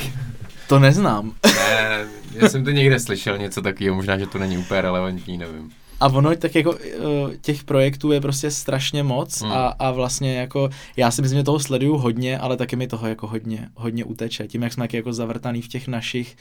To 0.69 0.79
neznám. 0.79 1.33
ne, 1.45 2.05
já 2.35 2.49
jsem 2.49 2.65
to 2.65 2.71
někde 2.71 3.01
slyšel, 3.01 3.39
něco 3.39 3.63
takového, 3.63 3.97
možná, 3.97 4.19
že 4.19 4.27
to 4.27 4.39
není 4.39 4.59
úplně 4.59 4.81
relevantní, 4.81 5.39
nevím. 5.39 5.71
A 6.03 6.07
ono 6.09 6.37
tak 6.37 6.55
jako 6.55 6.75
eh, 6.81 7.37
těch 7.41 7.65
projektů 7.65 8.13
je 8.13 8.21
prostě 8.21 8.51
strašně 8.51 9.03
moc 9.03 9.41
Hmm. 9.43 9.53
a, 9.53 9.67
a 9.69 9.91
vlastně 9.91 10.35
jako 10.35 10.69
já 10.97 11.11
si 11.11 11.23
myslím, 11.23 11.39
že 11.41 11.45
toho 11.45 11.59
sleduju 11.61 11.97
hodně, 11.97 12.39
ale 12.39 12.57
taky 12.57 12.77
mi 12.77 12.87
toho 12.87 13.07
jako 13.09 13.27
hodně, 13.27 13.69
hodně 13.75 14.05
uteče. 14.05 14.47
Tím, 14.49 14.63
jak 14.63 14.73
jsme 14.73 14.83
taky 14.85 14.97
jako 14.97 15.13
zavrtaný 15.13 15.63
v 15.63 15.69
těch 15.69 15.89
našich 15.89 16.37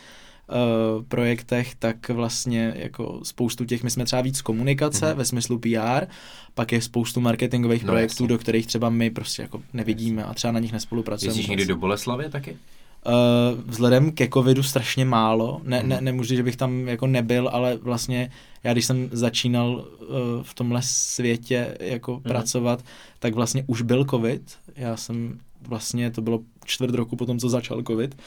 uh, 0.50 1.04
projektech, 1.04 1.76
tak 1.76 2.10
vlastně 2.10 2.74
jako 2.76 3.20
spoustu 3.24 3.66
těch, 3.66 3.84
my 3.84 3.90
jsme 3.90 4.06
třeba 4.06 4.22
víc 4.22 4.42
komunikace 4.42 5.08
Mhm. 5.08 5.18
ve 5.18 5.26
smyslu 5.26 5.60
PR, 5.60 6.06
pak 6.54 6.72
je 6.72 6.82
spoustu 6.82 7.22
marketingových 7.22 7.84
No, 7.84 7.88
projektů, 7.92 8.14
jasně. 8.24 8.28
do 8.28 8.38
kterých 8.38 8.68
třeba 8.68 8.90
my 8.90 9.10
prostě 9.10 9.42
jako 9.42 9.62
nevidíme 9.74 10.24
a 10.26 10.34
třeba 10.34 10.52
na 10.52 10.60
nich 10.60 10.72
nespolupracujeme. 10.72 11.30
Jezdíš 11.32 11.46
vůbec. 11.46 11.50
někdy 11.60 11.66
do 11.74 11.76
Boleslavy 11.78 12.30
taky? 12.30 12.58
Uh, 13.06 13.60
vzhledem 13.66 14.12
ke 14.12 14.28
covidu 14.28 14.64
strašně 14.64 15.06
málo, 15.06 15.62
ne, 15.64 15.84
ne, 15.84 16.02
nemůžu, 16.02 16.36
že 16.36 16.44
bych 16.44 16.56
tam 16.56 16.88
jako 16.88 17.08
nebyl, 17.08 17.50
ale 17.54 17.78
vlastně 17.78 18.32
já 18.64 18.74
když 18.74 18.86
jsem 18.86 19.10
začínal 19.12 19.70
uh, 19.70 20.08
v 20.42 20.54
tomhle 20.54 20.82
světě 20.84 21.78
jako 21.80 22.16
mm. 22.16 22.22
pracovat, 22.22 22.84
tak 23.20 23.36
vlastně 23.36 23.64
už 23.68 23.82
byl 23.82 24.06
covid, 24.06 24.58
já 24.76 24.98
jsem 24.98 25.40
vlastně, 25.68 26.12
to 26.12 26.22
bylo 26.22 26.40
čtvrt 26.66 26.96
roku 26.96 27.16
potom, 27.16 27.40
co 27.40 27.50
začal 27.50 27.84
covid. 27.84 28.18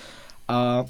A 0.48 0.84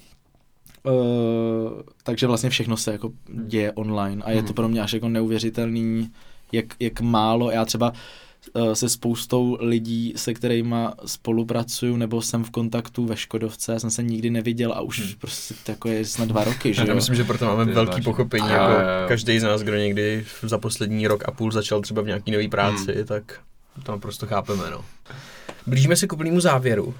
Uh, 0.86 1.82
takže 2.02 2.26
vlastně 2.26 2.50
všechno 2.50 2.76
se 2.76 2.92
jako 2.92 3.10
děje 3.46 3.72
online 3.72 4.22
a 4.24 4.30
je 4.30 4.42
to 4.42 4.52
pro 4.52 4.68
mě 4.68 4.82
až 4.82 4.92
jako 4.92 5.08
neuvěřitelný, 5.08 6.10
jak, 6.52 6.64
jak 6.80 7.00
málo. 7.00 7.50
Já 7.50 7.64
třeba 7.64 7.90
uh, 7.90 7.96
se 8.72 8.88
spoustou 8.88 9.56
lidí, 9.60 10.12
se 10.16 10.34
kterými 10.34 10.76
spolupracuju 11.06 11.96
nebo 11.96 12.22
jsem 12.22 12.44
v 12.44 12.50
kontaktu 12.50 13.06
ve 13.06 13.16
Škodovce, 13.16 13.80
jsem 13.80 13.90
se 13.90 14.02
nikdy 14.02 14.30
neviděl 14.30 14.72
a 14.72 14.80
už 14.80 15.00
hmm. 15.00 15.12
prostě 15.18 15.54
jako 15.68 15.88
je 15.88 16.04
snad 16.04 16.28
dva 16.28 16.44
roky, 16.44 16.74
že 16.74 16.82
jo? 16.82 16.88
Já 16.88 16.94
myslím, 16.94 17.16
že 17.16 17.24
proto 17.24 17.44
máme 17.44 17.64
To 17.64 17.70
je 17.70 17.74
velký 17.74 18.02
pochopení, 18.02 18.48
Jo, 18.48 18.54
jako 18.54 19.08
každý 19.08 19.38
z 19.40 19.42
nás, 19.42 19.62
kdo 19.62 19.76
někdy 19.76 20.24
za 20.42 20.58
poslední 20.58 21.06
rok 21.06 21.28
a 21.28 21.30
půl 21.30 21.50
začal 21.50 21.80
třeba 21.80 22.02
v 22.02 22.06
nějaký 22.06 22.30
nový 22.30 22.48
práci, 22.48 23.04
tak 23.04 23.40
to 23.82 23.92
naprosto 23.92 24.26
chápeme, 24.26 24.62
no. 24.70 24.84
Blížíme 25.66 25.96
se 25.96 26.06
k 26.06 26.12
úplnému 26.12 26.40
závěru. 26.40 26.94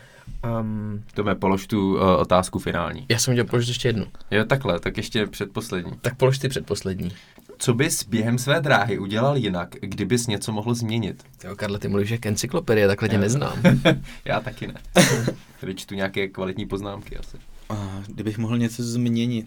Um, 0.61 1.05
Tome, 1.14 1.34
polož 1.34 1.66
tu 1.66 1.95
uh, 1.95 2.01
otázku 2.03 2.59
finální. 2.59 3.07
já 3.09 3.18
jsem 3.18 3.34
chtěl 3.34 3.45
položit 3.45 3.68
ještě 3.68 3.88
jednu. 3.88 4.07
Jo, 4.30 4.45
takhle, 4.45 4.80
tak 4.80 4.97
ještě 4.97 5.26
předposlední. 5.26 5.92
Tak 6.01 6.16
polož 6.16 6.38
ty 6.38 6.49
předposlední. 6.49 7.12
Co 7.59 7.75
bys 7.75 8.05
během 8.05 8.39
své 8.39 8.61
dráhy 8.61 8.99
udělal 8.99 9.37
jinak, 9.37 9.77
kdybys 9.81 10.27
něco 10.27 10.53
mohl 10.53 10.75
změnit? 10.75 11.25
Jo, 11.45 11.57
Karle, 11.57 11.79
ty 11.79 11.89
mluvíš 11.89 12.11
jak 12.11 12.27
encyklopedie, 12.27 12.87
takhle 12.87 13.09
tě 13.09 13.19
neznám. 13.19 13.59
Já 14.25 14.41
taky 14.41 14.67
ne. 14.67 14.75
Tady 15.61 15.75
čtu 15.75 15.95
nějaké 15.95 16.29
kvalitní 16.29 16.67
poznámky 16.67 17.17
asi. 17.17 17.37
A 17.69 18.03
kdybych 18.07 18.39
mohl 18.39 18.59
něco 18.59 18.83
změnit. 18.83 19.47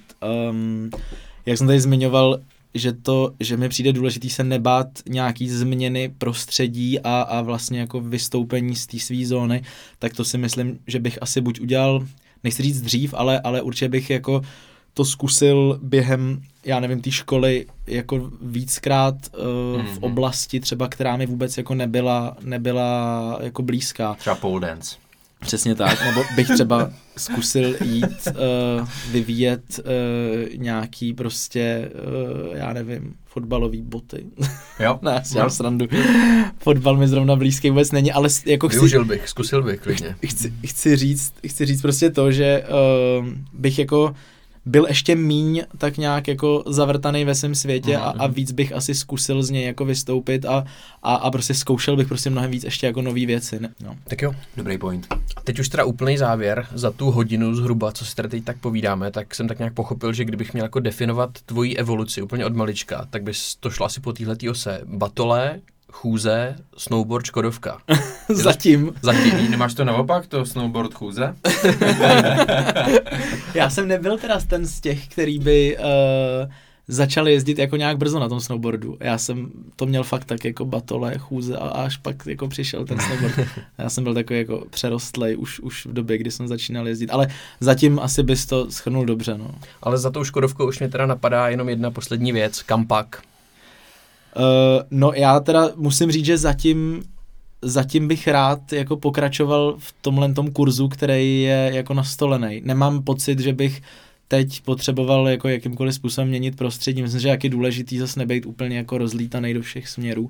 Um, 0.49 0.89
jak 1.45 1.57
jsem 1.57 1.67
tady 1.67 1.79
zmiňoval, 1.79 2.39
že 2.73 2.93
to, 2.93 3.33
že 3.39 3.57
mi 3.57 3.69
přijde 3.69 3.93
důležitý 3.93 4.29
se 4.29 4.43
nebát 4.43 4.87
nějaký 5.09 5.49
změny 5.49 6.13
prostředí 6.17 6.99
a, 6.99 7.21
a 7.21 7.41
vlastně 7.41 7.79
jako 7.79 7.99
vystoupení 8.01 8.75
z 8.75 8.87
té 8.87 8.99
své 8.99 9.25
zóny, 9.25 9.63
tak 9.99 10.13
to 10.13 10.25
si 10.25 10.37
myslím, 10.37 10.79
že 10.87 10.99
bych 10.99 11.17
asi 11.21 11.41
buď 11.41 11.59
udělal, 11.59 12.07
nechci 12.43 12.63
říct 12.63 12.81
dřív, 12.81 13.13
ale, 13.17 13.39
ale 13.39 13.61
určitě 13.61 13.89
bych 13.89 14.09
jako 14.09 14.41
to 14.97 15.05
zkusil 15.05 15.79
během, 15.83 16.41
já 16.65 16.79
nevím, 16.79 17.01
té 17.01 17.11
školy 17.11 17.65
jako 17.87 18.31
víckrát 18.41 19.15
uh, 19.15 19.43
mm-hmm. 19.45 19.85
v 19.85 19.93
Mhm. 19.95 20.03
oblasti 20.03 20.59
třeba, 20.59 20.87
která 20.87 21.17
mi 21.17 21.25
vůbec 21.25 21.57
jako 21.57 21.75
nebyla, 21.75 22.37
nebyla 22.41 23.39
jako 23.41 23.61
blízká. 23.63 24.13
Třeba 24.13 24.35
pole 24.35 24.67
dance. 24.67 24.95
Přesně 25.39 25.75
tak, 25.75 26.05
nebo 26.05 26.23
bych 26.35 26.47
třeba 26.47 26.89
zkusil 27.17 27.75
jít 27.85 28.27
uh, 28.27 28.87
vyvíjet 29.11 29.79
uh, 29.79 30.55
nějaký 30.55 31.13
prostě, 31.13 31.91
uh, 32.49 32.57
já 32.57 32.73
nevím, 32.73 33.13
fotbalový 33.25 33.81
boty. 33.81 34.25
Jo? 34.79 34.99
ne, 35.01 35.23
já 35.35 35.43
no. 35.43 35.49
srandu. 35.49 35.85
Fotbal 36.57 36.97
mi 36.97 37.07
zrovna 37.07 37.35
blízký 37.35 37.69
vůbec 37.69 37.91
není, 37.91 38.11
ale 38.11 38.29
jako 38.45 38.69
chci, 38.69 38.77
Využil 38.77 39.05
bych, 39.05 39.29
zkusil 39.29 39.63
bych 39.63 39.79
klidně. 39.79 40.15
chci, 40.25 40.53
chci, 40.65 40.95
říct, 40.95 41.33
chci 41.47 41.65
říct 41.65 41.81
prostě 41.81 42.09
to, 42.09 42.31
že 42.31 42.63
uh, 43.19 43.27
bych 43.53 43.79
jako 43.79 44.15
byl 44.67 44.85
ještě 44.87 45.15
míň 45.15 45.63
tak 45.77 45.97
nějak 45.97 46.27
jako 46.27 46.63
zavrtaný 46.67 47.25
ve 47.25 47.35
svém 47.35 47.55
světě 47.55 47.97
a, 47.97 48.03
a 48.03 48.27
víc 48.27 48.51
bych 48.51 48.73
asi 48.73 48.95
zkusil 48.95 49.43
z 49.43 49.49
něj 49.49 49.65
jako 49.65 49.85
vystoupit 49.85 50.45
a, 50.45 50.65
a, 51.03 51.15
a 51.15 51.31
prostě 51.31 51.53
zkoušel 51.53 51.97
bych 51.97 52.07
prostě 52.07 52.29
mnohem 52.29 52.51
víc 52.51 52.63
ještě 52.63 52.87
jako 52.87 53.01
nové 53.01 53.25
věci. 53.25 53.59
Ne? 53.59 53.69
No. 53.83 53.95
Tak 54.03 54.21
jo, 54.21 54.35
Dobrý 54.57 54.77
point. 54.77 55.07
teď 55.43 55.59
už 55.59 55.69
teda 55.69 55.85
úplný 55.85 56.17
závěr 56.17 56.67
za 56.73 56.91
tu 56.91 57.11
hodinu 57.11 57.55
zhruba, 57.55 57.91
co 57.91 58.05
si 58.05 58.15
tady 58.15 58.29
teď 58.29 58.43
tak 58.43 58.57
povídáme, 58.57 59.11
tak 59.11 59.35
jsem 59.35 59.47
tak 59.47 59.57
nějak 59.57 59.73
pochopil, 59.73 60.13
že 60.13 60.25
kdybych 60.25 60.53
měl 60.53 60.65
jako 60.65 60.79
definovat 60.79 61.29
tvoji 61.45 61.75
evoluci 61.75 62.21
úplně 62.21 62.45
od 62.45 62.55
malička, 62.55 63.07
tak 63.09 63.23
bys 63.23 63.55
to 63.55 63.69
šlo 63.69 63.85
asi 63.85 64.01
po 64.01 64.13
téhle 64.13 64.35
ose. 64.49 64.81
Batole, 64.85 65.59
chůze, 65.91 66.55
snowboard, 66.77 67.25
škodovka. 67.25 67.77
Zatím. 68.29 68.93
Zatím. 69.01 69.51
Nemáš 69.51 69.73
to 69.73 69.85
naopak, 69.85 70.27
to 70.27 70.45
snowboard 70.45 70.93
chůze? 70.93 71.35
Já 73.53 73.69
jsem 73.69 73.87
nebyl 73.87 74.17
teda 74.17 74.39
ten 74.47 74.65
z 74.65 74.81
těch, 74.81 75.07
který 75.07 75.39
by 75.39 75.77
uh, 75.77 75.83
začal 76.87 77.27
jezdit 77.27 77.59
jako 77.59 77.75
nějak 77.75 77.97
brzo 77.97 78.19
na 78.19 78.29
tom 78.29 78.41
snowboardu. 78.41 78.97
Já 78.99 79.17
jsem 79.17 79.51
to 79.75 79.85
měl 79.85 80.03
fakt 80.03 80.25
tak 80.25 80.45
jako 80.45 80.65
batole, 80.65 81.17
chůze 81.17 81.57
a 81.57 81.67
až 81.67 81.97
pak 81.97 82.25
jako 82.25 82.47
přišel 82.47 82.85
ten 82.85 82.99
snowboard. 82.99 83.39
Já 83.77 83.89
jsem 83.89 84.03
byl 84.03 84.13
takový 84.13 84.39
jako 84.39 84.63
přerostlej 84.69 85.37
už, 85.37 85.59
už 85.59 85.85
v 85.85 85.93
době, 85.93 86.17
kdy 86.17 86.31
jsem 86.31 86.47
začínal 86.47 86.87
jezdit, 86.87 87.09
ale 87.09 87.27
zatím 87.59 87.99
asi 87.99 88.23
bys 88.23 88.45
to 88.45 88.71
schrnul 88.71 89.05
dobře, 89.05 89.37
no. 89.37 89.55
Ale 89.81 89.97
za 89.97 90.09
tou 90.09 90.23
škodovkou 90.23 90.67
už 90.67 90.79
mě 90.79 90.89
teda 90.89 91.05
napadá 91.05 91.49
jenom 91.49 91.69
jedna 91.69 91.91
poslední 91.91 92.31
věc. 92.31 92.61
Kam 92.61 92.87
pak? 92.87 93.21
Uh, 93.21 93.36
no 94.91 95.11
já 95.15 95.39
teda 95.39 95.69
musím 95.75 96.11
říct, 96.11 96.25
že 96.25 96.37
zatím 96.37 97.03
zatím 97.61 98.07
bych 98.07 98.27
rád 98.27 98.73
jako 98.73 98.97
pokračoval 98.97 99.75
v 99.77 99.95
tomhle 100.01 100.33
tom 100.33 100.51
kurzu, 100.51 100.87
který 100.87 101.41
je 101.41 101.71
jako 101.73 101.93
nastolený. 101.93 102.61
Nemám 102.65 103.03
pocit, 103.03 103.39
že 103.39 103.53
bych 103.53 103.81
teď 104.27 104.61
potřeboval 104.61 105.29
jako 105.29 105.47
jakýmkoliv 105.47 105.95
způsobem 105.95 106.27
měnit 106.27 106.55
prostředí. 106.55 107.01
Myslím, 107.01 107.21
že 107.21 107.29
jak 107.29 107.43
je 107.43 107.49
důležitý 107.49 107.97
zase 107.97 108.19
nebejt 108.19 108.45
úplně 108.45 108.77
jako 108.77 108.97
rozlítaný 108.97 109.53
do 109.53 109.61
všech 109.61 109.87
směrů, 109.87 110.29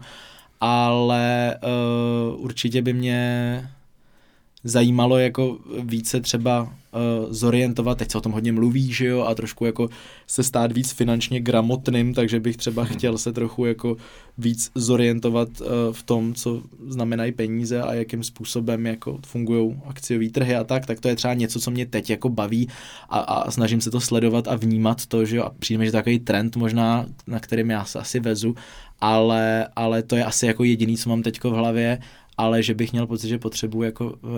ale 0.61 1.55
uh, 1.63 2.43
určitě 2.43 2.81
by 2.81 2.93
mě 2.93 3.69
zajímalo 4.67 5.17
jako 5.17 5.57
více 5.79 6.21
třeba 6.21 6.61
uh, 6.61 6.69
zorientovat, 7.29 7.97
teď 7.97 8.11
se 8.11 8.17
o 8.17 8.21
tom 8.21 8.31
hodně 8.31 8.51
mluví, 8.51 8.93
že 8.93 9.05
jo, 9.05 9.21
a 9.21 9.35
trošku 9.35 9.65
jako 9.65 9.89
se 10.27 10.43
stát 10.43 10.71
víc 10.71 10.91
finančně 10.91 11.39
gramotným, 11.39 12.13
takže 12.13 12.39
bych 12.39 12.57
třeba 12.57 12.85
chtěl 12.85 13.17
se 13.17 13.33
trochu 13.33 13.65
jako 13.65 13.97
víc 14.37 14.71
zorientovat 14.75 15.49
uh, 15.61 15.67
v 15.91 16.03
tom, 16.03 16.33
co 16.33 16.61
znamenají 16.87 17.31
peníze 17.31 17.81
a 17.81 17.93
jakým 17.93 18.23
způsobem 18.23 18.85
jako 18.85 19.19
fungují 19.25 19.75
akciové 19.85 20.29
trhy 20.29 20.55
a 20.55 20.63
tak, 20.63 20.85
tak 20.85 20.99
to 20.99 21.07
je 21.07 21.15
třeba 21.15 21.33
něco, 21.33 21.59
co 21.59 21.71
mě 21.71 21.85
teď 21.85 22.09
jako 22.09 22.29
baví 22.29 22.67
a, 23.09 23.19
a 23.19 23.51
snažím 23.51 23.81
se 23.81 23.91
to 23.91 23.99
sledovat 23.99 24.47
a 24.47 24.55
vnímat 24.55 25.05
to, 25.05 25.25
že 25.25 25.37
jo, 25.37 25.43
a 25.43 25.49
přijde 25.59 25.77
mi, 25.79 25.85
že 25.85 25.91
takový 25.91 26.19
trend 26.19 26.55
možná, 26.55 27.05
na 27.27 27.39
kterým 27.39 27.69
já 27.69 27.85
se 27.85 27.99
asi 27.99 28.19
vezu, 28.19 28.55
ale, 29.01 29.67
ale 29.75 30.03
to 30.03 30.15
je 30.15 30.25
asi 30.25 30.45
jako 30.45 30.63
jediný, 30.63 30.97
co 30.97 31.09
mám 31.09 31.23
teďko 31.23 31.51
v 31.51 31.53
hlavě, 31.53 31.99
ale 32.37 32.63
že 32.63 32.73
bych 32.73 32.91
měl 32.91 33.07
pocit, 33.07 33.27
že 33.27 33.37
potřebuji 33.37 33.83
jako 33.83 34.05
uh, 34.05 34.31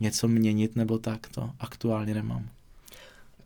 něco 0.00 0.28
měnit 0.28 0.76
nebo 0.76 0.98
tak, 0.98 1.26
to 1.34 1.50
aktuálně 1.60 2.14
nemám. 2.14 2.48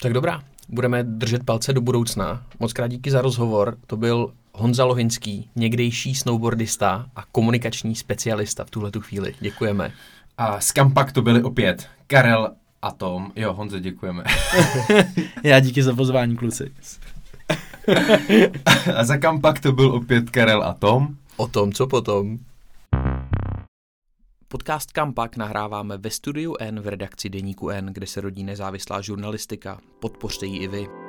Tak 0.01 0.13
dobrá, 0.13 0.43
budeme 0.69 1.03
držet 1.03 1.45
palce 1.45 1.73
do 1.73 1.81
budoucna. 1.81 2.47
Moc 2.61 2.73
krát 2.73 2.89
díky 2.89 3.11
za 3.11 3.21
rozhovor. 3.21 3.79
To 3.87 3.97
byl 3.97 4.33
Honza 4.53 4.85
Lohinský, 4.85 5.51
někdejší 5.57 6.15
snowboardista 6.15 7.07
a 7.17 7.25
komunikační 7.33 7.95
specialista 7.95 8.65
v 8.65 8.71
tuhle 8.71 8.91
tu 8.91 9.01
chvíli. 9.01 9.35
Děkujeme. 9.41 9.93
A 10.39 10.61
z 10.61 10.73
Kampak 10.73 11.13
to 11.13 11.23
byli 11.23 11.43
opět 11.43 11.89
Karel 12.07 12.51
a 12.83 12.91
Tom. 12.91 13.33
Jo, 13.37 13.53
Honzo, 13.53 13.79
děkujeme. 13.79 14.25
Já 15.43 15.61
díky 15.61 15.83
za 15.83 15.95
pozvání, 15.95 16.37
kluci. 16.37 16.73
a 18.97 19.05
za 19.05 19.17
Kampak 19.17 19.61
to 19.61 19.73
byl 19.73 19.91
opět 19.91 20.31
Karel 20.31 20.63
a 20.63 20.75
Tom. 20.75 21.09
O 21.37 21.49
tom, 21.49 21.73
co 21.73 21.87
potom. 21.87 22.39
Podcast 24.49 24.93
Kampak 24.93 25.37
nahráváme 25.37 25.97
ve 25.99 26.11
studiu 26.11 26.57
N 26.61 26.81
v 26.81 26.87
redakci 26.87 27.29
Deníku 27.29 27.71
N, 27.71 27.87
kde 27.87 28.07
se 28.07 28.21
rodí 28.21 28.45
nezávislá 28.45 29.01
žurnalistika. 29.01 29.81
Podpořte 30.01 30.47
ji 30.47 30.59
i 30.59 30.69
vy. 30.69 31.06